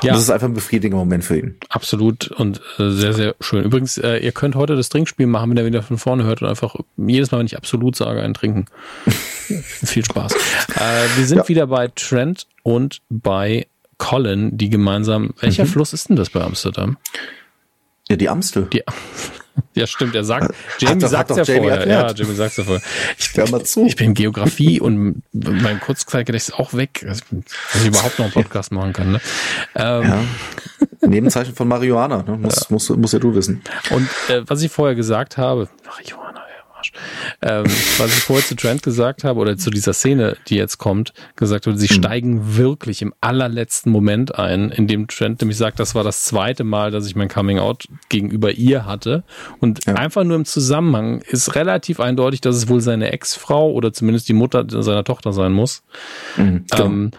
[0.04, 0.14] Ja.
[0.14, 1.58] das ist einfach ein befriedigender Moment für ihn.
[1.70, 3.64] Absolut und äh, sehr, sehr schön.
[3.64, 6.48] Übrigens, äh, ihr könnt heute das Trinkspiel machen, wenn ihr wieder von vorne hört und
[6.48, 8.66] einfach jedes Mal, wenn ich absolut sage, ein Trinken.
[9.06, 10.34] Viel Spaß.
[10.34, 11.48] Äh, wir sind ja.
[11.50, 13.68] wieder bei Trent und bei
[13.98, 15.32] Colin, die gemeinsam.
[15.40, 15.70] Welcher mhm.
[15.70, 16.98] Fluss ist denn das bei Amsterdam?
[18.10, 18.68] Ja, die Amstel.
[18.74, 18.84] Die,
[19.76, 20.16] ja, stimmt.
[20.16, 21.78] Er sagt, Jamie sagt ja Jamie vorher.
[21.78, 22.18] Erklärt.
[22.18, 22.82] Ja, Jamie sagt ja vorher.
[23.18, 23.86] Ich, Hör mal zu.
[23.86, 27.22] ich bin Geografie und mein Kurzzeitgedächtnis ist auch weg, dass
[27.76, 29.12] ich überhaupt noch einen Podcast machen kann.
[29.12, 29.22] Ne?
[29.76, 30.24] Ähm, ja.
[31.08, 32.38] Nebenzeichen von Marihuana, ne?
[32.38, 32.66] muss, ja.
[32.70, 33.62] Muss, muss ja du wissen.
[33.92, 36.29] Und äh, was ich vorher gesagt habe, Marihuana.
[37.42, 37.66] Ähm,
[37.98, 41.68] was ich vorher zu Trent gesagt habe, oder zu dieser Szene, die jetzt kommt, gesagt
[41.68, 41.98] wurde, sie mhm.
[41.98, 46.64] steigen wirklich im allerletzten Moment ein, in dem Trent nämlich sagt, das war das zweite
[46.64, 49.24] Mal, dass ich mein Coming Out gegenüber ihr hatte.
[49.60, 49.96] Und ja.
[49.96, 54.34] einfach nur im Zusammenhang ist relativ eindeutig, dass es wohl seine Ex-Frau oder zumindest die
[54.34, 55.84] Mutter seiner Tochter sein muss.
[56.38, 57.12] Mhm, ähm,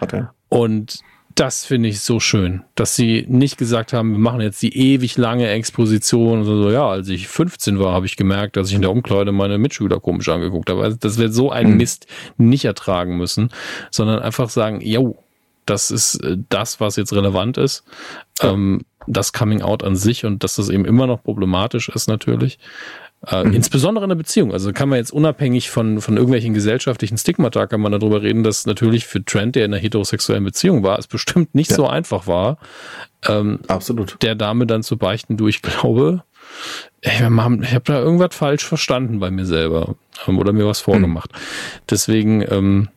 [0.49, 0.99] und
[1.35, 5.17] das finde ich so schön, dass sie nicht gesagt haben, wir machen jetzt die ewig
[5.17, 8.91] lange Exposition so, ja, als ich 15 war, habe ich gemerkt, dass ich in der
[8.91, 10.83] Umkleide meine Mitschüler komisch angeguckt habe.
[10.83, 11.77] Also, dass wir so einen mhm.
[11.77, 13.49] Mist nicht ertragen müssen,
[13.91, 15.17] sondern einfach sagen, jo,
[15.65, 17.83] das ist äh, das, was jetzt relevant ist.
[18.41, 18.51] Ja.
[18.51, 22.59] Ähm, das Coming Out an sich und dass das eben immer noch problematisch ist natürlich.
[23.27, 23.53] Äh, mhm.
[23.53, 24.51] Insbesondere in der Beziehung.
[24.51, 28.65] Also kann man jetzt unabhängig von, von irgendwelchen gesellschaftlichen Stigmata, kann man darüber reden, dass
[28.65, 31.75] natürlich für Trent, der in einer heterosexuellen Beziehung war, es bestimmt nicht ja.
[31.77, 32.57] so einfach war.
[33.27, 34.17] Ähm, Absolut.
[34.23, 36.23] Der Dame dann zu beichten, du, ich glaube,
[37.01, 39.95] ich, ich habe da irgendwas falsch verstanden bei mir selber
[40.27, 41.31] ähm, oder mir was vorgemacht.
[41.31, 41.37] Mhm.
[41.89, 42.89] Deswegen, ähm,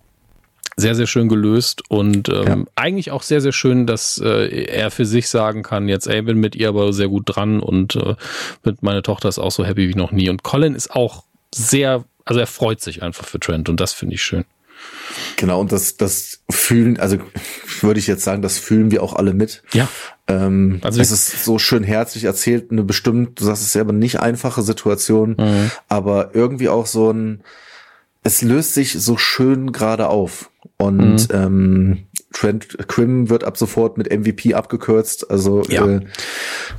[0.77, 2.65] sehr, sehr schön gelöst und ähm, ja.
[2.75, 6.39] eigentlich auch sehr, sehr schön, dass äh, er für sich sagen kann, jetzt, ey, bin
[6.39, 8.17] mit ihr aber sehr gut dran und äh,
[8.65, 10.29] mit meiner Tochter ist auch so happy wie noch nie.
[10.29, 11.25] Und Colin ist auch
[11.55, 14.45] sehr, also er freut sich einfach für Trent und das finde ich schön.
[15.37, 17.19] Genau, und das, das fühlen, also
[17.81, 19.63] würde ich jetzt sagen, das fühlen wir auch alle mit.
[19.73, 19.89] Ja.
[20.27, 24.21] Ähm, also es ist so schön herzlich erzählt, eine bestimmt, du sagst es selber, nicht
[24.21, 25.71] einfache Situation, mhm.
[25.89, 27.43] aber irgendwie auch so ein,
[28.23, 30.51] es löst sich so schön gerade auf.
[30.85, 31.35] Und mhm.
[31.35, 35.87] ähm, Trent Quim wird ab sofort mit MVP abgekürzt, also ja.
[35.87, 36.01] äh,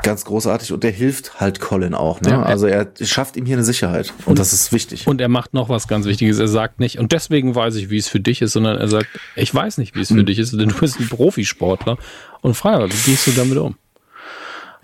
[0.04, 2.22] ganz großartig und der hilft halt Colin auch.
[2.22, 2.32] Ne?
[2.32, 5.08] Ja, also er schafft ihm hier eine Sicherheit und, und, das ist wichtig.
[5.08, 6.40] Und er macht noch was ganz Wichtiges.
[6.40, 9.08] Er sagt nicht und deswegen weiß ich, wie es für dich ist, sondern er sagt,
[9.36, 10.26] ich weiß nicht, wie es für mhm.
[10.26, 11.98] dich ist, denn du bist ein Profisportler
[12.42, 13.76] und Freier, wie gehst du damit um?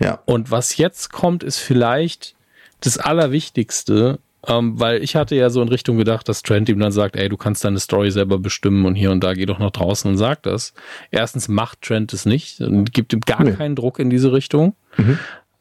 [0.00, 0.20] Ja.
[0.24, 2.34] Und was jetzt kommt, ist vielleicht
[2.80, 6.92] das Allerwichtigste, ähm, weil ich hatte ja so in Richtung gedacht, dass Trent ihm dann
[6.92, 9.70] sagt, ey, du kannst deine Story selber bestimmen und hier und da geh doch nach
[9.70, 10.74] draußen und sag das.
[11.10, 13.52] Erstens macht Trent es nicht und gibt ihm gar nee.
[13.52, 15.18] keinen Druck in diese Richtung, mhm.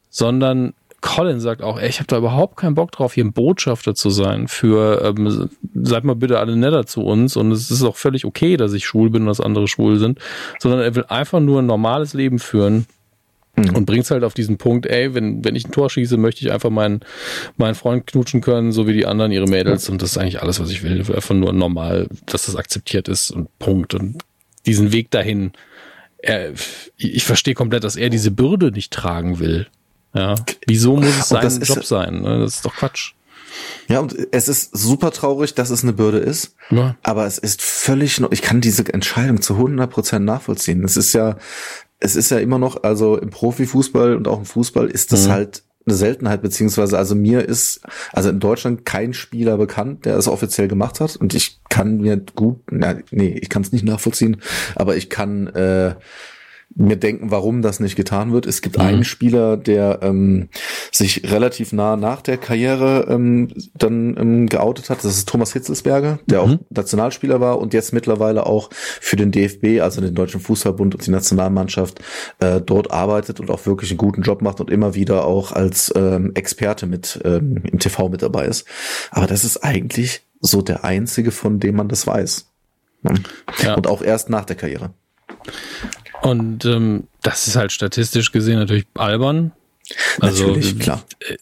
[0.10, 3.96] sondern Colin sagt auch, ey, ich habe da überhaupt keinen Bock drauf, hier ein Botschafter
[3.96, 7.96] zu sein für, ähm, seid mal bitte alle netter zu uns und es ist auch
[7.96, 10.20] völlig okay, dass ich schwul bin und dass andere schwul sind,
[10.60, 12.86] sondern er will einfach nur ein normales Leben führen.
[13.56, 16.52] Und bringt's halt auf diesen Punkt, ey, wenn, wenn ich ein Tor schieße, möchte ich
[16.52, 17.02] einfach meinen,
[17.58, 19.90] meinen Freund knutschen können, so wie die anderen ihre Mädels.
[19.90, 21.00] Und das ist eigentlich alles, was ich will.
[21.00, 23.94] Einfach nur normal, dass das akzeptiert ist und Punkt.
[23.94, 24.24] Und
[24.66, 25.52] diesen Weg dahin,
[26.18, 26.54] er,
[26.98, 29.68] ich verstehe komplett, dass er diese Bürde nicht tragen will.
[30.14, 30.36] Ja.
[30.68, 32.22] Wieso muss es sein Job sein?
[32.22, 32.40] Ne?
[32.40, 33.14] Das ist doch Quatsch.
[33.88, 36.56] Ja, und es ist super traurig, dass es eine Bürde ist.
[36.70, 36.96] Ja.
[37.04, 40.84] Aber es ist völlig, ich kann diese Entscheidung zu 100 Prozent nachvollziehen.
[40.84, 41.38] Es ist ja,
[42.02, 45.32] es ist ja immer noch, also im Profifußball und auch im Fußball ist das mhm.
[45.32, 50.28] halt eine Seltenheit, beziehungsweise also mir ist, also in Deutschland kein Spieler bekannt, der es
[50.28, 51.16] offiziell gemacht hat.
[51.16, 54.42] Und ich kann mir gut, na, nee, ich kann es nicht nachvollziehen,
[54.76, 55.96] aber ich kann äh,
[56.76, 58.46] mir denken, warum das nicht getan wird.
[58.46, 58.84] Es gibt mhm.
[58.84, 60.50] einen Spieler, der ähm,
[60.92, 65.00] sich relativ nah nach der Karriere ähm, dann ähm, geoutet hat.
[65.00, 66.54] Das ist Thomas Hitzelsberger, der mhm.
[66.54, 71.06] auch Nationalspieler war und jetzt mittlerweile auch für den DFB, also den Deutschen Fußballbund und
[71.06, 72.02] die Nationalmannschaft
[72.40, 75.92] äh, dort arbeitet und auch wirklich einen guten Job macht und immer wieder auch als
[75.96, 78.66] ähm, Experte mit ähm, im TV mit dabei ist.
[79.12, 82.48] Aber das ist eigentlich so der einzige, von dem man das weiß.
[83.64, 83.74] Ja.
[83.76, 84.94] Und auch erst nach der Karriere.
[86.22, 89.52] Und ähm, das ist halt statistisch gesehen natürlich albern.
[90.20, 91.04] Also, natürlich, klar.
[91.20, 91.38] Äh,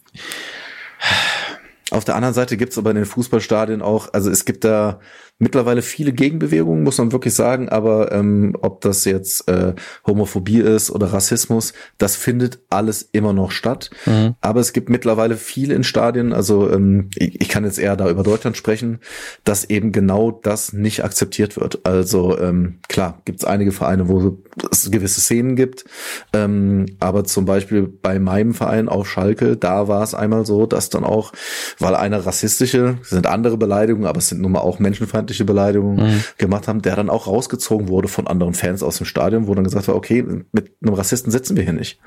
[1.91, 4.99] Auf der anderen Seite gibt's aber in den Fußballstadien auch, also es gibt da
[5.39, 9.73] mittlerweile viele Gegenbewegungen, muss man wirklich sagen, aber ähm, ob das jetzt äh,
[10.05, 13.89] Homophobie ist oder Rassismus, das findet alles immer noch statt.
[14.05, 14.35] Mhm.
[14.41, 18.09] Aber es gibt mittlerweile viele in Stadien, also ähm, ich, ich kann jetzt eher da
[18.09, 18.99] über Deutschland sprechen,
[19.45, 21.85] dass eben genau das nicht akzeptiert wird.
[21.85, 24.37] Also ähm, klar, gibt es einige Vereine, wo
[24.69, 25.85] es gewisse Szenen gibt,
[26.33, 30.89] ähm, aber zum Beispiel bei meinem Verein auf Schalke, da war es einmal so, dass
[30.89, 31.31] dann auch,
[31.79, 36.15] weil eine rassistische, sind andere Beleidigungen, aber es sind nun mal auch menschenfeindliche menschenfeindliche Beleidigungen
[36.15, 36.23] mhm.
[36.37, 39.63] gemacht haben, der dann auch rausgezogen wurde von anderen Fans aus dem Stadion, wo dann
[39.63, 41.99] gesagt war, okay, mit einem Rassisten sitzen wir hier nicht.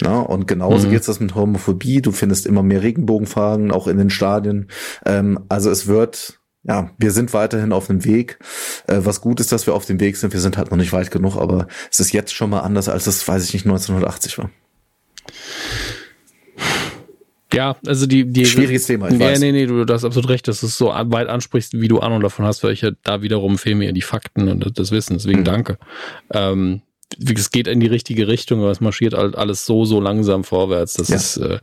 [0.00, 0.92] Na, und genauso mhm.
[0.92, 2.00] geht's das mit Homophobie.
[2.02, 4.68] Du findest immer mehr Regenbogenfragen, auch in den Stadien.
[5.04, 8.38] Ähm, also es wird ja, wir sind weiterhin auf dem Weg.
[8.88, 10.32] Äh, was gut ist, dass wir auf dem Weg sind.
[10.32, 13.06] Wir sind halt noch nicht weit genug, aber es ist jetzt schon mal anders, als
[13.06, 14.50] es, weiß ich nicht, 1980 war.
[17.58, 19.08] Ja, also die, die schwieriges Thema.
[19.08, 19.40] Ich nee, weiß.
[19.40, 21.98] nee, nee, du, du hast absolut recht, dass du es so weit ansprichst, wie du
[21.98, 25.14] Ahnung davon hast, weil ich ja da wiederum fehlen mir die Fakten und das Wissen.
[25.14, 25.44] Deswegen mhm.
[25.44, 25.78] danke.
[26.32, 26.82] Ähm,
[27.18, 30.94] es geht in die richtige Richtung, aber es marschiert halt alles so, so langsam vorwärts.
[30.94, 31.16] Das ja.
[31.16, 31.58] ist äh,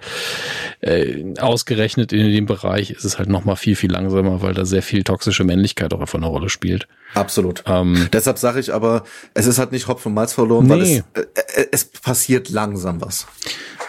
[0.81, 4.65] äh, ausgerechnet in dem Bereich ist es halt noch mal viel, viel langsamer, weil da
[4.65, 6.89] sehr viel toxische Männlichkeit auch einfach eine Rolle spielt.
[7.15, 7.63] Absolut.
[7.65, 10.71] Ähm, Deshalb sage ich aber, es ist halt nicht Hopf und Malz verloren, nee.
[10.71, 13.25] weil es, äh, äh, es passiert langsam was.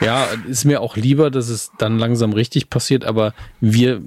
[0.00, 4.00] Ja, ist mir auch lieber, dass es dann langsam richtig passiert, aber wir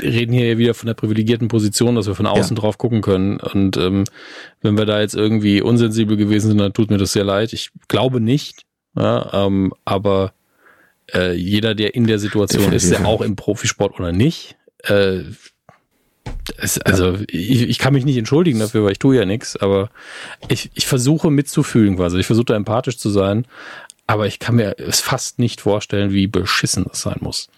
[0.00, 2.60] reden hier ja wieder von der privilegierten Position, dass wir von außen ja.
[2.60, 3.40] drauf gucken können.
[3.40, 4.04] Und ähm,
[4.60, 7.52] wenn wir da jetzt irgendwie unsensibel gewesen sind, dann tut mir das sehr leid.
[7.52, 8.64] Ich glaube nicht,
[8.96, 10.32] ja, ähm, aber
[11.12, 15.22] äh, jeder, der in der Situation ist, der auch im Profisport oder nicht, äh,
[16.56, 19.90] es, also ich, ich kann mich nicht entschuldigen dafür, weil ich tue ja nichts, aber
[20.48, 22.18] ich, ich versuche mitzufühlen quasi.
[22.18, 23.46] Ich versuche da empathisch zu sein,
[24.06, 27.48] aber ich kann mir es fast nicht vorstellen, wie beschissen das sein muss.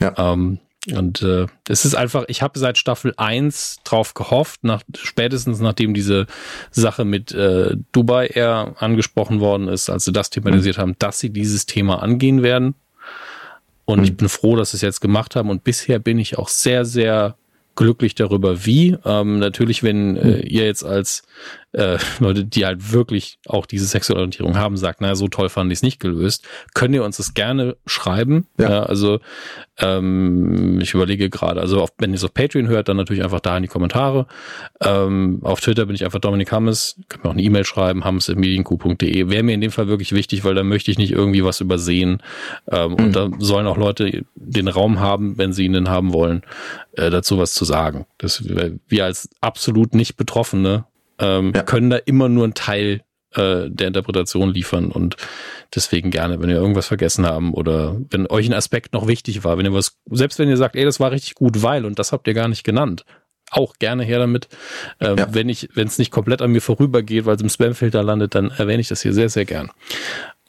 [0.00, 0.14] Ja.
[0.16, 0.58] Ähm,
[0.94, 5.94] und äh, es ist einfach, ich habe seit Staffel 1 drauf gehofft, nach, spätestens nachdem
[5.94, 6.26] diese
[6.70, 10.82] Sache mit äh, Dubai Air angesprochen worden ist, als sie das thematisiert mhm.
[10.82, 12.74] haben, dass sie dieses Thema angehen werden.
[13.84, 14.04] Und mhm.
[14.04, 15.50] ich bin froh, dass sie es jetzt gemacht haben.
[15.50, 17.36] Und bisher bin ich auch sehr, sehr
[17.76, 18.96] glücklich darüber, wie.
[19.04, 21.22] Ähm, natürlich, wenn äh, ihr jetzt als
[21.76, 25.70] äh, Leute, die halt wirklich auch diese sexuelle Orientierung haben, sagt, naja, so toll fand
[25.70, 28.46] ich es nicht gelöst, könnt ihr uns das gerne schreiben.
[28.58, 28.70] Ja.
[28.70, 29.20] ja also
[29.78, 33.40] ähm, ich überlege gerade, also auf, wenn ihr es auf Patreon hört, dann natürlich einfach
[33.40, 34.26] da in die Kommentare.
[34.80, 39.28] Ähm, auf Twitter bin ich einfach Dominik Hammes, könnt mir auch eine E-Mail schreiben, hammes.medienku.de.
[39.28, 42.22] Wäre mir in dem Fall wirklich wichtig, weil da möchte ich nicht irgendwie was übersehen.
[42.70, 42.94] Ähm, mhm.
[42.96, 46.42] Und da sollen auch Leute den Raum haben, wenn sie ihn denn haben wollen,
[46.92, 48.06] äh, dazu was zu sagen.
[48.16, 48.42] Das,
[48.88, 50.86] wir als absolut nicht Betroffene
[51.18, 51.62] ähm, ja.
[51.62, 53.02] können da immer nur einen Teil
[53.34, 55.16] äh, der Interpretation liefern und
[55.74, 59.58] deswegen gerne, wenn wir irgendwas vergessen haben oder wenn euch ein Aspekt noch wichtig war,
[59.58, 62.12] wenn ihr was, selbst wenn ihr sagt, ey, das war richtig gut, weil und das
[62.12, 63.04] habt ihr gar nicht genannt,
[63.50, 64.48] auch gerne her damit.
[65.00, 65.28] Ähm, ja.
[65.34, 68.50] Wenn ich, wenn es nicht komplett an mir vorübergeht, weil es im Spamfilter landet, dann
[68.50, 69.70] erwähne ich das hier sehr, sehr gern.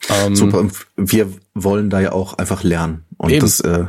[0.09, 0.67] Ähm, Super.
[0.95, 3.41] Wir wollen da ja auch einfach lernen und eben.
[3.41, 3.85] das äh,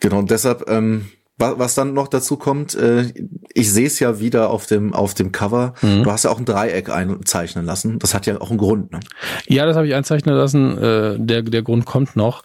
[0.00, 1.10] genau und deshalb ähm,
[1.40, 3.12] was dann noch dazu kommt, äh,
[3.54, 5.74] ich sehe es ja wieder auf dem auf dem Cover.
[5.82, 6.04] Mhm.
[6.04, 7.98] Du hast ja auch ein Dreieck einzeichnen lassen.
[7.98, 8.92] Das hat ja auch einen Grund.
[8.92, 9.00] Ne?
[9.48, 10.78] Ja, das habe ich einzeichnen lassen.
[10.78, 12.44] Äh, der der Grund kommt noch.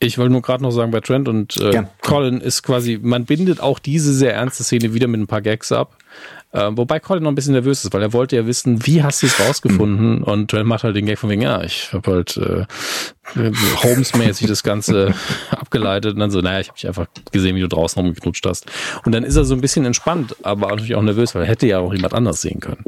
[0.00, 3.60] Ich wollte nur gerade noch sagen, bei Trent und äh, Colin ist quasi, man bindet
[3.60, 5.96] auch diese sehr ernste Szene wieder mit ein paar Gags ab.
[6.54, 9.22] Äh, wobei Colin noch ein bisschen nervös ist, weil er wollte ja wissen, wie hast
[9.22, 10.18] du es rausgefunden?
[10.18, 10.22] Mhm.
[10.22, 12.64] Und Trent macht halt den Gag von wegen, ja, ich habe halt äh,
[13.82, 15.14] Holmes-mäßig das Ganze
[15.50, 18.66] abgeleitet und dann so, naja, ich habe dich einfach gesehen, wie du draußen rumgeknutscht hast.
[19.04, 21.66] Und dann ist er so ein bisschen entspannt, aber natürlich auch nervös, weil er hätte
[21.66, 22.84] ja auch jemand anders sehen können.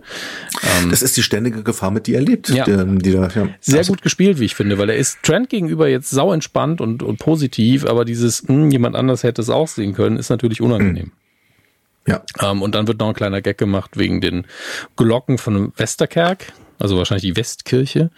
[0.79, 2.51] Ähm, das ist die ständige Gefahr, mit die er lebt.
[2.51, 2.65] Ja.
[2.65, 3.49] Die, die da, ja.
[3.61, 7.03] Sehr gut gespielt, wie ich finde, weil er ist Trent gegenüber jetzt sau entspannt und,
[7.03, 10.61] und positiv, aber dieses, mh, hm, jemand anders hätte es auch sehen können, ist natürlich
[10.61, 11.07] unangenehm.
[11.07, 11.26] Mhm.
[12.07, 12.23] Ja.
[12.41, 14.47] Ähm, und dann wird noch ein kleiner Gag gemacht wegen den
[14.97, 18.11] Glocken von Westerkerk, also wahrscheinlich die Westkirche.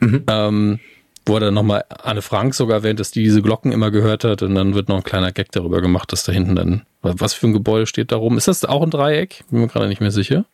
[0.00, 0.24] Mhm.
[0.28, 0.80] Ähm,
[1.24, 4.42] wo er dann nochmal Anne Frank sogar erwähnt, dass die diese Glocken immer gehört hat
[4.42, 7.46] und dann wird noch ein kleiner Gag darüber gemacht, dass da hinten dann, was für
[7.46, 8.36] ein Gebäude steht da rum.
[8.36, 9.44] Ist das auch ein Dreieck?
[9.50, 10.44] Bin mir gerade nicht mehr sicher.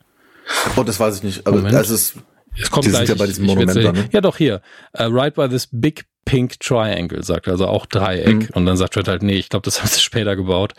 [0.76, 1.74] Oh, das weiß ich nicht, aber Moment.
[1.74, 2.14] also es,
[2.60, 3.08] es kommt gleich.
[3.08, 4.08] Ja, bei diesem Monument da, ne?
[4.12, 4.62] ja, doch hier.
[4.98, 8.34] Uh, right by this big Pink Triangle, sagt er, also auch Dreieck.
[8.34, 8.48] Mhm.
[8.52, 10.74] Und dann sagt Red halt, nee, ich glaube, das haben sie später gebaut.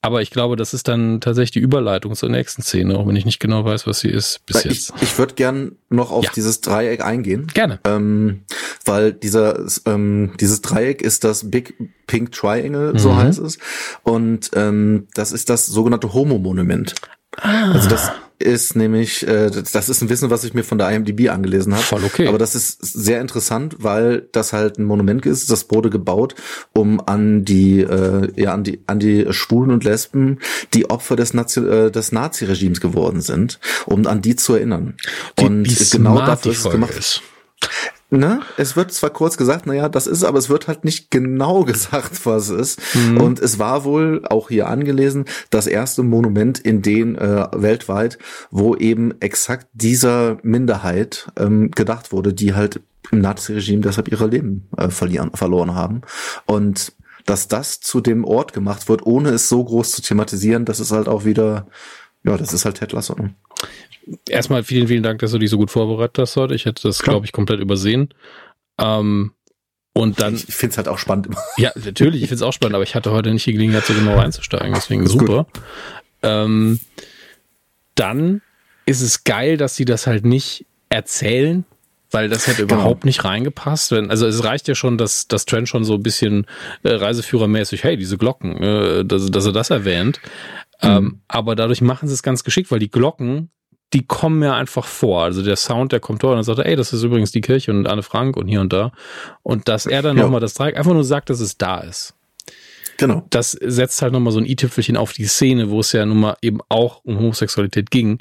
[0.00, 3.24] Aber ich glaube, das ist dann tatsächlich die Überleitung zur nächsten Szene, auch wenn ich
[3.24, 4.92] nicht genau weiß, was sie ist bis ich, jetzt.
[5.00, 6.30] Ich würde gern noch auf ja.
[6.36, 7.48] dieses Dreieck eingehen.
[7.52, 7.80] Gerne.
[7.84, 8.42] Ähm,
[8.84, 11.74] weil dieser, ähm, dieses Dreieck ist das Big
[12.06, 13.16] Pink Triangle, so mhm.
[13.16, 13.58] heißt es.
[14.04, 16.94] Und ähm, das ist das sogenannte Homo-Monument.
[17.40, 17.72] Ah.
[17.72, 21.30] Also das ist nämlich, äh, das ist ein Wissen, was ich mir von der IMDb
[21.30, 21.82] angelesen habe.
[21.82, 22.28] Voll okay.
[22.28, 25.50] Aber das ist sehr interessant, weil das halt ein Monument ist.
[25.50, 26.34] Das wurde gebaut,
[26.72, 30.38] um an die, äh, ja, an die, an die Schwulen und Lesben,
[30.74, 34.94] die Opfer des, Nazi äh, des Nazi-Regimes geworden sind, um an die zu erinnern.
[35.36, 36.94] Wie, und wie genau dafür ist es gemacht.
[36.98, 37.22] Ist.
[38.14, 38.42] Ne?
[38.58, 42.26] Es wird zwar kurz gesagt, naja, das ist, aber es wird halt nicht genau gesagt,
[42.26, 42.94] was es ist.
[42.94, 43.18] Mhm.
[43.18, 48.18] Und es war wohl auch hier angelesen, das erste Monument in den äh, weltweit,
[48.50, 52.80] wo eben exakt dieser Minderheit ähm, gedacht wurde, die halt
[53.10, 56.02] im Nazi-Regime deshalb ihre Leben äh, verlieren, verloren haben.
[56.44, 56.92] Und
[57.24, 60.92] dass das zu dem Ort gemacht wird, ohne es so groß zu thematisieren, das ist
[60.92, 61.66] halt auch wieder,
[62.24, 63.16] ja, das ist halt Ted Lasso.
[64.28, 66.54] Erstmal vielen, vielen Dank, dass du dich so gut vorbereitet hast heute.
[66.54, 68.12] Ich hätte das, glaube ich, komplett übersehen.
[68.78, 69.32] Ähm,
[69.92, 70.34] und dann.
[70.34, 71.28] Ich finde es halt auch spannend.
[71.56, 73.94] Ja, natürlich, ich finde es auch spannend, aber ich hatte heute nicht die Gelegenheit, so
[73.94, 74.72] genau reinzusteigen.
[74.74, 75.46] Deswegen super.
[76.22, 76.80] Ähm,
[77.94, 78.40] dann
[78.86, 81.64] ist es geil, dass sie das halt nicht erzählen,
[82.10, 82.80] weil das hätte genau.
[82.80, 83.92] überhaupt nicht reingepasst.
[83.92, 86.46] Wenn, also es reicht ja schon, dass das Trend schon so ein bisschen
[86.82, 90.20] äh, Reiseführermäßig, hey, diese Glocken, äh, dass, dass er das erwähnt.
[90.82, 90.88] Mhm.
[90.88, 93.50] Ähm, aber dadurch machen sie es ganz geschickt, weil die Glocken
[93.92, 95.22] die kommen mir einfach vor.
[95.22, 97.86] Also der Sound, der kommt dort und sagt, ey, das ist übrigens die Kirche und
[97.86, 98.92] Anne Frank und hier und da.
[99.42, 100.22] Und dass er dann ja.
[100.22, 102.14] nochmal das Dreieck einfach nur sagt, dass es da ist.
[102.96, 103.26] Genau.
[103.30, 106.36] Das setzt halt nochmal so ein i-Tüpfelchen auf die Szene, wo es ja nun mal
[106.40, 108.18] eben auch um Homosexualität ging.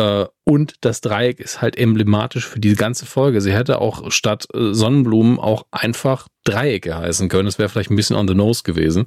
[0.00, 3.40] Äh, und das Dreieck ist halt emblematisch für die ganze Folge.
[3.40, 7.44] Sie hätte auch statt äh, Sonnenblumen auch einfach Dreiecke heißen können.
[7.44, 9.04] Das wäre vielleicht ein bisschen on the nose gewesen.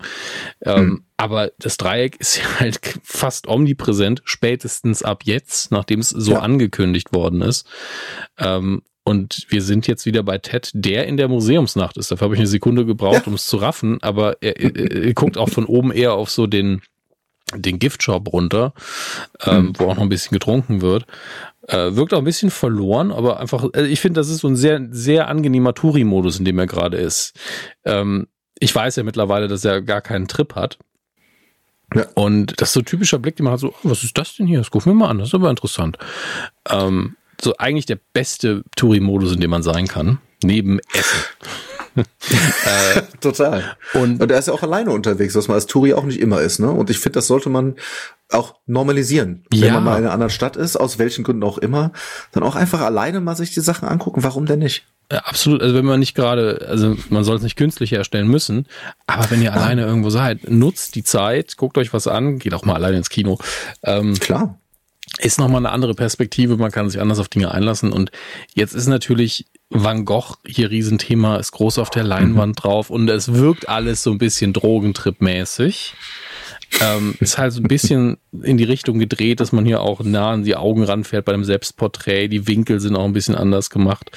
[0.64, 1.04] Mhm.
[1.18, 6.40] Aber das Dreieck ist ja halt fast omnipräsent, spätestens ab jetzt, nachdem es so ja.
[6.40, 7.68] angekündigt worden ist.
[8.38, 12.12] Ähm, und wir sind jetzt wieder bei Ted, der in der Museumsnacht ist.
[12.12, 13.28] Dafür habe ich eine Sekunde gebraucht, ja.
[13.28, 13.98] um es zu raffen.
[14.02, 16.82] Aber er, er, er guckt auch von oben eher auf so den
[17.56, 18.74] den Giftshop runter,
[19.46, 19.74] ähm, mhm.
[19.78, 21.06] wo auch noch ein bisschen getrunken wird.
[21.68, 24.56] Äh, wirkt auch ein bisschen verloren, aber einfach, also ich finde, das ist so ein
[24.56, 27.34] sehr, sehr angenehmer Touri-Modus, in dem er gerade ist.
[27.86, 28.28] Ähm,
[28.60, 30.78] ich weiß ja mittlerweile, dass er gar keinen Trip hat.
[31.96, 32.06] Ja.
[32.16, 34.36] Und das ist so ein typischer Blick, den man hat so, oh, was ist das
[34.36, 34.58] denn hier?
[34.58, 35.98] Das gucken wir mal an, das ist aber interessant.
[36.70, 41.20] Ähm, so eigentlich der beste Touri-Modus, in dem man sein kann, neben Essen.
[41.96, 43.76] äh, Total.
[43.94, 46.42] Und, und er ist ja auch alleine unterwegs, was man als Touri auch nicht immer
[46.42, 46.72] ist, ne?
[46.72, 47.76] Und ich finde, das sollte man
[48.32, 49.46] auch normalisieren.
[49.54, 49.68] Ja.
[49.68, 51.92] Wenn man mal in einer anderen Stadt ist, aus welchen Gründen auch immer,
[52.32, 54.24] dann auch einfach alleine mal sich die Sachen angucken.
[54.24, 54.86] Warum denn nicht?
[55.12, 55.62] Ja, absolut.
[55.62, 58.68] Also wenn man nicht gerade, also man soll es nicht künstlich herstellen müssen,
[59.06, 59.52] aber wenn ihr ja.
[59.52, 63.10] alleine irgendwo seid, nutzt die Zeit, guckt euch was an, geht auch mal alleine ins
[63.10, 63.38] Kino.
[63.84, 64.58] Ähm, Klar.
[65.20, 67.92] Ist nochmal eine andere Perspektive, man kann sich anders auf Dinge einlassen.
[67.92, 68.12] Und
[68.56, 72.62] jetzt ist natürlich Van Gogh hier Riesenthema, ist groß auf der Leinwand mhm.
[72.62, 75.94] drauf und es wirkt alles so ein bisschen Drogentrip-mäßig.
[76.82, 80.32] Ähm, ist halt so ein bisschen in die Richtung gedreht, dass man hier auch nah
[80.32, 82.30] an die Augen ranfährt bei dem Selbstporträt.
[82.30, 84.10] Die Winkel sind auch ein bisschen anders gemacht.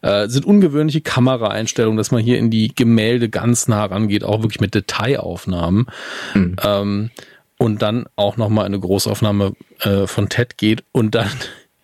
[0.00, 4.60] Äh, sind ungewöhnliche Kameraeinstellungen, dass man hier in die Gemälde ganz nah rangeht, auch wirklich
[4.60, 5.86] mit Detailaufnahmen.
[6.34, 6.56] Mhm.
[6.62, 7.10] Ähm,
[7.58, 11.30] und dann auch nochmal eine Großaufnahme äh, von Ted geht und dann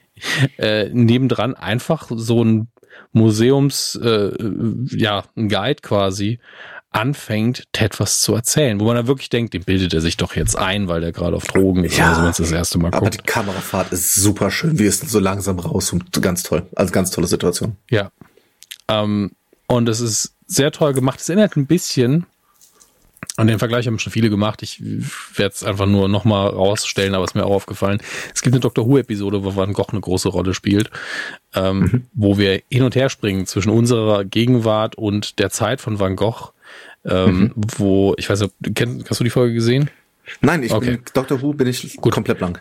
[0.59, 2.68] äh, nebendran einfach so ein
[3.12, 4.32] Museums, äh,
[4.90, 6.38] ja, ein Guide quasi,
[6.92, 10.34] anfängt, Ted was zu erzählen, wo man dann wirklich denkt, den bildet er sich doch
[10.34, 12.90] jetzt ein, weil der gerade auf Drogen ist, ja, also wenn es das erste Mal
[12.90, 13.02] guckt.
[13.02, 16.92] Aber die Kamerafahrt ist super schön, wie es so langsam raus und ganz toll, also
[16.92, 17.76] ganz tolle Situation.
[17.90, 18.10] Ja.
[18.88, 19.32] Ähm,
[19.68, 21.20] und es ist sehr toll gemacht.
[21.20, 22.26] Es erinnert ein bisschen
[23.36, 24.62] und den Vergleich haben schon viele gemacht.
[24.62, 28.01] Ich werde es einfach nur nochmal rausstellen, aber es ist mir auch aufgefallen.
[28.35, 30.90] Es gibt eine Doctor Who-Episode, wo Van Gogh eine große Rolle spielt,
[31.55, 32.07] ähm, mhm.
[32.12, 36.52] wo wir hin und her springen zwischen unserer Gegenwart und der Zeit von Van Gogh.
[37.05, 37.52] Ähm, mhm.
[37.55, 38.52] Wo, ich weiß nicht,
[39.09, 39.90] hast du die Folge gesehen?
[40.40, 40.97] Nein, ich okay.
[40.97, 41.43] bin Dr.
[41.43, 42.12] Who bin ich Gut.
[42.12, 42.61] komplett blank.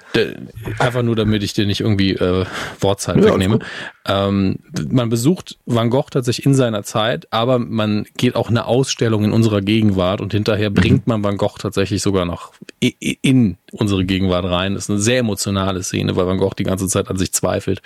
[0.80, 2.46] Einfach nur, damit ich dir nicht irgendwie äh,
[2.80, 3.60] Wortzeit ja, wegnehme.
[4.06, 4.60] Ähm,
[4.90, 9.32] man besucht Van Gogh tatsächlich in seiner Zeit, aber man geht auch eine Ausstellung in
[9.32, 10.76] unserer Gegenwart und hinterher mhm.
[10.76, 14.74] bringt man Van Gogh tatsächlich sogar noch in unsere Gegenwart rein.
[14.74, 17.82] Das ist eine sehr emotionale Szene, weil Van Gogh die ganze Zeit an sich zweifelt.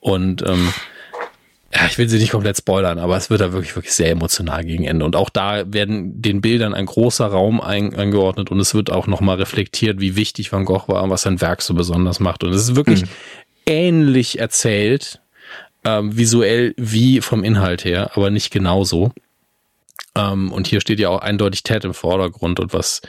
[0.00, 0.72] Und ähm,
[1.74, 4.64] ja, ich will sie nicht komplett spoilern, aber es wird da wirklich, wirklich sehr emotional
[4.64, 5.04] gegen Ende.
[5.04, 9.08] Und auch da werden den Bildern ein großer Raum ein, eingeordnet und es wird auch
[9.08, 12.44] nochmal reflektiert, wie wichtig Van Gogh war und was sein Werk so besonders macht.
[12.44, 13.08] Und es ist wirklich mhm.
[13.66, 15.20] ähnlich erzählt,
[15.84, 19.12] ähm, visuell wie vom Inhalt her, aber nicht genauso.
[20.16, 23.02] Ähm, und hier steht ja auch eindeutig Ted im Vordergrund und was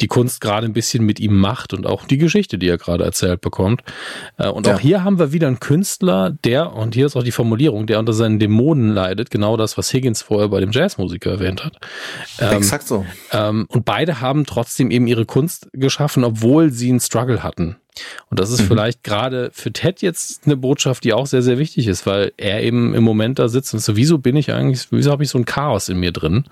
[0.00, 3.04] die Kunst gerade ein bisschen mit ihm macht und auch die Geschichte, die er gerade
[3.04, 3.82] erzählt bekommt.
[4.38, 4.74] Äh, und ja.
[4.74, 7.98] auch hier haben wir wieder einen Künstler, der, und hier ist auch die Formulierung, der
[7.98, 11.76] unter seinen Dämonen leidet, genau das, was Higgins vorher bei dem Jazzmusiker erwähnt hat.
[12.38, 13.04] Ähm, Exakt so.
[13.32, 17.76] Ähm, und beide haben trotzdem eben ihre Kunst geschaffen, obwohl sie einen Struggle hatten.
[18.30, 18.66] Und das ist mhm.
[18.66, 22.62] vielleicht gerade für Ted jetzt eine Botschaft, die auch sehr, sehr wichtig ist, weil er
[22.62, 25.38] eben im Moment da sitzt und so, wieso bin ich eigentlich, wieso habe ich so
[25.38, 26.44] ein Chaos in mir drin?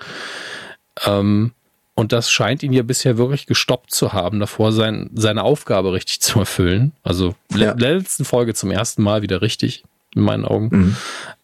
[1.04, 1.52] Ähm,
[1.94, 6.20] und das scheint ihn ja bisher wirklich gestoppt zu haben, davor sein, seine Aufgabe richtig
[6.20, 6.92] zu erfüllen.
[7.02, 7.74] Also ja.
[7.74, 10.68] letzten Folge zum ersten Mal wieder richtig, in meinen Augen.
[10.70, 10.96] Mhm.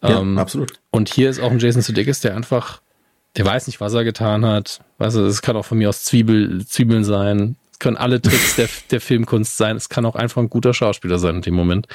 [0.03, 0.75] Ja, ähm, absolut.
[0.91, 2.81] Und hier ist auch ein Jason Sudeikis, der einfach,
[3.37, 4.81] der weiß nicht, was er getan hat.
[4.99, 7.57] Weißt du, es kann auch von mir aus Zwiebel, Zwiebeln sein.
[7.79, 9.77] Können alle Tricks der, der Filmkunst sein.
[9.77, 11.87] Es kann auch einfach ein guter Schauspieler sein in dem Moment.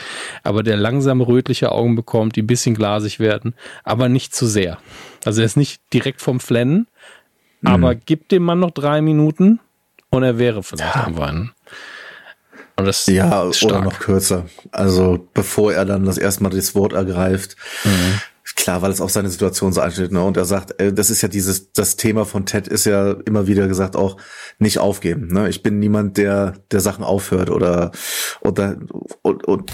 [0.43, 4.77] Aber der langsam rötliche Augen bekommt, die ein bisschen glasig werden, aber nicht zu sehr.
[5.26, 6.88] Also er ist nicht direkt vom Flennen,
[7.64, 8.01] aber mhm.
[8.05, 9.60] gib dem Mann noch drei Minuten
[10.10, 11.05] und er wäre vielleicht ja.
[11.05, 11.51] am Weinen.
[12.76, 14.45] Und das ja, oder noch kürzer.
[14.72, 17.55] Also bevor er dann das erste Mal das Wort ergreift.
[17.84, 18.19] Mhm.
[18.55, 20.11] Klar, weil es auf seine Situation so einsteht.
[20.11, 20.23] Ne?
[20.23, 23.47] Und er sagt, äh, das ist ja dieses, das Thema von Ted ist ja immer
[23.47, 24.17] wieder gesagt auch
[24.59, 25.27] nicht aufgeben.
[25.27, 25.49] Ne?
[25.49, 27.91] Ich bin niemand, der der Sachen aufhört oder
[28.41, 28.77] oder
[29.21, 29.71] und, und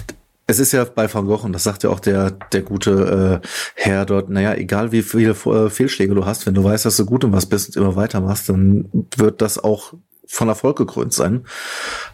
[0.50, 3.48] es ist ja bei Van Gogh, und das sagt ja auch der, der gute äh,
[3.76, 7.06] Herr dort, naja, egal wie viele äh, Fehlschläge du hast, wenn du weißt, dass du
[7.06, 9.94] gut in was bist und immer weitermachst, dann wird das auch
[10.32, 11.46] von Erfolg gekrönt sein.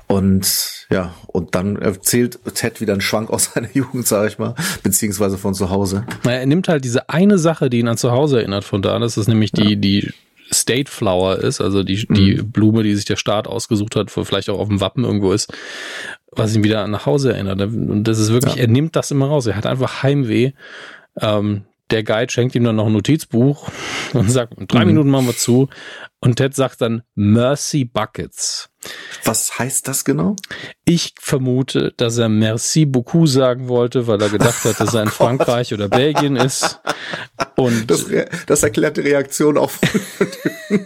[0.08, 4.56] Und ja, und dann erzählt Ted wieder einen Schwank aus seiner Jugend, sage ich mal,
[4.84, 6.06] beziehungsweise von zu Hause.
[6.24, 9.18] Er nimmt halt diese eine Sache, die ihn an zu Hause erinnert von da, das
[9.18, 9.76] ist nämlich die, ja.
[9.76, 10.14] die
[10.54, 12.52] State Flower ist, also die, die mhm.
[12.52, 15.52] Blume, die sich der Staat ausgesucht hat, wo vielleicht auch auf dem Wappen irgendwo ist,
[16.32, 17.62] was ihn wieder nach Hause erinnert.
[17.62, 18.62] Und das ist wirklich, ja.
[18.62, 19.48] er nimmt das immer raus.
[19.48, 20.52] Er hat einfach Heimweh.
[21.20, 23.70] Ähm, der Guide schenkt ihm dann noch ein Notizbuch
[24.14, 24.88] und sagt, drei mhm.
[24.88, 25.70] Minuten machen wir zu.
[26.20, 28.70] Und Ted sagt dann Mercy Buckets.
[29.24, 30.36] Was heißt das genau?
[30.84, 35.08] Ich vermute, dass er Merci beaucoup sagen wollte, weil er gedacht hat, dass er in
[35.10, 36.80] oh Frankreich oder Belgien ist.
[37.56, 38.06] Und das,
[38.48, 39.70] das erklärt die Reaktion von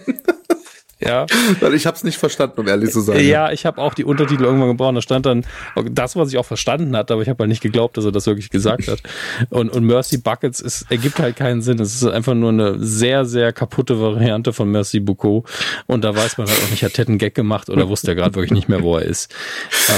[1.02, 1.26] Ja.
[1.62, 3.26] Weil ich habe es nicht verstanden, um ehrlich zu sein.
[3.26, 4.96] Ja, ich habe auch die Untertitel irgendwann gebraucht.
[4.98, 5.46] Da stand dann
[5.90, 8.26] das, was ich auch verstanden hatte, aber ich habe halt nicht geglaubt, dass er das
[8.26, 9.02] wirklich gesagt hat.
[9.50, 11.80] Und, und Mercy Buckets ist, ergibt halt keinen Sinn.
[11.80, 15.46] Es ist einfach nur eine sehr, sehr kaputte Variante von Mercy Bucco.
[15.88, 18.16] Und da weiß man halt auch nicht, hat Ted einen Gag gemacht oder wusste er
[18.16, 19.34] gerade wirklich nicht mehr, wo er ist.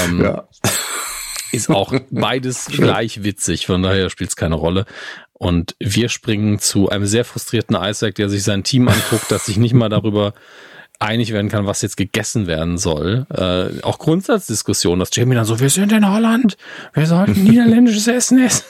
[0.05, 0.47] Ähm, ja.
[1.51, 4.85] Ist auch beides gleich witzig, von daher spielt es keine Rolle.
[5.33, 9.57] Und wir springen zu einem sehr frustrierten Isaac, der sich sein Team anguckt, das sich
[9.57, 10.33] nicht mal darüber
[10.99, 13.25] einig werden kann, was jetzt gegessen werden soll.
[13.29, 16.57] Äh, auch Grundsatzdiskussion, dass Jamie dann so, wir sind in Holland,
[16.93, 18.63] wir sollten niederländisches Essen essen.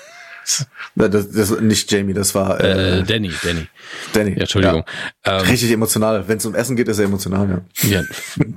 [0.96, 3.68] Das, das, nicht Jamie, das war äh, äh, Danny, Danny.
[4.12, 4.32] Danny.
[4.32, 4.84] Ja, Entschuldigung.
[5.26, 5.40] Ja.
[5.40, 6.28] Ähm, Richtig emotional.
[6.28, 7.90] Wenn es um Essen geht, ist er emotional, ja.
[7.90, 8.04] ja.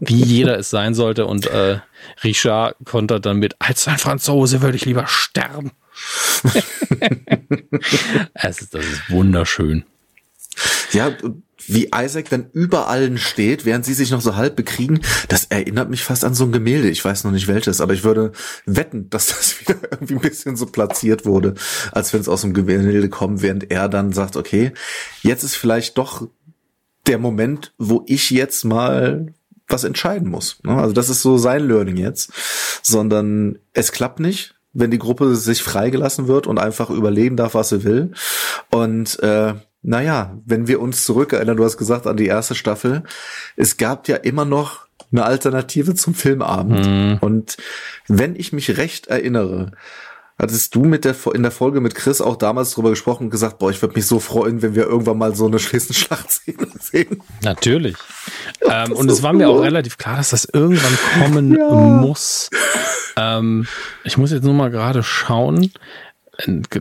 [0.00, 1.26] Wie jeder es sein sollte.
[1.26, 1.80] Und äh,
[2.24, 5.72] Richard kontert dann mit, als ein Franzose würde ich lieber sterben.
[8.34, 9.84] es ist, das ist wunderschön.
[10.92, 11.12] Ja,
[11.68, 15.90] wie Isaac dann über allen steht, während sie sich noch so halb bekriegen, das erinnert
[15.90, 16.88] mich fast an so ein Gemälde.
[16.88, 18.32] Ich weiß noch nicht welches, aber ich würde
[18.66, 21.54] wetten, dass das wieder irgendwie ein bisschen so platziert wurde,
[21.92, 24.72] als wenn es aus dem Gemälde kommt, während er dann sagt, okay,
[25.22, 26.28] jetzt ist vielleicht doch
[27.06, 29.34] der Moment, wo ich jetzt mal
[29.68, 30.58] was entscheiden muss.
[30.62, 30.74] Ne?
[30.74, 32.32] Also das ist so sein Learning jetzt,
[32.82, 37.70] sondern es klappt nicht, wenn die Gruppe sich freigelassen wird und einfach überleben darf, was
[37.70, 38.12] sie will.
[38.70, 39.54] Und äh,
[39.84, 43.02] naja, wenn wir uns zurückerinnern, du hast gesagt an die erste Staffel,
[43.54, 46.86] es gab ja immer noch eine Alternative zum Filmabend.
[46.86, 47.18] Mhm.
[47.20, 47.56] Und
[48.08, 49.72] wenn ich mich recht erinnere,
[50.38, 53.58] hattest du mit der, in der Folge mit Chris auch damals drüber gesprochen und gesagt,
[53.58, 57.22] boah, ich würde mich so freuen, wenn wir irgendwann mal so eine Schlüsselschlachtszene sehen.
[57.42, 57.96] Natürlich.
[58.62, 61.68] ähm, und es war mir auch relativ klar, dass das irgendwann kommen ja.
[61.68, 62.48] muss.
[63.16, 63.66] Ähm,
[64.02, 65.70] ich muss jetzt nur mal gerade schauen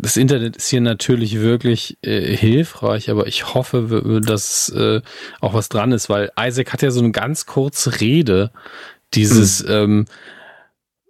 [0.02, 5.02] das Internet ist hier natürlich wirklich äh, hilfreich, aber ich hoffe, dass äh,
[5.42, 8.52] auch was dran ist, weil Isaac hat ja so eine ganz kurze Rede,
[9.14, 9.70] dieses mhm.
[9.70, 10.06] ähm,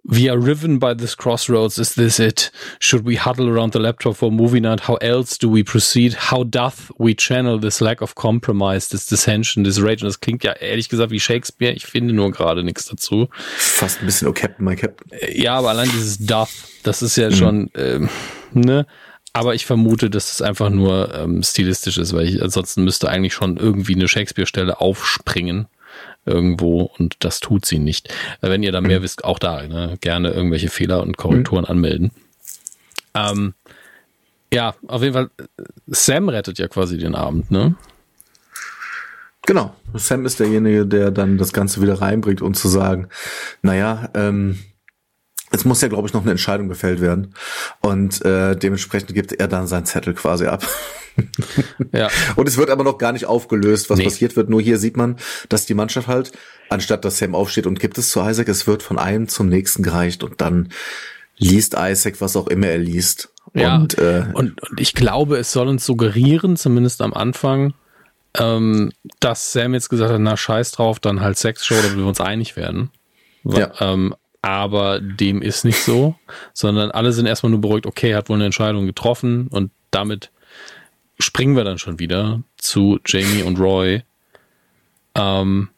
[0.06, 1.78] We are riven by this crossroads.
[1.78, 2.50] Is this it?
[2.78, 4.80] Should we huddle around the laptop for movie night?
[4.80, 6.12] How else do we proceed?
[6.12, 10.02] How doth we channel this lack of compromise, this dissension, this rage?
[10.02, 11.72] Und das klingt ja ehrlich gesagt wie Shakespeare.
[11.72, 13.28] Ich finde nur gerade nichts dazu.
[13.56, 15.10] Fast ein bisschen, oh Captain, my Captain.
[15.32, 16.50] Ja, aber allein dieses doth,
[16.82, 17.34] das ist ja mhm.
[17.34, 18.10] schon, ähm,
[18.52, 18.86] ne?
[19.32, 23.32] Aber ich vermute, dass es einfach nur ähm, stilistisch ist, weil ich ansonsten müsste eigentlich
[23.32, 25.66] schon irgendwie eine Shakespeare-Stelle aufspringen
[26.26, 28.08] irgendwo und das tut sie nicht.
[28.40, 29.04] Äh, wenn ihr da mehr mhm.
[29.04, 31.70] wisst, auch da ne, gerne irgendwelche Fehler und Korrekturen mhm.
[31.70, 32.10] anmelden.
[33.14, 33.54] Ähm,
[34.52, 35.30] ja, auf jeden Fall,
[35.86, 37.74] Sam rettet ja quasi den Abend, ne?
[39.46, 39.74] Genau.
[39.92, 43.08] Sam ist derjenige, der dann das Ganze wieder reinbringt, um zu sagen,
[43.62, 44.58] naja, ähm,
[45.54, 47.34] es muss ja, glaube ich, noch eine Entscheidung gefällt werden.
[47.80, 50.66] Und äh, dementsprechend gibt er dann seinen Zettel quasi ab.
[51.92, 52.08] ja.
[52.34, 54.04] Und es wird aber noch gar nicht aufgelöst, was nee.
[54.04, 54.50] passiert wird.
[54.50, 55.16] Nur hier sieht man,
[55.48, 56.32] dass die Mannschaft halt,
[56.70, 59.82] anstatt dass Sam aufsteht und gibt es zu Isaac, es wird von einem zum nächsten
[59.82, 60.70] gereicht und dann
[61.36, 63.30] liest Isaac, was auch immer er liest.
[63.54, 67.74] Ja, und, äh, und, und ich glaube, es soll uns suggerieren, zumindest am Anfang,
[68.36, 72.20] ähm, dass Sam jetzt gesagt hat, na scheiß drauf, dann halt Sexshow, da wir uns
[72.20, 72.90] einig werden.
[73.44, 73.70] Ja.
[73.78, 76.16] Ähm, aber dem ist nicht so,
[76.52, 80.30] sondern alle sind erstmal nur beruhigt, okay, hat wohl eine Entscheidung getroffen und damit
[81.18, 84.02] springen wir dann schon wieder zu Jamie und Roy,
[85.14, 85.70] ähm,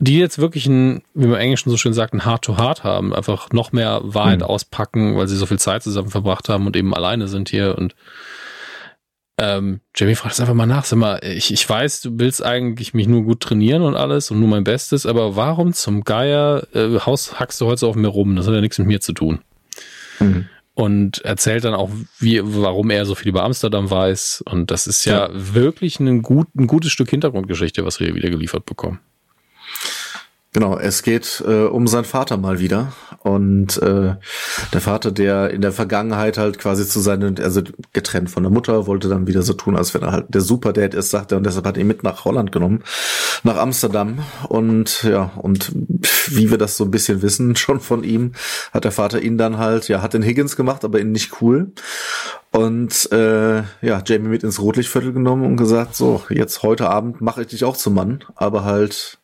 [0.00, 3.52] die jetzt wirklich ein, wie man im Englischen so schön sagt, ein Heart-to-Heart haben, einfach
[3.52, 4.46] noch mehr Wahrheit mhm.
[4.46, 7.94] auspacken, weil sie so viel Zeit zusammen verbracht haben und eben alleine sind hier und
[9.40, 10.84] ähm, Jamie fragt es einfach mal nach.
[10.84, 14.38] Sag mal, ich, ich weiß, du willst eigentlich mich nur gut trainieren und alles und
[14.38, 18.08] nur mein Bestes, aber warum zum Geier äh, Haus hackst du heute so auf mir
[18.08, 18.36] rum?
[18.36, 19.40] Das hat ja nichts mit mir zu tun.
[20.18, 20.46] Mhm.
[20.74, 24.44] Und erzählt dann auch, wie, warum er so viel über Amsterdam weiß.
[24.46, 25.30] Und das ist ja, ja.
[25.32, 29.00] wirklich ein, gut, ein gutes Stück Hintergrundgeschichte, was wir hier wieder geliefert bekommen.
[30.52, 32.92] Genau, es geht äh, um seinen Vater mal wieder.
[33.22, 34.16] Und äh,
[34.72, 37.62] der Vater, der in der Vergangenheit halt quasi zu seinen, also
[37.92, 40.94] getrennt von der Mutter, wollte dann wieder so tun, als wenn er halt der Superdad
[40.94, 42.82] ist, sagt er, und deshalb hat er ihn mit nach Holland genommen,
[43.44, 44.24] nach Amsterdam.
[44.48, 45.70] Und ja, und
[46.26, 48.32] wie wir das so ein bisschen wissen, schon von ihm,
[48.72, 51.70] hat der Vater ihn dann halt, ja, hat den Higgins gemacht, aber ihn nicht cool.
[52.50, 57.42] Und äh, ja, Jamie mit ins Rotlichtviertel genommen und gesagt, so, jetzt heute Abend mache
[57.42, 59.19] ich dich auch zum Mann, aber halt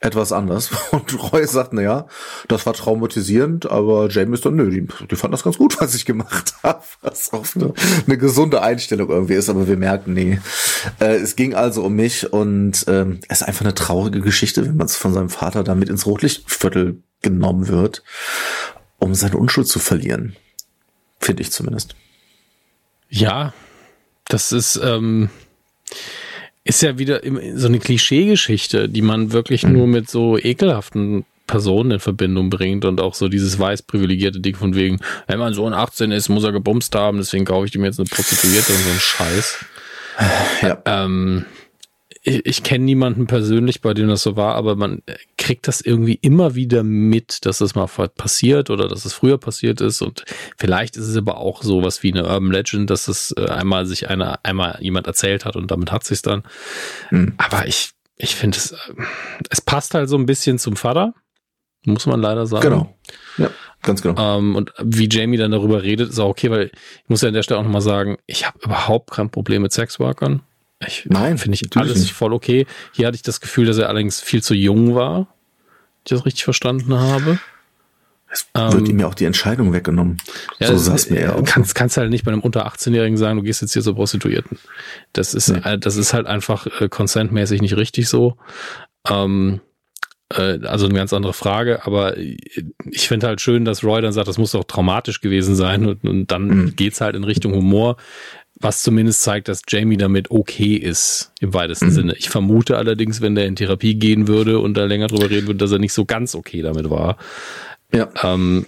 [0.00, 0.70] etwas anders.
[0.92, 2.06] Und Roy sagt, na ja,
[2.46, 5.94] das war traumatisierend, aber Jamie ist dann, nö, die, die fand das ganz gut, was
[5.94, 6.82] ich gemacht habe.
[7.00, 7.72] Was auch eine,
[8.06, 10.40] eine gesunde Einstellung irgendwie ist, aber wir merken, nee.
[11.00, 14.76] Äh, es ging also um mich und ähm, es ist einfach eine traurige Geschichte, wenn
[14.76, 18.04] man von seinem Vater da mit ins Rotlichtviertel genommen wird,
[18.98, 20.36] um seine Unschuld zu verlieren.
[21.20, 21.96] Finde ich zumindest.
[23.08, 23.52] Ja,
[24.28, 25.30] das ist, ähm,
[26.68, 27.22] ist ja wieder
[27.54, 29.72] so eine Klischeegeschichte, die man wirklich mhm.
[29.72, 34.54] nur mit so ekelhaften Personen in Verbindung bringt und auch so dieses weiß privilegierte Ding
[34.54, 37.84] von wegen, wenn mein Sohn 18 ist, muss er gebumst haben, deswegen kaufe ich ihm
[37.84, 39.64] jetzt eine Prostituierte und so ein Scheiß.
[40.62, 40.82] Ja.
[40.84, 41.46] Ähm,
[42.22, 45.02] ich, ich kenne niemanden persönlich, bei dem das so war, aber man
[45.48, 49.80] kriegt das irgendwie immer wieder mit, dass das mal passiert oder dass es früher passiert
[49.80, 50.02] ist.
[50.02, 50.26] Und
[50.58, 53.86] vielleicht ist es aber auch so was wie eine Urban Legend, dass es äh, einmal
[53.86, 56.42] sich einer, einmal jemand erzählt hat und damit hat sich's dann.
[57.10, 57.32] Mhm.
[57.38, 58.76] Aber ich, ich finde es, äh,
[59.48, 61.14] es passt halt so ein bisschen zum Vater,
[61.86, 62.68] muss man leider sagen.
[62.68, 62.98] Genau.
[63.38, 63.50] Ja,
[63.82, 64.20] ganz genau.
[64.20, 67.34] Ähm, und wie Jamie dann darüber redet, ist auch okay, weil ich muss ja an
[67.34, 70.42] der Stelle auch nochmal sagen, ich habe überhaupt kein Problem mit Sexworkern.
[70.86, 72.12] Ich, Nein, finde ich alles nicht.
[72.12, 72.66] voll okay.
[72.92, 75.26] Hier hatte ich das Gefühl, dass er allerdings viel zu jung war,
[76.08, 77.38] ich das richtig verstanden habe.
[78.30, 80.18] Es wird ähm, ihm ja auch die Entscheidung weggenommen.
[80.58, 81.44] Ja, so saß mir ja auch.
[81.44, 84.58] Kannst, kannst halt nicht bei einem unter 18-Jährigen sagen, du gehst jetzt hier zur Prostituierten.
[85.14, 85.78] Das ist, nee.
[85.78, 88.36] das ist halt einfach äh, consentmäßig nicht richtig so.
[89.08, 89.60] Ähm,
[90.30, 94.28] äh, also eine ganz andere Frage, aber ich finde halt schön, dass Roy dann sagt,
[94.28, 96.76] das muss doch traumatisch gewesen sein und, und dann mhm.
[96.76, 97.96] geht's halt in Richtung Humor.
[98.60, 101.92] Was zumindest zeigt, dass Jamie damit okay ist, im weitesten mhm.
[101.92, 102.16] Sinne.
[102.16, 105.58] Ich vermute allerdings, wenn der in Therapie gehen würde und da länger drüber reden würde,
[105.58, 107.18] dass er nicht so ganz okay damit war.
[107.92, 108.10] Ja.
[108.22, 108.66] Ähm,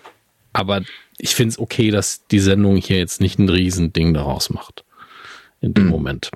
[0.52, 0.82] aber
[1.18, 4.84] ich finde es okay, dass die Sendung hier jetzt nicht ein Riesending daraus macht.
[5.60, 5.90] In dem mhm.
[5.90, 6.30] Moment.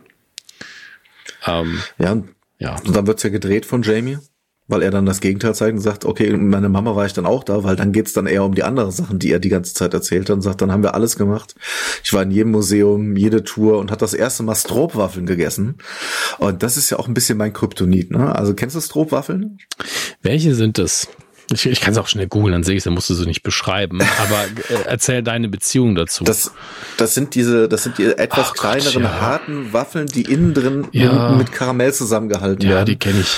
[1.46, 2.22] Ähm, ja,
[2.58, 2.76] ja.
[2.84, 4.18] Und dann wird's ja gedreht von Jamie
[4.66, 7.44] weil er dann das Gegenteil zeigt und sagt, okay, meine Mama war ich dann auch
[7.44, 9.92] da, weil dann geht's dann eher um die anderen Sachen, die er die ganze Zeit
[9.92, 11.54] erzählt hat und sagt, dann haben wir alles gemacht.
[12.02, 15.76] Ich war in jedem Museum, jede Tour und hat das erste Mal Stroopwaffeln gegessen.
[16.38, 18.34] Und das ist ja auch ein bisschen mein Kryptonit, ne?
[18.34, 19.58] Also kennst du Stroopwaffeln?
[20.22, 21.08] Welche sind das?
[21.52, 23.26] Ich, ich kann es auch schnell googeln, dann sehe ich es, dann musst du sie
[23.26, 24.00] nicht beschreiben.
[24.18, 26.24] Aber äh, erzähl deine Beziehung dazu.
[26.24, 26.52] Das,
[26.96, 29.20] das sind diese, das sind die etwas Ach kleineren, Gott, ja.
[29.20, 31.32] harten Waffeln, die innen drin ja.
[31.36, 32.78] mit Karamell zusammengehalten ja, werden.
[32.80, 33.36] Ja, die kenne ich.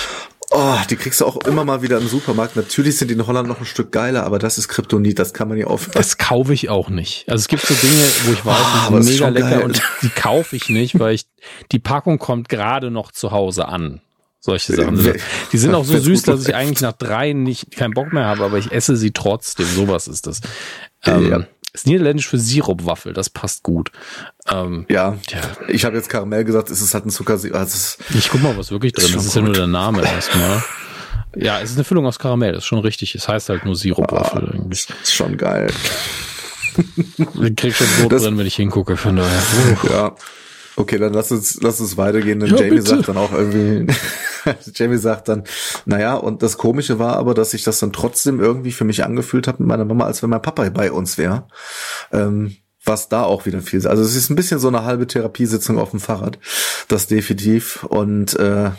[0.58, 2.56] Oh, die kriegst du auch immer mal wieder im Supermarkt.
[2.56, 5.48] Natürlich sind die in Holland noch ein Stück geiler, aber das ist Kryptonit, das kann
[5.48, 5.92] man nicht aufhören.
[5.92, 7.28] Das kaufe ich auch nicht.
[7.28, 8.56] Also es gibt so Dinge, wo ich weiß,
[8.90, 9.64] oh, die sind mega lecker geil.
[9.64, 11.26] und die kaufe ich nicht, weil ich,
[11.72, 14.00] die Packung kommt gerade noch zu Hause an.
[14.40, 15.14] Solche Sachen.
[15.52, 18.44] Die sind auch so süß, dass ich eigentlich nach drei nicht keinen Bock mehr habe,
[18.44, 19.66] aber ich esse sie trotzdem.
[19.66, 20.40] Sowas ist das.
[21.04, 21.46] Ähm, ja.
[21.76, 23.92] Ist niederländisch für Sirupwaffel, das passt gut.
[24.50, 27.34] Ähm, ja, ja, ich habe jetzt Karamell gesagt, es ist halt ein Zucker.
[27.34, 29.14] Also ich guck mal, was wirklich drin ist.
[29.14, 30.64] Das ist ja nur der Name erstmal.
[31.36, 33.14] Ja, es ist eine Füllung aus Karamell, das ist schon richtig.
[33.14, 34.58] Es heißt halt nur Sirupwaffel.
[34.58, 35.70] Ah, ist schon geil.
[37.42, 39.42] Ich krieg schon Brot drin, wenn ich hingucke, von daher.
[39.90, 40.14] Ja.
[40.76, 42.40] Okay, dann lass uns, lass uns weitergehen.
[42.40, 42.90] Denn ja, Jamie bitte.
[42.90, 43.86] sagt dann auch irgendwie,
[44.74, 45.44] Jamie sagt dann,
[45.86, 49.48] naja, und das Komische war aber, dass sich das dann trotzdem irgendwie für mich angefühlt
[49.48, 51.48] hat mit meiner Mama, als wenn mein Papa bei uns wäre.
[52.12, 53.86] Ähm, was da auch wieder viel.
[53.86, 56.38] Also es ist ein bisschen so eine halbe Therapiesitzung auf dem Fahrrad.
[56.88, 57.82] Das definitiv.
[57.84, 58.70] Und äh,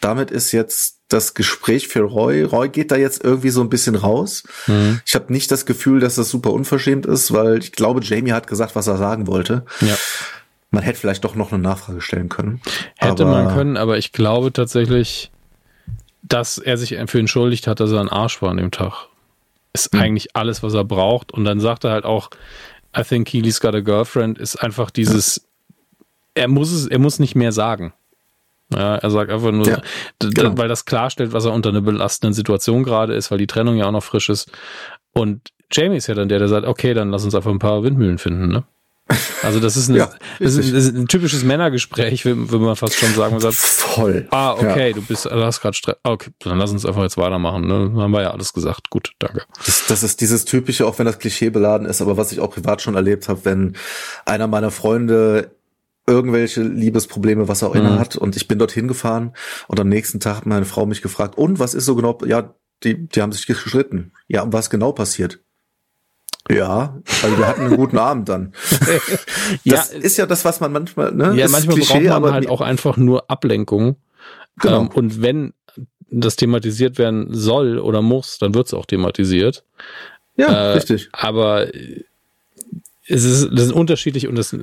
[0.00, 2.42] damit ist jetzt das Gespräch für Roy.
[2.42, 4.42] Roy geht da jetzt irgendwie so ein bisschen raus.
[4.66, 5.00] Mhm.
[5.06, 8.46] Ich habe nicht das Gefühl, dass das super unverschämt ist, weil ich glaube, Jamie hat
[8.46, 9.64] gesagt, was er sagen wollte.
[9.80, 9.96] Ja.
[10.72, 12.60] Man hätte vielleicht doch noch eine Nachfrage stellen können.
[12.96, 15.30] Hätte man können, aber ich glaube tatsächlich,
[16.22, 19.06] dass er sich für entschuldigt hat, dass er ein Arsch war an dem Tag.
[19.74, 20.00] Ist mhm.
[20.00, 21.30] eigentlich alles, was er braucht.
[21.30, 22.30] Und dann sagt er halt auch,
[22.96, 25.46] I think Keely's got a girlfriend, ist einfach dieses,
[26.36, 26.44] ja.
[26.44, 27.92] er muss es, er muss nicht mehr sagen.
[28.72, 29.82] Ja, er sagt einfach nur, ja,
[30.20, 30.56] genau.
[30.56, 33.86] weil das klarstellt, was er unter einer belastenden Situation gerade ist, weil die Trennung ja
[33.86, 34.50] auch noch frisch ist.
[35.12, 37.82] Und Jamie ist ja dann der, der sagt, okay, dann lass uns einfach ein paar
[37.82, 38.64] Windmühlen finden, ne?
[39.42, 42.94] Also das ist, eine, ja, das, ist, das ist, ein typisches Männergespräch, würde man fast
[42.94, 43.32] schon sagen.
[43.32, 44.26] Man sagt, Voll.
[44.30, 44.94] Ah, okay, ja.
[44.94, 45.96] du bist, du hast gerade Stress.
[46.02, 47.66] Okay, dann lass uns einfach jetzt weitermachen.
[47.66, 47.90] Ne?
[47.90, 48.90] Dann haben wir ja alles gesagt.
[48.90, 49.42] Gut, danke.
[49.66, 52.50] Das, das ist dieses typische, auch wenn das Klischee beladen ist, aber was ich auch
[52.50, 53.76] privat schon erlebt habe, wenn
[54.24, 55.50] einer meiner Freunde
[56.06, 57.98] irgendwelche Liebesprobleme, was auch immer mhm.
[57.98, 58.16] hat.
[58.16, 59.34] Und ich bin dorthin gefahren
[59.68, 62.18] und am nächsten Tag hat meine Frau mich gefragt, und was ist so genau?
[62.24, 64.12] Ja, die, die haben sich geschritten.
[64.26, 65.40] Ja, und was genau passiert?
[66.52, 68.52] Ja, also wir hatten einen guten Abend dann.
[68.80, 71.34] das ja, ist ja das, was man manchmal, ne?
[71.36, 73.96] Ja, manchmal Klischee, braucht man halt auch einfach nur Ablenkung.
[74.60, 74.82] Genau.
[74.82, 75.54] Ähm, und wenn
[76.10, 79.64] das thematisiert werden soll oder muss, dann wird es auch thematisiert.
[80.36, 81.08] Ja, äh, richtig.
[81.12, 81.68] Aber
[83.12, 84.56] es ist, das ist unterschiedlich und das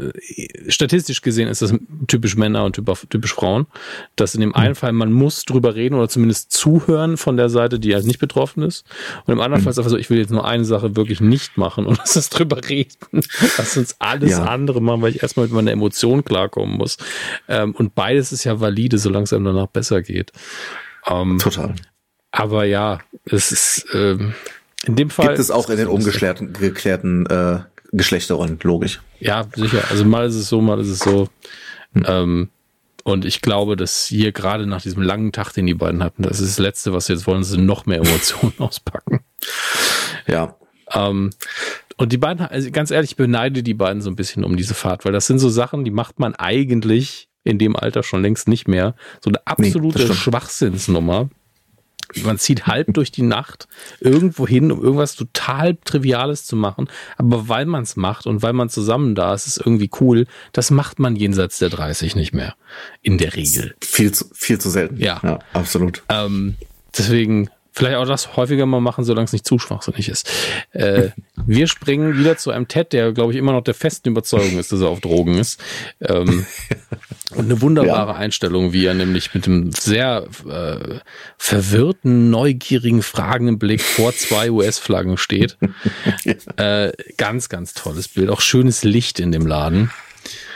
[0.67, 1.73] statistisch gesehen ist das
[2.07, 3.67] typisch Männer und typisch Frauen,
[4.15, 7.79] dass in dem einen Fall man muss drüber reden oder zumindest zuhören von der Seite,
[7.79, 8.85] die halt nicht betroffen ist.
[9.25, 9.65] Und im anderen mhm.
[9.65, 11.99] Fall ist es einfach so, ich will jetzt nur eine Sache wirklich nicht machen und
[12.03, 13.21] das ist drüber reden.
[13.57, 14.45] Lass uns alles ja.
[14.45, 16.97] andere machen, weil ich erstmal mit meiner Emotion klarkommen muss.
[17.47, 20.31] Ähm, und beides ist ja valide, solange es einem danach besser geht.
[21.07, 21.75] Ähm, Total.
[22.31, 24.33] Aber ja, es ist ähm,
[24.85, 25.27] in dem Fall.
[25.27, 27.59] Gibt es auch in den ungeklärten geklärten, äh,
[27.91, 29.01] Geschlechterrollen, logisch.
[29.19, 29.83] Ja, sicher.
[29.89, 31.27] Also mal ist es so, mal ist es so.
[31.93, 32.03] Hm.
[32.07, 32.49] Ähm,
[33.03, 36.39] und ich glaube, dass hier gerade nach diesem langen Tag, den die beiden hatten, das
[36.39, 39.21] ist das Letzte, was sie jetzt wollen, sie noch mehr Emotionen auspacken.
[40.27, 40.55] Ja.
[40.93, 41.31] Ähm,
[41.97, 44.73] und die beiden, also ganz ehrlich, ich beneide die beiden so ein bisschen um diese
[44.73, 48.47] Fahrt, weil das sind so Sachen, die macht man eigentlich in dem Alter schon längst
[48.47, 48.95] nicht mehr.
[49.23, 51.29] So eine absolute nee, Schwachsinnsnummer
[52.23, 53.67] man zieht halb durch die Nacht
[53.99, 56.89] irgendwo hin, um irgendwas total Triviales zu machen.
[57.17, 60.25] Aber weil man es macht und weil man zusammen da ist, ist irgendwie cool.
[60.51, 62.55] Das macht man jenseits der 30 nicht mehr.
[63.01, 63.75] In der Regel.
[63.81, 64.97] Viel zu, viel zu selten.
[64.97, 65.19] Ja.
[65.23, 66.03] ja absolut.
[66.09, 66.55] Ähm,
[66.97, 70.29] deswegen Vielleicht auch das häufiger mal machen, solange es nicht zu schwachsinnig ist.
[70.71, 71.11] Äh,
[71.45, 74.73] wir springen wieder zu einem Ted, der, glaube ich, immer noch der festen Überzeugung ist,
[74.73, 75.61] dass er auf Drogen ist.
[76.01, 76.45] Ähm,
[77.31, 78.17] und eine wunderbare ja.
[78.17, 80.99] Einstellung, wie er nämlich mit einem sehr äh,
[81.37, 85.57] verwirrten, neugierigen, fragenden Blick vor zwei US-Flaggen steht.
[86.57, 88.29] äh, ganz, ganz tolles Bild.
[88.29, 89.91] Auch schönes Licht in dem Laden.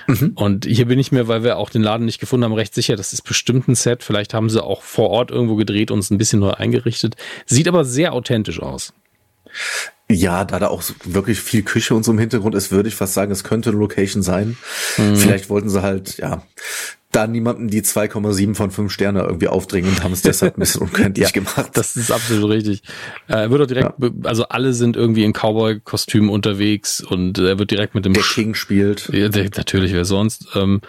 [0.07, 0.31] Mhm.
[0.35, 2.95] Und hier bin ich mir, weil wir auch den Laden nicht gefunden haben, recht sicher,
[2.95, 4.03] das ist bestimmt ein Set.
[4.03, 7.15] Vielleicht haben sie auch vor Ort irgendwo gedreht und es ein bisschen neu eingerichtet.
[7.45, 8.93] Sieht aber sehr authentisch aus.
[10.09, 13.13] Ja, da da auch wirklich viel Küche und so im Hintergrund ist, würde ich fast
[13.13, 14.57] sagen, es könnte eine Location sein.
[14.97, 15.15] Mhm.
[15.15, 16.43] Vielleicht wollten sie halt, ja,
[17.13, 20.81] da niemanden die 2,7 von 5 Sterne irgendwie aufdringen und haben es deshalb ein bisschen
[20.87, 21.71] unkenntlich ja, gemacht.
[21.73, 22.83] Das ist absolut richtig.
[23.27, 24.09] Er wird auch direkt, ja.
[24.23, 28.55] also alle sind irgendwie in Cowboy-Kostümen unterwegs und er wird direkt mit dem Der King
[28.55, 29.09] spielt.
[29.13, 30.47] Ja, der, natürlich, wer sonst.
[30.55, 30.81] Ähm,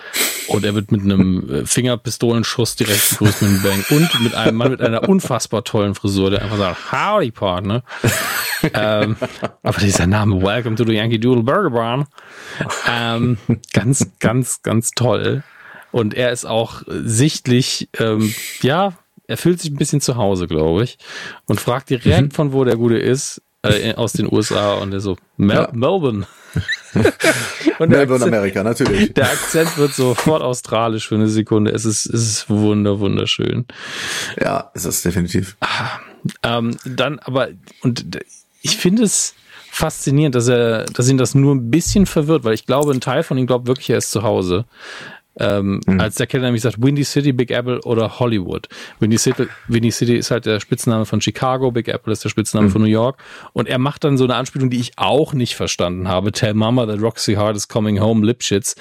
[0.48, 4.56] und er wird mit einem äh, Fingerpistolenschuss direkt begrüßt mit einem Bang und mit einem
[4.56, 7.82] Mann mit einer unfassbar tollen Frisur, der einfach sagt, Howdy, Partner.
[8.74, 9.16] ähm,
[9.62, 12.06] aber dieser Name, Welcome to the Yankee Doodle Burger Barn.
[12.90, 13.38] Ähm,
[13.72, 15.42] ganz, ganz, ganz toll.
[15.94, 18.94] Und er ist auch sichtlich, ähm, ja,
[19.28, 20.98] er fühlt sich ein bisschen zu Hause, glaube ich.
[21.46, 22.30] Und fragt direkt, mhm.
[22.32, 24.74] von wo der Gute ist, äh, aus den USA.
[24.74, 25.68] Und er so, Mel ja.
[25.72, 26.26] Melbourne.
[27.78, 29.14] und Melbourne, Akzent, Amerika, natürlich.
[29.14, 31.70] Der Akzent wird sofort australisch für eine Sekunde.
[31.70, 33.64] Es ist, es ist wunder, wunderschön.
[34.40, 35.56] Ja, es ist definitiv.
[35.60, 36.00] Ah,
[36.42, 37.50] ähm, dann aber,
[37.82, 38.18] und
[38.62, 39.36] ich finde es
[39.70, 43.22] faszinierend, dass er, dass ihn das nur ein bisschen verwirrt, weil ich glaube, ein Teil
[43.22, 44.64] von ihm glaubt wirklich, er ist zu Hause.
[45.38, 46.00] Ähm, mhm.
[46.00, 48.68] Als der Kellner nämlich sagt, Windy City, Big Apple oder Hollywood.
[49.00, 52.68] Windy City, Windy City ist halt der Spitzname von Chicago, Big Apple ist der Spitzname
[52.68, 52.72] mhm.
[52.72, 53.18] von New York.
[53.52, 56.32] Und er macht dann so eine Anspielung, die ich auch nicht verstanden habe.
[56.32, 58.76] Tell Mama that Roxy Hart is coming home, Lipschitz.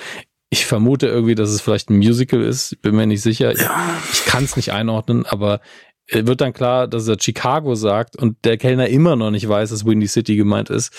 [0.50, 3.58] Ich vermute irgendwie, dass es vielleicht ein Musical ist, bin mir nicht sicher.
[3.58, 4.00] Ja.
[4.12, 5.62] Ich kann es nicht einordnen, aber
[6.12, 9.86] wird dann klar, dass er Chicago sagt und der Kellner immer noch nicht weiß, dass
[9.86, 10.94] Windy City gemeint ist,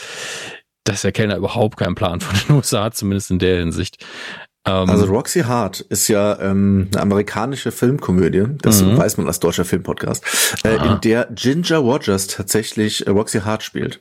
[0.84, 4.04] dass der Kellner überhaupt keinen Plan von den USA hat, zumindest in der Hinsicht.
[4.66, 8.96] Ähm, also Roxy Hart ist ja ähm, eine amerikanische Filmkomödie, das mhm.
[8.96, 10.24] weiß man als deutscher Filmpodcast,
[10.64, 14.00] äh, in der Ginger Rogers tatsächlich äh, Roxy Hart spielt.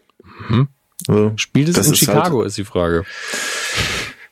[0.49, 0.69] Mhm.
[1.07, 3.03] Also, Spielt es in ist Chicago, halt, ist die Frage.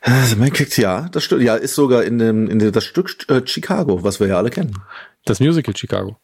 [0.00, 1.42] Also man kriegt ja, das stimmt.
[1.42, 4.50] Ja, ist sogar in dem in dem, das Stück äh, Chicago, was wir ja alle
[4.50, 4.76] kennen.
[5.24, 6.16] Das Musical Chicago.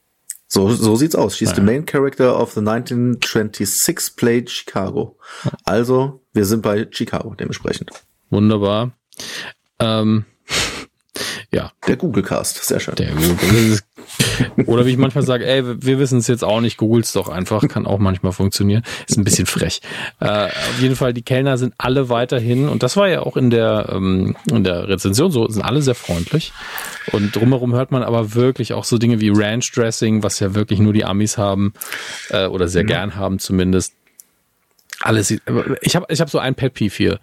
[0.48, 1.36] So so sieht's aus.
[1.36, 1.54] She's ja.
[1.54, 5.16] the main character of the 1926 play Chicago.
[5.64, 7.90] Also wir sind bei Chicago dementsprechend.
[8.30, 8.92] Wunderbar.
[9.80, 10.24] Ähm,
[11.52, 11.72] ja.
[11.86, 12.94] Der Google Cast, sehr schön.
[12.96, 13.78] Der Google.
[14.66, 17.66] Oder wie ich manchmal sage, ey, wir wissen es jetzt auch nicht, googles doch einfach,
[17.68, 18.82] kann auch manchmal funktionieren.
[19.06, 19.80] Ist ein bisschen frech.
[20.20, 23.50] Äh, auf jeden Fall, die Kellner sind alle weiterhin, und das war ja auch in
[23.50, 26.52] der, ähm, in der Rezension so, sind alle sehr freundlich.
[27.12, 30.78] Und drumherum hört man aber wirklich auch so Dinge wie Ranch Dressing, was ja wirklich
[30.80, 31.72] nur die Amis haben,
[32.30, 32.88] äh, oder sehr mhm.
[32.88, 33.94] gern haben zumindest
[35.00, 35.30] alles.
[35.30, 37.20] Ich habe ich hab so ein Pet Peeve hier.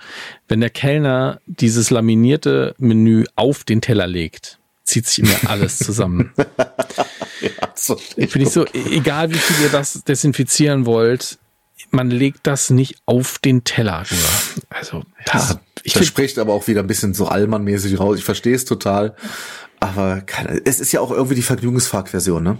[0.48, 6.32] Wenn der Kellner dieses laminierte Menü auf den Teller legt, zieht sich mir alles zusammen.
[7.42, 11.38] ja, so Bin ich so, egal wie viel ihr das desinfizieren wollt,
[11.92, 14.66] man legt das nicht auf den Teller rüber.
[14.70, 18.18] Also, das, ja, ich das spricht aber auch wieder ein bisschen so allmannmäßig raus.
[18.18, 19.16] Ich verstehe es total.
[19.86, 22.58] Aber keine, es ist ja auch irgendwie die Vergnügungsfark-Version, ne?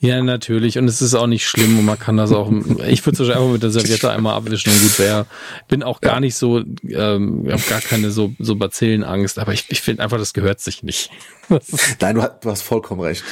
[0.00, 0.78] Ja, natürlich.
[0.78, 2.50] Und es ist auch nicht schlimm und man kann das auch,
[2.88, 5.26] ich würde es einfach mit der Serviette einmal abwischen und gut wäre.
[5.68, 6.20] Bin auch gar ja.
[6.20, 10.32] nicht so, ähm, habe gar keine so, so Bazillenangst, aber ich, ich finde einfach, das
[10.32, 11.10] gehört sich nicht.
[12.00, 13.22] Nein, du, hast, du hast vollkommen recht.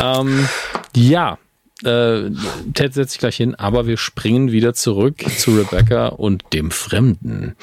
[0.00, 0.20] Ja.
[0.20, 0.48] Ähm,
[0.96, 1.38] ja,
[1.84, 2.30] äh,
[2.74, 7.56] Ted setzt sich gleich hin, aber wir springen wieder zurück zu Rebecca und dem Fremden.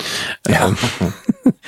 [0.48, 0.68] Ja.
[0.68, 0.78] Ähm,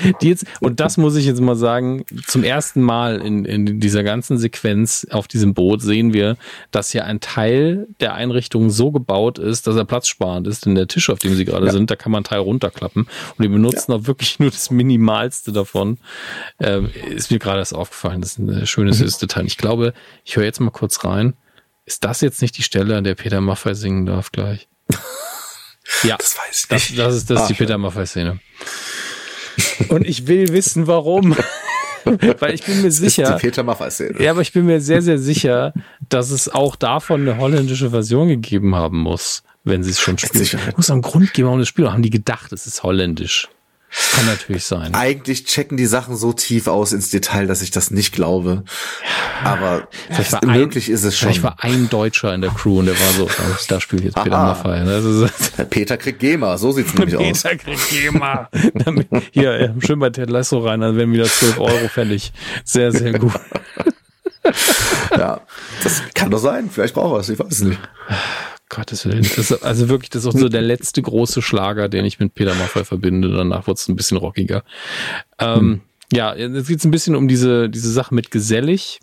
[0.21, 4.03] die jetzt, und das muss ich jetzt mal sagen, zum ersten Mal in, in dieser
[4.03, 6.37] ganzen Sequenz auf diesem Boot sehen wir,
[6.71, 10.87] dass ja ein Teil der Einrichtung so gebaut ist, dass er platzsparend ist, denn der
[10.87, 11.71] Tisch, auf dem sie gerade ja.
[11.71, 13.97] sind, da kann man einen Teil runterklappen und die benutzen ja.
[13.97, 15.97] auch wirklich nur das Minimalste davon.
[16.57, 16.81] Äh,
[17.13, 19.19] ist mir gerade erst aufgefallen, das ist ein schönes mhm.
[19.19, 19.45] Detail.
[19.45, 19.93] Ich glaube,
[20.25, 21.33] ich höre jetzt mal kurz rein.
[21.91, 24.69] Ist das jetzt nicht die Stelle, an der Peter Maffay singen darf gleich?
[26.03, 26.97] ja, das weiß ich nicht.
[26.97, 28.39] Das, das ist, das ist die Peter Maffay-Szene.
[29.89, 31.35] Und ich will wissen, warum.
[32.39, 33.23] Weil ich bin mir sicher.
[33.23, 34.23] Das ist die Peter Maffay-Szene.
[34.23, 35.73] Ja, aber ich bin mir sehr, sehr sicher,
[36.07, 40.43] dass es auch davon eine holländische Version gegeben haben muss, wenn sie es schon spielen.
[40.43, 41.91] Es muss einen Grund geben, warum das Spiel.
[41.91, 43.49] Haben die gedacht, es ist holländisch?
[44.13, 44.93] Kann natürlich sein.
[44.93, 48.63] Eigentlich checken die Sachen so tief aus ins Detail, dass ich das nicht glaube.
[49.43, 51.29] Aber vielleicht möglich ein, ist es schon.
[51.29, 54.15] Vielleicht war ein Deutscher in der Crew und der war so, oh, da spielt jetzt
[54.15, 54.83] Peter Maffay.
[54.85, 55.29] Ne?
[55.69, 57.43] Peter kriegt GEMA, so sieht's nämlich Peter aus.
[57.43, 58.49] Peter kriegt GEMA.
[59.31, 62.31] Hier, schön bei Ted Lasso rein, dann werden wieder 12 Euro fällig.
[62.63, 63.33] Sehr, sehr gut.
[65.11, 65.41] ja,
[65.83, 66.69] das kann doch sein.
[66.69, 67.79] Vielleicht braucht er es, ich weiß es nicht.
[68.71, 69.27] Gottes Willen.
[69.35, 72.55] Das also wirklich, das ist auch so der letzte große Schlager, den ich mit Peter
[72.55, 73.29] Maffay verbinde.
[73.29, 74.63] Danach wird es ein bisschen rockiger.
[75.39, 75.81] Ähm, hm.
[76.13, 78.99] Ja, jetzt geht es ein bisschen um diese, diese Sache mit gesellig.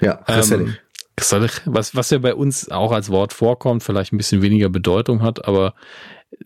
[0.00, 0.68] Ja, gesellig.
[0.68, 0.76] Ähm,
[1.14, 1.52] gesellig.
[1.66, 5.46] Was, was ja bei uns auch als Wort vorkommt, vielleicht ein bisschen weniger Bedeutung hat,
[5.46, 5.74] aber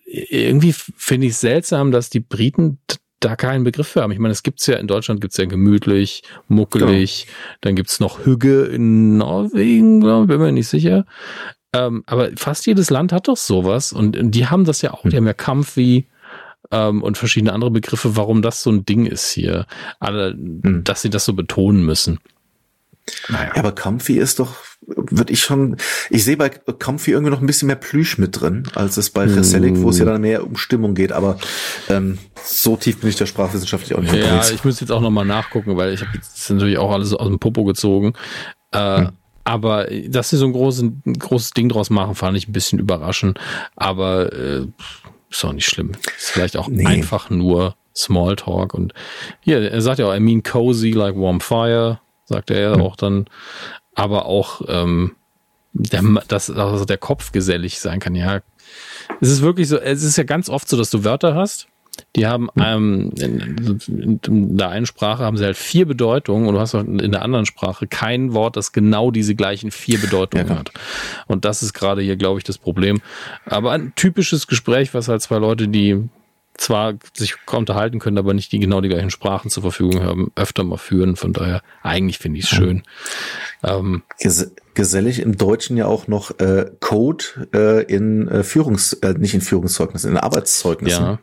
[0.04, 2.78] irgendwie finde ich es seltsam, dass die Briten
[3.20, 4.12] da keinen Begriff für haben.
[4.12, 7.32] Ich meine, es gibt's ja in Deutschland gibt's ja gemütlich, muckelig, ja.
[7.60, 11.04] dann gibt's noch Hügge in Norwegen, glaube ich, bin mir nicht sicher.
[11.72, 15.02] Ähm, aber fast jedes Land hat doch sowas und die haben das ja auch.
[15.04, 16.08] Die haben ja Kampf wie
[16.70, 19.66] ähm, und verschiedene andere Begriffe, warum das so ein Ding ist hier.
[19.98, 20.82] Alle, hm.
[20.84, 22.18] dass sie das so betonen müssen.
[23.28, 23.52] Naja.
[23.54, 25.76] Ja, aber Comfy ist doch, würde ich schon,
[26.10, 29.24] ich sehe bei Comfy irgendwie noch ein bisschen mehr Plüsch mit drin, als es bei
[29.24, 29.82] Reselic, mm.
[29.82, 31.38] wo es ja dann mehr um Stimmung geht, aber
[31.88, 34.50] ähm, so tief bin ich der sprachwissenschaftlich auch nicht Ja, unterwegs.
[34.50, 37.38] ich müsste jetzt auch nochmal nachgucken, weil ich habe jetzt natürlich auch alles aus dem
[37.38, 38.12] Popo gezogen.
[38.72, 39.08] Äh, hm.
[39.44, 42.78] Aber dass sie so ein großes, ein großes Ding draus machen, fand ich ein bisschen
[42.78, 43.38] überraschend.
[43.76, 44.66] Aber äh,
[45.30, 45.92] ist auch nicht schlimm.
[46.16, 46.86] Ist vielleicht auch nee.
[46.86, 48.74] einfach nur Smalltalk.
[48.74, 48.92] Und
[49.40, 52.82] hier, er sagt ja auch, I mean cozy like warm fire, sagt er ja mhm.
[52.82, 53.26] auch dann.
[53.94, 55.16] Aber auch, ähm,
[55.72, 58.14] der, dass also der Kopf gesellig sein kann.
[58.14, 58.40] Ja,
[59.20, 61.68] es ist wirklich so, es ist ja ganz oft so, dass du Wörter hast
[62.16, 66.60] die haben ähm, in, in, der einen Sprache haben sie halt vier Bedeutungen und du
[66.60, 70.72] hast in der anderen Sprache kein Wort, das genau diese gleichen vier Bedeutungen ja, hat.
[71.26, 73.00] Und das ist gerade hier, glaube ich, das Problem.
[73.46, 76.08] Aber ein typisches Gespräch, was halt zwei Leute, die
[76.60, 80.62] zwar sich unterhalten können, aber nicht die genau die gleichen Sprachen zur Verfügung haben, öfter
[80.62, 81.16] mal führen.
[81.16, 82.82] Von daher, eigentlich finde ich es schön.
[83.64, 84.02] Ähm,
[84.74, 87.24] gesellig im Deutschen ja auch noch äh, Code
[87.54, 91.04] äh, in äh, Führungs, äh, nicht in Führungszeugnissen, in Arbeitszeugnissen.
[91.04, 91.18] Ja.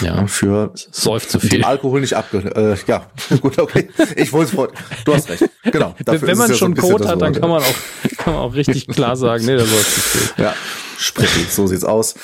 [0.00, 0.26] Ja.
[0.26, 1.64] Für säuft zu viel.
[1.64, 2.38] Alkohol nicht abge.
[2.38, 3.10] Äh, ja,
[3.42, 3.88] gut, okay.
[4.16, 5.50] Ich wollte es Du hast recht.
[5.64, 5.94] Genau.
[6.06, 8.88] Wenn man schon ja so Code hat, dann kann man auch kann man auch richtig
[8.88, 10.44] klar sagen, nee, da säuft zu viel.
[10.44, 10.54] Ja,
[10.96, 12.14] sprichlich, so sieht's aus.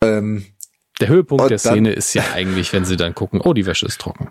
[0.00, 0.44] Ähm,
[1.00, 4.00] der Höhepunkt der Szene ist ja eigentlich, wenn sie dann gucken, oh, die Wäsche ist
[4.00, 4.30] trocken.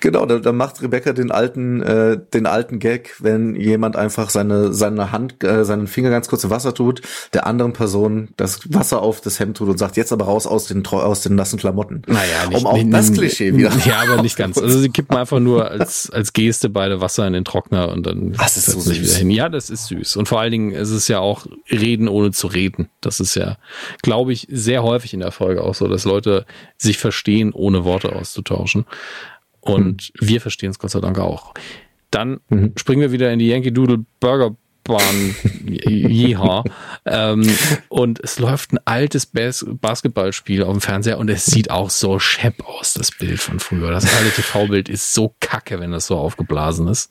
[0.00, 4.72] Genau, da, da macht Rebecca den alten, äh, den alten Gag, wenn jemand einfach seine,
[4.72, 7.02] seine Hand, äh, seinen Finger ganz kurz in Wasser tut,
[7.32, 10.66] der anderen Person das Wasser auf das Hemd tut und sagt, jetzt aber raus aus
[10.66, 12.02] den, aus den nassen Klamotten.
[12.06, 13.72] Naja, nicht, um auch nicht, das Klischee wieder.
[13.86, 14.58] Ja, aber nicht ganz.
[14.58, 18.32] Also sie kippen einfach nur als, als Geste beide Wasser in den Trockner und dann
[18.32, 19.00] das ist so süß.
[19.00, 19.30] wieder hin.
[19.30, 20.16] Ja, das ist süß.
[20.16, 22.88] Und vor allen Dingen ist es ja auch reden ohne zu reden.
[23.00, 23.58] Das ist ja,
[24.02, 28.14] glaube ich, sehr häufig in der Folge auch so, dass Leute sich verstehen, ohne Worte
[28.14, 28.86] auszutauschen.
[29.74, 31.54] Und wir verstehen es Gott sei Dank auch.
[32.10, 32.72] Dann Mhm.
[32.76, 34.54] springen wir wieder in die Yankee Doodle Burger
[34.84, 36.62] Bahn, jeha.
[37.06, 37.44] ähm,
[37.88, 42.20] und es läuft ein altes Bas Basketballspiel auf dem Fernseher und es sieht auch so
[42.20, 43.90] schepp aus, das Bild von früher.
[43.90, 47.10] Das alte TV-Bild ist so kacke, wenn das so aufgeblasen ist.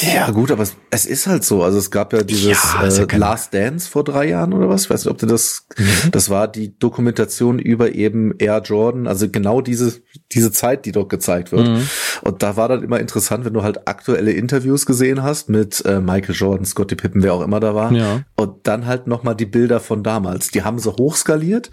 [0.00, 1.62] Ja, gut, aber es, es ist halt so.
[1.62, 4.84] Also es gab ja dieses Ja, äh, Last Dance vor drei Jahren oder was?
[4.84, 5.66] Ich weiß nicht, ob du das,
[6.10, 10.00] das war die Dokumentation über eben Air Jordan, also genau diese,
[10.32, 11.68] diese Zeit, die dort gezeigt wird.
[11.68, 11.88] Mhm.
[12.22, 16.00] Und da war dann immer interessant, wenn du halt aktuelle Interviews gesehen hast mit äh,
[16.00, 17.92] Michael Jordan, Scottie Pippen, wer auch immer da war.
[17.92, 18.22] Ja.
[18.36, 20.50] Und dann halt nochmal die Bilder von damals.
[20.50, 21.70] Die haben sie hochskaliert,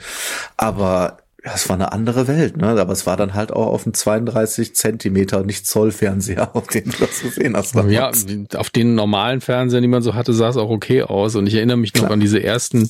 [0.57, 1.17] aber
[1.47, 2.67] ja, es war eine andere Welt, ne?
[2.67, 6.83] Aber es war dann halt auch auf dem 32 Zentimeter, nicht Zoll Fernseher, auf den
[6.83, 7.73] du das gesehen hast.
[7.87, 8.11] Ja,
[8.57, 11.35] auf den normalen Fernsehern, die man so hatte, sah es auch okay aus.
[11.37, 12.11] Und ich erinnere mich noch Klar.
[12.11, 12.89] an diese ersten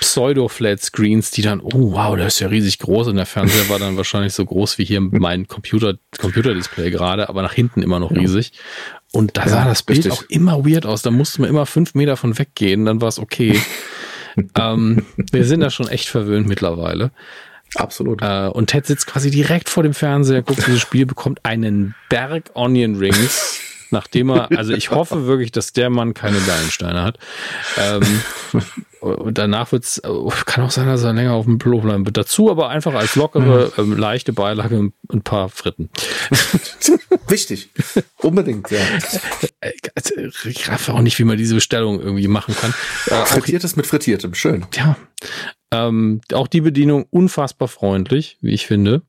[0.00, 3.06] Pseudo-Flat-Screens, die dann, oh wow, der ist ja riesig groß.
[3.06, 7.42] Und der Fernseher war dann wahrscheinlich so groß wie hier mein Computer, Computerdisplay gerade, aber
[7.42, 8.54] nach hinten immer noch riesig.
[9.12, 10.12] Und da Ja, sah das Bild richtig.
[10.12, 11.02] auch immer weird aus.
[11.02, 13.56] Da musste man immer fünf Meter von weggehen, dann war es okay.
[14.58, 17.12] ähm, wir sind da schon echt verwöhnt mittlerweile.
[17.76, 18.22] Absolut.
[18.22, 22.50] Äh, und Ted sitzt quasi direkt vor dem Fernseher, guckt dieses Spiel, bekommt einen Berg
[22.54, 23.58] Onion Rings,
[23.90, 27.18] nachdem er, also ich hoffe wirklich, dass der Mann keine Gallensteine hat.
[27.78, 28.02] Ähm,
[29.00, 32.16] und danach wird's, oh, kann auch sein, dass er länger auf dem Klo bleiben wird.
[32.16, 35.90] Dazu aber einfach als lockere, ähm, leichte Beilage ein paar Fritten.
[37.28, 37.70] Wichtig.
[38.18, 38.80] Unbedingt, ja.
[40.44, 42.74] Ich raff auch nicht, wie man diese Bestellung irgendwie machen kann.
[43.06, 44.66] Äh, Frittiertes mit Frittiertem, schön.
[44.74, 44.96] Ja.
[45.74, 49.02] Ähm, auch die Bedienung unfassbar freundlich, wie ich finde.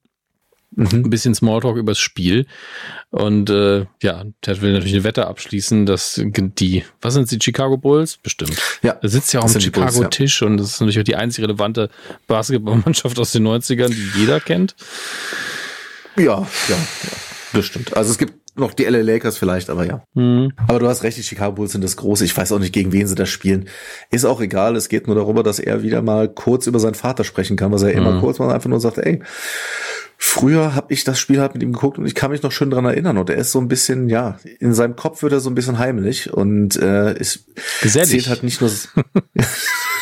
[0.77, 2.47] Ein bisschen Smalltalk übers Spiel.
[3.09, 7.77] Und äh, ja, Ted will natürlich eine Wette abschließen, dass die, was sind die Chicago
[7.77, 8.17] Bulls?
[8.17, 8.57] Bestimmt.
[8.81, 9.71] Ja, Da sitzt ja auch am Bulls, ja.
[9.71, 11.89] Chicago-Tisch und das ist natürlich auch die einzig relevante
[12.27, 14.75] Basketballmannschaft aus den 90ern, die jeder kennt.
[16.17, 16.23] Ja,
[16.67, 16.77] ja, ja,
[17.53, 17.95] bestimmt.
[17.95, 20.03] Also es gibt noch die LA Lakers vielleicht, aber ja.
[20.15, 20.51] Hm.
[20.67, 22.25] Aber du hast recht, die Chicago Bulls sind das Große.
[22.25, 23.67] Ich weiß auch nicht, gegen wen sie das spielen.
[24.11, 24.75] Ist auch egal.
[24.75, 27.83] Es geht nur darüber, dass er wieder mal kurz über seinen Vater sprechen kann, was
[27.83, 29.21] er immer kurz mal einfach nur sagt, ey,
[30.17, 32.69] früher habe ich das Spiel halt mit ihm geguckt und ich kann mich noch schön
[32.69, 33.17] dran erinnern.
[33.17, 35.77] Und er ist so ein bisschen, ja, in seinem Kopf wird er so ein bisschen
[35.77, 37.45] heimlich und äh, ist
[37.81, 38.71] zählt halt nicht nur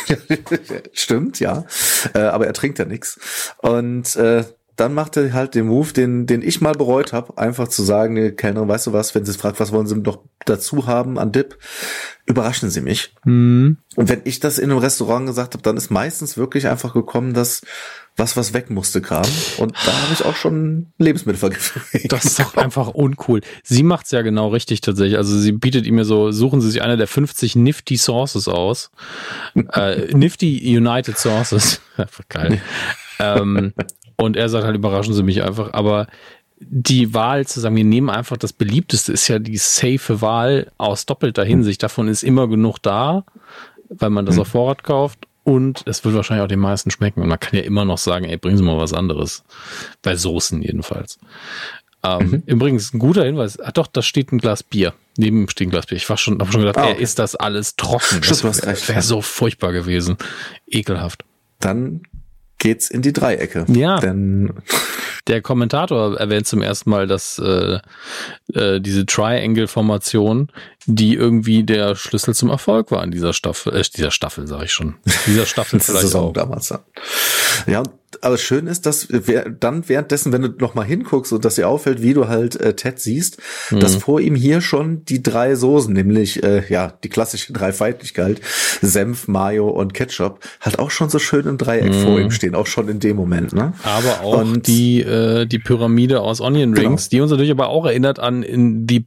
[0.92, 1.64] Stimmt, ja.
[2.14, 3.54] Äh, aber er trinkt ja nix.
[3.58, 4.44] Und äh,
[4.76, 8.14] dann macht er halt den Move, den, den ich mal bereut habe, einfach zu sagen,
[8.14, 11.32] nee, Kellnerin, weißt du was, wenn sie fragt, was wollen sie noch dazu haben an
[11.32, 11.58] Dip,
[12.26, 13.14] überraschen sie mich.
[13.22, 13.78] Hm.
[13.96, 17.34] Und wenn ich das in einem Restaurant gesagt habe, dann ist meistens wirklich einfach gekommen,
[17.34, 17.62] dass
[18.16, 19.24] was, was weg musste, kam.
[19.58, 21.82] Und da habe ich auch schon Lebensmittelvergiftung.
[22.08, 23.40] Das ist doch einfach uncool.
[23.62, 25.16] Sie macht's ja genau richtig tatsächlich.
[25.16, 28.90] Also sie bietet ihm ja so, suchen Sie sich eine der 50 Nifty Sources aus.
[29.72, 31.80] äh, Nifty United Sources.
[31.96, 32.60] Einfach geil.
[33.18, 33.72] ähm,
[34.16, 35.72] und er sagt halt, überraschen Sie mich einfach.
[35.72, 36.06] Aber
[36.60, 41.06] die Wahl zu sagen, wir nehmen einfach das beliebteste, ist ja die safe Wahl aus
[41.06, 41.82] doppelter Hinsicht.
[41.82, 43.24] Davon ist immer genug da,
[43.88, 45.26] weil man das auf Vorrat kauft.
[45.42, 47.20] Und es wird wahrscheinlich auch den meisten schmecken.
[47.20, 49.44] Und man kann ja immer noch sagen, ey, bringen Sie mal was anderes.
[50.00, 51.18] Bei Soßen jedenfalls.
[52.02, 53.58] Ähm, Übrigens, ein guter Hinweis.
[53.60, 54.94] Ah, doch, da steht ein Glas Bier.
[55.18, 55.96] Neben ihm steht ein Glas Bier.
[55.96, 57.02] Ich war schon, hab schon gedacht, Ah, ey, okay.
[57.02, 58.22] ist das alles trocken?
[58.22, 59.02] Stimmt, das wäre ja.
[59.02, 60.16] so furchtbar gewesen.
[60.66, 61.24] Ekelhaft.
[61.60, 62.02] Dann
[62.58, 63.66] geht's in die Dreiecke.
[63.68, 63.98] Ja.
[63.98, 64.52] Denn
[65.26, 67.78] Der Kommentator erwähnt zum ersten Mal, dass äh,
[68.52, 70.48] äh, diese Triangle-Formation,
[70.86, 74.72] die irgendwie der Schlüssel zum Erfolg war in dieser Staffel, äh, dieser Staffel, sage ich
[74.72, 74.94] schon,
[75.26, 76.32] dieser Staffel vielleicht Saison auch.
[76.32, 76.68] damals.
[76.68, 76.80] Ja,
[77.66, 77.82] ja
[78.20, 81.68] aber schön ist, dass wer, dann währenddessen, wenn du noch mal hinguckst und dass dir
[81.68, 83.38] auffällt, wie du halt äh, Ted siehst,
[83.70, 83.80] Mhm.
[83.80, 88.40] dass vor ihm hier schon die drei Soßen, nämlich äh, ja die klassische Dreifaltigkeit,
[88.80, 92.02] Senf, Mayo und Ketchup, halt auch schon so schön im Dreieck Mhm.
[92.04, 93.52] vor ihm stehen, auch schon in dem Moment.
[93.52, 93.72] Ne?
[93.82, 96.88] Aber auch Und- die, äh, die Pyramide aus Onion Genau.
[96.90, 99.06] Rings, die uns natürlich aber auch erinnert an in die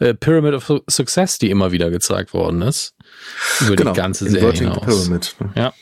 [0.00, 2.94] äh, Pyramid of Su- Success, die immer wieder gezeigt worden ist.
[3.60, 4.80] Über die ganze Serie hinaus.
[4.84, 5.34] Pyramid.
[5.40, 5.50] ne?
[5.56, 5.72] Ja.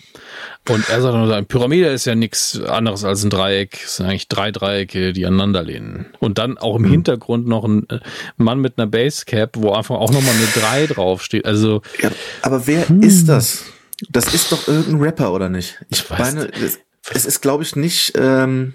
[0.68, 3.78] Und er sagt dann, eine Pyramide ist ja nichts anderes als ein Dreieck.
[3.84, 6.06] Es sind eigentlich drei Dreiecke, die aneinander lehnen.
[6.18, 6.90] Und dann auch im Mhm.
[6.90, 8.00] Hintergrund noch ein äh,
[8.36, 10.46] Mann mit einer Basecap, wo einfach auch nochmal eine
[10.86, 11.46] 3 draufsteht.
[11.46, 12.10] Also, Ja,
[12.42, 13.02] aber wer Hm.
[13.02, 13.64] ist das?
[14.10, 15.78] Das ist doch irgendein Rapper, oder nicht?
[15.88, 16.78] Ich weiß meine, es,
[17.14, 18.74] es ist, glaube ich, nicht, ähm,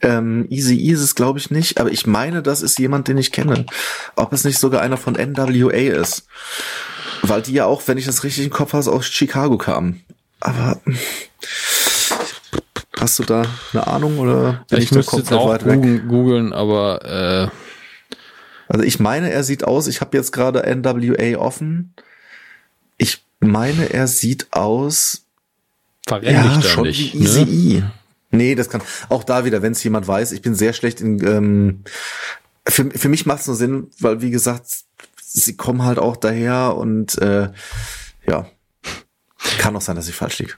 [0.00, 3.18] Ähm, Easy E ist es, glaube ich, nicht, aber ich meine, das ist jemand, den
[3.18, 3.66] ich kenne.
[4.14, 6.26] Ob es nicht sogar einer von NWA ist.
[7.22, 10.02] Weil die ja auch, wenn ich das richtig im Kopf habe, aus Chicago kamen.
[10.40, 10.80] Aber
[12.98, 17.66] hast du da eine Ahnung oder bin ich, ich müsste jetzt auch googeln, aber äh
[18.68, 21.94] also ich meine, er sieht aus, ich habe jetzt gerade NWA offen.
[22.98, 25.24] Ich meine, er sieht aus
[26.06, 27.50] Verrenn ja, schon wie Easy ne?
[27.50, 27.82] E.
[28.36, 30.32] Nee, das kann auch da wieder, wenn es jemand weiß.
[30.32, 31.24] Ich bin sehr schlecht in.
[31.26, 31.84] Ähm,
[32.68, 34.66] für, für mich macht es nur Sinn, weil wie gesagt,
[35.22, 37.50] sie kommen halt auch daher und äh,
[38.26, 38.46] ja,
[39.58, 40.54] kann auch sein, dass ich falsch liege.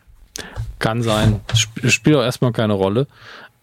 [0.79, 1.41] Kann sein.
[1.53, 3.07] Sp spielt auch erstmal keine Rolle.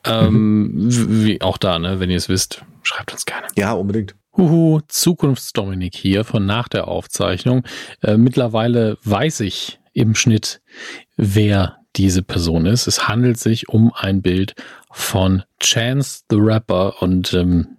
[0.04, 1.26] Ähm, mhm.
[1.26, 2.00] Wie auch da, ne?
[2.00, 3.48] Wenn ihr es wisst, schreibt uns gerne.
[3.56, 4.16] Ja, unbedingt.
[4.38, 7.64] Huhu, Zukunftsdominik hier von nach der Aufzeichnung.
[8.02, 10.62] Äh, mittlerweile weiß ich im Schnitt,
[11.16, 12.88] wer diese Person ist.
[12.88, 14.56] Es handelt sich um ein Bild
[14.92, 17.78] von Chance the Rapper und ähm,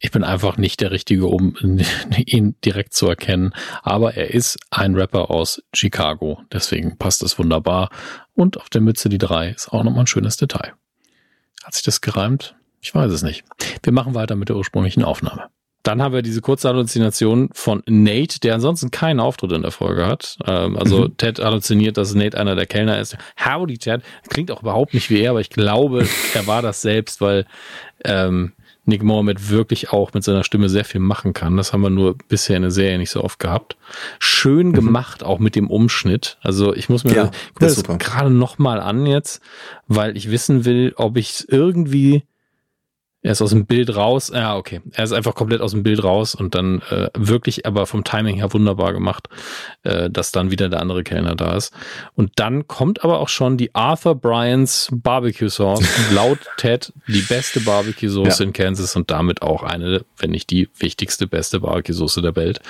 [0.00, 1.54] ich bin einfach nicht der Richtige, um
[2.16, 3.52] ihn direkt zu erkennen.
[3.82, 6.40] Aber er ist ein Rapper aus Chicago.
[6.52, 7.90] Deswegen passt es wunderbar.
[8.34, 10.72] Und auf der Mütze die drei ist auch nochmal ein schönes Detail.
[11.64, 12.54] Hat sich das gereimt?
[12.80, 13.44] Ich weiß es nicht.
[13.82, 15.48] Wir machen weiter mit der ursprünglichen Aufnahme.
[15.88, 20.04] Dann haben wir diese kurze Halluzination von Nate, der ansonsten keinen Auftritt in der Folge
[20.04, 20.36] hat.
[20.46, 21.16] Ähm, also mhm.
[21.16, 23.16] Ted halluziniert, dass Nate einer der Kellner ist.
[23.42, 24.02] Howdy Ted.
[24.28, 27.46] Klingt auch überhaupt nicht wie er, aber ich glaube, er war das selbst, weil
[28.04, 28.52] ähm,
[28.84, 31.56] Nick Mohammed wirklich auch mit seiner Stimme sehr viel machen kann.
[31.56, 33.78] Das haben wir nur bisher in der Serie nicht so oft gehabt.
[34.18, 34.72] Schön mhm.
[34.74, 36.36] gemacht, auch mit dem Umschnitt.
[36.42, 39.40] Also ich muss mir ja, das, das gerade noch mal an jetzt,
[39.86, 42.24] weil ich wissen will, ob ich irgendwie
[43.20, 44.30] er ist aus dem Bild raus.
[44.32, 44.80] Ja, okay.
[44.92, 48.36] Er ist einfach komplett aus dem Bild raus und dann äh, wirklich aber vom Timing
[48.36, 49.28] her wunderbar gemacht,
[49.82, 51.72] äh, dass dann wieder der andere Kellner da ist.
[52.14, 55.82] Und dann kommt aber auch schon die Arthur Bryans Barbecue Sauce.
[56.12, 58.44] laut Ted die beste Barbecue Sauce ja.
[58.44, 62.60] in Kansas und damit auch eine, wenn nicht die wichtigste, beste Barbecue Sauce der Welt.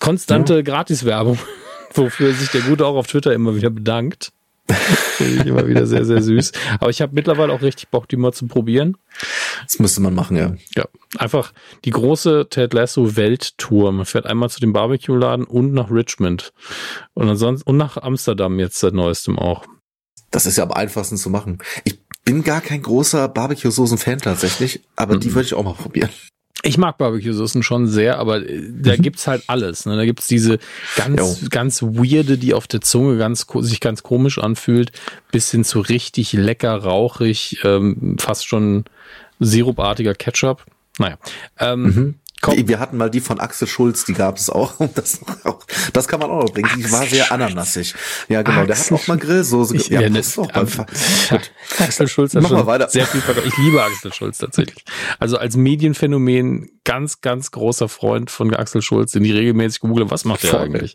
[0.00, 0.62] Konstante ja.
[0.62, 1.38] Gratiswerbung,
[1.94, 4.32] wofür sich der Gute auch auf Twitter immer wieder bedankt.
[5.16, 6.52] Finde ich immer wieder sehr, sehr süß.
[6.80, 8.96] Aber ich habe mittlerweile auch richtig Bock, die mal zu probieren.
[9.64, 10.54] Das müsste man machen, ja.
[10.76, 10.86] Ja,
[11.18, 11.52] einfach
[11.84, 13.92] die große Ted Lasso Welttour.
[13.92, 16.52] Man fährt einmal zu dem Barbecue-Laden und nach Richmond.
[17.14, 19.64] Und ansonsten, und nach Amsterdam jetzt seit neuestem auch.
[20.30, 21.58] Das ist ja am einfachsten zu machen.
[21.84, 25.20] Ich bin gar kein großer Barbecue-Soßen-Fan tatsächlich, aber mhm.
[25.20, 26.10] die würde ich auch mal probieren.
[26.66, 29.02] Ich mag Barbecue-Soßen schon sehr, aber äh, da mhm.
[29.02, 29.86] gibt's halt alles.
[29.86, 29.96] Ne?
[29.96, 30.58] Da gibt's diese
[30.96, 31.48] ganz, jo.
[31.50, 34.92] ganz weirde, die auf der Zunge ganz sich ganz komisch anfühlt,
[35.30, 38.84] bis hin zu richtig lecker, rauchig, ähm, fast schon
[39.38, 40.64] sirupartiger Ketchup.
[40.98, 41.18] Naja.
[41.58, 42.14] Ähm, mhm.
[42.42, 42.68] Komm.
[42.68, 44.74] Wir hatten mal die von Axel Schulz, die gab es auch.
[44.94, 45.58] Das, auch,
[45.92, 46.70] das kann man auch noch bringen.
[46.76, 47.94] Die war sehr ananassig.
[48.28, 48.60] Ja, genau.
[48.60, 48.66] Axel.
[48.66, 49.76] Der hat auch mal Grillsoße.
[49.76, 50.62] Ich, ja, ne, auch ja,
[51.78, 52.88] Axel Schulz hat schon weiter.
[52.88, 53.46] sehr viel verkauft.
[53.46, 54.84] Ich liebe Axel Schulz tatsächlich.
[55.18, 60.10] Also als Medienphänomen ganz, ganz großer Freund von Axel Schulz, den ich regelmäßig google.
[60.10, 60.94] Was macht der eigentlich?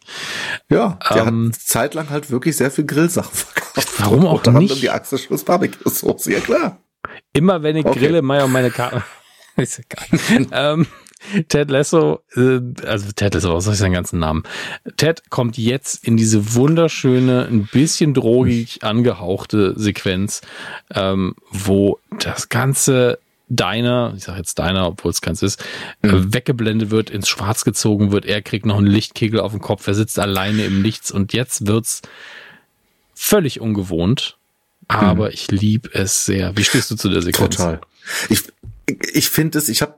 [0.70, 3.90] Ja, der ähm, hat zeitlang halt wirklich sehr viel Grillsachen verkauft.
[4.00, 4.82] Warum auch nicht?
[4.82, 6.80] Die Axel Schulz Barbecue-Soße, ja klar.
[7.34, 8.00] Immer wenn ich okay.
[8.00, 9.04] grille, mal meine Karte.
[9.58, 10.48] ist egal.
[10.52, 10.88] ähm,
[11.50, 14.44] Ted Lasso, äh, also Ted Lasso, was soll ich seinen ganzen Namen?
[14.98, 20.42] Ted kommt jetzt in diese wunderschöne, ein bisschen drogig angehauchte Sequenz,
[20.94, 23.20] ähm, wo das ganze
[23.50, 25.64] Diner, ich sage jetzt Diner, obwohl es keins ist,
[26.02, 26.34] mhm.
[26.34, 28.26] weggeblendet wird, ins Schwarz gezogen wird.
[28.26, 31.68] Er kriegt noch einen Lichtkegel auf dem Kopf, er sitzt alleine im Nichts und jetzt
[31.68, 32.02] wird's
[33.14, 34.38] völlig ungewohnt.
[34.88, 35.34] Aber mhm.
[35.34, 36.56] ich liebe es sehr.
[36.58, 37.56] Wie stehst du zu der Sequenz?
[37.56, 37.82] Total.
[38.30, 38.44] Ich,
[39.14, 39.96] ich finde es, ich habe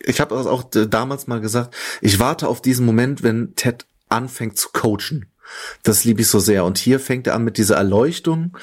[0.00, 4.56] ich habe das auch damals mal gesagt, ich warte auf diesen Moment, wenn Ted anfängt
[4.58, 5.26] zu coachen.
[5.82, 6.64] Das liebe ich so sehr.
[6.64, 8.56] Und hier fängt er an mit dieser Erleuchtung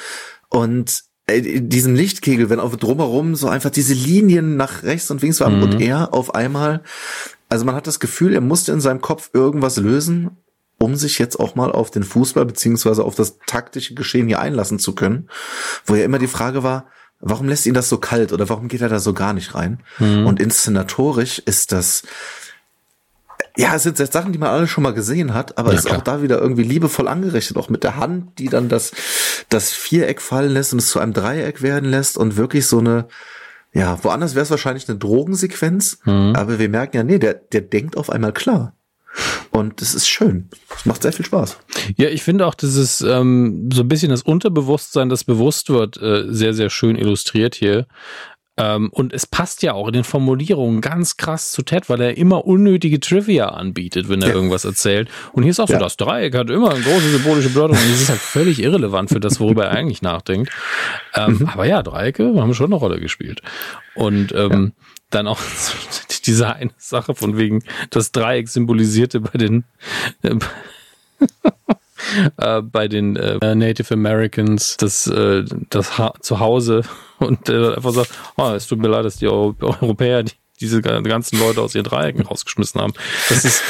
[0.49, 5.39] und äh, diesem Lichtkegel, wenn auf drumherum so einfach diese Linien nach rechts und links
[5.39, 5.63] waren mhm.
[5.63, 6.83] und er auf einmal,
[7.49, 10.31] also man hat das Gefühl, er musste in seinem Kopf irgendwas lösen,
[10.79, 14.79] um sich jetzt auch mal auf den Fußball beziehungsweise auf das taktische Geschehen hier einlassen
[14.79, 15.29] zu können,
[15.85, 16.87] wo ja immer die Frage war,
[17.23, 19.79] warum lässt ihn das so kalt oder warum geht er da so gar nicht rein?
[19.99, 20.27] Mhm.
[20.27, 22.03] Und inszenatorisch ist das,
[23.55, 25.85] ja, es sind jetzt Sachen, die man alle schon mal gesehen hat, aber ja, ist
[25.85, 25.99] klar.
[25.99, 28.91] auch da wieder irgendwie liebevoll angerichtet, auch mit der Hand, die dann das,
[29.49, 33.07] das Viereck fallen lässt und es zu einem Dreieck werden lässt und wirklich so eine,
[33.71, 36.33] ja, woanders wäre es wahrscheinlich eine Drogensequenz, mhm.
[36.35, 38.75] aber wir merken ja, nee, der, der denkt auf einmal klar.
[39.51, 40.49] Und das ist schön.
[40.75, 41.57] Es macht sehr viel Spaß.
[41.97, 46.01] Ja, ich finde auch, dass es ähm, so ein bisschen das Unterbewusstsein, das bewusst wird,
[46.01, 47.85] äh, sehr, sehr schön illustriert hier.
[48.55, 52.17] Ähm, und es passt ja auch in den Formulierungen ganz krass zu Ted, weil er
[52.17, 54.35] immer unnötige Trivia anbietet, wenn er ja.
[54.35, 55.09] irgendwas erzählt.
[55.31, 55.79] Und hier ist auch so, ja.
[55.79, 59.19] das Dreieck hat immer eine große symbolische Bedeutung und das ist halt völlig irrelevant für
[59.19, 60.51] das, worüber er eigentlich nachdenkt.
[61.15, 61.49] Ähm, mhm.
[61.49, 63.41] Aber ja, Dreiecke haben schon eine Rolle gespielt.
[63.95, 64.85] Und ähm, ja.
[65.13, 65.39] Dann auch
[66.25, 69.63] diese eine Sache von wegen das Dreieck symbolisierte bei den
[72.37, 76.83] äh, bei den äh, Native Americans das, äh, das ha Zuhause
[77.19, 81.61] und einfach sagt, oh, es tut mir leid, dass die Europäer die, diese ganzen Leute
[81.61, 82.93] aus ihren Dreiecken rausgeschmissen haben.
[83.29, 83.61] Das ist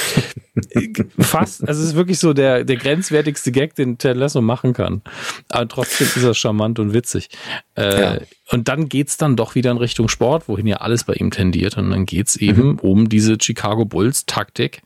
[1.20, 5.02] fast, also es ist wirklich so der, der grenzwertigste Gag, den Ted Lasso machen kann.
[5.50, 7.30] Aber trotzdem ist er charmant und witzig.
[7.76, 8.18] Äh, ja.
[8.50, 11.78] Und dann geht's dann doch wieder in Richtung Sport, wohin ja alles bei ihm tendiert.
[11.78, 12.80] Und dann geht's eben mhm.
[12.80, 14.82] um diese Chicago Bulls Taktik,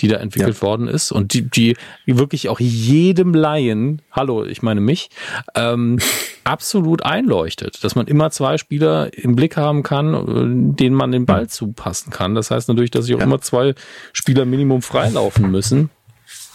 [0.00, 0.62] die da entwickelt ja.
[0.62, 1.74] worden ist und die, die
[2.06, 5.08] wirklich auch jedem Laien, hallo, ich meine mich,
[5.54, 5.98] ähm,
[6.44, 11.48] absolut einleuchtet, dass man immer zwei Spieler im Blick haben kann, denen man den Ball
[11.48, 12.34] zupassen kann.
[12.34, 13.24] Das heißt natürlich, dass sich auch ja.
[13.24, 13.74] immer zwei
[14.12, 15.88] Spieler Minimum freilaufen müssen.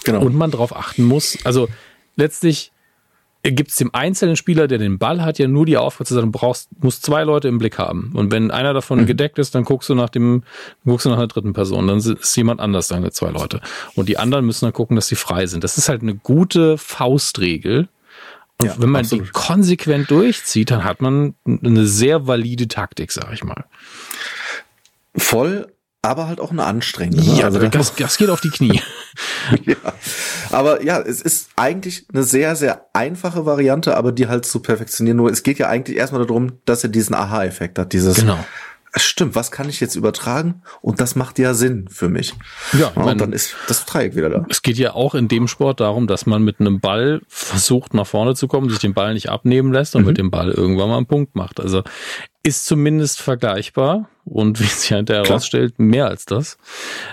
[0.03, 0.22] Genau.
[0.22, 1.38] Und man darauf achten muss.
[1.45, 1.67] Also
[2.15, 2.73] letztlich
[3.51, 6.31] gibt es dem einzelnen Spieler, der den Ball hat, ja nur die Aufgabe zu sagen,
[6.31, 8.11] du brauchst, musst zwei Leute im Blick haben.
[8.13, 9.05] Und wenn einer davon mhm.
[9.05, 10.43] gedeckt ist, dann guckst du nach dem,
[10.85, 11.88] guckst du nach einer dritten Person.
[11.88, 13.59] Dann ist jemand anders deine zwei Leute.
[13.95, 15.63] Und die anderen müssen dann gucken, dass sie frei sind.
[15.63, 17.89] Das ist halt eine gute Faustregel.
[18.59, 19.27] Und ja, wenn man absolut.
[19.27, 23.65] die konsequent durchzieht, dann hat man eine sehr valide Taktik, sag ich mal.
[25.17, 25.67] Voll,
[26.03, 27.23] aber halt auch eine anstrengende.
[27.23, 27.40] Ne?
[27.40, 28.82] Ja, also das, das geht auf die Knie.
[29.65, 29.75] ja.
[30.51, 35.17] Aber ja, es ist eigentlich eine sehr, sehr einfache Variante, aber die halt zu perfektionieren.
[35.17, 37.93] Nur es geht ja eigentlich erstmal darum, dass er diesen Aha-Effekt hat.
[37.93, 38.38] Dieses, genau.
[38.95, 40.61] Stimmt, was kann ich jetzt übertragen?
[40.81, 42.33] Und das macht ja Sinn für mich.
[42.73, 44.45] Ja, ja und dann ist das Dreieck wieder da.
[44.49, 48.05] Es geht ja auch in dem Sport darum, dass man mit einem Ball versucht, nach
[48.05, 50.07] vorne zu kommen, sich den Ball nicht abnehmen lässt und mhm.
[50.09, 51.59] mit dem Ball irgendwann mal einen Punkt macht.
[51.59, 51.81] Also
[52.43, 56.57] ist zumindest vergleichbar und wie sich hinterher herausstellt, mehr als das.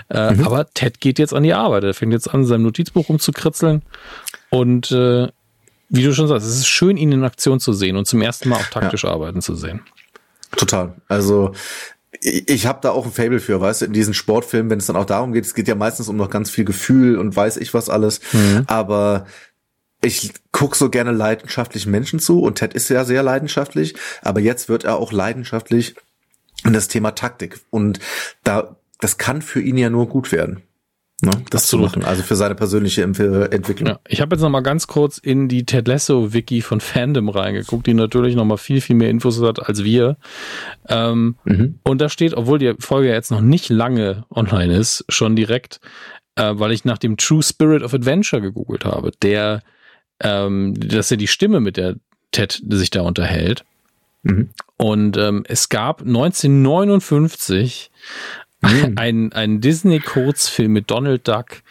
[0.09, 0.45] Äh, mhm.
[0.45, 1.83] Aber Ted geht jetzt an die Arbeit.
[1.83, 3.81] Er fängt jetzt an, sein Notizbuch rumzukritzeln
[4.49, 5.29] und äh,
[5.89, 8.49] wie du schon sagst, es ist schön, ihn in Aktion zu sehen und zum ersten
[8.49, 9.09] Mal auch taktisch ja.
[9.09, 9.81] arbeiten zu sehen.
[10.57, 10.93] Total.
[11.07, 11.53] Also
[12.19, 14.95] ich, habe da auch ein Fable für, weißt du, in diesen Sportfilmen, wenn es dann
[14.95, 17.73] auch darum geht, es geht ja meistens um noch ganz viel Gefühl und weiß ich
[17.73, 18.63] was alles, mhm.
[18.67, 19.25] aber
[20.03, 24.67] ich guck so gerne leidenschaftlichen Menschen zu und Ted ist ja sehr leidenschaftlich, aber jetzt
[24.67, 25.95] wird er auch leidenschaftlich
[26.63, 27.99] in das Thema Taktik und
[28.43, 30.61] da das kann für ihn ja nur gut werden.
[31.23, 31.91] Ne, das Absolut.
[31.91, 33.89] zu machen, also für seine persönliche Entwicklung.
[33.89, 37.29] Ja, ich habe jetzt noch mal ganz kurz in die Ted Lasso Wiki von Fandom
[37.29, 40.17] reingeguckt, die natürlich noch mal viel viel mehr Infos hat als wir.
[40.89, 41.79] Ähm, mhm.
[41.83, 45.79] Und da steht, obwohl die Folge jetzt noch nicht lange online ist, schon direkt,
[46.35, 49.61] äh, weil ich nach dem True Spirit of Adventure gegoogelt habe, der
[50.21, 51.95] ähm, dass er die Stimme mit der
[52.31, 53.65] Ted sich da unterhält.
[54.23, 54.49] Mhm.
[54.77, 57.91] Und ähm, es gab 1959
[58.61, 58.97] mhm.
[58.97, 61.61] einen, einen Disney-Kurzfilm mit Donald Duck,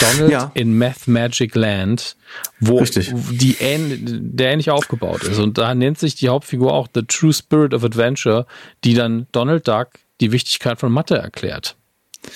[0.00, 0.50] Donald ja.
[0.54, 2.16] in Math Magic Land,
[2.58, 3.12] wo Richtig.
[3.30, 5.38] die ähn, der ähnlich aufgebaut ist.
[5.38, 8.46] Und da nennt sich die Hauptfigur auch The True Spirit of Adventure,
[8.84, 9.88] die dann Donald Duck
[10.20, 11.76] die Wichtigkeit von Mathe erklärt.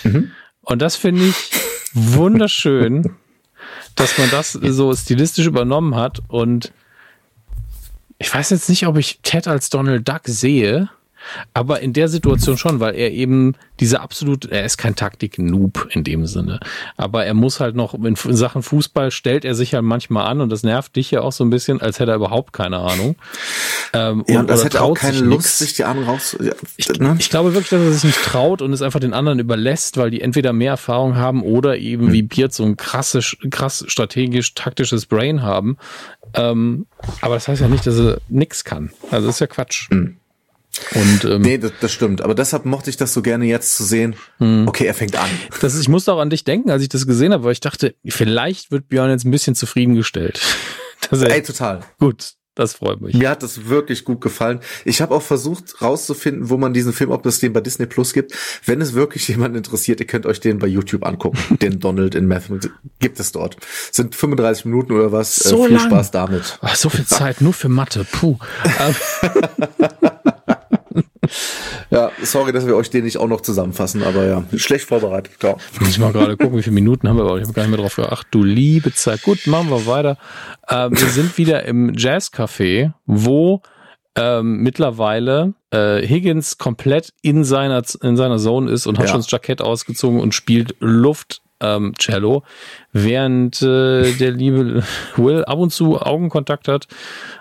[0.03, 0.31] Mhm.
[0.63, 1.35] Und das finde ich
[1.93, 3.17] wunderschön
[3.95, 6.21] dass man das so stilistisch übernommen hat.
[6.29, 6.73] Und
[8.19, 10.89] ich weiß jetzt nicht, ob ich Ted als Donald Duck sehe.
[11.53, 16.05] Aber in der Situation schon, weil er eben diese absolut, er ist kein Taktik-Noob in
[16.05, 16.61] dem Sinne.
[16.97, 20.51] Aber er muss halt noch, in Sachen Fußball stellt er sich halt manchmal an und
[20.51, 23.17] das nervt dich ja auch so ein bisschen, als hätte er überhaupt keine Ahnung.
[23.93, 25.59] Ähm, ja, und das hätte auch keine Lust, nix.
[25.59, 26.37] sich die Ahnung raus.
[26.41, 27.17] Ja, ich, ne?
[27.19, 30.11] ich glaube wirklich, dass er sich nicht traut und es einfach den anderen überlässt, weil
[30.11, 32.13] die entweder mehr Erfahrung haben oder eben hm.
[32.13, 35.77] wie Beard so ein krasses, krass strategisch taktisches Brain haben.
[36.35, 36.87] Ähm,
[37.21, 38.91] aber das heißt ja nicht, dass er nix kann.
[39.11, 39.91] Also das ist ja Quatsch.
[39.91, 40.17] Hm.
[40.95, 42.23] Und, ähm, nee, das, das stimmt.
[42.23, 44.17] Aber deshalb mochte ich das so gerne jetzt zu sehen.
[44.39, 44.67] Hm.
[44.69, 45.29] Okay, er fängt an.
[45.61, 47.61] Das ist, ich musste auch an dich denken, als ich das gesehen habe, weil ich
[47.61, 50.41] dachte, vielleicht wird Björn jetzt ein bisschen zufriedengestellt.
[51.11, 51.81] Ey, total.
[51.99, 53.15] Gut, das freut mich.
[53.15, 54.61] Mir hat das wirklich gut gefallen.
[54.85, 58.13] Ich habe auch versucht rauszufinden, wo man diesen Film, ob es den bei Disney Plus
[58.13, 58.33] gibt.
[58.65, 61.39] Wenn es wirklich jemand interessiert, ihr könnt euch den bei YouTube angucken.
[61.61, 62.45] den Donald in Math
[63.01, 63.57] gibt es dort.
[63.91, 65.35] Sind 35 Minuten oder was.
[65.35, 65.87] So äh, viel lang.
[65.87, 66.59] Spaß damit.
[66.63, 68.07] Ach, so viel Zeit nur für Mathe.
[68.11, 68.39] Puh.
[71.91, 75.59] ja, sorry, dass wir euch den nicht auch noch zusammenfassen, aber ja, schlecht vorbereitet, klar.
[75.81, 77.71] Muss ich mal gerade gucken, wie viele Minuten haben wir, aber ich habe gar nicht
[77.71, 78.29] mehr drauf geachtet.
[78.31, 79.23] Du liebe Zeit.
[79.23, 80.17] Gut, machen wir weiter.
[80.69, 83.63] Äh, wir sind wieder im Jazzcafé, wo
[84.17, 89.13] ähm, mittlerweile äh, Higgins komplett in seiner in seiner Zone ist und hat ja.
[89.13, 92.43] schon das Jackett ausgezogen und spielt Luft ähm, Cello,
[92.93, 94.85] während äh, der liebe
[95.17, 96.87] Will ab und zu Augenkontakt hat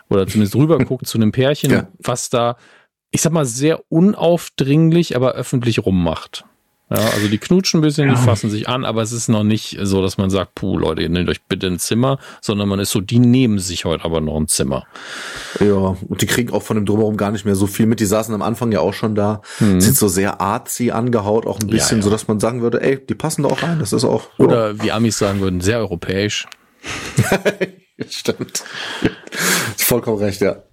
[0.09, 1.87] oder zumindest rüber guckt zu einem Pärchen, ja.
[1.99, 2.57] was da
[3.14, 6.45] ich sag mal, sehr unaufdringlich, aber öffentlich rummacht.
[6.90, 8.16] Ja, also die knutschen ein bisschen, ja.
[8.16, 11.03] die fassen sich an, aber es ist noch nicht so, dass man sagt, puh, Leute,
[11.03, 14.19] ihr nehmt euch bitte ein Zimmer, sondern man ist so, die nehmen sich heute aber
[14.19, 14.85] noch ein Zimmer.
[15.59, 18.00] Ja, und die kriegen auch von dem Drumherum gar nicht mehr so viel mit.
[18.00, 19.80] Die saßen am Anfang ja auch schon da, mhm.
[19.80, 22.03] sind so sehr artsy angehaut, auch ein bisschen, ja, ja.
[22.03, 24.27] so dass man sagen würde, ey, die passen da auch rein, das ist auch.
[24.40, 24.83] Oder ja.
[24.83, 26.48] wie Amis sagen würden, sehr europäisch.
[28.09, 28.64] Stimmt.
[29.77, 30.64] Vollkommen recht, ja.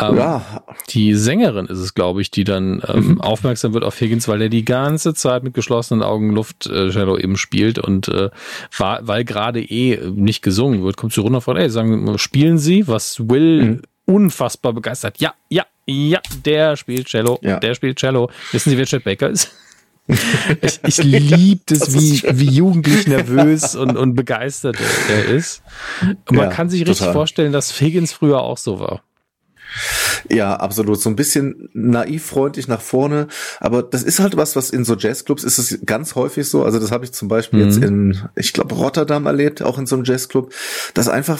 [0.00, 0.62] Ähm, ja.
[0.90, 3.20] Die Sängerin ist es, glaube ich, die dann ähm, mhm.
[3.20, 7.16] aufmerksam wird auf Higgins, weil er die ganze Zeit mit geschlossenen Augen Luft äh, Shadow
[7.16, 8.30] eben spielt und äh,
[8.76, 12.86] war, weil gerade eh nicht gesungen wird, kommt sie runter von, ey, sagen, spielen Sie,
[12.88, 13.82] was Will mhm.
[14.04, 15.20] unfassbar begeistert.
[15.20, 17.58] Ja, ja, ja, der spielt Cello, ja.
[17.58, 18.30] der spielt Cello.
[18.52, 19.50] Wissen Sie, wer Chet Baker ist?
[20.62, 24.76] ich, ich liebe es, wie, wie jugendlich nervös und, und begeistert
[25.08, 25.62] er ist.
[26.00, 27.12] Und man ja, kann sich richtig total.
[27.12, 29.02] vorstellen, dass Higgins früher auch so war.
[30.28, 31.00] Ja, absolut.
[31.00, 33.28] So ein bisschen naiv freundlich nach vorne.
[33.58, 36.64] Aber das ist halt was, was in so Jazzclubs ist es ganz häufig so.
[36.64, 37.66] Also das habe ich zum Beispiel mhm.
[37.66, 40.52] jetzt in, ich glaube, Rotterdam erlebt, auch in so einem Jazzclub,
[40.94, 41.38] dass einfach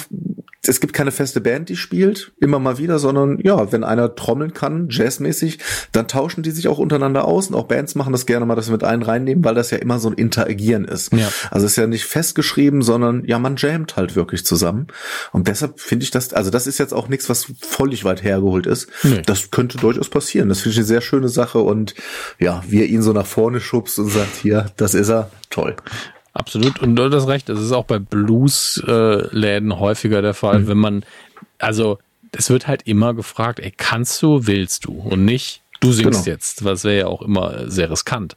[0.71, 4.55] es gibt keine feste Band, die spielt, immer mal wieder, sondern ja, wenn einer trommeln
[4.55, 5.59] kann, jazzmäßig,
[5.91, 8.69] dann tauschen die sich auch untereinander aus und auch Bands machen das gerne mal, dass
[8.69, 11.13] wir mit einen reinnehmen, weil das ja immer so ein Interagieren ist.
[11.13, 11.29] Ja.
[11.51, 14.87] Also es ist ja nicht festgeschrieben, sondern ja, man jammt halt wirklich zusammen.
[15.33, 18.67] Und deshalb finde ich das, also das ist jetzt auch nichts, was völlig weit hergeholt
[18.67, 18.89] ist.
[19.03, 19.23] Nee.
[19.27, 20.49] Das könnte durchaus passieren.
[20.49, 21.97] Das finde ich eine sehr schöne Sache und
[22.39, 25.75] ja, wie er ihn so nach vorne schubst und sagt, hier, das ist er, toll.
[26.41, 26.81] Absolut.
[26.81, 30.69] Und du hast recht, das ist auch bei Blues-Läden häufiger der Fall, mhm.
[30.69, 31.05] wenn man,
[31.59, 31.99] also
[32.33, 34.93] es wird halt immer gefragt, ey, kannst du, willst du?
[34.93, 36.35] Und nicht, Du singst genau.
[36.35, 38.37] jetzt, was wäre ja auch immer sehr riskant.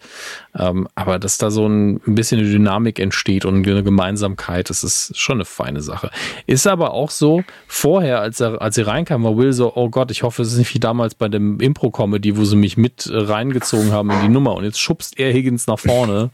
[0.58, 4.84] Ähm, aber dass da so ein, ein bisschen eine Dynamik entsteht und eine Gemeinsamkeit, das
[4.84, 6.10] ist schon eine feine Sache.
[6.48, 10.10] Ist aber auch so, vorher, als er, als sie reinkam, war Will so, oh Gott,
[10.10, 13.92] ich hoffe, es ist nicht wie damals bei dem Impro-Comedy, wo sie mich mit reingezogen
[13.92, 16.30] haben in die Nummer und jetzt schubst er Higgins nach vorne.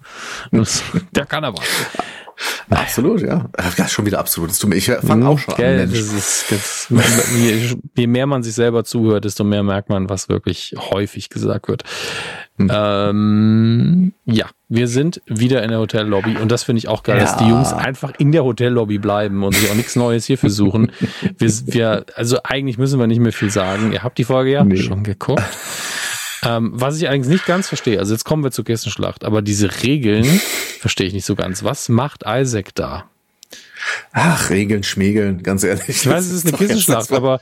[1.12, 1.44] der kann
[2.70, 2.82] aber.
[2.82, 3.50] Absolut, ja.
[3.54, 4.52] Das ist schon wieder absolut.
[4.74, 5.90] Ich fange auch schon Gell, an.
[5.90, 6.88] Das ist, das,
[7.38, 11.68] je, je mehr man sich selber zuhört, desto mehr merkt man, was wirklich häufig gesagt
[11.68, 11.84] wird.
[12.58, 12.72] Hm.
[12.74, 17.24] Ähm, ja, wir sind wieder in der Hotellobby und das finde ich auch geil, ja.
[17.24, 20.92] dass die Jungs einfach in der Hotellobby bleiben und sich auch nichts Neues hier versuchen.
[21.38, 23.94] wir, wir, also eigentlich müssen wir nicht mehr viel sagen.
[23.94, 24.78] Ihr habt die Folge ja nee.
[24.78, 25.44] schon geguckt.
[26.44, 29.84] Ähm, was ich eigentlich nicht ganz verstehe, also jetzt kommen wir zur Kissenschlacht, aber diese
[29.84, 30.26] Regeln
[30.80, 31.64] verstehe ich nicht so ganz.
[31.64, 33.10] Was macht Isaac da?
[34.12, 35.90] Ach, Regeln, Schmiegeln, ganz ehrlich.
[35.90, 37.42] Ich weiß, es ist eine Kissenschlacht, aber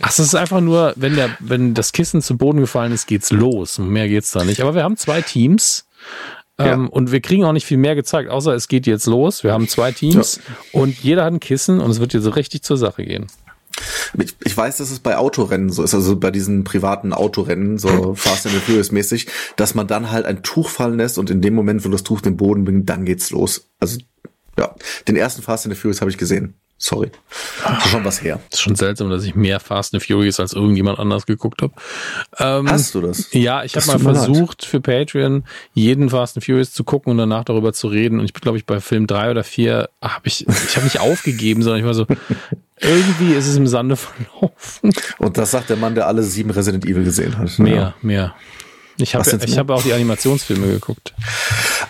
[0.00, 3.30] ach, es ist einfach nur, wenn der, wenn das Kissen zu Boden gefallen ist, geht's
[3.30, 3.78] los.
[3.78, 4.60] Mehr geht's da nicht.
[4.60, 5.86] Aber wir haben zwei Teams.
[6.58, 6.72] Ja.
[6.72, 9.42] Ähm, und wir kriegen auch nicht viel mehr gezeigt, außer es geht jetzt los.
[9.42, 10.80] Wir haben zwei Teams ja.
[10.80, 13.26] und jeder hat ein Kissen und es wird jetzt so richtig zur Sache gehen.
[14.18, 18.14] Ich, ich weiß, dass es bei Autorennen so ist, also bei diesen privaten Autorennen, so
[18.16, 19.26] Fast and Furious mäßig,
[19.56, 22.20] dass man dann halt ein Tuch fallen lässt und in dem Moment, wo das Tuch
[22.20, 23.68] den Boden bringt, dann geht's los.
[23.80, 23.98] Also
[24.58, 24.74] ja,
[25.08, 26.54] den ersten Fast and Furious habe ich gesehen.
[26.84, 27.12] Sorry.
[27.78, 28.40] Ist schon was her.
[28.50, 31.72] Ist schon seltsam, dass ich mehr Fast and Furious als irgendjemand anders geguckt habe.
[32.38, 33.32] Ähm, Hast du das?
[33.32, 35.44] Ja, ich habe mal versucht für Patreon
[35.74, 38.18] jeden Fast and Furious zu gucken und danach darüber zu reden.
[38.18, 40.98] Und ich bin, glaube ich, bei Film drei oder vier habe ich, ich habe nicht
[40.98, 42.04] aufgegeben, sondern ich war so,
[42.82, 44.92] irgendwie ist es im Sande verlaufen.
[45.18, 47.58] Und das sagt der Mann, der alle sieben Resident Evil gesehen hat.
[47.58, 47.94] Mehr, ja.
[48.02, 48.34] mehr.
[48.98, 51.14] Ich habe ich hab auch die Animationsfilme geguckt.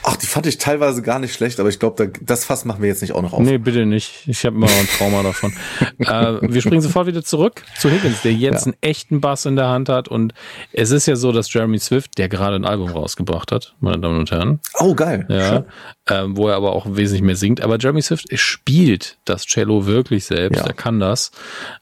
[0.05, 2.83] Ach, die fand ich teilweise gar nicht schlecht, aber ich glaube, da, das Fass machen
[2.83, 3.41] wir jetzt nicht auch noch auf.
[3.41, 4.27] Nee, bitte nicht.
[4.27, 5.53] Ich habe immer noch ein Trauma davon.
[5.99, 8.73] äh, wir springen sofort wieder zurück zu Higgins, der jetzt ja.
[8.73, 10.09] einen echten Bass in der Hand hat.
[10.09, 10.33] Und
[10.73, 14.19] es ist ja so, dass Jeremy Swift, der gerade ein Album rausgebracht hat, meine Damen
[14.21, 14.61] und Herren.
[14.79, 15.27] Oh, geil.
[15.29, 15.65] Ja.
[16.09, 17.61] Ähm, wo er aber auch wesentlich mehr singt.
[17.61, 20.61] Aber Jeremy Swift spielt das Cello wirklich selbst.
[20.61, 20.67] Ja.
[20.67, 21.33] Er kann das.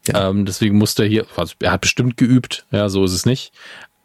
[0.07, 0.29] Ja.
[0.29, 2.65] Ähm, deswegen musste er hier, also er hat bestimmt geübt.
[2.71, 3.51] Ja, so ist es nicht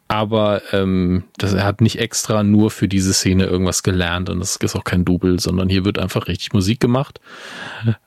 [0.07, 4.55] aber ähm, das, er hat nicht extra nur für diese Szene irgendwas gelernt und das
[4.55, 7.19] ist auch kein Double, sondern hier wird einfach richtig Musik gemacht.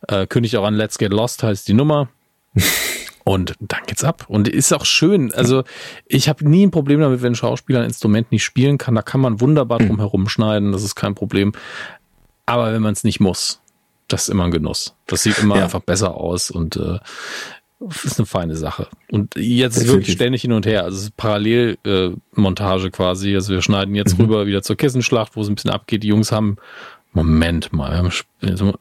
[0.08, 2.08] Äh, König auch an Let's Get Lost heißt die Nummer.
[3.22, 4.24] Und dann geht's ab.
[4.28, 5.32] Und ist auch schön.
[5.32, 5.62] Also
[6.06, 8.94] ich habe nie ein Problem damit, wenn ein Schauspieler ein Instrument nicht spielen kann.
[8.94, 10.00] Da kann man wunderbar drum mhm.
[10.00, 10.72] herumschneiden.
[10.72, 11.52] Das ist kein Problem.
[12.46, 13.60] Aber wenn man es nicht muss,
[14.08, 14.96] das ist immer ein Genuss.
[15.06, 15.64] Das sieht immer ja.
[15.64, 16.50] einfach besser aus.
[16.50, 16.98] Und äh,
[18.04, 18.88] ist eine feine Sache.
[19.10, 20.84] Und jetzt ist wirklich ständig hin und her.
[20.84, 23.34] Also es ist Parallelmontage äh, quasi.
[23.34, 24.24] Also wir schneiden jetzt mhm.
[24.24, 26.02] rüber wieder zur Kissenschlacht, wo es ein bisschen abgeht.
[26.02, 26.58] Die Jungs haben
[27.12, 28.12] Moment mal, haben,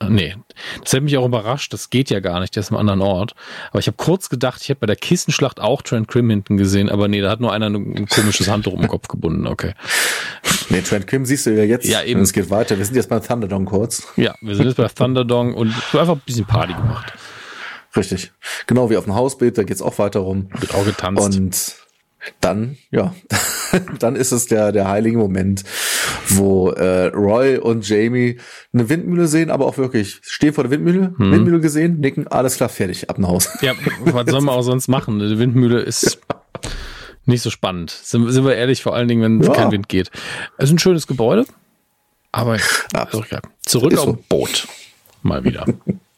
[0.08, 0.36] nee,
[0.84, 3.34] das hat mich auch überrascht, das geht ja gar nicht, der ist am anderen Ort.
[3.72, 6.90] Aber ich habe kurz gedacht, ich hätte bei der Kissenschlacht auch Trent Krim hinten gesehen,
[6.90, 9.74] aber nee, da hat nur einer ein komisches Handtuch um den Kopf gebunden, okay.
[10.70, 11.88] Nee, Trent Krim siehst du ja jetzt.
[11.88, 12.22] Ja, eben.
[12.22, 14.08] Es geht weiter, wir sind jetzt bei Thunderdong kurz.
[14.16, 17.12] Ja, wir sind jetzt bei Thunderdong und einfach ein bisschen Party gemacht.
[17.96, 18.32] Richtig.
[18.68, 20.50] Genau wie auf dem Hausbild, da geht's auch weiter rum.
[20.60, 21.36] Wird auch getanzt.
[21.36, 21.76] Und
[22.42, 23.14] dann, ja,
[24.00, 25.64] dann ist es der, der heilige Moment,
[26.28, 28.38] wo äh, Roy und Jamie
[28.74, 31.32] eine Windmühle sehen, aber auch wirklich stehen vor der Windmühle, hm.
[31.32, 33.50] Windmühle gesehen, nicken, alles klar, fertig, ab nach Hause.
[33.62, 35.20] Ja, was soll man auch sonst machen?
[35.20, 36.40] Die Windmühle ist ja.
[37.26, 37.92] nicht so spannend.
[37.92, 39.54] Sind, sind, wir ehrlich, vor allen Dingen, wenn ja.
[39.54, 40.12] kein Wind geht.
[40.58, 41.46] Es ist ein schönes Gebäude,
[42.32, 42.58] aber
[42.94, 43.08] ja.
[43.62, 44.18] zurück auf so.
[44.28, 44.68] Boot.
[45.24, 45.66] Mal wieder.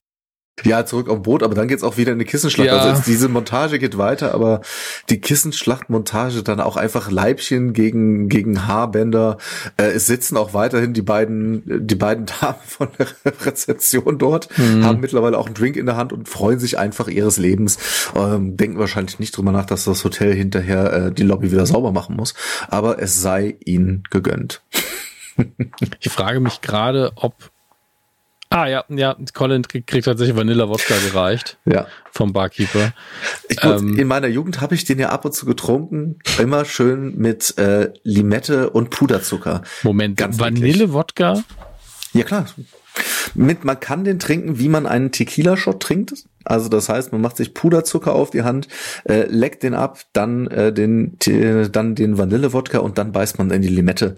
[0.63, 2.67] Ja, zurück auf Boot, aber dann geht's auch wieder in die Kissenschlacht.
[2.67, 2.77] Ja.
[2.77, 4.61] Also diese Montage geht weiter, aber
[5.09, 9.37] die Kissenschlachtmontage dann auch einfach Leibchen gegen gegen Haarbänder.
[9.77, 13.07] Äh, es sitzen auch weiterhin die beiden die beiden Damen von der
[13.45, 14.85] Rezeption dort, mhm.
[14.85, 17.77] haben mittlerweile auch einen Drink in der Hand und freuen sich einfach ihres Lebens.
[18.15, 21.91] Ähm, denken wahrscheinlich nicht drüber nach, dass das Hotel hinterher äh, die Lobby wieder sauber
[21.91, 22.33] machen muss,
[22.67, 24.61] aber es sei ihnen gegönnt.
[25.99, 27.51] ich frage mich gerade, ob
[28.53, 31.57] Ah ja, ja, Colin kriegt, tatsächlich Vanilla-Wodka gereicht.
[31.63, 31.87] Ja.
[32.11, 32.91] Vom Barkeeper.
[33.47, 36.19] Ich, gut, ähm, in meiner Jugend habe ich den ja ab und zu getrunken.
[36.37, 39.61] Immer schön mit äh, Limette und Puderzucker.
[39.83, 41.41] Moment, Vanille-Wodka?
[42.11, 42.45] Ja klar.
[43.35, 46.25] Mit, man kann den trinken, wie man einen Tequila-Shot trinkt.
[46.45, 48.67] Also das heißt, man macht sich Puderzucker auf die Hand,
[49.05, 51.17] äh, leckt den ab, dann äh, den
[51.71, 54.15] dann den Vanillewodka und dann beißt man in die Limette.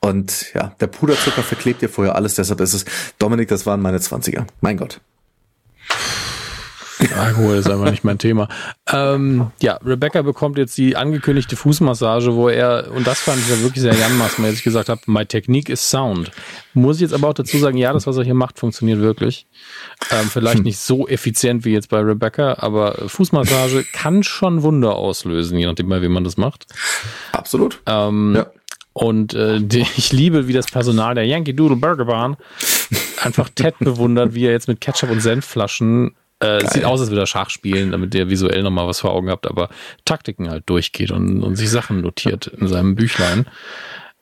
[0.00, 2.84] Und ja, der Puderzucker verklebt ja vorher alles, deshalb ist es
[3.18, 4.46] Dominik, das waren meine Zwanziger.
[4.60, 5.00] Mein Gott.
[7.18, 8.48] Alkohol ist einfach nicht mein Thema.
[8.90, 13.60] Ähm, ja, Rebecca bekommt jetzt die angekündigte Fußmassage, wo er, und das fand ich ja
[13.60, 16.30] wirklich sehr janmaßmäßig gesagt habe, my technique is sound.
[16.74, 19.46] Muss ich jetzt aber auch dazu sagen, ja, das, was er hier macht, funktioniert wirklich.
[20.10, 20.64] Ähm, vielleicht hm.
[20.64, 25.88] nicht so effizient wie jetzt bei Rebecca, aber Fußmassage kann schon Wunder auslösen, je nachdem,
[25.88, 26.66] bei wem man das macht.
[27.32, 27.80] Absolut.
[27.86, 28.46] Ähm, ja.
[28.94, 32.38] Und äh, die, ich liebe, wie das Personal der Yankee Doodle Burger Bahn
[33.22, 37.22] einfach Ted bewundert, wie er jetzt mit Ketchup und Senfflaschen äh, sieht aus, als würde
[37.22, 39.70] er Schach spielen, damit ihr visuell nochmal was vor Augen habt, aber
[40.04, 43.46] Taktiken halt durchgeht und, und sich Sachen notiert in seinem Büchlein.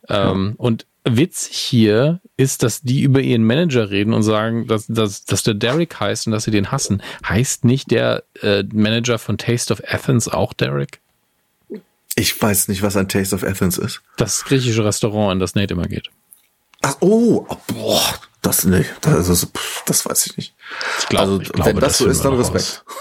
[0.09, 0.65] Ähm, ja.
[0.65, 5.43] Und witzig hier ist, dass die über ihren Manager reden und sagen, dass, dass, dass
[5.43, 7.03] der Derek heißt und dass sie den hassen.
[7.29, 11.01] Heißt nicht der äh, Manager von Taste of Athens auch Derek?
[12.17, 14.03] Ich weiß nicht, was ein Taste of Athens ist.
[14.17, 16.11] Das griechische Restaurant, in das Nate immer geht.
[16.83, 18.91] Ach, oh, oh boah, das nicht.
[19.01, 19.49] Das, ist,
[19.87, 20.54] das weiß ich nicht.
[20.99, 22.85] Ich glaube, also, glaube, wenn das, das so ist, dann Respekt.
[22.87, 22.97] Raus.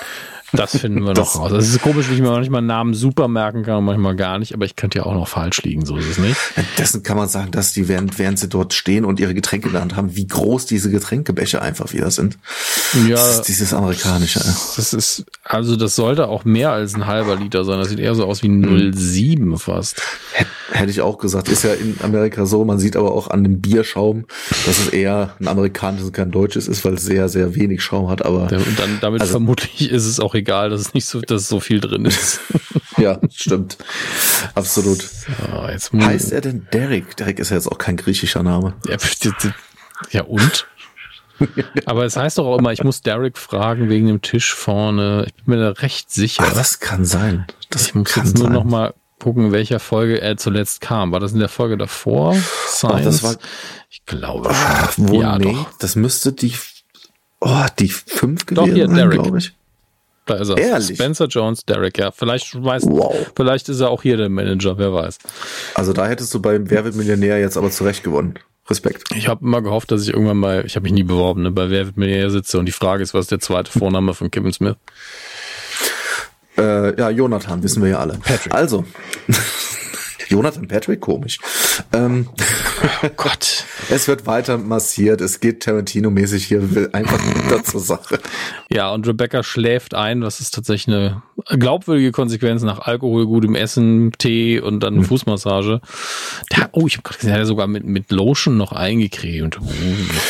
[0.53, 1.51] Das finden wir noch raus.
[1.51, 4.53] Es ist komisch, wie ich mir manchmal Namen super merken kann und manchmal gar nicht,
[4.53, 6.37] aber ich könnte ja auch noch falsch liegen, so ist es nicht.
[6.77, 9.73] Dessen kann man sagen, dass die, während, während sie dort stehen und ihre Getränke in
[9.73, 12.37] der Hand haben, wie groß diese Getränkebecher einfach wieder sind.
[13.07, 13.15] Ja.
[13.15, 14.39] Das ist dieses amerikanische.
[14.39, 17.79] Das ist, also das sollte auch mehr als ein halber Liter sein.
[17.79, 19.57] Das sieht eher so aus wie 0,7 mhm.
[19.57, 20.01] fast.
[20.71, 21.49] Hätte ich auch gesagt.
[21.49, 22.65] Ist ja in Amerika so.
[22.65, 24.25] Man sieht aber auch an dem Bierschaum,
[24.65, 28.25] dass es eher ein amerikanisches, kein deutsches ist, weil es sehr, sehr wenig Schaum hat.
[28.25, 31.47] Aber und dann, damit also, vermutlich ist es auch egal, dass es nicht so, dass
[31.47, 32.39] so viel drin ist.
[32.97, 33.77] ja, stimmt.
[34.55, 35.01] Absolut.
[35.01, 37.15] So, jetzt heißt er denn Derek?
[37.17, 38.75] Derek ist ja jetzt auch kein griechischer Name.
[38.87, 38.97] Ja,
[40.11, 40.67] ja und?
[41.85, 45.25] Aber es heißt doch auch immer, ich muss Derek fragen wegen dem Tisch vorne.
[45.27, 46.43] Ich bin mir da recht sicher.
[46.47, 47.45] Ach, das kann sein.
[47.69, 48.53] Das ich muss jetzt nur sein.
[48.53, 51.11] noch mal gucken, in welcher Folge er zuletzt kam.
[51.11, 52.35] War das in der Folge davor?
[52.67, 53.01] Science?
[53.01, 53.35] Oh, das war,
[53.89, 55.09] ich glaube ah, schon.
[55.09, 55.77] Wo, ja, nee, doch.
[55.79, 56.53] das müsste die,
[57.39, 59.53] oh, die fünf gewesen sein, glaube ich.
[60.25, 60.57] Da ist er.
[60.57, 60.97] Ehrlich?
[60.97, 62.11] Spencer Jones, Derek, ja.
[62.11, 63.15] Vielleicht weiß, wow.
[63.35, 65.17] vielleicht ist er auch hier der Manager, wer weiß.
[65.75, 68.35] Also da hättest du beim Wer wird Millionär jetzt aber zurecht gewonnen.
[68.69, 69.03] Respekt.
[69.13, 71.69] Ich habe immer gehofft, dass ich irgendwann mal, ich habe mich nie beworben, ne, bei
[71.69, 74.53] Wer wird Millionär sitze und die Frage ist, was ist der zweite Vorname von Kevin
[74.53, 74.75] Smith?
[76.57, 78.19] Äh, ja, Jonathan, wissen wir ja alle.
[78.23, 78.53] Patrick.
[78.53, 78.85] Also,
[80.33, 81.37] Jonathan Patrick, komisch.
[81.93, 82.27] Ähm,
[83.03, 83.65] oh Gott.
[83.91, 88.19] es wird weiter massiert, es geht Tarantino-mäßig hier will einfach wieder zur Sache.
[88.71, 94.11] Ja, und Rebecca schläft ein, was ist tatsächlich eine glaubwürdige Konsequenz nach Alkohol, gutem Essen,
[94.17, 95.05] Tee und dann hm.
[95.05, 95.81] Fußmassage.
[96.51, 99.59] Der, oh, ich habe gerade gesehen, er hat sogar mit, mit Lotion noch eingecremt.
[99.61, 99.65] Oh,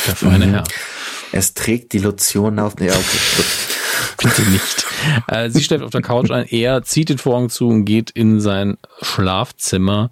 [0.08, 0.52] der feine mhm.
[0.52, 0.64] Herr.
[1.34, 2.76] Es trägt die Lotion auf.
[2.76, 3.44] Nee, okay.
[4.24, 4.86] Bitte nicht.
[5.28, 8.40] Äh, sie schläft auf der Couch ein, er zieht den Vorhang zu und geht in
[8.40, 10.12] sein Schlafzimmer.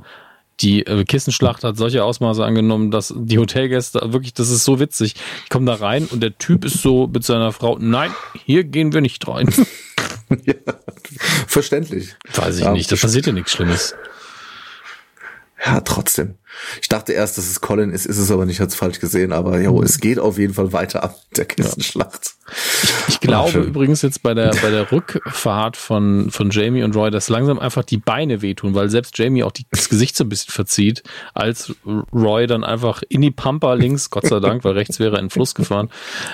[0.60, 5.16] Die äh, Kissenschlacht hat solche Ausmaße angenommen, dass die Hotelgäste wirklich, das ist so witzig.
[5.44, 8.12] Ich komme da rein und der Typ ist so mit seiner Frau, nein,
[8.46, 9.48] hier gehen wir nicht rein.
[10.44, 10.56] ja,
[11.48, 12.16] verständlich.
[12.34, 13.96] Weiß ich ja, nicht, da passiert ja nichts Schlimmes.
[15.64, 16.36] Ja, trotzdem.
[16.82, 19.60] Ich dachte erst, dass es Colin ist, ist es aber nicht, hat's falsch gesehen, aber
[19.60, 22.32] jo, es geht auf jeden Fall weiter ab der Kissenschlacht.
[23.08, 26.96] Ich, ich glaube Ach, übrigens jetzt bei der, bei der Rückfahrt von, von Jamie und
[26.96, 30.24] Roy, dass langsam einfach die Beine wehtun, weil selbst Jamie auch die, das Gesicht so
[30.24, 31.04] ein bisschen verzieht,
[31.36, 35.20] als Roy dann einfach in die Pampa links, Gott sei Dank, weil rechts wäre er
[35.20, 35.90] in den Fluss gefahren,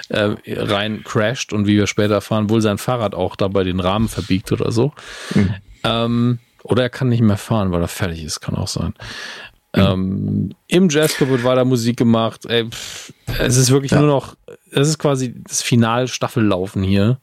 [0.08, 4.08] äh, rein crasht und wie wir später erfahren, wohl sein Fahrrad auch dabei den Rahmen
[4.08, 4.94] verbiegt oder so.
[5.36, 5.54] Mhm.
[5.84, 8.94] Ähm, Oder er kann nicht mehr fahren, weil er fertig ist, kann auch sein.
[9.74, 12.46] Ähm, Im Jazzclub wird weiter Musik gemacht.
[12.46, 14.00] Ey, pff, es ist wirklich ja.
[14.00, 14.36] nur noch,
[14.72, 17.20] es ist quasi das Final-Staffellaufen hier,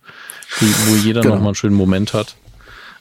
[0.60, 1.34] wo jeder genau.
[1.34, 2.36] nochmal einen schönen Moment hat.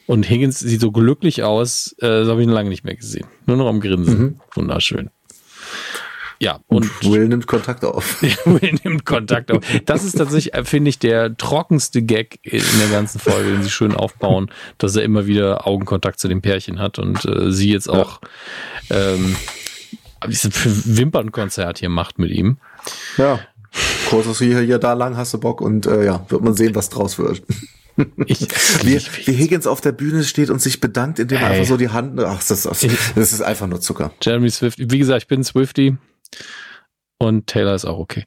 [0.06, 3.28] Und Higgins sieht so glücklich aus, äh, das habe ich ihn lange nicht mehr gesehen.
[3.46, 4.20] Nur noch am Grinsen.
[4.20, 4.40] Mhm.
[4.54, 5.10] Wunderschön.
[6.40, 8.22] Ja, und, und Will nimmt Kontakt auf.
[8.46, 9.64] Will nimmt Kontakt auf.
[9.86, 13.70] Das ist tatsächlich, äh, finde ich, der trockenste Gag in der ganzen Folge, den sie
[13.70, 17.90] schön aufbauen, dass er immer wieder Augenkontakt zu dem Pärchen hat und äh, sie jetzt
[17.90, 18.20] auch
[18.90, 19.36] ähm,
[20.20, 22.58] ein Wimpernkonzert hier macht mit ihm.
[23.18, 23.40] Ja.
[24.10, 26.90] Kurzes hier, hier, da lang hast du Bock und äh, ja, wird man sehen, was
[26.90, 27.42] draus wird.
[28.26, 28.48] Ich,
[28.84, 31.90] wie, wie Higgins auf der Bühne steht und sich bedankt, indem er einfach so die
[31.90, 34.12] Hand, ach, das, das, das ist einfach nur Zucker.
[34.20, 35.96] Jeremy Swift, wie gesagt, ich bin Swifty
[37.18, 38.26] und Taylor ist auch okay.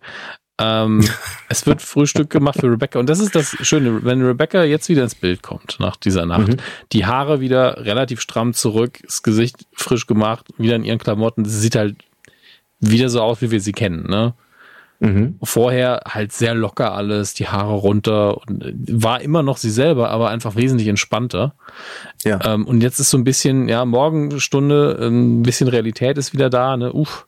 [0.59, 1.05] Ähm,
[1.49, 5.03] es wird Frühstück gemacht für Rebecca und das ist das Schöne, wenn Rebecca jetzt wieder
[5.03, 6.57] ins Bild kommt nach dieser Nacht, mhm.
[6.93, 11.59] die Haare wieder relativ stramm zurück, das Gesicht frisch gemacht, wieder in ihren Klamotten, sie
[11.59, 11.97] sieht halt
[12.81, 14.35] wieder so aus, wie wir sie kennen, ne?
[14.99, 15.39] Mhm.
[15.43, 20.31] Vorher halt sehr locker alles, die Haare runter und war immer noch sie selber, aber
[20.31, 21.55] einfach wesentlich entspannter.
[22.25, 22.55] Ja.
[22.55, 26.79] Ähm, und jetzt ist so ein bisschen, ja, Morgenstunde, ein bisschen Realität ist wieder da,
[26.79, 26.93] ne?
[26.93, 27.27] Uff.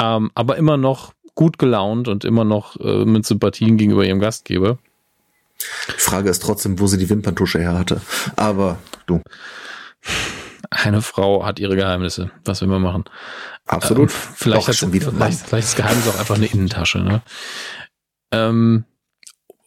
[0.00, 4.78] Ähm, aber immer noch gut gelaunt und immer noch äh, mit Sympathien gegenüber ihrem Gastgeber.
[5.88, 8.00] Die Frage ist trotzdem, wo sie die Wimperntusche her hatte.
[8.36, 9.22] Aber du.
[10.70, 12.30] Eine Frau hat ihre Geheimnisse.
[12.44, 13.04] Was will man machen?
[13.66, 14.10] Absolut.
[14.10, 16.98] Ähm, vielleicht, hat, schon wieder vielleicht, vielleicht ist Geheimnis auch einfach eine Innentasche.
[16.98, 17.22] Ne?
[18.32, 18.84] Ähm,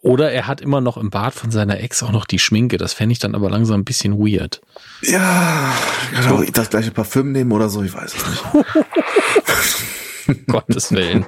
[0.01, 2.77] oder er hat immer noch im Bad von seiner Ex auch noch die Schminke.
[2.77, 4.61] Das fände ich dann aber langsam ein bisschen weird.
[5.03, 5.73] Ja,
[6.15, 8.43] genau, das gleiche Parfüm nehmen oder so, ich weiß es nicht.
[10.47, 11.25] Gottes Willen.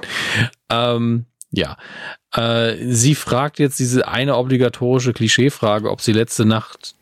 [0.70, 1.76] ähm, ja.
[2.32, 6.94] Äh, sie fragt jetzt diese eine obligatorische Klischeefrage, ob sie letzte Nacht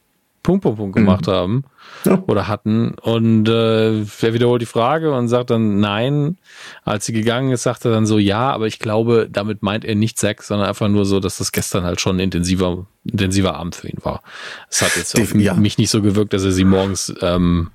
[0.43, 1.33] Punkt, Punkt, Punkt gemacht mhm.
[1.33, 1.65] haben
[2.05, 2.23] ja.
[2.27, 2.95] oder hatten.
[3.01, 6.37] Und äh, er wiederholt die Frage und sagt dann nein.
[6.85, 9.95] Als sie gegangen ist, sagt er dann so ja, aber ich glaube, damit meint er
[9.95, 13.77] nicht Sex, sondern einfach nur so, dass das gestern halt schon ein intensiver, intensiver Abend
[13.77, 14.23] für ihn war.
[14.69, 15.55] Es hat jetzt auf ja.
[15.55, 17.71] mich nicht so gewirkt, dass er sie morgens ähm,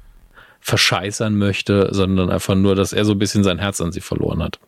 [0.59, 4.43] verscheißern möchte, sondern einfach nur, dass er so ein bisschen sein Herz an sie verloren
[4.43, 4.59] hat.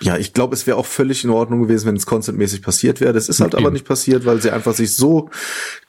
[0.00, 3.12] Ja, ich glaube, es wäre auch völlig in Ordnung gewesen, wenn es constantmäßig passiert wäre.
[3.12, 3.62] Das ist halt okay.
[3.62, 5.30] aber nicht passiert, weil sie einfach sich so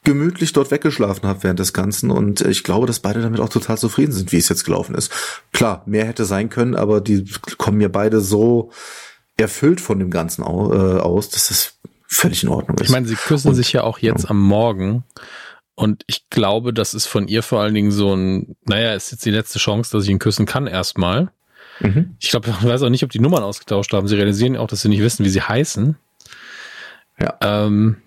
[0.04, 2.12] gemütlich dort weggeschlafen hat während des Ganzen.
[2.12, 5.12] Und ich glaube, dass beide damit auch total zufrieden sind, wie es jetzt gelaufen ist.
[5.54, 7.26] Klar, mehr hätte sein können, aber die
[7.58, 8.72] kommen mir beide so
[9.38, 12.88] erfüllt von dem Ganzen äh, aus, dass es völlig in Ordnung ist.
[12.88, 14.30] Ich meine, sie küssen und, sich ja auch jetzt ja.
[14.30, 15.06] am Morgen.
[15.82, 19.26] Und ich glaube, das ist von ihr vor allen Dingen so ein, naja, ist jetzt
[19.26, 21.32] die letzte Chance, dass ich ihn küssen kann erstmal.
[21.80, 22.16] Mhm.
[22.20, 24.08] Ich glaube, ich weiß auch nicht, ob die Nummern ausgetauscht haben.
[24.08, 25.96] Sie realisieren auch, dass sie nicht wissen, wie sie heißen.
[27.20, 27.36] Ja.
[27.42, 27.98] Ähm,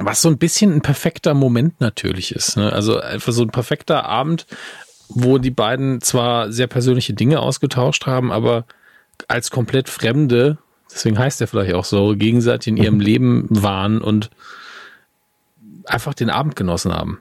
[0.00, 2.56] was so ein bisschen ein perfekter Moment natürlich ist.
[2.56, 2.72] Ne?
[2.72, 4.48] Also einfach so ein perfekter Abend,
[5.08, 8.64] wo die beiden zwar sehr persönliche Dinge ausgetauscht haben, aber
[9.28, 10.58] als komplett Fremde,
[10.90, 13.00] deswegen heißt er vielleicht auch so, gegenseitig in ihrem mhm.
[13.00, 14.30] Leben waren und
[15.90, 17.20] einfach den Abend genossen haben.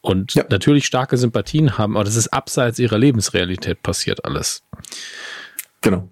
[0.00, 0.44] Und ja.
[0.50, 4.62] natürlich starke Sympathien haben, aber das ist abseits ihrer Lebensrealität passiert alles.
[5.80, 6.08] Genau.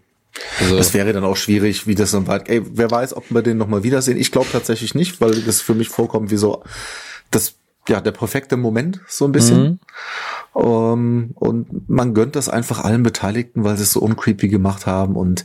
[0.60, 2.48] Also, das wäre dann auch schwierig, wie das dann weit.
[2.48, 4.16] Ey, wer weiß, ob wir den nochmal wiedersehen.
[4.16, 6.62] Ich glaube tatsächlich nicht, weil das für mich vorkommt wie so
[7.32, 7.56] das,
[7.88, 9.62] ja, der perfekte Moment, so ein bisschen.
[9.62, 9.78] Mhm.
[10.52, 14.86] Um, ähm, und man gönnt das einfach allen Beteiligten, weil sie es so uncreepy gemacht
[14.86, 15.44] haben und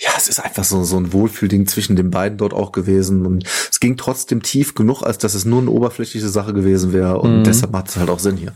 [0.00, 3.26] ja, es ist einfach so, so ein Wohlfühlding zwischen den beiden dort auch gewesen.
[3.26, 7.18] Und es ging trotzdem tief genug, als dass es nur eine oberflächliche Sache gewesen wäre.
[7.18, 7.44] Und mhm.
[7.44, 8.54] deshalb macht es halt auch Sinn hier.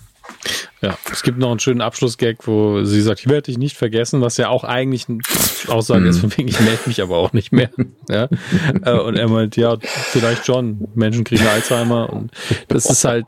[0.80, 4.22] Ja, es gibt noch einen schönen Abschlussgag, wo sie sagt, ich werde dich nicht vergessen,
[4.22, 5.20] was ja auch eigentlich eine
[5.68, 6.08] Aussage mhm.
[6.08, 7.70] ist, von wegen, ich melde mich aber auch nicht mehr.
[8.08, 8.28] Ja?
[8.82, 12.10] Äh, und er meint, ja, vielleicht schon, Menschen kriegen Alzheimer.
[12.10, 12.32] Und
[12.68, 13.26] das ist halt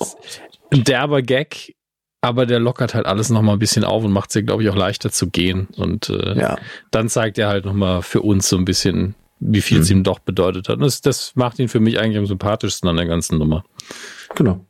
[0.73, 1.76] ein derber Gag,
[2.20, 4.69] aber der lockert halt alles nochmal ein bisschen auf und macht es ja, glaube ich,
[4.69, 5.69] auch leichter zu gehen.
[5.77, 6.59] Und äh, ja.
[6.91, 9.83] dann zeigt er halt nochmal für uns so ein bisschen, wie viel mhm.
[9.83, 10.77] es ihm doch bedeutet hat.
[10.77, 13.65] Und das, das macht ihn für mich eigentlich am sympathischsten an der ganzen Nummer.
[14.35, 14.65] Genau.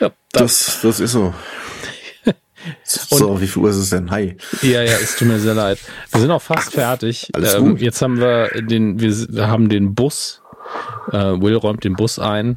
[0.00, 1.34] Ja, das, das ist so.
[2.82, 4.10] so, wie viel Uhr ist es denn?
[4.10, 4.36] Hi.
[4.62, 5.78] Ja, ja, es tut mir sehr leid.
[6.10, 7.30] Wir sind auch fast Ach, fertig.
[7.34, 7.80] Alles ähm, gut.
[7.80, 10.42] Jetzt haben wir den, wir haben den Bus.
[11.12, 12.56] Äh, Will räumt den Bus ein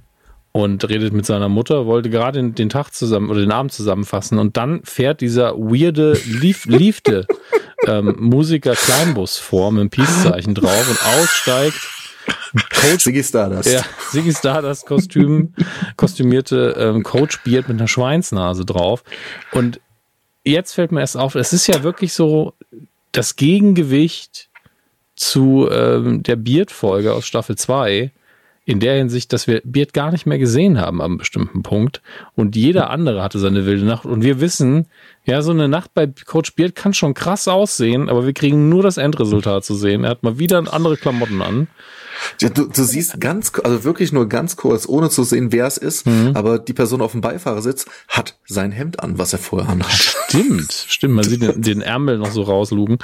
[0.57, 4.39] und redet mit seiner Mutter, wollte gerade den, den, Tag zusammen oder den Abend zusammenfassen
[4.39, 7.27] und dann fährt dieser weirde Lief, Liefte
[7.87, 11.77] ähm, Musiker Kleinbus vor mit einem Peace-Zeichen drauf und aussteigt
[12.73, 13.69] Coach, Siggy Stardust.
[13.71, 15.53] Ja, Siggy Stardust Kostüm,
[15.95, 19.03] kostümierte ähm, Coach Beard mit einer Schweinsnase drauf.
[19.51, 19.79] Und
[20.43, 22.53] jetzt fällt mir erst auf, es ist ja wirklich so
[23.11, 24.49] das Gegengewicht
[25.15, 28.11] zu ähm, der Beard-Folge aus Staffel 2
[28.67, 32.01] in der Hinsicht, dass wir Beard gar nicht mehr gesehen haben am bestimmten Punkt
[32.35, 34.87] und jeder andere hatte seine wilde Nacht und wir wissen,
[35.23, 38.83] ja, so eine Nacht bei Coach Beard kann schon krass aussehen, aber wir kriegen nur
[38.83, 40.03] das Endresultat zu sehen.
[40.03, 41.67] Er hat mal wieder andere Klamotten an.
[42.41, 45.77] Ja, du, du siehst ganz, also wirklich nur ganz kurz, ohne zu sehen, wer es
[45.77, 46.31] ist, mhm.
[46.33, 49.91] aber die Person auf dem Beifahrersitz hat sein Hemd an, was er vorher anhat.
[49.91, 52.97] Stimmt, stimmt, man sieht den, den Ärmel noch so rauslugen.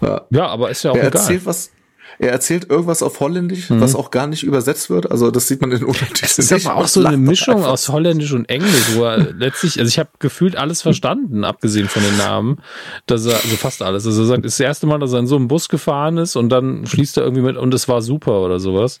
[0.00, 1.20] Ja, ja aber ist ja auch er egal.
[1.20, 1.70] Erzählt was,
[2.18, 3.80] er erzählt irgendwas auf Holländisch, mhm.
[3.80, 5.10] was auch gar nicht übersetzt wird.
[5.10, 6.20] Also das sieht man in den Untertiteln.
[6.20, 9.88] Das ist aber auch so eine Mischung aus Holländisch und Englisch, wo er letztlich, also
[9.88, 12.62] ich habe gefühlt alles verstanden, abgesehen von den Namen,
[13.06, 14.06] dass er, also fast alles.
[14.06, 16.18] Also er sagt, es ist das erste Mal, dass er in so einem Bus gefahren
[16.18, 19.00] ist und dann schließt er irgendwie mit und es war super oder sowas.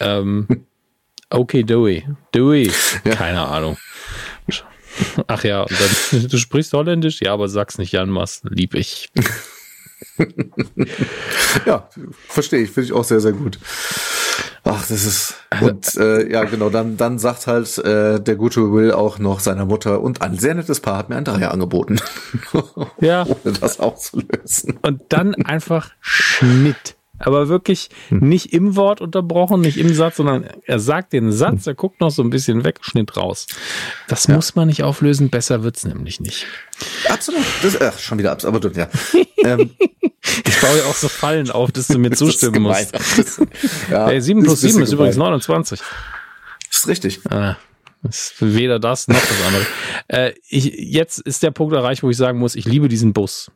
[0.00, 0.46] Ähm,
[1.30, 2.04] okay, Dewey.
[2.34, 2.70] Dewey.
[3.04, 3.14] Ja.
[3.14, 3.76] Keine Ahnung.
[5.26, 7.20] Ach ja, und dann, du sprichst Holländisch?
[7.20, 9.10] Ja, aber sag's nicht Jan Mas, lieb ich.
[11.66, 11.88] ja,
[12.28, 13.58] verstehe ich, finde ich auch sehr, sehr gut.
[14.62, 18.92] Ach, das ist und äh, ja genau, dann dann sagt halt äh, der gute Will
[18.92, 21.98] auch noch seiner Mutter und ein sehr nettes Paar hat mir ein Dreier angeboten.
[23.00, 23.24] ja.
[23.26, 24.78] Ohne das auszulösen.
[24.82, 28.18] Und dann einfach Schnitt aber wirklich hm.
[28.20, 32.10] nicht im Wort unterbrochen, nicht im Satz, sondern er sagt den Satz, er guckt noch
[32.10, 33.46] so ein bisschen weg, Schnitt raus.
[34.08, 34.34] Das ja.
[34.34, 36.46] muss man nicht auflösen, besser wird's nämlich nicht.
[37.08, 37.44] Absolut.
[37.62, 38.88] Das, ach, schon wieder absolut, ja.
[39.44, 39.70] ähm,
[40.46, 42.92] ich baue ja auch so Fallen auf, dass du mir zustimmen musst.
[43.90, 45.80] ja, hey, 7 plus 7 ist übrigens 29.
[46.70, 47.20] Das ist richtig.
[47.30, 47.56] Ah.
[48.08, 49.66] Ist weder das noch das andere.
[50.08, 53.50] Äh, ich, jetzt ist der Punkt erreicht, wo ich sagen muss, ich liebe diesen Bus.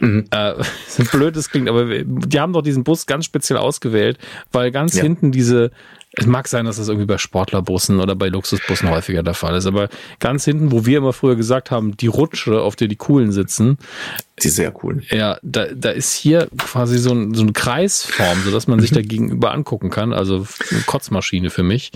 [0.00, 0.24] Mhm.
[0.30, 0.54] Äh,
[1.12, 4.18] blöd das klingt, aber die haben doch diesen Bus ganz speziell ausgewählt,
[4.50, 5.02] weil ganz ja.
[5.02, 5.70] hinten diese,
[6.12, 9.66] es mag sein, dass das irgendwie bei Sportlerbussen oder bei Luxusbussen häufiger der Fall ist,
[9.66, 13.30] aber ganz hinten, wo wir immer früher gesagt haben, die Rutsche, auf der die Coolen
[13.30, 13.78] sitzen.
[14.42, 15.04] Die sehr coolen.
[15.10, 19.02] Ja, da, da ist hier quasi so, ein, so eine Kreisform, sodass man sich da
[19.02, 20.12] gegenüber angucken kann.
[20.12, 21.92] Also eine Kotzmaschine für mich.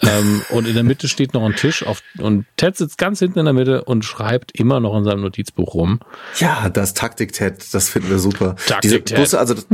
[0.00, 3.40] Ähm, und in der Mitte steht noch ein Tisch auf, und Ted sitzt ganz hinten
[3.40, 5.98] in der Mitte und schreibt immer noch in seinem Notizbuch rum.
[6.38, 8.54] Ja, das Taktik-Ted, das finden wir super.
[8.66, 9.34] Taktik-Ted.
[9.34, 9.54] also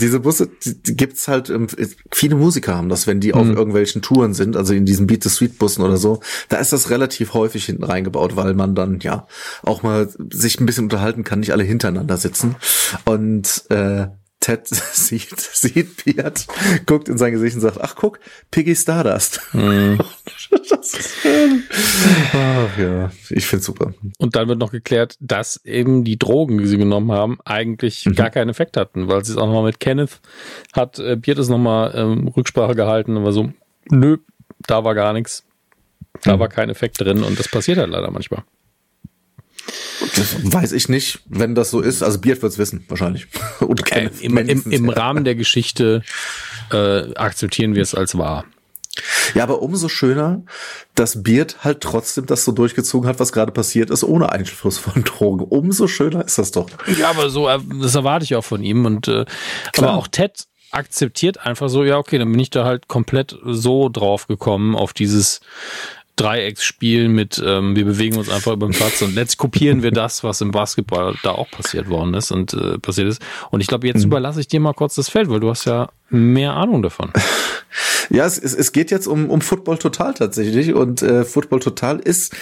[0.00, 1.66] diese Busse, die, die gibt's halt, ähm,
[2.12, 3.56] viele Musiker haben das, wenn die auf mhm.
[3.56, 6.90] irgendwelchen Touren sind, also in diesen Beat the Sweet Bussen oder so, da ist das
[6.90, 9.26] relativ häufig hinten reingebaut, weil man dann ja
[9.62, 12.56] auch mal sich ein bisschen unterhalten kann, nicht alle hintereinander sitzen.
[13.04, 14.06] Und äh,
[14.44, 16.46] Ted sieht, sieht Beat,
[16.84, 19.40] guckt in sein Gesicht und sagt, ach guck, Piggy Stardust.
[19.54, 19.98] Mm.
[22.32, 23.94] ach ja, ich find's super.
[24.18, 28.14] Und dann wird noch geklärt, dass eben die Drogen, die sie genommen haben, eigentlich mhm.
[28.14, 30.20] gar keinen Effekt hatten, weil sie es auch nochmal mit Kenneth
[30.72, 33.52] hat, äh, Beat ist nochmal ähm, Rücksprache gehalten war so,
[33.90, 34.18] nö,
[34.66, 35.44] da war gar nichts.
[36.22, 36.40] Da mhm.
[36.40, 38.44] war kein Effekt drin und das passiert halt leider manchmal.
[40.16, 42.02] Das weiß ich nicht, wenn das so ist.
[42.02, 43.26] Also Beard wird's wissen, wahrscheinlich.
[43.60, 46.02] Und äh, im, im, Im Rahmen der Geschichte
[46.70, 48.44] äh, akzeptieren wir es als wahr.
[49.34, 50.42] Ja, aber umso schöner,
[50.94, 55.02] dass Beard halt trotzdem das so durchgezogen hat, was gerade passiert ist, ohne Einfluss von
[55.04, 55.44] Drogen.
[55.44, 56.68] Umso schöner ist das doch.
[56.98, 58.84] Ja, aber so, äh, das erwarte ich auch von ihm.
[58.84, 59.24] Und äh,
[59.76, 63.88] aber auch Ted akzeptiert einfach so, ja, okay, dann bin ich da halt komplett so
[63.88, 65.40] drauf gekommen auf dieses
[66.16, 70.22] Dreiecksspiel mit, ähm, wir bewegen uns einfach über den Platz und letzt kopieren wir das,
[70.22, 73.22] was im Basketball da auch passiert worden ist und äh, passiert ist.
[73.50, 74.06] Und ich glaube, jetzt mhm.
[74.06, 77.12] überlasse ich dir mal kurz das Feld, weil du hast ja mehr Ahnung davon.
[78.10, 81.98] Ja, es, es, es geht jetzt um, um Football Total tatsächlich und äh, Football Total
[81.98, 82.34] ist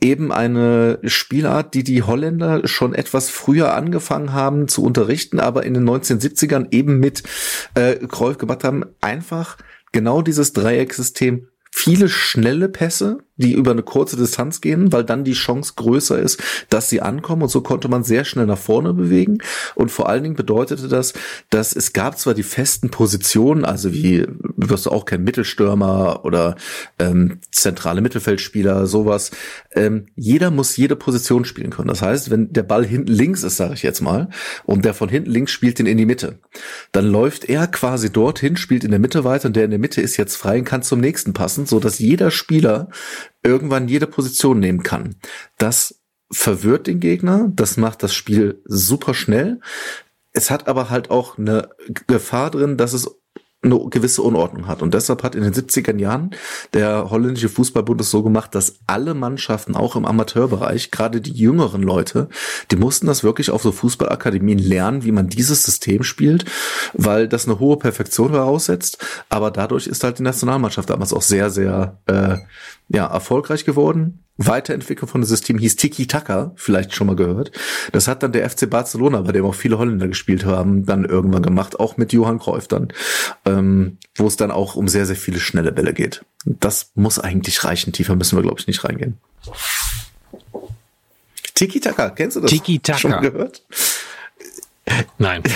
[0.00, 5.74] eben eine Spielart, die die Holländer schon etwas früher angefangen haben zu unterrichten, aber in
[5.74, 7.22] den 1970ern eben mit
[7.74, 9.58] äh, Cruyff gemacht haben, einfach
[9.92, 15.32] genau dieses Dreiecksystem viele schnelle Pässe, die über eine kurze Distanz gehen, weil dann die
[15.32, 19.38] Chance größer ist, dass sie ankommen und so konnte man sehr schnell nach vorne bewegen
[19.74, 21.14] und vor allen Dingen bedeutete das,
[21.50, 26.56] dass es gab zwar die festen Positionen, also wie wirst du auch kein Mittelstürmer oder
[26.98, 29.30] ähm, zentrale Mittelfeldspieler, sowas.
[29.74, 31.88] Ähm, jeder muss jede Position spielen können.
[31.88, 34.28] Das heißt, wenn der Ball hinten links ist, sage ich jetzt mal,
[34.64, 36.38] und der von hinten links spielt den in die Mitte,
[36.92, 40.00] dann läuft er quasi dorthin, spielt in der Mitte weiter und der in der Mitte
[40.00, 42.88] ist jetzt frei und kann zum nächsten passen, so dass jeder Spieler
[43.42, 45.16] irgendwann jede Position nehmen kann.
[45.58, 46.00] Das
[46.32, 49.60] verwirrt den Gegner, das macht das Spiel super schnell.
[50.32, 51.70] Es hat aber halt auch eine
[52.06, 53.10] Gefahr drin, dass es
[53.62, 54.80] eine gewisse Unordnung hat.
[54.80, 56.30] Und deshalb hat in den 70er Jahren
[56.72, 61.82] der holländische Fußballbund es so gemacht, dass alle Mannschaften, auch im Amateurbereich, gerade die jüngeren
[61.82, 62.28] Leute,
[62.70, 66.46] die mussten das wirklich auf so Fußballakademien lernen, wie man dieses System spielt,
[66.94, 69.04] weil das eine hohe Perfektion voraussetzt.
[69.28, 72.38] Aber dadurch ist halt die Nationalmannschaft damals auch sehr, sehr äh,
[72.92, 74.24] ja, erfolgreich geworden.
[74.36, 77.52] Weiterentwicklung von dem System hieß Tiki Taka, vielleicht schon mal gehört.
[77.92, 81.42] Das hat dann der FC Barcelona, bei dem auch viele Holländer gespielt haben, dann irgendwann
[81.42, 82.88] gemacht, auch mit Johann Cruyff dann,
[83.44, 86.24] ähm, wo es dann auch um sehr, sehr viele schnelle Bälle geht.
[86.44, 87.92] Das muss eigentlich reichen.
[87.92, 89.18] Tiefer müssen wir, glaube ich, nicht reingehen.
[91.54, 92.50] Tiki Taka, kennst du das?
[92.50, 92.98] Tiki Taka.
[92.98, 93.62] Schon gehört?
[95.18, 95.42] Nein.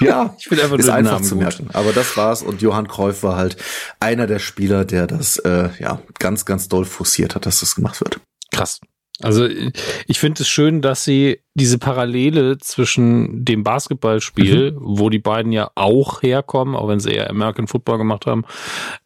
[0.00, 1.42] ja, ich will einfach ist nur einfach Namen zu gut.
[1.44, 1.68] merken.
[1.72, 3.56] Aber das war's und Johann Cruyff war halt
[4.00, 8.00] einer der Spieler, der das äh, ja ganz, ganz doll forciert hat, dass das gemacht
[8.00, 8.20] wird.
[8.52, 8.80] Krass.
[9.22, 14.78] Also ich finde es schön, dass sie diese Parallele zwischen dem Basketballspiel, Mhm.
[14.80, 18.44] wo die beiden ja auch herkommen, auch wenn sie eher American Football gemacht haben,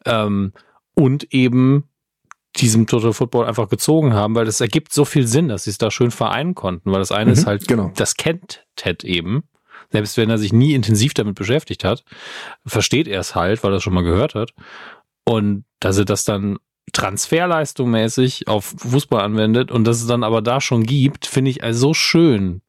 [0.05, 0.53] ähm,
[0.95, 1.83] und eben
[2.55, 5.77] diesem Total Football einfach gezogen haben, weil das ergibt so viel Sinn, dass sie es
[5.77, 7.91] da schön vereinen konnten, weil das eine Mhm, ist halt, genau.
[7.95, 9.43] das kennt Ted eben,
[9.91, 12.03] selbst wenn er sich nie intensiv damit beschäftigt hat,
[12.65, 14.53] versteht er es halt, weil er es schon mal gehört hat.
[15.25, 16.57] Und dass er das dann
[16.91, 21.63] transferleistung mäßig auf Fußball anwendet und dass es dann aber da schon gibt, finde ich
[21.63, 22.61] also so schön.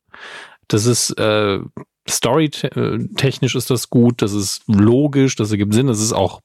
[0.68, 1.60] Das ist äh,
[2.08, 6.40] storytechnisch ist das gut, das ist logisch, das ergibt Sinn, das ist auch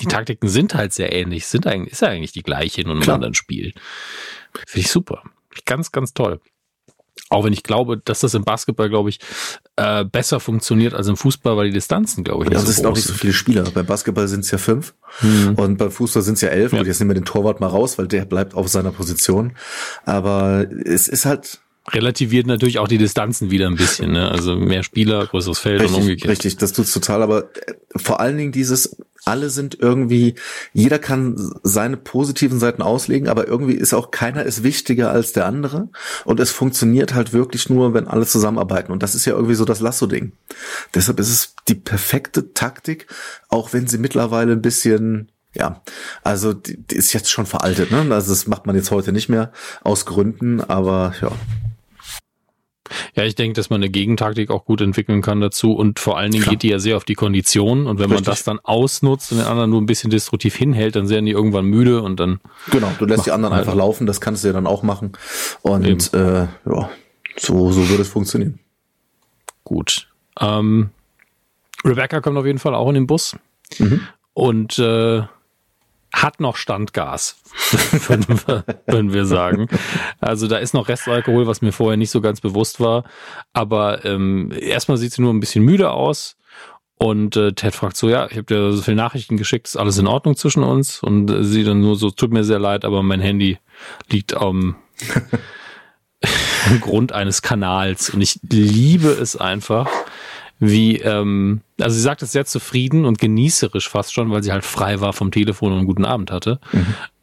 [0.00, 3.00] die Taktiken sind halt sehr ähnlich, sind eigentlich, ist ja eigentlich die gleiche in einem
[3.00, 3.16] Klar.
[3.16, 3.74] anderen Spiel.
[4.66, 5.22] Finde ich super.
[5.66, 6.40] Ganz, ganz toll.
[7.30, 9.20] Auch wenn ich glaube, dass das im Basketball, glaube ich,
[9.76, 12.82] äh, besser funktioniert als im Fußball, weil die Distanzen, glaube ich, Ja, nicht es so
[12.82, 13.62] sind auch nicht so viele Spieler.
[13.72, 15.54] Beim Basketball sind es ja fünf Mhm.
[15.56, 16.72] und beim Fußball sind es ja elf.
[16.72, 16.78] Ja.
[16.78, 19.52] Gut, jetzt nehmen wir den Torwart mal raus, weil der bleibt auf seiner Position.
[20.04, 21.60] Aber es ist halt
[21.92, 24.12] relativiert natürlich auch die Distanzen wieder ein bisschen.
[24.12, 24.30] Ne?
[24.30, 26.30] Also mehr Spieler, größeres Feld und Richtig, umgekehrt.
[26.30, 30.34] richtig, das tut's total, aber äh, vor allen Dingen dieses, alle sind irgendwie,
[30.72, 35.46] jeder kann seine positiven Seiten auslegen, aber irgendwie ist auch keiner ist wichtiger als der
[35.46, 35.88] andere
[36.24, 39.64] und es funktioniert halt wirklich nur, wenn alle zusammenarbeiten und das ist ja irgendwie so
[39.64, 40.32] das Lasso-Ding.
[40.94, 43.06] Deshalb ist es die perfekte Taktik,
[43.48, 45.82] auch wenn sie mittlerweile ein bisschen ja,
[46.22, 48.06] also die, die ist jetzt schon veraltet, ne?
[48.14, 49.50] Also das macht man jetzt heute nicht mehr
[49.82, 51.32] aus Gründen, aber ja,
[53.14, 56.30] Ja, ich denke, dass man eine Gegentaktik auch gut entwickeln kann dazu und vor allen
[56.32, 56.54] Dingen Klar.
[56.54, 58.26] geht die ja sehr auf die Kondition und wenn man Richtig.
[58.34, 61.64] das dann ausnutzt und den anderen nur ein bisschen destruktiv hinhält, dann werden die irgendwann
[61.66, 63.66] müde und dann Genau, du lässt die anderen halt.
[63.66, 65.12] einfach laufen, das kannst du ja dann auch machen.
[65.62, 66.00] Und Eben.
[66.12, 66.90] äh, ja,
[67.36, 68.58] so, so würde es funktionieren.
[69.64, 70.08] gut.
[70.40, 70.90] Ähm,
[71.84, 73.36] Rebecca kommt auf jeden Fall auch in den Bus
[73.78, 74.00] Mhm.
[74.34, 75.22] und äh,
[76.12, 77.36] hat noch Standgas,
[78.08, 79.68] würden, wir, würden wir sagen.
[80.20, 83.04] Also da ist noch Restalkohol, was mir vorher nicht so ganz bewusst war.
[83.52, 86.36] Aber ähm, erstmal sieht sie nur ein bisschen müde aus.
[87.02, 89.96] Und äh, Ted fragt so, ja, ich habe dir so viele Nachrichten geschickt, ist alles
[89.96, 91.02] in Ordnung zwischen uns?
[91.02, 93.58] Und äh, sie dann nur so, tut mir sehr leid, aber mein Handy
[94.10, 94.76] liegt am
[96.70, 98.10] im Grund eines Kanals.
[98.10, 99.88] Und ich liebe es einfach,
[100.60, 104.64] wie, ähm, also sie sagt es sehr zufrieden und genießerisch fast schon, weil sie halt
[104.64, 106.60] frei war vom Telefon und einen guten Abend hatte.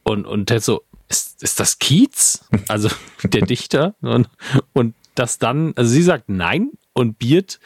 [0.03, 2.45] Und, und Ted so, ist, ist das Kiez?
[2.67, 2.89] Also
[3.23, 3.95] der Dichter?
[4.01, 4.27] Und,
[4.73, 7.59] und das dann, also sie sagt nein und Beard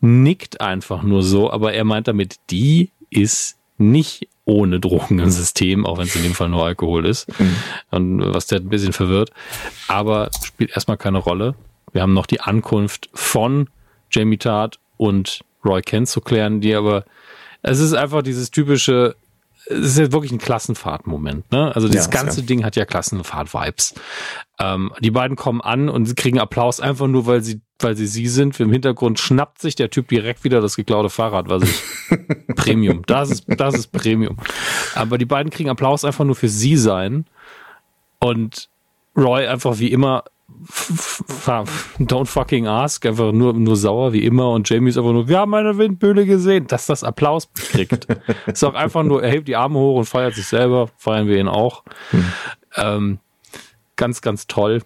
[0.00, 5.86] nickt einfach nur so, aber er meint damit, die ist nicht ohne Drogen im System,
[5.86, 7.26] auch wenn es in dem Fall nur Alkohol ist.
[7.90, 9.30] Und was der ein bisschen verwirrt.
[9.88, 11.54] Aber spielt erstmal keine Rolle.
[11.92, 13.68] Wir haben noch die Ankunft von
[14.10, 17.04] Jamie Tart und Roy Kent zu klären, die aber,
[17.62, 19.16] es ist einfach dieses typische,
[19.66, 21.74] es ist ja wirklich ein Klassenfahrt-Moment, ne?
[21.74, 22.46] Also dieses Ja, ganze ja.
[22.46, 23.94] Ding hat ja Klassenfahrt-Vibes.
[24.58, 28.06] Ähm, die beiden kommen an und sie kriegen Applaus einfach nur, weil sie, weil sie
[28.06, 28.60] sie sind.
[28.60, 31.82] Im Hintergrund schnappt sich der Typ direkt wieder das geklaute Fahrrad, was ich
[32.56, 33.02] Premium.
[33.06, 34.36] Das ist, das ist Premium.
[34.94, 37.24] Aber die beiden kriegen Applaus einfach nur für sie sein.
[38.20, 38.68] Und
[39.16, 40.24] Roy einfach wie immer
[41.98, 45.38] don't fucking ask, einfach nur, nur sauer wie immer und Jamie ist einfach nur, wir
[45.38, 48.06] haben eine Windböhle gesehen, dass das Applaus kriegt.
[48.46, 51.38] ist auch einfach nur, er hebt die Arme hoch und feiert sich selber, feiern wir
[51.38, 51.84] ihn auch.
[52.76, 53.18] Ähm,
[53.96, 54.82] ganz, ganz toll.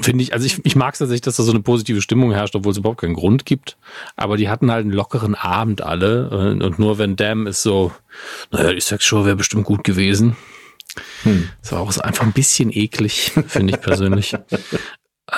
[0.00, 2.54] Finde ich, also ich, ich mag es tatsächlich, dass da so eine positive Stimmung herrscht,
[2.54, 3.76] obwohl es überhaupt keinen Grund gibt.
[4.14, 6.30] Aber die hatten halt einen lockeren Abend alle.
[6.30, 7.90] Und, und nur wenn Dam ist so,
[8.52, 10.36] naja, die Sexshow wäre bestimmt gut gewesen.
[11.62, 14.36] Das war auch so einfach ein bisschen eklig, finde ich persönlich.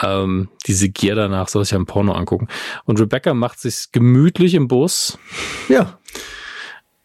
[0.02, 2.48] ähm, diese Gier danach soll sich ja im Porno angucken.
[2.84, 5.18] Und Rebecca macht sich gemütlich im Bus.
[5.68, 5.98] Ja,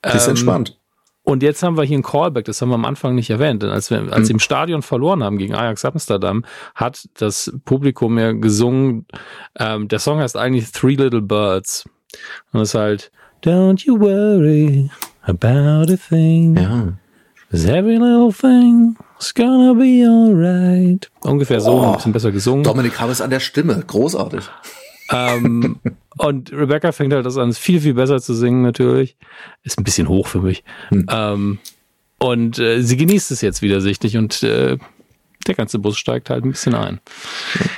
[0.06, 0.80] die ist Ähm, entspannt.
[1.24, 3.61] Und jetzt haben wir hier ein Callback, das haben wir am Anfang nicht erwähnt.
[3.61, 8.17] Denn als wir, als sie im Stadion verloren haben gegen Ajax Amsterdam, hat das Publikum
[8.17, 9.06] ja gesungen,
[9.59, 11.84] ähm, der Song heißt eigentlich Three Little Birds.
[12.53, 13.11] Und es ist halt,
[13.43, 14.90] Don't you worry
[15.24, 16.56] about a thing.
[16.56, 16.93] Ja.
[17.51, 21.09] 'Cause every little thing is gonna be alright.
[21.22, 21.85] Ungefähr so, Oh.
[21.88, 22.64] ein bisschen besser gesungen.
[22.64, 23.84] Dominik habe es an der Stimme.
[23.85, 24.43] Großartig.
[25.11, 25.80] Ähm,
[26.17, 29.16] und Rebecca fängt halt das an, viel, viel besser zu singen natürlich.
[29.64, 30.64] Ist ein bisschen hoch für mich.
[30.90, 31.06] Hm.
[31.09, 31.59] Ähm,
[32.19, 34.77] Und äh, sie genießt es jetzt wieder sichtlich und äh,
[35.45, 37.00] der ganze Bus steigt halt ein bisschen ein.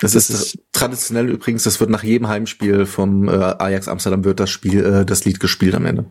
[0.02, 4.24] Das, das ist, ist, traditionell übrigens, das wird nach jedem Heimspiel vom äh, Ajax Amsterdam
[4.24, 6.06] wird das Spiel, äh, das Lied gespielt am Ende.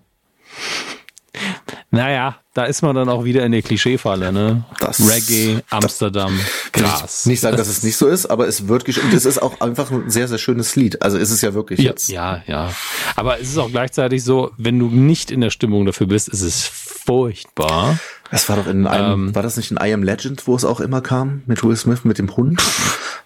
[1.91, 4.65] Naja, da ist man dann auch wieder in der Klischeefalle, ne?
[4.79, 6.39] Das, Reggae, Amsterdam,
[6.73, 7.27] das, Gras.
[7.27, 9.91] Nicht sagen, dass es nicht so ist, aber es wird und es ist auch einfach
[9.91, 11.01] ein sehr, sehr schönes Lied.
[11.01, 12.09] Also ist es ja wirklich ja, jetzt.
[12.09, 12.75] Ja, ja.
[13.17, 16.43] Aber es ist auch gleichzeitig so, wenn du nicht in der Stimmung dafür bist, ist
[16.43, 17.99] es furchtbar.
[18.31, 20.67] Das war doch in einem, ähm, war das nicht in I Am Legend, wo es
[20.67, 22.63] auch immer kam, mit Will Smith, mit dem Hund?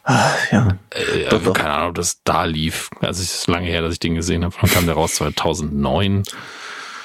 [0.04, 0.78] Ah, ja.
[0.90, 1.52] Äh, doch, doch.
[1.52, 2.90] Keine Ahnung, ob das da lief.
[3.00, 4.54] Also es ist lange her, dass ich den gesehen habe.
[4.60, 6.24] Dann kam der raus 2009.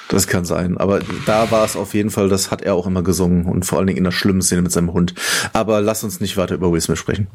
[0.10, 0.78] Das kann sein.
[0.78, 3.78] Aber da war es auf jeden Fall, das hat er auch immer gesungen und vor
[3.78, 5.14] allen Dingen in der schlimmen Szene mit seinem Hund.
[5.54, 7.28] Aber lass uns nicht weiter über Will Smith sprechen.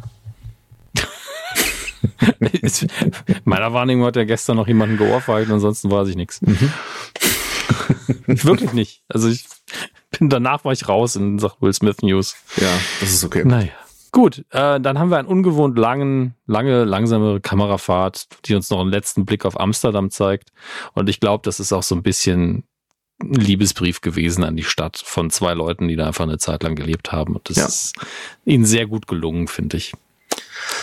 [3.44, 6.40] meiner Wahrnehmung hat er gestern noch jemanden geohrfeigt, ansonsten weiß ich nichts.
[6.42, 6.72] Mhm.
[8.26, 9.02] Wirklich nicht.
[9.08, 9.44] Also ich
[10.10, 12.36] bin danach war ich raus in Sachen Will Smith News.
[12.56, 12.68] Ja,
[13.00, 13.44] das ist okay.
[13.44, 13.70] Naja.
[14.12, 18.90] Gut, äh, dann haben wir einen ungewohnt langen, lange, langsame Kamerafahrt, die uns noch einen
[18.90, 20.52] letzten Blick auf Amsterdam zeigt.
[20.92, 22.64] Und ich glaube, das ist auch so ein bisschen
[23.22, 26.74] ein Liebesbrief gewesen an die Stadt von zwei Leuten, die da einfach eine Zeit lang
[26.74, 27.36] gelebt haben.
[27.36, 27.66] Und das ja.
[27.66, 27.94] ist
[28.44, 29.94] ihnen sehr gut gelungen, finde ich.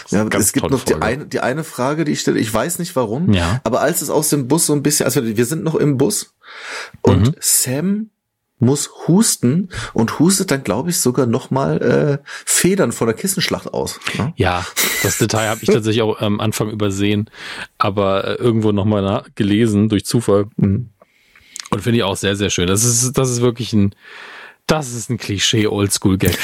[0.09, 2.40] Ja, es gibt noch die eine, die eine Frage, die ich stelle.
[2.40, 3.61] Ich weiß nicht warum, ja.
[3.64, 6.33] aber als es aus dem Bus so ein bisschen, also wir sind noch im Bus
[7.01, 7.35] und mhm.
[7.40, 8.09] Sam
[8.59, 13.99] muss husten und hustet dann, glaube ich, sogar nochmal äh, Federn vor der Kissenschlacht aus.
[14.17, 14.33] Ne?
[14.35, 14.65] Ja,
[15.03, 17.29] das Detail habe ich tatsächlich auch am Anfang übersehen,
[17.77, 20.47] aber äh, irgendwo nochmal gelesen durch Zufall.
[20.57, 20.89] Mhm.
[21.71, 22.67] Und finde ich auch sehr, sehr schön.
[22.67, 23.95] Das ist, das ist wirklich ein,
[24.67, 26.38] das ist ein Klischee-Oldschool-Gag.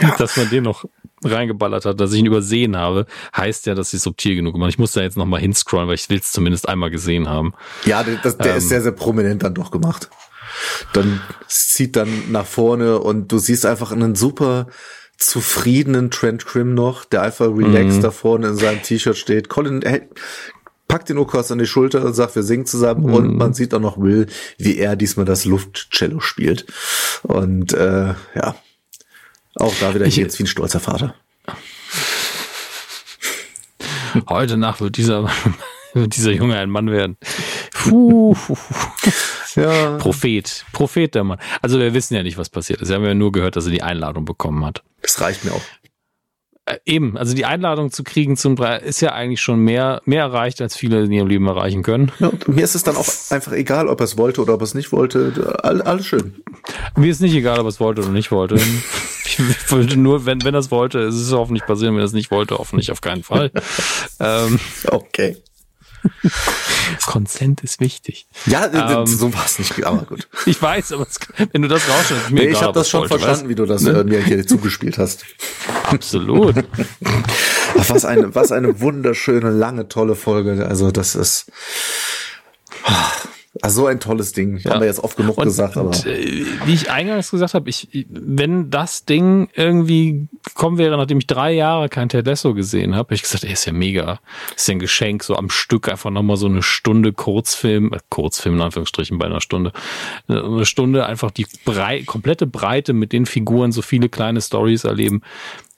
[0.00, 0.14] Ja.
[0.18, 0.84] Dass man den noch
[1.24, 4.78] reingeballert hat, dass ich ihn übersehen habe, heißt ja, dass ich subtil genug gemacht Ich
[4.80, 7.54] muss da jetzt nochmal hinscrollen, weil ich will es zumindest einmal gesehen haben.
[7.84, 10.10] Ja, das, der ähm, ist sehr, sehr prominent dann doch gemacht
[10.92, 14.66] dann zieht dann nach vorne und du siehst einfach einen super
[15.18, 18.02] zufriedenen Trent Krim noch, der einfach relaxed mhm.
[18.02, 19.48] da vorne in seinem T-Shirt steht.
[19.48, 20.08] Colin hey,
[20.88, 23.14] packt den Okas an die Schulter und sagt, wir singen zusammen mhm.
[23.14, 24.26] und man sieht auch noch Will,
[24.58, 26.66] wie er diesmal das Luftcello spielt.
[27.22, 28.54] Und äh, ja,
[29.56, 31.14] auch da wieder ich, jetzt wie ein stolzer Vater.
[34.28, 35.30] Heute Nacht wird dieser,
[35.94, 37.16] wird dieser Junge ein Mann werden.
[37.72, 38.36] Puh.
[39.56, 39.96] Ja.
[39.98, 40.64] Prophet.
[40.72, 41.38] Prophet der Mann.
[41.60, 42.88] Also wir wissen ja nicht, was passiert ist.
[42.88, 44.82] Wir haben ja nur gehört, dass er die Einladung bekommen hat.
[45.02, 45.62] Das reicht mir auch.
[46.64, 50.22] Äh, eben, also die Einladung zu kriegen zum Preis ist ja eigentlich schon mehr, mehr
[50.22, 52.12] erreicht, als viele in ihrem Leben erreichen können.
[52.20, 54.64] Ja, mir ist es dann auch einfach egal, ob er es wollte oder ob er
[54.64, 55.58] es nicht wollte.
[55.64, 56.36] All, alles schön.
[56.96, 58.54] Mir ist nicht egal, ob er es wollte oder nicht wollte.
[59.24, 59.40] ich
[59.72, 61.94] wollte nur, wenn, wenn er es wollte, ist es hoffentlich passieren.
[61.94, 63.50] Wenn er es nicht wollte, hoffentlich auf keinen Fall.
[64.20, 65.36] ähm, okay.
[67.06, 68.26] Consent ist wichtig.
[68.46, 70.28] Ja, ähm, so war es nicht, aber gut.
[70.46, 71.18] Ich weiß, aber es,
[71.52, 73.48] wenn du das rausschneidest, mir nee, egal, Ich habe das schon wollte, verstanden, weißt?
[73.48, 74.00] wie du das ne?
[74.00, 75.24] Äh, mir hier zugespielt hast.
[75.84, 76.56] Absolut.
[77.78, 80.66] Ach, was eine, was eine wunderschöne, lange, tolle Folge.
[80.66, 81.50] Also das ist.
[83.60, 84.56] Also so ein tolles Ding.
[84.58, 84.70] Ja.
[84.70, 85.90] Haben wir jetzt oft genug und, gesagt, aber.
[85.90, 91.18] Und, äh, wie ich eingangs gesagt habe, ich, wenn das Ding irgendwie gekommen wäre, nachdem
[91.18, 94.20] ich drei Jahre kein Ted Lasso gesehen habe, habe ich gesagt, ey, ist ja mega.
[94.56, 98.54] Ist ja ein Geschenk, so am Stück einfach nochmal so eine Stunde Kurzfilm, äh, Kurzfilm
[98.54, 99.72] in Anführungsstrichen bei einer Stunde.
[100.28, 105.20] Eine Stunde einfach die brei komplette Breite mit den Figuren, so viele kleine Stories erleben,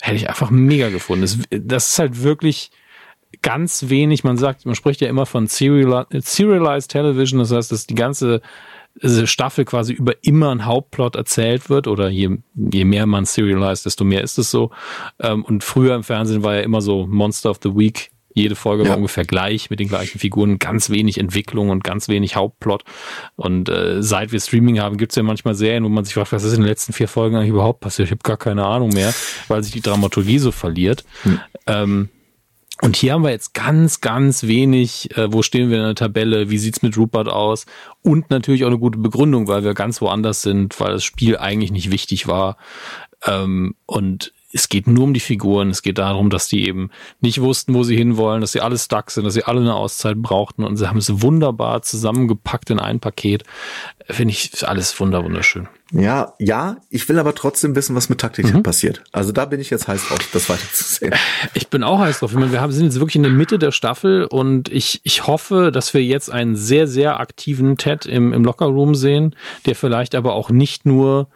[0.01, 1.23] hätte ich einfach mega gefunden.
[1.23, 2.70] Das, das ist halt wirklich,
[3.42, 7.94] ganz wenig, man sagt, man spricht ja immer von Serialized Television, das heißt, dass die
[7.94, 8.40] ganze
[9.24, 14.04] Staffel quasi über immer ein Hauptplot erzählt wird oder je, je mehr man serialized, desto
[14.04, 14.70] mehr ist es so.
[15.20, 18.10] Ähm, und früher im Fernsehen war ja immer so Monster of the Week.
[18.36, 18.90] Jede Folge ja.
[18.90, 22.84] war ungefähr gleich mit den gleichen Figuren, ganz wenig Entwicklung und ganz wenig Hauptplot.
[23.36, 26.32] Und äh, seit wir Streaming haben, gibt es ja manchmal Serien, wo man sich fragt,
[26.32, 28.06] was ist in den letzten vier Folgen eigentlich überhaupt passiert?
[28.06, 29.12] Ich habe gar keine Ahnung mehr,
[29.48, 31.04] weil sich die Dramaturgie so verliert.
[31.22, 31.40] Hm.
[31.66, 32.08] Ähm,
[32.83, 36.51] und hier haben wir jetzt ganz, ganz wenig, äh, wo stehen wir in der Tabelle,
[36.51, 37.67] wie sieht's mit Rupert aus
[38.03, 41.70] und natürlich auch eine gute Begründung, weil wir ganz woanders sind, weil das Spiel eigentlich
[41.70, 42.57] nicht wichtig war.
[43.27, 47.41] Ähm, und es geht nur um die Figuren, es geht darum, dass die eben nicht
[47.41, 50.62] wussten, wo sie hinwollen, dass sie alle stuck sind, dass sie alle eine Auszeit brauchten
[50.62, 53.42] und sie haben es wunderbar zusammengepackt in ein Paket.
[54.08, 55.68] Finde ich alles wunder wunderschön.
[55.92, 58.62] Ja, ja, ich will aber trotzdem wissen, was mit Taktik mhm.
[58.62, 59.02] passiert.
[59.12, 61.15] Also da bin ich jetzt heiß drauf, das weiter zu sehen.
[61.55, 62.31] Ich bin auch heiß drauf.
[62.31, 65.73] Ich meine, wir sind jetzt wirklich in der Mitte der Staffel und ich, ich hoffe,
[65.73, 69.34] dass wir jetzt einen sehr, sehr aktiven Ted im, im Lockerroom sehen,
[69.66, 71.28] der vielleicht aber auch nicht nur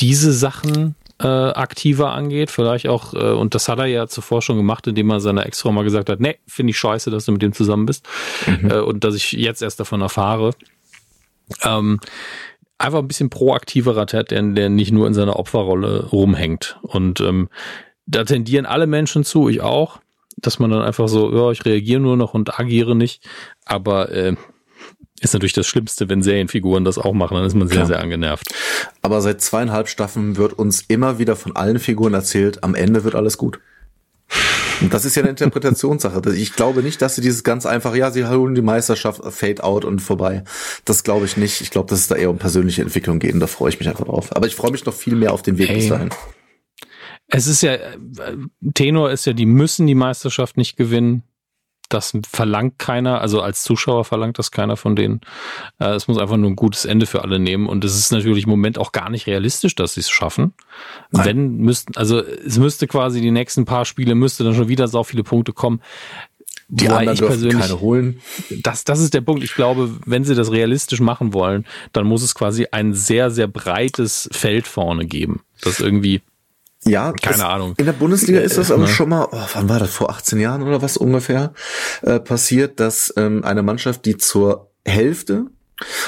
[0.00, 4.56] diese Sachen äh, aktiver angeht, vielleicht auch, äh, und das hat er ja zuvor schon
[4.56, 7.42] gemacht, indem er seiner Ex-Frau mal gesagt hat, nee, finde ich scheiße, dass du mit
[7.42, 8.06] dem zusammen bist
[8.46, 8.70] mhm.
[8.70, 10.52] äh, und dass ich jetzt erst davon erfahre.
[11.64, 12.00] Ähm,
[12.78, 16.78] einfach ein bisschen proaktiverer Ted, der, der nicht nur in seiner Opferrolle rumhängt.
[16.82, 17.48] Und ähm,
[18.06, 20.00] da tendieren alle Menschen zu, ich auch,
[20.36, 23.28] dass man dann einfach so, ja, ich reagiere nur noch und agiere nicht.
[23.64, 24.34] Aber äh,
[25.22, 27.86] ist natürlich das Schlimmste, wenn Serienfiguren das auch machen, dann ist man sehr, Klar.
[27.86, 28.46] sehr angenervt.
[29.02, 33.14] Aber seit zweieinhalb Staffeln wird uns immer wieder von allen Figuren erzählt, am Ende wird
[33.14, 33.60] alles gut.
[34.80, 36.34] Und das ist ja eine Interpretationssache.
[36.34, 39.84] Ich glaube nicht, dass sie dieses ganz einfach, ja, sie holen die Meisterschaft, Fade out
[39.84, 40.42] und vorbei.
[40.84, 41.60] Das glaube ich nicht.
[41.60, 43.88] Ich glaube, dass es da eher um persönliche Entwicklung geht und da freue ich mich
[43.88, 44.34] einfach drauf.
[44.34, 45.76] Aber ich freue mich noch viel mehr auf den Weg hey.
[45.76, 46.10] bis dahin.
[47.28, 47.92] Es ist ja, äh,
[48.74, 51.22] Tenor ist ja, die müssen die Meisterschaft nicht gewinnen.
[51.92, 55.20] Das verlangt keiner, also als Zuschauer verlangt das keiner von denen.
[55.78, 57.68] Äh, es muss einfach nur ein gutes Ende für alle nehmen.
[57.68, 60.54] Und es ist natürlich im Moment auch gar nicht realistisch, dass sie es schaffen.
[61.10, 61.26] Nein.
[61.26, 65.04] Wenn müssten, also es müsste quasi die nächsten paar Spiele müsste dann schon wieder so
[65.04, 65.80] viele Punkte kommen.
[66.68, 68.20] Die Wobei anderen ich persönlich, keine holen.
[68.62, 69.44] Das, das ist der Punkt.
[69.44, 73.46] Ich glaube, wenn sie das realistisch machen wollen, dann muss es quasi ein sehr, sehr
[73.46, 75.42] breites Feld vorne geben.
[75.60, 76.22] Das irgendwie
[76.84, 77.74] ja, keine das, Ahnung.
[77.76, 80.62] In der Bundesliga ist das aber schon mal, oh, wann war das, vor 18 Jahren
[80.62, 81.52] oder was ungefähr,
[82.02, 85.46] äh, passiert, dass ähm, eine Mannschaft, die zur Hälfte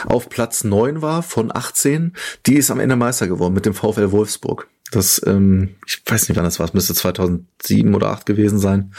[0.07, 2.15] auf Platz neun war von 18,
[2.47, 4.69] die ist am Ende Meister geworden mit dem VfL Wolfsburg.
[4.91, 8.95] Das, ähm, ich weiß nicht, wann das war, es müsste 2007 oder 8 gewesen sein.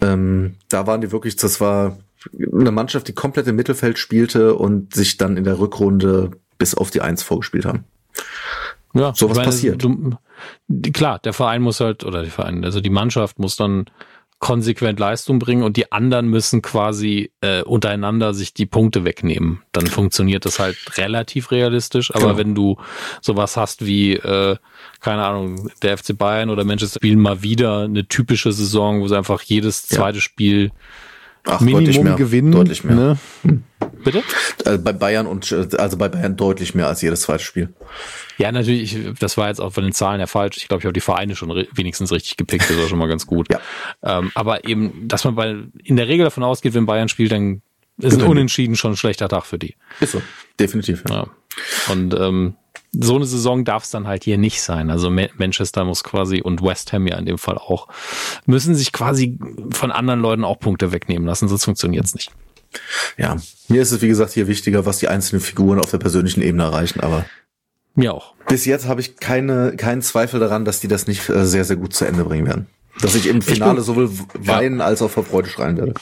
[0.00, 1.98] Ähm, da waren die wirklich, das war
[2.52, 6.90] eine Mannschaft, die komplett im Mittelfeld spielte und sich dann in der Rückrunde bis auf
[6.90, 7.84] die Eins vorgespielt haben.
[8.94, 9.82] Ja, so was meine, passiert.
[9.82, 10.16] Du,
[10.92, 13.86] klar, der Verein muss halt, oder die Verein, also die Mannschaft muss dann
[14.38, 19.62] konsequent Leistung bringen und die anderen müssen quasi äh, untereinander sich die Punkte wegnehmen.
[19.72, 22.14] Dann funktioniert das halt relativ realistisch.
[22.14, 22.38] Aber genau.
[22.38, 22.76] wenn du
[23.20, 24.56] sowas hast wie, äh,
[25.00, 29.16] keine Ahnung, der FC Bayern oder Manchester spielen mal wieder eine typische Saison, wo sie
[29.16, 30.22] einfach jedes zweite ja.
[30.22, 30.70] Spiel
[31.48, 32.52] Ach, Minimum gewinnen.
[32.52, 32.94] Deutlich mehr.
[32.94, 33.18] Ne?
[33.42, 33.64] Hm.
[34.04, 34.22] Bitte?
[34.64, 37.74] Also bei Bayern und also bei Bayern deutlich mehr als jedes zweite Spiel.
[38.36, 40.58] Ja, natürlich, das war jetzt auch von den Zahlen her falsch.
[40.58, 43.26] Ich glaube, ich habe die Vereine schon wenigstens richtig gepickt, das war schon mal ganz
[43.26, 43.48] gut.
[44.02, 44.18] Ja.
[44.18, 47.62] Ähm, aber eben, dass man bei, in der Regel davon ausgeht, wenn Bayern spielt, dann
[47.96, 49.74] ist ein Unentschieden schon ein schlechter Tag für die.
[50.00, 50.22] Ist so,
[50.60, 51.02] definitiv.
[51.08, 51.28] Ja.
[51.90, 52.54] Und ähm,
[52.92, 54.90] so eine Saison darf es dann halt hier nicht sein.
[54.90, 57.88] Also Manchester muss quasi und West Ham ja in dem Fall auch,
[58.46, 59.38] müssen sich quasi
[59.70, 62.32] von anderen Leuten auch Punkte wegnehmen lassen, sonst funktioniert es nicht.
[63.16, 63.36] Ja,
[63.68, 66.64] mir ist es wie gesagt hier wichtiger, was die einzelnen Figuren auf der persönlichen Ebene
[66.64, 67.24] erreichen, aber
[67.94, 68.34] mir auch.
[68.48, 71.76] Bis jetzt habe ich keine, keinen Zweifel daran, dass die das nicht äh, sehr, sehr
[71.76, 72.66] gut zu Ende bringen werden.
[73.00, 74.86] Dass ich im Finale ich bin, sowohl weinen ja.
[74.86, 75.94] als auch vor Freude schreien werde.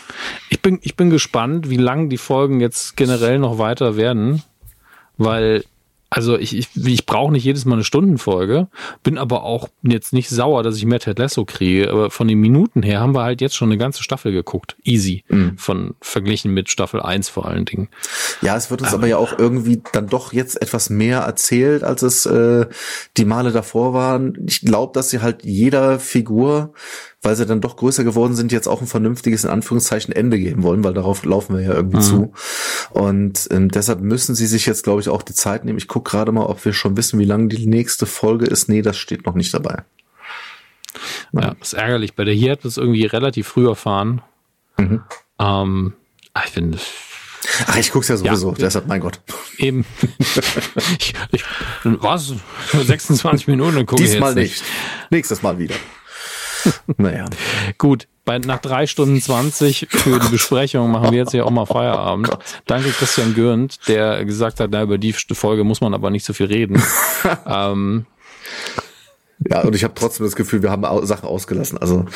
[0.48, 4.42] Ich bin, ich bin gespannt, wie lang die Folgen jetzt generell noch weiter werden,
[5.16, 5.65] weil
[6.09, 8.68] also ich, ich, ich brauche nicht jedes Mal eine Stundenfolge,
[9.02, 11.91] bin aber auch jetzt nicht sauer, dass ich mehr Ted Lasso kriege.
[11.91, 14.76] Aber von den Minuten her haben wir halt jetzt schon eine ganze Staffel geguckt.
[14.85, 15.25] Easy.
[15.28, 15.59] Mhm.
[15.59, 17.89] Von verglichen mit Staffel 1 vor allen Dingen.
[18.41, 21.83] Ja, es wird uns aber, aber ja auch irgendwie dann doch jetzt etwas mehr erzählt,
[21.83, 22.67] als es äh,
[23.17, 24.39] die Male davor waren.
[24.47, 26.73] Ich glaube, dass sie halt jeder Figur
[27.26, 30.62] weil sie dann doch größer geworden sind, jetzt auch ein vernünftiges, in Anführungszeichen, Ende geben
[30.62, 32.02] wollen, weil darauf laufen wir ja irgendwie mhm.
[32.02, 32.32] zu.
[32.90, 35.76] Und ähm, deshalb müssen sie sich jetzt, glaube ich, auch die Zeit nehmen.
[35.76, 38.68] Ich gucke gerade mal, ob wir schon wissen, wie lang die nächste Folge ist.
[38.68, 39.82] Nee, das steht noch nicht dabei.
[41.32, 42.14] Ja, das ist ärgerlich.
[42.14, 44.22] Bei der hier hat es irgendwie relativ früh erfahren.
[44.78, 45.02] Mhm.
[45.40, 45.94] Ähm,
[46.32, 46.78] ah, ich finde,
[47.66, 48.56] Ach, ich guck's ja sowieso, ja.
[48.58, 49.20] deshalb, mein Gott.
[49.58, 49.84] Eben.
[51.00, 51.44] ich, ich,
[51.82, 52.34] was?
[52.72, 54.60] 26 Minuten, dann gucke ich Diesmal nicht.
[54.60, 54.64] nicht.
[55.10, 55.74] Nächstes Mal wieder.
[56.97, 57.27] naja.
[57.78, 61.67] Gut, bei, nach drei Stunden zwanzig für die Besprechung machen wir jetzt ja auch mal
[61.67, 62.31] Feierabend.
[62.33, 66.25] Oh Danke Christian Gürnt, der gesagt hat, na, über die Folge muss man aber nicht
[66.25, 66.83] so viel reden.
[67.47, 68.07] ähm,
[69.44, 71.76] ja, und ich habe trotzdem das Gefühl, wir haben Sachen ausgelassen.
[71.76, 72.06] Also,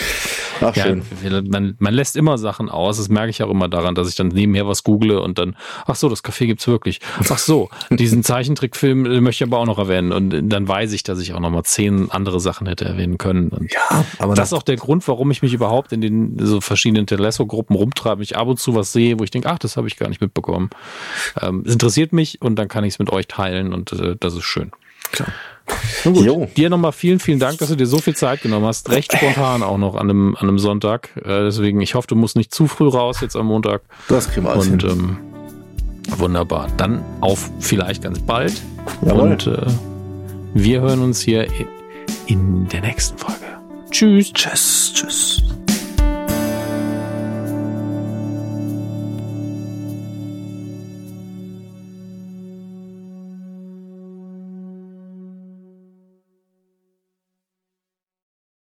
[0.60, 1.02] ach ja, schön.
[1.49, 2.97] Man, man lässt immer Sachen aus.
[2.97, 5.55] Das merke ich auch immer daran, dass ich dann nebenher was google und dann,
[5.86, 7.00] ach so, das Café gibt's wirklich.
[7.28, 10.12] Ach so, diesen Zeichentrickfilm möchte ich aber auch noch erwähnen.
[10.12, 13.49] Und dann weiß ich, dass ich auch noch mal zehn andere Sachen hätte erwähnen können.
[13.50, 16.62] Und ja, aber das ist auch der Grund, warum ich mich überhaupt in den so
[16.62, 18.23] verschiedenen Telesso-Gruppen rumtreibe.
[18.23, 20.23] Ich ab und zu was sehe, wo ich denke, ach, das habe ich gar nicht
[20.23, 20.70] mitbekommen.
[21.40, 24.34] Ähm, es interessiert mich und dann kann ich es mit euch teilen und äh, das
[24.34, 24.73] ist schön.
[25.12, 25.28] Klar.
[26.05, 26.24] Gut.
[26.24, 26.49] Jo.
[26.57, 28.90] Dir nochmal vielen, vielen Dank, dass du dir so viel Zeit genommen hast.
[28.90, 31.10] Recht spontan auch noch an einem, an einem Sonntag.
[31.16, 33.82] Äh, deswegen, ich hoffe, du musst nicht zu früh raus jetzt am Montag.
[34.08, 35.16] Das kriegen wir alles Und ähm,
[36.16, 36.68] wunderbar.
[36.76, 38.55] Dann auf vielleicht ganz bald.
[39.02, 39.32] Jawohl.
[39.32, 39.66] Und äh,
[40.55, 41.47] wir hören uns hier
[42.26, 43.40] in der nächsten Folge.
[43.90, 44.32] Tschüss.
[44.32, 44.92] Tschüss.
[44.94, 45.42] Tschüss.